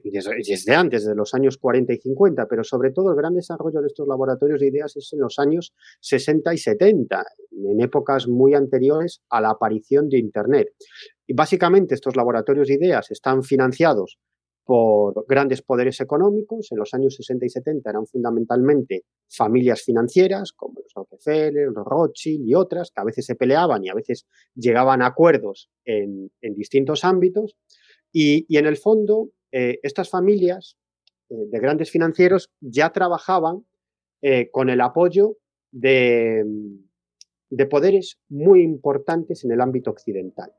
y 0.05 0.11
desde, 0.11 0.74
antes, 0.74 1.05
de 1.05 1.16
los 1.16 1.35
años 1.35 1.57
40 1.57 1.94
y 1.94 1.97
50, 1.97 2.47
pero 2.47 2.62
sobre 2.62 2.93
todo 2.93 3.11
el 3.11 3.16
gran 3.16 3.35
desarrollo 3.35 3.81
de 3.81 3.89
estos 3.89 4.07
laboratorios 4.07 4.61
de 4.61 4.69
ideas 4.69 4.97
es 4.97 5.12
en 5.15 5.20
los 5.20 5.40
años 5.40 5.74
60 6.01 6.55
y 6.55 6.59
70, 6.59 7.24
en 7.51 7.81
épocas 7.81 8.28
muy 8.28 8.55
anteriores 8.55 9.23
a 9.31 9.40
la 9.40 9.51
aparición 9.51 10.09
de 10.09 10.19
Internet. 10.19 10.69
Y 11.27 11.35
básicamente 11.35 11.97
estos 11.97 12.15
laboratorios 12.15 12.69
de 12.69 12.74
ideas 12.74 13.11
están 13.11 13.43
financiados 13.43 14.19
por 14.70 15.26
grandes 15.26 15.62
poderes 15.62 16.01
económicos. 16.01 16.70
En 16.70 16.78
los 16.78 16.94
años 16.94 17.16
60 17.16 17.44
y 17.44 17.48
70 17.48 17.90
eran 17.90 18.06
fundamentalmente 18.06 19.02
familias 19.28 19.82
financieras, 19.82 20.52
como 20.52 20.74
los 20.78 20.94
Rockefeller, 20.94 21.70
los 21.74 21.84
Rothschild 21.84 22.47
y 22.47 22.55
otras, 22.55 22.92
que 22.94 23.01
a 23.01 23.05
veces 23.05 23.26
se 23.26 23.34
peleaban 23.34 23.84
y 23.84 23.88
a 23.88 23.94
veces 23.94 24.28
llegaban 24.55 25.02
a 25.02 25.06
acuerdos 25.06 25.70
en, 25.84 26.30
distintos 26.55 27.02
ámbitos. 27.02 27.56
y, 28.12 28.47
en 28.56 28.66
el 28.66 28.76
fondo, 28.76 29.30
eh, 29.51 29.80
estas 29.82 30.09
familias 30.09 30.76
eh, 31.30 31.34
de 31.51 31.59
grandes 31.59 31.90
financieros 31.90 32.52
ya 32.60 32.92
trabajaban 32.92 33.66
eh, 34.22 34.51
con 34.52 34.70
el 34.70 34.80
apoyo 34.82 35.38
de, 35.72 36.44
de, 37.48 37.66
poderes 37.66 38.20
muy 38.28 38.62
importantes 38.62 39.42
en 39.44 39.51
el 39.51 39.60
ámbito 39.60 39.90
occidental. 39.90 40.52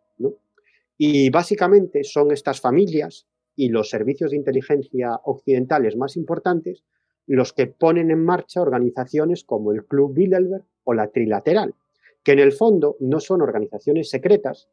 Y 0.97 1.29
básicamente 1.29 2.03
son 2.03 2.31
estas 2.31 2.59
familias 2.59 3.25
y 3.55 3.69
los 3.69 3.89
servicios 3.89 4.31
de 4.31 4.37
inteligencia 4.37 5.19
occidentales 5.23 5.95
más 5.97 6.15
importantes 6.17 6.83
los 7.27 7.53
que 7.53 7.67
ponen 7.67 8.11
en 8.11 8.23
marcha 8.23 8.61
organizaciones 8.61 9.43
como 9.43 9.71
el 9.71 9.85
Club 9.85 10.13
Bilderberg 10.13 10.65
o 10.83 10.93
la 10.93 11.07
Trilateral, 11.07 11.75
que 12.23 12.33
en 12.33 12.39
el 12.39 12.51
fondo 12.51 12.97
no 12.99 13.19
son 13.19 13.41
organizaciones 13.41 14.09
secretas, 14.09 14.69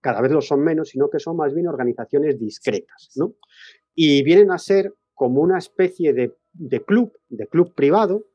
cada 0.00 0.20
vez 0.20 0.32
lo 0.32 0.40
son 0.40 0.60
menos, 0.60 0.90
sino 0.90 1.08
que 1.10 1.18
son 1.18 1.36
más 1.36 1.54
bien 1.54 1.68
organizaciones 1.68 2.38
discretas, 2.38 3.10
¿no? 3.16 3.34
Y 3.94 4.22
vienen 4.22 4.50
a 4.50 4.58
ser 4.58 4.94
como 5.14 5.40
una 5.40 5.58
especie 5.58 6.12
de, 6.12 6.32
club, 6.84 7.12
de 7.28 7.46
club 7.46 7.74
privado, 7.74 8.26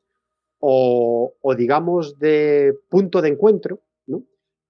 o, 0.58 1.34
digamos 1.56 2.18
de 2.18 2.72
punto 2.88 3.20
de 3.20 3.28
encuentro. 3.28 3.80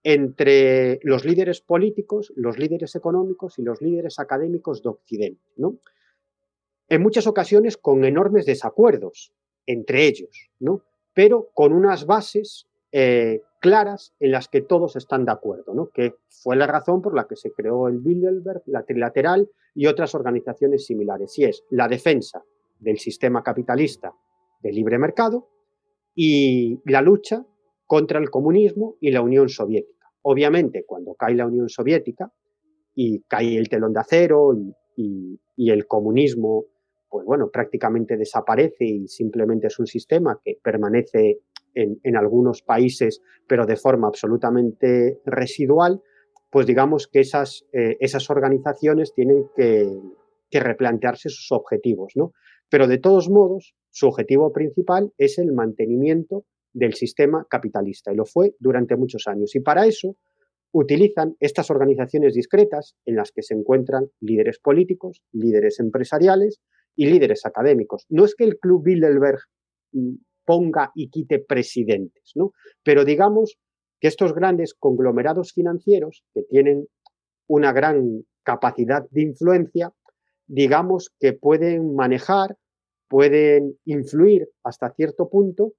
Entre 0.04 0.98
los 1.02 1.24
líderes 1.24 1.60
políticos, 1.60 2.32
los 2.36 2.58
líderes 2.58 2.94
económicos 2.94 3.58
y 3.58 3.62
los 3.62 3.80
líderes 3.80 4.18
académicos 4.18 4.82
de 4.82 4.88
Occidente, 4.88 5.42
¿no? 5.56 5.78
En 6.88 7.02
muchas 7.02 7.26
ocasiones 7.26 7.76
con 7.76 8.04
enormes 8.04 8.44
desacuerdos 8.46 9.32
entre 9.66 10.06
ellos, 10.06 10.50
¿no? 10.58 10.82
Pero 11.14 11.50
con 11.54 11.72
unas 11.72 12.06
bases 12.06 12.66
eh, 12.90 13.40
claras 13.58 14.12
en 14.18 14.32
las 14.32 14.48
que 14.48 14.60
todos 14.60 14.96
están 14.96 15.24
de 15.24 15.32
acuerdo, 15.32 15.72
¿no? 15.72 15.88
que 15.88 16.16
fue 16.28 16.56
la 16.56 16.66
razón 16.66 17.00
por 17.00 17.14
la 17.14 17.28
que 17.28 17.36
se 17.36 17.52
creó 17.52 17.86
el 17.86 18.00
Bilderberg, 18.00 18.62
la 18.66 18.82
Trilateral 18.82 19.48
y 19.74 19.86
otras 19.86 20.14
organizaciones 20.16 20.84
similares, 20.84 21.38
y 21.38 21.44
es 21.44 21.64
la 21.70 21.86
defensa 21.86 22.44
del 22.80 22.98
sistema 22.98 23.42
capitalista 23.42 24.12
de 24.60 24.72
libre 24.72 24.98
mercado 24.98 25.48
y 26.14 26.80
la 26.84 27.00
lucha 27.00 27.46
contra 27.92 28.18
el 28.18 28.30
comunismo 28.30 28.96
y 29.02 29.10
la 29.10 29.20
Unión 29.20 29.50
Soviética. 29.50 30.10
Obviamente, 30.22 30.86
cuando 30.86 31.12
cae 31.12 31.34
la 31.34 31.46
Unión 31.46 31.68
Soviética 31.68 32.32
y 32.94 33.20
cae 33.28 33.58
el 33.58 33.68
telón 33.68 33.92
de 33.92 34.00
acero 34.00 34.54
y, 34.96 35.38
el 35.70 35.86
comunismo, 35.86 36.64
pues 37.10 37.26
bueno, 37.26 37.50
prácticamente 37.52 38.16
desaparece 38.16 38.86
y 38.86 39.08
simplemente 39.08 39.66
es 39.66 39.78
un 39.78 39.86
sistema 39.86 40.40
que 40.42 40.56
permanece 40.64 41.40
en, 41.74 42.16
algunos 42.16 42.62
países, 42.62 43.20
pero 43.46 43.66
de 43.66 43.76
forma 43.76 44.08
absolutamente 44.08 45.20
residual, 45.26 46.00
pues 46.48 46.66
digamos 46.66 47.08
que 47.08 47.20
esas, 47.20 47.66
eh, 47.74 47.98
esas 48.00 48.30
organizaciones 48.30 49.12
tienen 49.12 49.50
que, 49.54 49.86
replantearse 50.50 51.28
sus 51.28 51.52
objetivos, 51.52 52.12
¿no? 52.14 52.32
Pero 52.70 52.86
de 52.86 52.96
todos 52.96 53.28
modos, 53.28 53.74
su 53.90 54.06
objetivo 54.06 54.50
principal 54.50 55.12
es 55.18 55.38
el 55.38 55.52
mantenimiento 55.52 56.46
del 56.72 56.94
sistema 56.94 57.46
capitalista 57.48 58.12
y 58.12 58.16
lo 58.16 58.24
fue 58.24 58.54
durante 58.58 58.96
muchos 58.96 59.26
años. 59.26 59.54
Y 59.54 59.60
para 59.60 59.86
eso 59.86 60.16
utilizan 60.72 61.36
estas 61.38 61.70
organizaciones 61.70 62.34
discretas 62.34 62.96
en 63.04 63.16
las 63.16 63.30
que 63.30 63.42
se 63.42 63.54
encuentran 63.54 64.08
líderes 64.20 64.58
políticos, 64.58 65.22
líderes 65.32 65.78
empresariales 65.80 66.60
y 66.96 67.06
líderes 67.06 67.44
académicos. 67.44 68.06
No 68.08 68.24
es 68.24 68.34
que 68.34 68.44
el 68.44 68.58
Club 68.58 68.84
Bilderberg 68.84 69.40
mm, 69.92 70.14
ponga 70.44 70.90
y 70.94 71.10
quite 71.10 71.38
presidentes, 71.38 72.32
¿no? 72.34 72.52
Pero 72.82 73.04
digamos 73.04 73.58
que 74.00 74.08
estos 74.08 74.34
grandes 74.34 74.74
conglomerados 74.74 75.52
financieros 75.52 76.24
que 76.34 76.42
tienen 76.42 76.86
una 77.46 77.72
gran 77.72 78.24
capacidad 78.42 79.08
de 79.10 79.22
influencia, 79.22 79.92
digamos 80.46 81.10
que 81.20 81.32
pueden 81.34 81.94
manejar, 81.94 82.56
pueden 83.08 83.78
influir 83.84 84.48
hasta 84.64 84.92
cierto 84.94 85.28
punto 85.28 85.74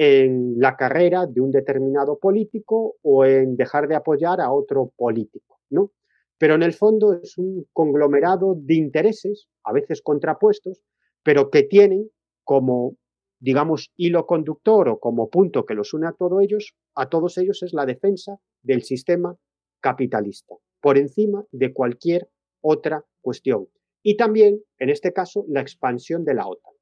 en 0.00 0.54
la 0.58 0.76
carrera 0.76 1.26
de 1.26 1.40
un 1.40 1.50
determinado 1.50 2.18
político 2.18 2.94
o 3.02 3.24
en 3.24 3.56
dejar 3.56 3.88
de 3.88 3.96
apoyar 3.96 4.40
a 4.40 4.52
otro 4.52 4.92
político, 4.96 5.58
¿no? 5.70 5.90
Pero 6.38 6.54
en 6.54 6.62
el 6.62 6.72
fondo 6.72 7.14
es 7.14 7.36
un 7.36 7.66
conglomerado 7.72 8.54
de 8.56 8.74
intereses, 8.74 9.48
a 9.64 9.72
veces 9.72 10.00
contrapuestos, 10.00 10.84
pero 11.24 11.50
que 11.50 11.64
tienen 11.64 12.10
como 12.44 12.94
digamos, 13.40 13.92
hilo 13.96 14.26
conductor 14.26 14.88
o 14.88 14.98
como 14.98 15.30
punto 15.30 15.64
que 15.64 15.74
los 15.74 15.94
une 15.94 16.08
a 16.08 16.12
todos 16.12 16.42
ellos, 16.42 16.74
a 16.94 17.08
todos 17.08 17.38
ellos 17.38 17.62
es 17.62 17.72
la 17.72 17.86
defensa 17.86 18.38
del 18.62 18.82
sistema 18.82 19.36
capitalista, 19.80 20.56
por 20.80 20.98
encima 20.98 21.44
de 21.52 21.72
cualquier 21.72 22.28
otra 22.60 23.04
cuestión. 23.20 23.68
Y 24.02 24.16
también, 24.16 24.60
en 24.78 24.90
este 24.90 25.12
caso, 25.12 25.44
la 25.48 25.60
expansión 25.60 26.24
de 26.24 26.34
la 26.34 26.46
OTAN. 26.48 26.72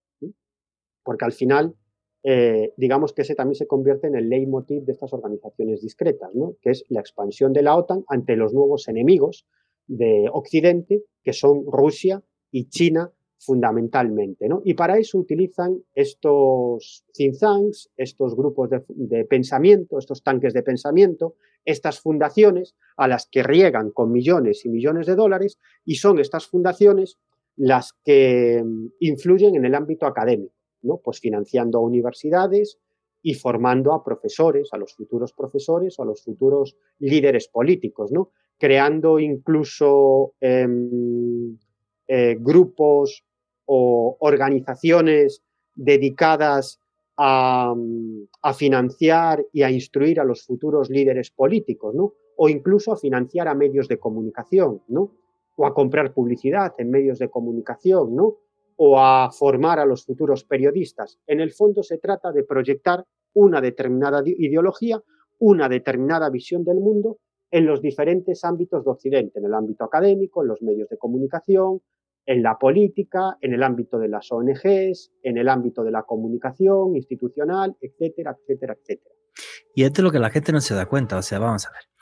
Porque 1.03 1.25
al 1.25 1.33
final, 1.33 1.75
eh, 2.29 2.75
digamos 2.77 3.13
que 3.13 3.23
ese 3.23 3.37
también 3.37 3.55
se 3.55 3.69
convierte 3.69 4.09
en 4.09 4.17
el 4.17 4.29
leitmotiv 4.29 4.83
de 4.83 4.91
estas 4.91 5.13
organizaciones 5.13 5.81
discretas, 5.81 6.33
que 6.61 6.71
es 6.71 6.85
la 6.89 6.99
expansión 6.99 7.53
de 7.53 7.63
la 7.63 7.77
OTAN 7.77 8.05
ante 8.09 8.35
los 8.35 8.53
nuevos 8.53 8.89
enemigos 8.89 9.47
de 9.87 10.29
Occidente, 10.33 11.05
que 11.23 11.33
son 11.33 11.65
Rusia 11.71 12.25
y 12.51 12.69
China 12.69 13.13
fundamentalmente. 13.39 14.49
Y 14.65 14.75
para 14.75 14.99
eso 14.99 15.19
utilizan 15.19 15.85
estos 15.95 17.05
think 17.13 17.39
tanks, 17.39 17.91
estos 17.97 18.35
grupos 18.35 18.71
de, 18.89 19.25
pensamiento, 19.27 19.97
estos 19.97 20.25
tanques 20.25 20.53
de 20.53 20.65
pensamiento, 20.65 21.37
estas 21.65 22.01
fundaciones 22.01 22.75
a 22.97 23.07
las 23.07 23.29
que 23.31 23.45
riegan 23.45 23.93
con 23.93 24.11
millones 24.11 24.65
y 24.65 24.69
millones 24.69 25.07
de 25.07 25.15
dólares 25.15 25.59
y 25.85 25.95
son 25.95 26.19
estas 26.19 26.49
fundaciones 26.49 27.19
las 27.55 27.93
que 28.05 28.65
mm, 28.65 28.87
influyen 28.99 29.55
en 29.55 29.65
el 29.65 29.77
ámbito 29.77 30.07
académico, 30.07 30.56
pues 31.03 31.21
financiando 31.21 31.81
universidades 31.81 32.79
y 33.23 33.35
formando 33.35 33.93
a 33.93 34.05
profesores, 34.05 34.69
a 34.73 34.79
los 34.79 34.95
futuros 34.95 35.33
profesores 35.33 35.99
o 35.99 36.03
a 36.03 36.07
los 36.07 36.23
futuros 36.23 36.77
líderes 36.99 37.49
políticos, 37.49 38.13
¿no? 38.13 38.31
creando 38.59 39.19
incluso 39.19 40.35
em, 40.41 41.59
eh, 42.09 42.37
grupos 42.39 43.25
o 43.67 44.17
organizaciones 44.21 45.43
dedicadas 45.75 46.81
a, 47.17 47.75
financiar 48.55 49.45
y 49.53 49.63
a 49.63 49.71
instruir 49.71 50.21
a 50.21 50.25
los 50.25 50.45
futuros 50.45 50.91
líderes 50.91 51.31
políticos, 51.31 51.95
¿no? 51.95 52.15
O 52.37 52.49
incluso 52.49 52.93
a 52.93 52.97
financiar 52.97 53.49
a 53.49 53.55
medios 53.55 53.89
de 53.89 53.99
comunicación, 53.99 54.83
¿no? 54.89 55.13
O 55.57 55.67
a 55.67 55.75
comprar 55.75 56.13
publicidad 56.13 56.75
en 56.79 56.91
medios 56.91 57.19
de 57.19 57.31
comunicación, 57.31 58.15
¿no? 58.15 58.37
O 58.77 58.99
a 58.99 59.31
formar 59.31 59.79
a 59.79 59.87
los 59.87 60.05
futuros 60.05 60.45
periodistas. 60.45 61.19
En 61.27 61.41
el 61.41 61.53
fondo 61.53 61.83
se 61.83 61.99
trata 61.99 62.31
de 62.33 62.45
proyectar 62.45 63.05
una 63.35 63.61
determinada 63.61 64.23
ideología, 64.25 65.03
una 65.39 65.69
determinada 65.69 66.31
visión 66.31 66.65
del 66.65 66.81
mundo 66.81 67.19
en 67.51 67.67
los 67.67 67.81
diferentes 67.81 68.45
ámbitos 68.45 68.85
de 68.85 68.91
Occidente, 68.91 69.39
en 69.39 69.47
el 69.47 69.55
ámbito 69.55 69.85
académico, 69.85 70.43
en 70.43 70.49
los 70.49 70.63
medios 70.63 70.89
de 70.89 70.99
comunicación, 70.99 71.81
en 72.27 72.43
la 72.43 72.59
política, 72.59 73.37
en 73.41 73.55
el 73.55 73.63
ámbito 73.63 73.99
de 73.99 74.09
las 74.09 74.31
ONGs, 74.33 75.13
en 75.23 75.39
el 75.39 75.49
ámbito 75.49 75.85
de 75.85 75.93
la 75.93 76.03
comunicación 76.03 76.97
institucional, 76.97 77.77
etcétera, 77.81 78.37
etcétera, 78.39 78.77
etcétera. 78.81 79.15
Y 79.75 79.85
esto 79.85 80.01
es 80.01 80.05
lo 80.05 80.11
que 80.11 80.19
la 80.19 80.31
gente 80.31 80.53
no 80.53 80.61
se 80.61 80.75
da 80.75 80.87
cuenta. 80.87 81.19
O 81.19 81.23
sea, 81.23 81.39
vamos 81.39 81.67
a 81.67 81.71
ver. 81.71 81.96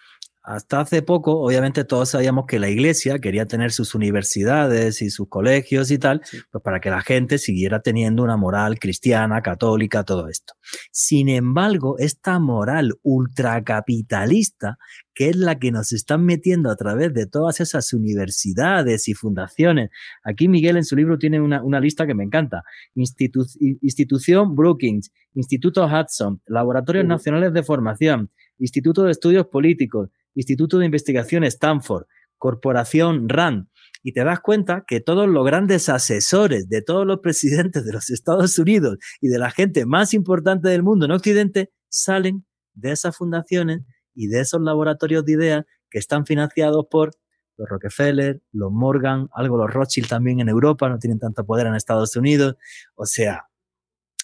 Hasta 0.47 0.81
hace 0.81 1.01
poco, 1.01 1.41
obviamente 1.41 1.85
todos 1.85 2.11
sabíamos 2.11 2.45
que 2.45 2.59
la 2.59 2.69
iglesia 2.69 3.19
quería 3.19 3.47
tener 3.47 3.73
sus 3.73 3.95
universidades 3.95 5.01
y 5.01 5.09
sus 5.09 5.27
colegios 5.27 5.91
y 5.91 5.97
tal, 5.97 6.21
pues 6.53 6.63
para 6.63 6.81
que 6.81 6.91
la 6.91 7.01
gente 7.01 7.39
siguiera 7.39 7.81
teniendo 7.81 8.23
una 8.23 8.37
moral 8.37 8.79
cristiana, 8.79 9.41
católica, 9.41 10.05
todo 10.05 10.29
esto. 10.29 10.53
Sin 10.93 11.31
embargo, 11.31 11.97
esta 11.99 12.39
moral 12.41 12.93
ultracapitalista, 13.03 14.77
que 15.15 15.31
es 15.31 15.37
la 15.37 15.59
que 15.59 15.73
nos 15.73 15.93
están 15.93 16.27
metiendo 16.27 16.71
a 16.71 16.77
través 16.77 17.15
de 17.15 17.27
todas 17.27 17.61
esas 17.61 17.95
universidades 17.95 19.09
y 19.09 19.15
fundaciones. 19.15 19.89
Aquí 20.25 20.49
Miguel 20.49 20.77
en 20.77 20.85
su 20.85 20.95
libro 20.95 21.17
tiene 21.17 21.41
una, 21.41 21.81
lista 21.81 22.07
que 22.07 22.15
me 22.15 22.25
encanta. 22.25 22.65
institución 22.95 24.55
Brookings, 24.55 25.11
Instituto 25.33 25.87
Hudson, 25.87 26.43
Laboratorios 26.47 27.07
Nacionales 27.07 27.55
de 27.55 27.63
Formación, 27.63 28.31
Instituto 28.65 29.03
de 29.03 29.13
Estudios 29.13 29.47
Políticos, 29.49 30.09
Instituto 30.35 30.79
de 30.79 30.87
Investigación 30.87 31.45
Stanford, 31.45 32.07
Corporación 32.39 33.29
RAND, 33.29 33.67
y 34.03 34.13
te 34.13 34.25
das 34.25 34.41
cuenta 34.41 34.85
que 34.87 35.01
todos 35.01 35.29
los 35.29 35.45
grandes 35.45 35.91
asesores 35.91 36.71
de 36.71 36.81
todos 36.81 37.07
los 37.07 37.21
presidentes 37.21 37.85
de 37.85 37.93
los 37.93 38.09
Estados 38.09 38.59
Unidos 38.59 38.97
y 39.21 39.29
de 39.29 39.39
la 39.39 39.51
gente 39.51 39.85
más 39.85 40.15
importante 40.15 40.71
del 40.71 40.83
mundo 40.83 41.05
en 41.05 41.13
Occidente 41.13 41.73
salen 41.91 42.47
de 42.73 42.93
esas 42.93 43.15
fundaciones 43.15 43.83
y 44.15 44.29
de 44.29 44.41
esos 44.41 44.63
laboratorios 44.63 45.27
de 45.27 45.33
ideas 45.33 45.65
que 45.91 45.99
están 45.99 46.25
financiados 46.25 46.87
por 46.91 47.11
los 47.59 47.69
Rockefeller, 47.69 48.43
los 48.51 48.73
Morgan, 48.73 49.29
algo 49.35 49.59
los 49.59 49.71
Rothschild 49.73 50.09
también 50.09 50.41
en 50.41 50.49
Europa, 50.49 50.89
no 50.89 50.99
tienen 50.99 51.19
tanto 51.19 51.45
poder 51.45 51.67
en 51.67 51.75
Estados 51.75 52.17
Unidos. 52.17 52.57
O 52.95 53.05
sea, 53.05 53.45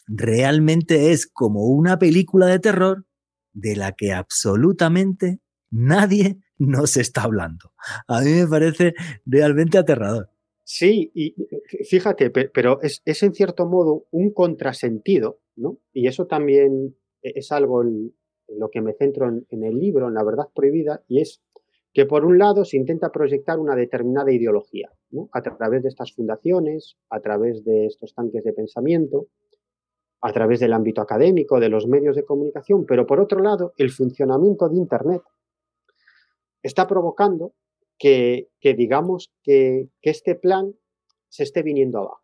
realmente 0.07 1.13
es 1.13 1.27
como 1.27 1.67
una 1.67 1.99
película 1.99 2.47
de 2.47 2.59
terror 2.59 3.05
de 3.53 3.77
la 3.77 3.93
que 3.93 4.13
absolutamente 4.13 5.41
nadie 5.71 6.39
nos 6.59 6.97
está 6.97 7.23
hablando. 7.23 7.73
A 8.07 8.21
mí 8.21 8.31
me 8.33 8.47
parece 8.47 8.95
realmente 9.25 9.79
aterrador. 9.79 10.31
Sí, 10.73 11.11
y 11.15 11.35
fíjate, 11.89 12.31
pero 12.31 12.81
es, 12.81 13.03
en 13.05 13.35
cierto 13.35 13.67
modo 13.67 14.07
un 14.13 14.33
contrasentido, 14.33 15.41
¿no? 15.57 15.79
Y 15.93 16.07
eso 16.07 16.27
también 16.27 16.97
es 17.23 17.51
algo 17.51 17.83
en, 17.83 18.15
lo 18.57 18.71
que 18.71 18.81
me 18.81 18.93
centro 18.95 19.29
en, 19.29 19.65
el 19.65 19.79
libro, 19.79 20.07
en 20.07 20.15
la 20.15 20.23
verdad 20.23 20.49
prohibida, 20.55 21.03
y 21.09 21.21
es 21.21 21.43
que 21.93 22.07
por 22.07 22.25
un 22.25 22.39
lado 22.39 22.65
se 22.65 22.77
intenta 22.77 23.11
proyectar 23.11 23.59
una 23.59 23.75
determinada 23.75 24.33
ideología, 24.33 24.93
¿no? 25.11 25.29
A 25.33 25.43
través 25.43 25.83
de 25.83 25.89
estas 25.89 26.13
fundaciones, 26.15 26.97
a 27.09 27.19
través 27.21 27.65
de 27.65 27.87
estos 27.87 28.15
tanques 28.15 28.45
de 28.45 28.53
pensamiento, 28.53 29.27
a 30.23 30.33
través 30.33 30.61
del 30.61 30.73
ámbito 30.73 31.01
académico, 31.01 31.61
de 31.61 31.69
los 31.69 31.87
medios 31.87 32.17
de 32.17 32.25
comunicación, 32.25 32.85
pero 32.87 33.07
por 33.07 33.21
otro 33.21 33.41
lado, 33.41 33.73
el 33.77 33.91
funcionamiento 33.91 34.69
de 34.69 34.77
Internet 34.77 35.23
está 36.63 36.87
provocando 36.87 37.53
que, 37.99 38.49
digamos 38.63 39.31
que, 39.43 39.89
este 40.03 40.35
plan 40.35 40.75
se 41.29 41.45
esté 41.45 41.63
viniendo 41.63 41.99
abajo. 41.99 42.23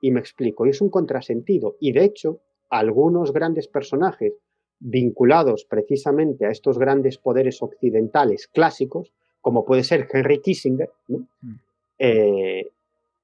Y 0.00 0.10
me 0.10 0.20
explico, 0.20 0.66
y 0.66 0.70
es 0.70 0.80
un 0.80 0.90
contrasentido. 0.90 1.76
Y 1.80 1.92
de 1.92 2.04
hecho, 2.04 2.40
algunos 2.70 3.32
grandes 3.32 3.68
personajes 3.68 4.32
vinculados 4.80 5.64
precisamente 5.64 6.46
a 6.46 6.50
estos 6.50 6.78
grandes 6.78 7.18
poderes 7.18 7.62
occidentales 7.62 8.48
clásicos, 8.48 9.12
como 9.40 9.64
puede 9.64 9.84
ser 9.84 10.08
Henry 10.12 10.40
Kissinger, 10.40 10.90
mm. 11.08 11.22
eh, 11.98 12.66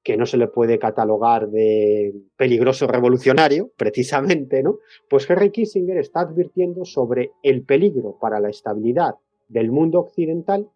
que 0.09 0.17
no 0.17 0.25
se 0.25 0.39
le 0.39 0.49
puede 0.49 0.79
catalogar 0.79 1.51
de 1.51 2.15
peligroso 2.35 2.87
revolucionario, 2.87 3.71
precisamente, 3.77 4.63
¿no? 4.63 4.79
Pues 5.07 5.29
Henry 5.29 5.51
Kissinger 5.51 5.99
está 5.99 6.21
advirtiendo 6.21 6.87
sobre 6.87 7.33
el 7.43 7.63
peligro 7.67 8.17
para 8.19 8.41
la 8.41 8.49
estabilidad 8.49 9.17
del 9.49 9.71
mundo 9.71 10.01
occidental 10.01 10.67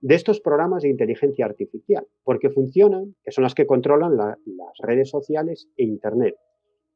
de 0.00 0.16
estos 0.16 0.40
programas 0.40 0.82
de 0.82 0.88
inteligencia 0.88 1.44
artificial, 1.44 2.08
porque 2.24 2.50
funcionan, 2.50 3.14
que 3.22 3.30
son 3.30 3.44
las 3.44 3.54
que 3.54 3.66
controlan 3.66 4.16
las 4.16 4.36
redes 4.80 5.10
sociales 5.10 5.68
e 5.76 5.84
Internet. 5.84 6.34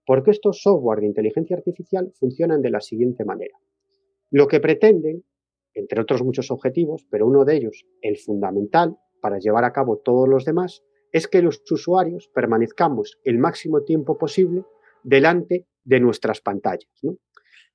Porque 0.04 0.32
estos 0.32 0.62
software 0.62 0.98
de 0.98 1.06
inteligencia 1.06 1.56
artificial 1.56 2.10
funcionan 2.18 2.62
de 2.62 2.70
la 2.70 2.80
siguiente 2.80 3.24
manera. 3.24 3.56
Lo 4.32 4.48
que 4.48 4.58
pretenden, 4.58 5.22
entre 5.72 6.00
otros 6.00 6.24
muchos 6.24 6.50
objetivos, 6.50 7.06
pero 7.08 7.28
uno 7.28 7.44
de 7.44 7.58
ellos, 7.58 7.86
el 8.02 8.16
fundamental 8.16 8.96
para 9.20 9.38
llevar 9.38 9.62
a 9.62 9.72
cabo 9.72 9.98
todos 9.98 10.28
los 10.28 10.44
demás, 10.44 10.82
es 11.12 11.28
que 11.28 11.42
los 11.42 11.62
usuarios 11.70 12.28
permanezcamos 12.28 13.18
el 13.24 13.38
máximo 13.38 13.82
tiempo 13.82 14.18
posible 14.18 14.64
delante 15.02 15.66
de 15.84 16.00
nuestras 16.00 16.40
pantallas. 16.40 16.90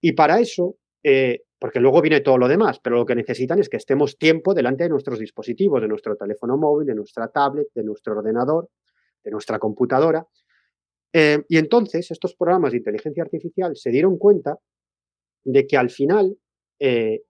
Y 0.02 0.14
para 0.14 0.40
eso 0.40 0.78
eh, 1.04 1.44
porque 1.62 1.80
luego 1.80 2.02
viene 2.02 2.22
todo 2.22 2.40
lo 2.40 2.48
demás, 2.48 2.80
pero 2.80 2.96
lo 2.98 3.06
que 3.06 3.14
necesitan 3.14 3.60
es 3.60 3.70
que 3.70 3.78
estemos 3.78 4.18
tiempo 4.18 4.56
delante 4.56 4.86
de 4.86 4.90
nuestros 4.90 5.20
dispositivos, 5.20 5.80
de 5.80 5.88
nuestro 5.88 6.16
teléfono 6.16 6.58
móvil, 6.58 6.88
de 6.88 6.96
nuestra 6.96 7.28
tablet, 7.28 7.68
de 7.76 7.84
nuestro 7.84 8.18
ordenador, 8.18 8.70
de 9.24 9.30
nuestra 9.30 9.60
computadora. 9.60 10.26
Eh, 11.14 11.44
y 11.48 11.58
entonces 11.58 12.10
estos 12.10 12.36
programas 12.36 12.72
de 12.72 12.80
inteligencia 12.80 13.22
artificial 13.22 13.76
se 13.76 13.92
dieron 13.92 14.18
cuenta 14.18 14.58
de 15.44 15.68
que 15.68 15.78
al 15.78 15.92
final 15.92 16.36
eh, 16.80 17.22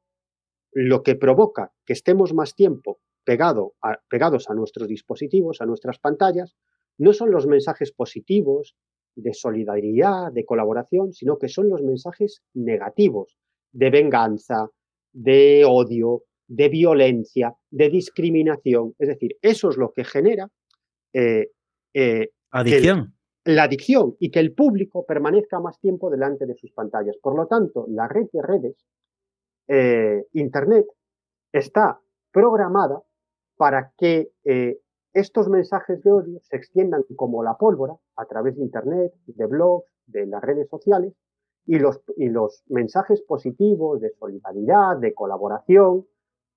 lo 0.72 1.04
que 1.04 1.16
provoca 1.16 1.74
que 1.86 1.92
estemos 1.92 2.34
más 2.34 2.56
tiempo 2.56 3.02
pegado 3.24 3.74
pegados 4.10 4.50
a 4.50 4.54
nuestros 4.54 4.88
dispositivos, 4.88 5.62
a 5.62 5.66
nuestras 5.66 6.00
pantallas, 6.00 6.56
no 6.98 7.14
son 7.14 7.32
los 7.32 7.48
mensajes 7.48 7.92
positivos 7.92 8.76
de 9.16 9.34
solidaridad, 9.34 10.32
de 10.32 10.46
colaboración, 10.46 11.14
sino 11.14 11.38
que 11.38 11.50
son 11.50 11.70
los 11.70 11.82
mensajes 11.82 12.42
negativos, 12.54 13.38
de 13.72 13.90
venganza, 13.90 14.70
de 15.14 15.64
odio, 15.66 16.24
de 16.48 16.70
violencia, 16.70 17.54
de 17.70 17.90
discriminación. 17.90 18.94
Es 19.00 19.08
decir, 19.08 19.38
eso 19.42 19.70
es 19.70 19.78
lo 19.78 19.92
que 19.94 20.04
genera 20.04 20.50
eh, 21.14 21.50
eh, 21.94 22.30
adicción. 22.52 23.14
la 23.46 23.64
adicción 23.64 24.16
y 24.20 24.32
que 24.32 24.40
el 24.40 24.54
público 24.54 25.06
permanezca 25.06 25.60
más 25.60 25.80
tiempo 25.80 26.10
delante 26.10 26.46
de 26.46 26.56
sus 26.56 26.72
pantallas. 26.72 27.18
Por 27.22 27.36
lo 27.36 27.48
tanto, 27.48 27.86
la 27.90 28.08
red 28.08 28.28
de 28.32 28.42
redes, 28.42 28.86
eh, 29.68 30.26
Internet, 30.34 30.86
está 31.52 32.00
programada 32.32 33.02
para 33.62 33.94
que 33.96 34.32
estos 35.14 35.48
mensajes 35.48 36.02
de 36.02 36.12
odio 36.12 36.40
se 36.42 36.56
extiendan 36.56 37.04
como 37.16 37.44
la 37.44 37.58
pólvora 37.60 37.94
a 38.16 38.26
través 38.26 38.56
de 38.56 38.64
Internet, 38.64 39.14
de 39.28 39.46
blogs, 39.46 39.86
de 40.08 40.26
las 40.26 40.42
redes 40.42 40.68
sociales, 40.68 41.14
y 41.68 41.78
los, 41.78 42.02
y 42.18 42.30
los 42.30 42.64
mensajes 42.70 43.22
positivos 43.22 44.02
de 44.02 44.10
solidaridad, 44.18 44.98
de 44.98 45.14
colaboración, 45.14 46.08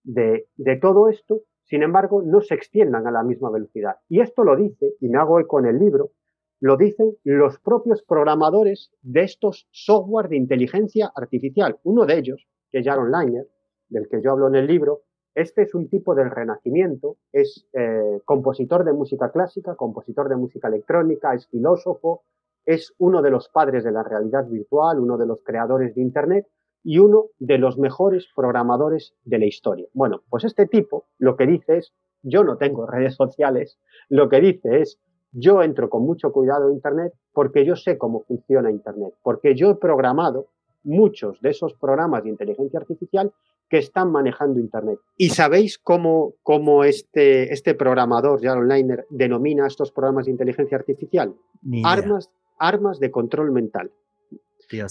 de, 0.03 0.49
de, 0.57 0.77
todo 0.77 1.11
esto, 1.11 1.43
sin 1.65 1.83
embargo, 1.83 2.23
no 2.23 2.41
se 2.41 2.55
extiendan 2.55 3.07
a 3.07 3.11
la 3.11 3.23
misma 3.23 3.51
velocidad. 3.51 3.97
Y 4.09 4.23
esto 4.23 4.43
lo 4.43 4.57
dice, 4.57 4.95
y 4.99 5.11
me 5.11 5.19
hago 5.19 5.39
eco 5.41 5.59
en 5.59 5.67
el 5.67 5.79
libro, 5.79 6.13
lo 6.59 6.79
dicen 6.79 7.19
los 7.23 7.59
propios 7.59 8.03
programadores 8.03 8.91
de 9.03 9.25
estos 9.25 9.69
software 9.73 10.31
de 10.31 10.39
inteligencia 10.39 11.13
artificial. 11.15 11.79
Uno 11.83 12.07
de 12.07 12.17
ellos, 12.17 12.49
que 12.73 12.79
es 12.79 12.87
Jaron 12.87 13.13
Liner, 13.13 13.47
del 13.91 14.09
que 14.09 14.23
yo 14.23 14.31
hablo 14.33 14.49
en 14.49 14.55
el 14.55 14.67
libro, 14.67 15.03
este 15.35 15.63
es 15.63 15.75
un 15.75 15.89
tipo 15.89 16.15
del 16.15 16.31
renacimiento, 16.31 17.17
es 17.33 17.67
eh, 17.73 18.21
compositor 18.25 18.85
de 18.85 18.93
música 18.93 19.31
clásica, 19.31 19.75
compositor 19.75 20.29
de 20.29 20.37
música 20.37 20.69
electrónica, 20.69 21.35
es 21.35 21.49
filósofo, 21.49 22.23
es 22.65 22.95
uno 22.99 23.21
de 23.21 23.31
los 23.31 23.49
padres 23.49 23.85
de 23.85 23.93
la 23.93 24.03
realidad 24.03 24.47
virtual, 24.47 25.01
uno 25.01 25.19
de 25.19 25.27
los 25.27 25.41
creadores 25.43 25.95
de 25.95 26.03
Internet 26.03 26.47
y 26.83 26.99
uno 26.99 27.27
de 27.39 27.59
los 27.59 27.79
mejores 27.79 28.29
programadores 28.35 29.15
de 29.25 29.39
la 29.39 29.47
historia. 29.47 29.87
Bueno, 29.93 30.23
pues 30.31 30.45
este 30.45 30.67
tipo 30.67 31.05
lo 31.19 31.37
que 31.37 31.47
dice 31.47 31.79
es, 31.79 31.93
yo 32.23 32.45
no 32.45 32.57
tengo 32.57 32.87
redes 32.87 33.17
sociales, 33.17 33.79
lo 34.09 34.29
que 34.29 34.41
dice 34.41 34.81
es, 34.81 34.99
yo 35.33 35.63
entro 35.63 35.91
con 35.91 36.05
mucho 36.05 36.33
cuidado 36.33 36.69
en 36.69 36.75
Internet 36.75 37.13
porque 37.33 37.65
yo 37.65 37.75
sé 37.75 37.99
cómo 37.99 38.21
funciona 38.21 38.71
Internet, 38.71 39.15
porque 39.23 39.55
yo 39.55 39.71
he 39.71 39.75
programado 39.75 40.47
muchos 40.85 41.41
de 41.41 41.51
esos 41.51 41.75
programas 41.75 42.23
de 42.23 42.31
inteligencia 42.31 42.79
artificial 42.79 43.33
que 43.75 43.81
están 43.81 44.13
manejando 44.13 44.61
Internet. 44.61 45.01
¿Y 45.17 45.31
sabéis 45.31 45.79
cómo, 45.79 46.37
cómo 46.45 46.85
este, 46.85 47.53
este 47.53 47.75
programador, 47.75 48.41
Jaron 48.41 48.69
Liner, 48.69 49.05
denomina 49.11 49.67
estos 49.67 49.91
programas 49.91 50.27
de 50.27 50.31
inteligencia 50.31 50.79
artificial? 50.79 51.35
Armas, 51.83 52.31
armas 52.57 53.01
de 53.01 53.11
control 53.11 53.51
mental, 53.51 53.91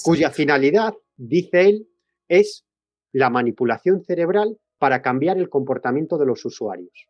cuya 0.04 0.32
finalidad, 0.32 0.96
dice 1.16 1.70
él, 1.70 1.88
es 2.28 2.66
la 3.14 3.30
manipulación 3.30 4.04
cerebral 4.04 4.58
para 4.80 5.02
cambiar 5.02 5.38
el 5.38 5.48
comportamiento 5.48 6.18
de 6.18 6.26
los 6.26 6.44
usuarios. 6.44 7.08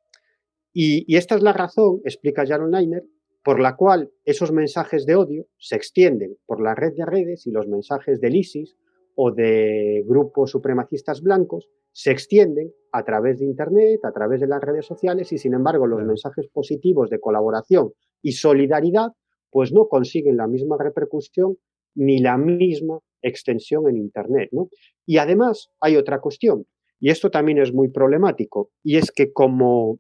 Y, 0.74 1.16
esta 1.16 1.34
es 1.34 1.42
la 1.42 1.54
razón, 1.54 2.02
explica 2.06 2.46
Jaron 2.46 2.70
Leiner, 2.70 3.04
por 3.44 3.60
la 3.60 3.76
cual 3.76 4.12
esos 4.26 4.52
mensajes 4.52 5.08
de 5.08 5.16
odio 5.16 5.48
se 5.58 5.76
extienden 5.76 6.38
por 6.46 6.62
la 6.62 6.76
red 6.76 6.94
de 6.96 7.08
redes 7.08 7.48
y 7.48 7.52
los 7.52 7.68
mensajes 7.68 8.22
del 8.22 8.36
ISIS 8.36 8.76
o 9.16 9.32
de 9.32 10.04
grupos 10.06 10.52
supremacistas 10.52 11.22
blancos 11.22 11.70
se 11.92 12.12
extienden 12.12 12.72
a 12.92 13.04
través 13.04 13.40
de 13.40 13.46
Internet, 13.46 14.04
a 14.04 14.12
través 14.12 14.42
de 14.42 14.48
las 14.48 14.62
redes 14.62 14.86
sociales 14.86 15.32
y 15.32 15.38
sin 15.38 15.54
embargo 15.54 15.88
los 15.88 16.04
mensajes 16.04 16.48
positivos 16.48 17.10
de 17.10 17.20
colaboración 17.20 17.92
y 18.22 18.34
solidaridad 18.34 19.10
pues 19.52 19.72
no 19.72 19.88
consiguen 19.88 20.38
la 20.38 20.48
misma 20.48 20.78
repercusión 20.80 21.58
ni 21.96 22.20
la 22.20 22.38
misma 22.38 23.00
extensión 23.22 23.88
en 23.88 23.98
Internet. 23.98 24.50
¿no? 24.52 24.70
Y 25.06 25.18
además 25.18 25.70
hay 25.80 25.96
otra 25.96 26.20
cuestión, 26.20 26.66
y 27.00 27.10
esto 27.10 27.30
también 27.30 27.60
es 27.60 27.74
muy 27.74 27.90
problemático, 27.90 28.72
y 28.84 28.98
es 28.98 29.12
que 29.12 29.32
como 29.32 30.00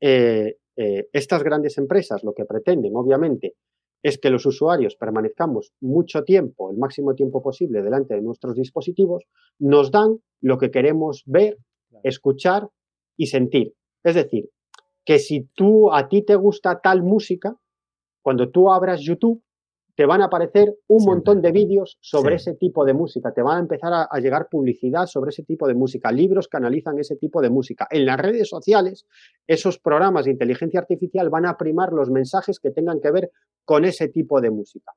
eh, 0.00 0.56
eh, 0.76 1.08
estas 1.12 1.42
grandes 1.42 1.78
empresas 1.78 2.24
lo 2.24 2.34
que 2.34 2.44
pretenden, 2.44 2.96
obviamente, 2.96 3.54
es 4.02 4.18
que 4.18 4.30
los 4.30 4.46
usuarios 4.46 4.96
permanezcamos 4.96 5.72
mucho 5.80 6.22
tiempo, 6.22 6.70
el 6.70 6.78
máximo 6.78 7.14
tiempo 7.14 7.42
posible, 7.42 7.82
delante 7.82 8.14
de 8.14 8.22
nuestros 8.22 8.54
dispositivos, 8.54 9.24
nos 9.58 9.90
dan 9.90 10.18
lo 10.40 10.58
que 10.58 10.70
queremos 10.70 11.22
ver, 11.26 11.58
escuchar 12.02 12.68
y 13.16 13.26
sentir. 13.26 13.74
Es 14.04 14.14
decir, 14.14 14.50
que 15.04 15.18
si 15.18 15.48
tú 15.54 15.92
a 15.92 16.08
ti 16.08 16.22
te 16.22 16.36
gusta 16.36 16.80
tal 16.80 17.02
música, 17.02 17.56
cuando 18.22 18.50
tú 18.50 18.70
abras 18.70 19.00
YouTube, 19.00 19.42
te 19.96 20.04
van 20.04 20.20
a 20.20 20.26
aparecer 20.26 20.76
un 20.88 21.04
montón 21.04 21.40
de 21.40 21.52
vídeos 21.52 21.96
sobre 22.02 22.36
ese 22.36 22.54
tipo 22.54 22.84
de 22.84 22.92
música, 22.92 23.32
te 23.32 23.40
van 23.40 23.56
a 23.56 23.60
empezar 23.60 23.92
a, 23.94 24.20
llegar 24.20 24.48
publicidad 24.50 25.06
sobre 25.06 25.30
ese 25.30 25.42
tipo 25.42 25.66
de 25.66 25.74
música, 25.74 26.12
libros 26.12 26.48
que 26.48 26.58
analizan 26.58 26.98
ese 26.98 27.16
tipo 27.16 27.40
de 27.40 27.48
música. 27.48 27.88
En 27.90 28.04
las 28.04 28.18
redes 28.18 28.48
sociales, 28.48 29.06
esos 29.46 29.78
programas 29.78 30.26
de 30.26 30.32
inteligencia 30.32 30.80
artificial 30.80 31.30
van 31.30 31.46
a 31.46 31.56
primar 31.56 31.92
los 31.92 32.10
mensajes 32.10 32.60
que 32.60 32.70
tengan 32.70 33.00
que 33.00 33.10
ver 33.10 33.30
con 33.64 33.86
ese 33.86 34.08
tipo 34.08 34.40
de 34.42 34.50
música. 34.50 34.92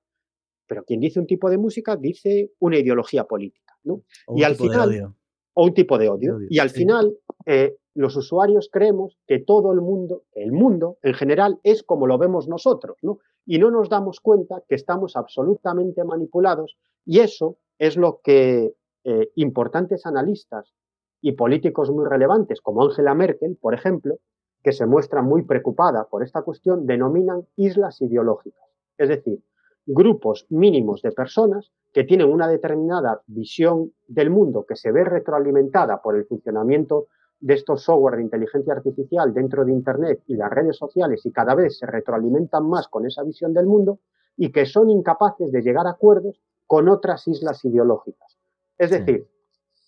Pero 0.68 0.84
quien 0.84 1.00
dice 1.00 1.20
un 1.20 1.28
tipo 1.28 1.50
de 1.50 1.58
música 1.58 1.96
dice 1.96 2.52
una 2.60 2.78
ideología 2.78 3.24
política, 3.24 3.76
¿no? 3.84 4.04
y 4.36 4.44
al 4.44 4.56
final, 4.56 5.16
o 5.54 5.64
un 5.64 5.74
tipo 5.74 5.98
de 5.98 6.10
odio. 6.10 6.40
y 6.50 6.60
al 6.60 6.70
final, 6.70 7.18
eh, 7.46 7.78
los 7.96 8.18
usuarios 8.18 8.70
creemos 8.72 9.18
que 9.28 9.40
todo 9.40 9.72
el 9.72 9.82
mundo, 9.82 10.24
el 10.34 10.52
mundo 10.52 10.98
en 11.04 11.14
general, 11.14 11.60
es 11.64 11.84
como 11.84 12.06
lo 12.06 12.18
vemos 12.18 12.48
nosotros, 12.48 12.98
¿no? 13.02 13.20
Y 13.50 13.58
no 13.58 13.72
nos 13.72 13.90
damos 13.90 14.20
cuenta 14.20 14.62
que 14.70 14.76
estamos 14.76 15.16
absolutamente 15.16 16.04
manipulados 16.04 16.78
y 17.04 17.22
eso 17.22 17.58
es 17.80 17.98
lo 17.98 18.22
que 18.24 18.76
eh, 19.04 19.32
importantes 19.38 20.06
analistas 20.06 20.72
y 21.20 21.32
políticos 21.32 21.90
muy 21.90 22.08
relevantes 22.08 22.62
como 22.62 22.84
Angela 22.84 23.16
Merkel, 23.16 23.58
por 23.60 23.74
ejemplo, 23.74 24.20
que 24.64 24.72
se 24.72 24.86
muestra 24.86 25.24
muy 25.24 25.42
preocupada 25.46 26.06
por 26.08 26.22
esta 26.22 26.44
cuestión, 26.44 26.86
denominan 26.86 27.48
islas 27.56 28.00
ideológicas. 28.02 28.64
Es 29.00 29.10
decir, 29.10 29.40
grupos 29.84 30.46
mínimos 30.50 31.02
de 31.02 31.12
personas 31.12 31.72
que 31.92 32.04
tienen 32.04 32.32
una 32.32 32.48
determinada 32.48 33.24
visión 33.26 33.94
del 34.08 34.30
mundo 34.30 34.68
que 34.68 34.76
se 34.76 34.92
ve 34.92 35.04
retroalimentada 35.04 36.04
por 36.04 36.16
el 36.16 36.26
funcionamiento 36.26 37.08
de 37.40 37.53
estos 37.53 37.84
software 37.84 38.18
de 38.18 38.24
inteligencia 38.24 38.74
artificial 38.74 39.34
dentro 39.34 39.64
de 39.64 39.72
Internet 39.72 40.22
y 40.28 40.36
las 40.36 40.49
redes 40.49 40.78
sociales 40.78 41.26
y 41.26 41.32
cada 41.32 41.56
vez 41.56 41.78
se 41.78 41.86
retroalimentan 41.86 42.68
más 42.68 42.88
con 42.88 43.06
esa 43.06 43.24
visión 43.24 43.53
del 43.53 43.66
mundo 43.66 43.99
y 44.36 44.52
que 44.52 44.66
son 44.66 44.90
incapaces 44.90 45.52
de 45.52 45.61
llegar 45.61 45.88
a 45.88 45.91
acuerdos 45.91 46.41
con 46.68 46.90
otras 46.90 47.28
islas 47.28 47.64
ideológicas. 47.66 48.38
Es 48.78 48.91
decir, 48.91 49.28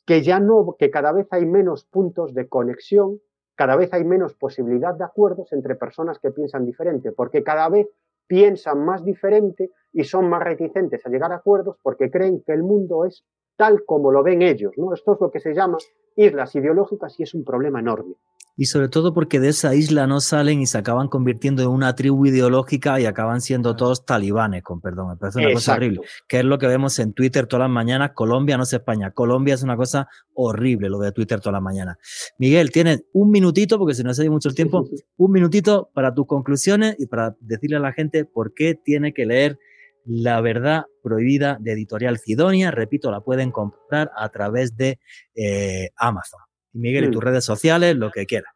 que 0.06 0.22
ya 0.24 0.40
no, 0.40 0.76
que 0.78 0.90
cada 0.90 1.12
vez 1.12 1.28
hay 1.32 1.46
menos 1.46 1.86
puntos 1.86 2.34
de 2.34 2.48
conexión, 2.50 3.20
cada 3.56 3.76
vez 3.76 3.94
hay 3.94 4.04
menos 4.04 4.34
posibilidad 4.34 4.96
de 4.96 5.04
acuerdos 5.04 5.54
entre 5.54 5.76
personas 5.76 6.20
que 6.20 6.32
piensan 6.32 6.66
diferente, 6.66 7.12
porque 7.12 7.44
cada 7.44 7.70
vez 7.70 7.88
piensan 8.28 8.84
más 8.84 9.04
diferente 9.04 9.72
y 9.94 10.04
son 10.06 10.30
más 10.30 10.42
reticentes 10.44 11.06
a 11.06 11.10
llegar 11.10 11.32
a 11.32 11.36
acuerdos 11.36 11.78
porque 11.82 12.10
creen 12.10 12.42
que 12.46 12.54
el 12.54 12.64
mundo 12.64 13.06
es 13.06 13.24
tal 13.56 13.84
como 13.86 14.12
lo 14.12 14.24
ven 14.24 14.42
ellos. 14.42 14.74
¿no? 14.78 14.94
Esto 14.94 15.14
es 15.14 15.22
lo 15.22 15.32
que 15.32 15.40
se 15.40 15.54
llama 15.54 15.78
islas 16.16 16.56
ideológicas 16.56 17.20
y 17.20 17.24
es 17.24 17.34
un 17.34 17.44
problema 17.44 17.80
enorme. 17.80 18.16
Y 18.58 18.66
sobre 18.66 18.90
todo 18.90 19.14
porque 19.14 19.40
de 19.40 19.50
esa 19.50 19.74
isla 19.76 20.08
no 20.08 20.20
salen 20.20 20.62
y 20.62 20.68
se 20.68 20.78
acaban 20.78 21.08
convirtiendo 21.08 21.64
en 21.64 21.70
una 21.70 21.96
tribu 21.96 22.26
ideológica 22.26 23.00
y 23.00 23.06
acaban 23.06 23.42
siendo 23.42 23.76
todos 23.76 24.06
talibanes, 24.06 24.62
con 24.62 24.82
perdón. 24.82 25.10
Me 25.10 25.16
parece 25.16 25.40
una 25.40 25.54
cosa 25.54 25.76
horrible. 25.76 26.02
Que 26.28 26.40
es 26.40 26.46
lo 26.46 26.60
que 26.60 26.68
vemos 26.68 27.00
en 27.00 27.14
Twitter 27.14 27.48
todas 27.48 27.62
las 27.62 27.74
mañanas. 27.74 28.12
Colombia 28.14 28.58
no 28.58 28.64
es 28.64 28.74
España. 28.74 29.12
Colombia 29.12 29.54
es 29.54 29.64
una 29.64 29.78
cosa 29.78 30.10
horrible 30.34 30.90
lo 30.90 31.00
de 31.00 31.12
Twitter 31.12 31.40
todas 31.40 31.54
las 31.54 31.62
mañanas. 31.62 31.98
Miguel, 32.38 32.72
tienes 32.72 33.06
un 33.14 33.32
minutito, 33.32 33.80
porque 33.80 33.94
si 33.94 34.04
no 34.04 34.14
se 34.14 34.30
mucho 34.30 34.50
el 34.50 34.56
tiempo, 34.56 34.86
un 35.18 35.32
minutito 35.32 35.90
para 35.94 36.14
tus 36.14 36.28
conclusiones 36.28 36.96
y 37.00 37.08
para 37.08 37.36
decirle 37.40 37.78
a 37.78 37.80
la 37.80 37.94
gente 37.94 38.26
por 38.26 38.54
qué 38.54 38.76
tiene 38.76 39.14
que 39.14 39.26
leer 39.26 39.58
la 40.06 40.42
verdad 40.42 40.86
prohibida 41.04 41.58
de 41.60 41.74
Editorial 41.74 42.20
Cidonia. 42.20 42.72
Repito, 42.72 43.12
la 43.12 43.22
pueden 43.22 43.52
comprar 43.52 44.12
a 44.16 44.30
través 44.30 44.76
de 44.78 45.00
eh, 45.36 45.90
Amazon. 45.96 46.42
Miguel, 46.74 47.06
y 47.06 47.12
tus 47.12 47.22
mm. 47.22 47.26
redes 47.26 47.46
sociales, 47.46 47.96
lo 47.96 48.12
que 48.12 48.26
quieras. 48.26 48.54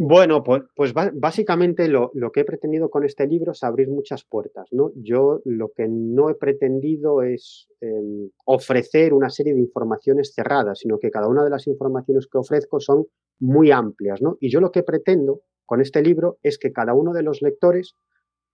Bueno, 0.00 0.44
pues, 0.44 0.62
pues 0.76 0.94
básicamente 0.94 1.88
lo, 1.88 2.12
que 2.32 2.40
he 2.40 2.44
pretendido 2.44 2.88
con 2.88 3.04
este 3.04 3.26
libro 3.26 3.50
es 3.50 3.64
abrir 3.64 3.88
muchas 3.88 4.24
puertas, 4.24 4.68
¿no? 4.70 4.92
Yo 4.94 5.40
lo 5.44 5.72
que 5.74 5.88
no 5.88 6.30
he 6.30 6.36
pretendido 6.36 7.22
es 7.22 7.66
em, 7.80 8.30
ofrecer 8.44 9.12
una 9.12 9.28
serie 9.28 9.54
de 9.54 9.60
informaciones 9.60 10.34
cerradas, 10.36 10.78
sino 10.78 11.00
que 11.00 11.10
cada 11.10 11.26
una 11.26 11.42
de 11.42 11.50
las 11.50 11.66
informaciones 11.66 12.28
que 12.28 12.38
ofrezco 12.38 12.78
son 12.78 13.06
muy 13.40 13.72
amplias, 13.72 14.22
¿no? 14.22 14.36
Y 14.40 14.50
yo 14.50 14.60
lo 14.60 14.70
que 14.70 14.84
pretendo 14.84 15.40
con 15.66 15.80
este 15.80 16.00
libro 16.00 16.38
es 16.44 16.58
que 16.58 16.72
cada 16.72 16.94
uno 16.94 17.12
de 17.12 17.24
los 17.24 17.42
lectores 17.42 17.96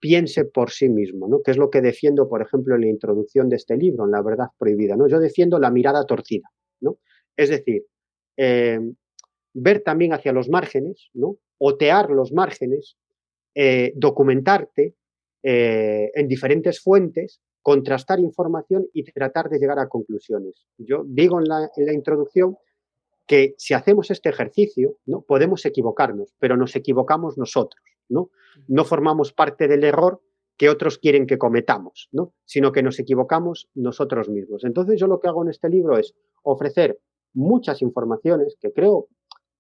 piense 0.05 0.45
por 0.45 0.71
sí 0.71 0.91
mismo, 0.91 1.29
¿no? 1.29 1.41
Que 1.43 1.53
es 1.53 1.57
lo 1.57 1.71
que 1.71 1.81
defiendo, 1.81 2.29
por 2.29 2.43
ejemplo, 2.43 2.75
en 2.75 2.83
la 2.83 2.89
introducción 2.89 3.49
de 3.49 3.57
este 3.57 3.75
libro, 3.75 4.05
en 4.05 4.11
La 4.11 4.21
verdad 4.21 4.49
prohibida, 4.59 4.97
¿no? 4.97 5.09
Yo 5.09 5.19
defiendo 5.19 5.59
la 5.59 5.71
mirada 5.71 6.05
torcida, 6.05 6.47
¿no? 6.83 6.99
Es 7.35 7.49
decir, 7.49 7.87
eh, 8.37 8.79
ver 9.55 9.81
también 9.81 10.13
hacia 10.13 10.35
los 10.35 10.51
márgenes, 10.51 11.09
¿no? 11.15 11.39
Otear 11.57 12.11
los 12.11 12.33
márgenes, 12.33 12.99
eh, 13.55 13.95
documentarte 13.97 14.95
eh, 15.43 16.11
en 16.13 16.29
diferentes 16.29 16.83
fuentes, 16.83 17.41
contrastar 17.63 18.21
información 18.21 18.87
y 18.93 19.05
tratar 19.05 19.49
de 19.49 19.59
llegar 19.59 19.79
a 19.79 19.89
conclusiones. 19.89 20.67
Yo 20.77 21.05
digo 21.07 21.41
en 21.41 21.49
la, 21.49 21.71
en 21.79 21.87
la 21.87 21.95
introducción 21.95 22.59
que 23.27 23.55
si 23.57 23.73
hacemos 23.73 24.11
este 24.11 24.29
ejercicio, 24.29 24.99
¿no? 25.07 25.23
podemos 25.23 25.65
equivocarnos, 25.65 26.35
pero 26.39 26.59
nos 26.59 26.77
equivocamos 26.77 27.39
nosotros, 27.39 27.83
¿no? 28.09 28.31
Formamos 28.85 29.33
parte 29.33 29.69
del 29.69 29.85
error 29.85 30.21
que 30.57 30.69
otros 30.69 30.99
quieren 30.99 31.27
que 31.27 31.39
cometamos, 31.39 32.09
¿no? 32.13 32.33
Sino 32.45 32.73
que 32.73 32.83
nos 32.83 32.99
equivocamos 32.99 33.69
nosotros 33.75 34.29
mismos. 34.29 34.65
Entonces 34.65 35.01
yo 35.01 35.07
lo 35.07 35.19
que 35.21 35.29
hago 35.29 35.43
en 35.43 35.51
este 35.51 35.69
libro 35.69 35.99
es 35.99 36.15
ofrecer 36.43 37.01
muchas 37.33 37.83
informaciones 37.83 38.57
que 38.61 38.73
creo 38.73 39.09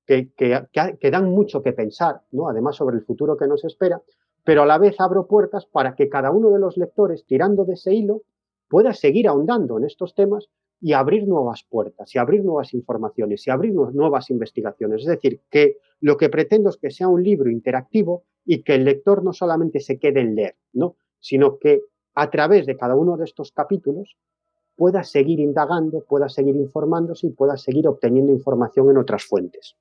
que, 0.06 0.32
que, 0.36 1.10
dan 1.10 1.30
mucho 1.30 1.62
que 1.62 1.72
pensar, 1.72 2.22
¿no? 2.30 2.48
Además 2.48 2.76
sobre 2.76 2.96
el 2.96 3.04
futuro 3.04 3.36
que 3.36 3.46
nos 3.46 3.64
espera, 3.64 4.02
pero 4.44 4.62
a 4.62 4.66
la 4.66 4.78
vez 4.78 5.00
abro 5.00 5.26
puertas 5.26 5.66
para 5.66 5.94
que 5.94 6.08
cada 6.08 6.30
uno 6.30 6.50
de 6.50 6.58
los 6.60 6.76
lectores, 6.76 7.24
tirando 7.24 7.64
de 7.64 7.74
ese 7.74 7.94
hilo, 7.94 8.22
pueda 8.68 8.92
seguir 8.92 9.26
ahondando 9.28 9.78
en 9.78 9.84
estos 9.84 10.14
temas 10.14 10.48
y 10.80 10.92
abrir 10.92 11.26
nuevas 11.26 11.64
puertas, 11.68 12.14
y 12.14 12.18
abrir 12.18 12.44
nuevas 12.44 12.74
informaciones, 12.74 13.46
y 13.46 13.50
abrir 13.50 13.72
nuevas 13.72 14.28
investigaciones. 14.28 15.00
Es 15.00 15.06
decir, 15.06 15.40
que 15.50 15.78
lo 16.00 16.18
que 16.18 16.28
pretendo 16.28 16.68
es 16.68 16.76
que 16.76 16.90
sea 16.90 17.08
un 17.08 17.22
libro 17.22 17.50
interactivo 17.50 18.24
y 18.44 18.62
que 18.62 18.74
el 18.74 18.84
lector 18.84 19.22
no 19.22 19.32
solamente 19.32 19.80
se 19.80 19.98
quede 19.98 20.20
en 20.20 20.34
leer, 20.34 20.56
¿no? 20.72 20.96
sino 21.24 21.58
que 21.58 21.80
a 22.14 22.30
través 22.30 22.66
de 22.66 22.76
cada 22.76 22.94
uno 22.94 23.16
de 23.16 23.24
estos 23.24 23.50
capítulos 23.50 24.16
pueda 24.76 25.02
seguir 25.04 25.40
indagando, 25.40 26.04
pueda 26.04 26.28
seguir 26.28 26.54
informándose 26.56 27.28
y 27.28 27.30
pueda 27.30 27.56
seguir 27.56 27.88
obteniendo 27.88 28.30
información 28.30 28.90
en 28.90 28.98
otras 28.98 29.24
fuentes. 29.24 29.74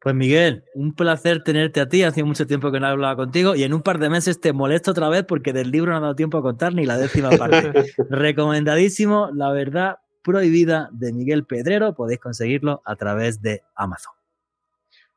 Pues 0.00 0.14
Miguel, 0.14 0.64
un 0.74 0.94
placer 0.94 1.42
tenerte 1.44 1.78
a 1.78 1.88
ti. 1.88 2.04
Hace 2.04 2.24
mucho 2.24 2.46
tiempo 2.46 2.72
que 2.72 2.80
no 2.80 2.86
hablaba 2.86 3.16
contigo 3.16 3.54
y 3.54 3.64
en 3.64 3.74
un 3.74 3.82
par 3.82 3.98
de 3.98 4.08
meses 4.08 4.40
te 4.40 4.54
molesto 4.54 4.92
otra 4.92 5.10
vez 5.10 5.24
porque 5.24 5.52
del 5.52 5.70
libro 5.70 5.92
no 5.92 5.98
ha 5.98 6.00
dado 6.00 6.16
tiempo 6.16 6.38
a 6.38 6.42
contar 6.42 6.74
ni 6.74 6.86
la 6.86 6.96
décima 6.96 7.28
parte. 7.30 7.72
Recomendadísimo, 8.08 9.28
La 9.34 9.52
verdad 9.52 9.98
prohibida 10.22 10.88
de 10.92 11.12
Miguel 11.12 11.44
Pedrero. 11.44 11.94
Podéis 11.94 12.20
conseguirlo 12.20 12.80
a 12.86 12.96
través 12.96 13.42
de 13.42 13.62
Amazon. 13.74 14.14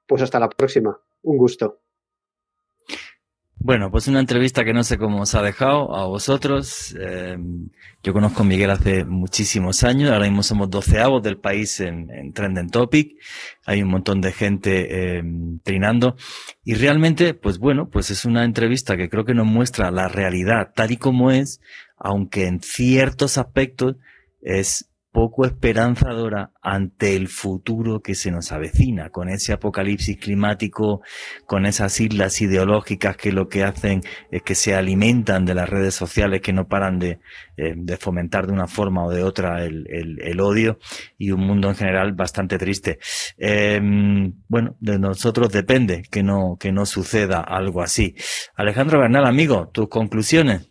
Pues 0.05 0.21
hasta 0.21 0.37
la 0.37 0.49
próxima. 0.49 0.99
Un 1.21 1.37
gusto. 1.37 1.82
Bueno, 3.55 3.89
pues 3.91 4.09
una 4.09 4.19
entrevista 4.19 4.65
que 4.65 4.73
no 4.73 4.83
sé 4.83 4.97
cómo 4.97 5.21
os 5.21 5.35
ha 5.35 5.41
dejado 5.41 5.95
a 5.95 6.05
vosotros. 6.05 6.93
Eh, 6.99 7.37
yo 8.03 8.11
conozco 8.11 8.41
a 8.43 8.45
Miguel 8.45 8.69
hace 8.71 9.05
muchísimos 9.05 9.85
años, 9.85 10.11
ahora 10.11 10.25
mismo 10.25 10.43
somos 10.43 10.69
doceavos 10.69 11.23
del 11.23 11.37
país 11.37 11.79
en, 11.79 12.09
en 12.11 12.33
Trending 12.33 12.69
Topic, 12.69 13.13
hay 13.65 13.81
un 13.81 13.89
montón 13.89 14.19
de 14.19 14.33
gente 14.33 15.17
eh, 15.17 15.23
trinando. 15.63 16.17
Y 16.65 16.73
realmente, 16.73 17.33
pues 17.35 17.57
bueno, 17.57 17.89
pues 17.89 18.11
es 18.11 18.25
una 18.25 18.43
entrevista 18.43 18.97
que 18.97 19.09
creo 19.09 19.23
que 19.23 19.33
nos 19.33 19.47
muestra 19.47 19.91
la 19.91 20.09
realidad 20.09 20.73
tal 20.75 20.91
y 20.91 20.97
como 20.97 21.31
es, 21.31 21.61
aunque 21.95 22.47
en 22.47 22.59
ciertos 22.59 23.37
aspectos 23.37 23.95
es 24.41 24.89
poco 25.13 25.45
esperanzadora 25.45 26.51
ante 26.61 27.15
el 27.15 27.27
futuro 27.27 28.01
que 28.01 28.15
se 28.15 28.31
nos 28.31 28.51
avecina, 28.51 29.11
con 29.11 29.29
ese 29.29 29.53
apocalipsis 29.53 30.17
climático, 30.17 31.01
con 31.45 31.67
esas 31.67 32.01
islas 32.01 32.41
ideológicas 32.41 33.15
que 33.15 33.31
lo 33.31 33.47
que 33.47 33.63
hacen 33.63 34.01
es 34.31 34.41
que 34.41 34.55
se 34.55 34.73
alimentan 34.73 35.45
de 35.45 35.53
las 35.53 35.69
redes 35.69 35.93
sociales 35.93 36.41
que 36.41 36.51
no 36.51 36.67
paran 36.67 36.97
de, 36.97 37.19
eh, 37.57 37.75
fomentar 37.99 38.47
de 38.47 38.53
una 38.53 38.67
forma 38.67 39.05
o 39.05 39.11
de 39.11 39.23
otra 39.23 39.63
el, 39.63 40.41
odio 40.41 40.79
y 41.19 41.29
un 41.29 41.41
mundo 41.41 41.69
en 41.69 41.75
general 41.75 42.13
bastante 42.13 42.57
triste. 42.57 42.97
Em, 43.37 44.33
bueno, 44.47 44.75
de 44.79 44.97
nosotros 44.97 45.51
depende 45.51 46.01
que 46.09 46.23
no, 46.23 46.57
que 46.59 46.71
no 46.71 46.87
suceda 46.87 47.39
algo 47.39 47.83
así. 47.83 48.15
Alejandro 48.55 48.99
Bernal, 48.99 49.25
amigo, 49.27 49.69
tus 49.71 49.89
conclusiones. 49.89 50.69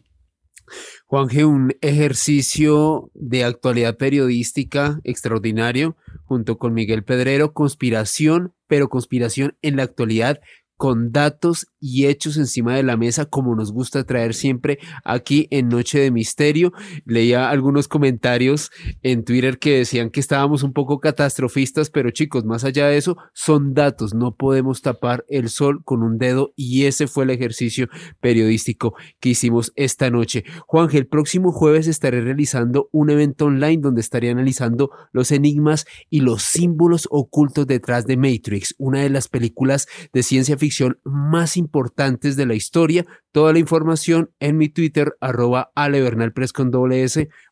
Juanje, 1.13 1.45
un 1.45 1.77
ejercicio 1.83 3.11
de 3.13 3.45
actualidad 3.45 3.99
periodística 3.99 4.99
extraordinario 5.05 5.95
junto 6.25 6.57
con 6.57 6.73
Miguel 6.73 7.05
Pedrero, 7.05 7.53
conspiración, 7.53 8.55
pero 8.67 8.89
conspiración 8.89 9.55
en 9.61 9.77
la 9.77 9.83
actualidad 9.83 10.41
con 10.83 11.13
datos 11.13 11.69
y 11.79 12.07
hechos 12.07 12.37
encima 12.37 12.75
de 12.75 12.83
la 12.83 12.97
mesa, 12.97 13.27
como 13.27 13.55
nos 13.55 13.71
gusta 13.71 14.03
traer 14.03 14.35
siempre 14.35 14.81
aquí 15.05 15.47
en 15.53 15.69
Noche 15.69 16.01
de 16.01 16.11
Misterio. 16.11 16.73
Leía 17.05 17.51
algunos 17.51 17.87
comentarios 17.87 18.73
en 19.05 19.25
Twitter 19.25 19.61
que 19.61 19.79
decían 19.79 20.11
que 20.11 20.19
estábamos 20.19 20.65
un 20.65 20.73
poco 20.73 20.99
catastrofistas, 20.99 21.89
pero 21.89 22.11
chicos, 22.11 22.45
más 22.45 22.65
allá 22.65 22.89
de 22.89 22.97
eso, 22.97 23.17
son 23.33 23.75
datos, 23.75 24.13
no 24.13 24.35
podemos 24.35 24.83
tapar 24.83 25.25
el 25.29 25.51
sol 25.51 25.85
con 25.85 26.03
un 26.03 26.19
dedo 26.19 26.53
y 26.57 26.87
ese 26.87 27.07
fue 27.07 27.23
el 27.23 27.31
ejercicio 27.31 27.89
periodístico 28.21 28.97
que 29.21 29.29
hicimos 29.29 29.73
esta 29.77 30.11
noche. 30.11 30.43
Juanje, 30.67 30.99
el 30.99 31.07
próximo 31.07 31.53
jueves 31.53 31.87
estaré 31.87 32.23
realizando 32.23 32.89
un 32.91 33.09
evento 33.11 33.45
online 33.45 33.81
donde 33.81 34.01
estaré 34.01 34.31
analizando 34.31 34.91
los 35.13 35.31
enigmas 35.31 35.87
y 36.11 36.23
los 36.23 36.43
símbolos 36.43 37.07
ocultos 37.09 37.69
detrás 37.69 38.05
de 38.05 38.17
Matrix, 38.17 38.75
una 38.79 39.03
de 39.03 39.11
las 39.11 39.29
películas 39.29 39.87
de 40.13 40.25
ciencia 40.25 40.59
ficción 40.59 40.72
más 41.05 41.57
importantes 41.57 42.37
de 42.37 42.47
la 42.47 42.55
historia. 42.55 43.07
Toda 43.33 43.53
la 43.53 43.59
información 43.59 44.31
en 44.41 44.57
mi 44.57 44.69
Twitter, 44.69 45.15
arroba. 45.21 45.73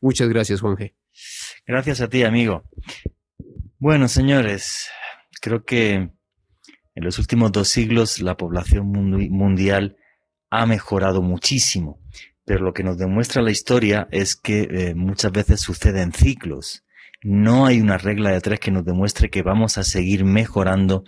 Muchas 0.01 0.29
gracias, 0.29 0.61
Juan 0.61 0.77
G. 0.77 0.95
Gracias 1.67 2.01
a 2.01 2.09
ti, 2.09 2.23
amigo. 2.23 2.65
Bueno, 3.79 4.09
señores, 4.09 4.89
creo 5.41 5.65
que 5.65 5.95
en 6.95 7.05
los 7.05 7.19
últimos 7.19 7.53
dos 7.53 7.69
siglos 7.69 8.21
la 8.21 8.37
población 8.37 8.87
mundial 8.87 9.97
ha 10.51 10.67
mejorado 10.67 11.23
muchísimo, 11.23 12.01
pero 12.45 12.65
lo 12.65 12.73
que 12.73 12.83
nos 12.83 12.99
demuestra 12.99 13.43
la 13.43 13.51
historia 13.51 14.09
es 14.11 14.37
que 14.37 14.69
eh, 14.71 14.95
muchas 14.95 15.33
veces 15.33 15.61
suceden 15.61 16.13
ciclos. 16.13 16.85
No 17.23 17.67
hay 17.67 17.81
una 17.81 17.99
regla 17.99 18.31
de 18.31 18.41
tres 18.41 18.61
que 18.61 18.71
nos 18.71 18.85
demuestre 18.85 19.29
que 19.29 19.43
vamos 19.43 19.77
a 19.77 19.85
seguir 19.85 20.25
mejorando 20.25 21.05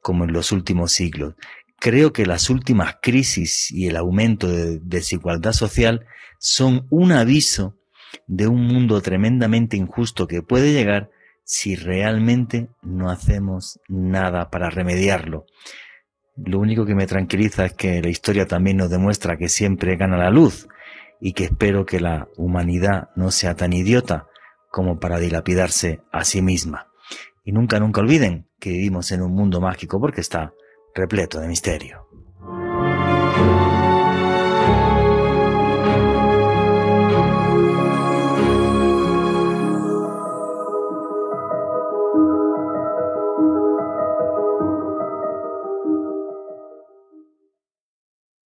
como 0.00 0.24
en 0.24 0.32
los 0.32 0.52
últimos 0.52 0.92
siglos. 0.92 1.34
Creo 1.80 2.12
que 2.12 2.24
las 2.24 2.50
últimas 2.50 2.96
crisis 3.02 3.70
y 3.72 3.88
el 3.88 3.96
aumento 3.96 4.48
de 4.48 4.78
desigualdad 4.80 5.52
social 5.52 6.06
son 6.38 6.86
un 6.90 7.12
aviso 7.12 7.76
de 8.28 8.46
un 8.46 8.64
mundo 8.64 9.00
tremendamente 9.00 9.76
injusto 9.76 10.28
que 10.28 10.42
puede 10.42 10.72
llegar 10.72 11.10
si 11.42 11.74
realmente 11.74 12.68
no 12.82 13.10
hacemos 13.10 13.80
nada 13.88 14.50
para 14.50 14.70
remediarlo. 14.70 15.46
Lo 16.36 16.60
único 16.60 16.86
que 16.86 16.94
me 16.94 17.06
tranquiliza 17.06 17.66
es 17.66 17.72
que 17.72 18.02
la 18.02 18.08
historia 18.08 18.46
también 18.46 18.76
nos 18.76 18.90
demuestra 18.90 19.36
que 19.36 19.48
siempre 19.48 19.96
gana 19.96 20.16
la 20.16 20.30
luz 20.30 20.68
y 21.20 21.32
que 21.32 21.44
espero 21.44 21.86
que 21.86 21.98
la 21.98 22.28
humanidad 22.36 23.10
no 23.16 23.30
sea 23.30 23.54
tan 23.54 23.72
idiota 23.72 24.28
como 24.76 24.98
para 25.00 25.18
dilapidarse 25.18 26.02
a 26.12 26.22
sí 26.26 26.42
misma. 26.42 26.88
Y 27.46 27.52
nunca, 27.52 27.80
nunca 27.80 28.02
olviden 28.02 28.46
que 28.60 28.68
vivimos 28.68 29.10
en 29.10 29.22
un 29.22 29.32
mundo 29.32 29.58
mágico 29.58 29.98
porque 29.98 30.20
está 30.20 30.52
repleto 30.94 31.40
de 31.40 31.48
misterio. 31.48 32.05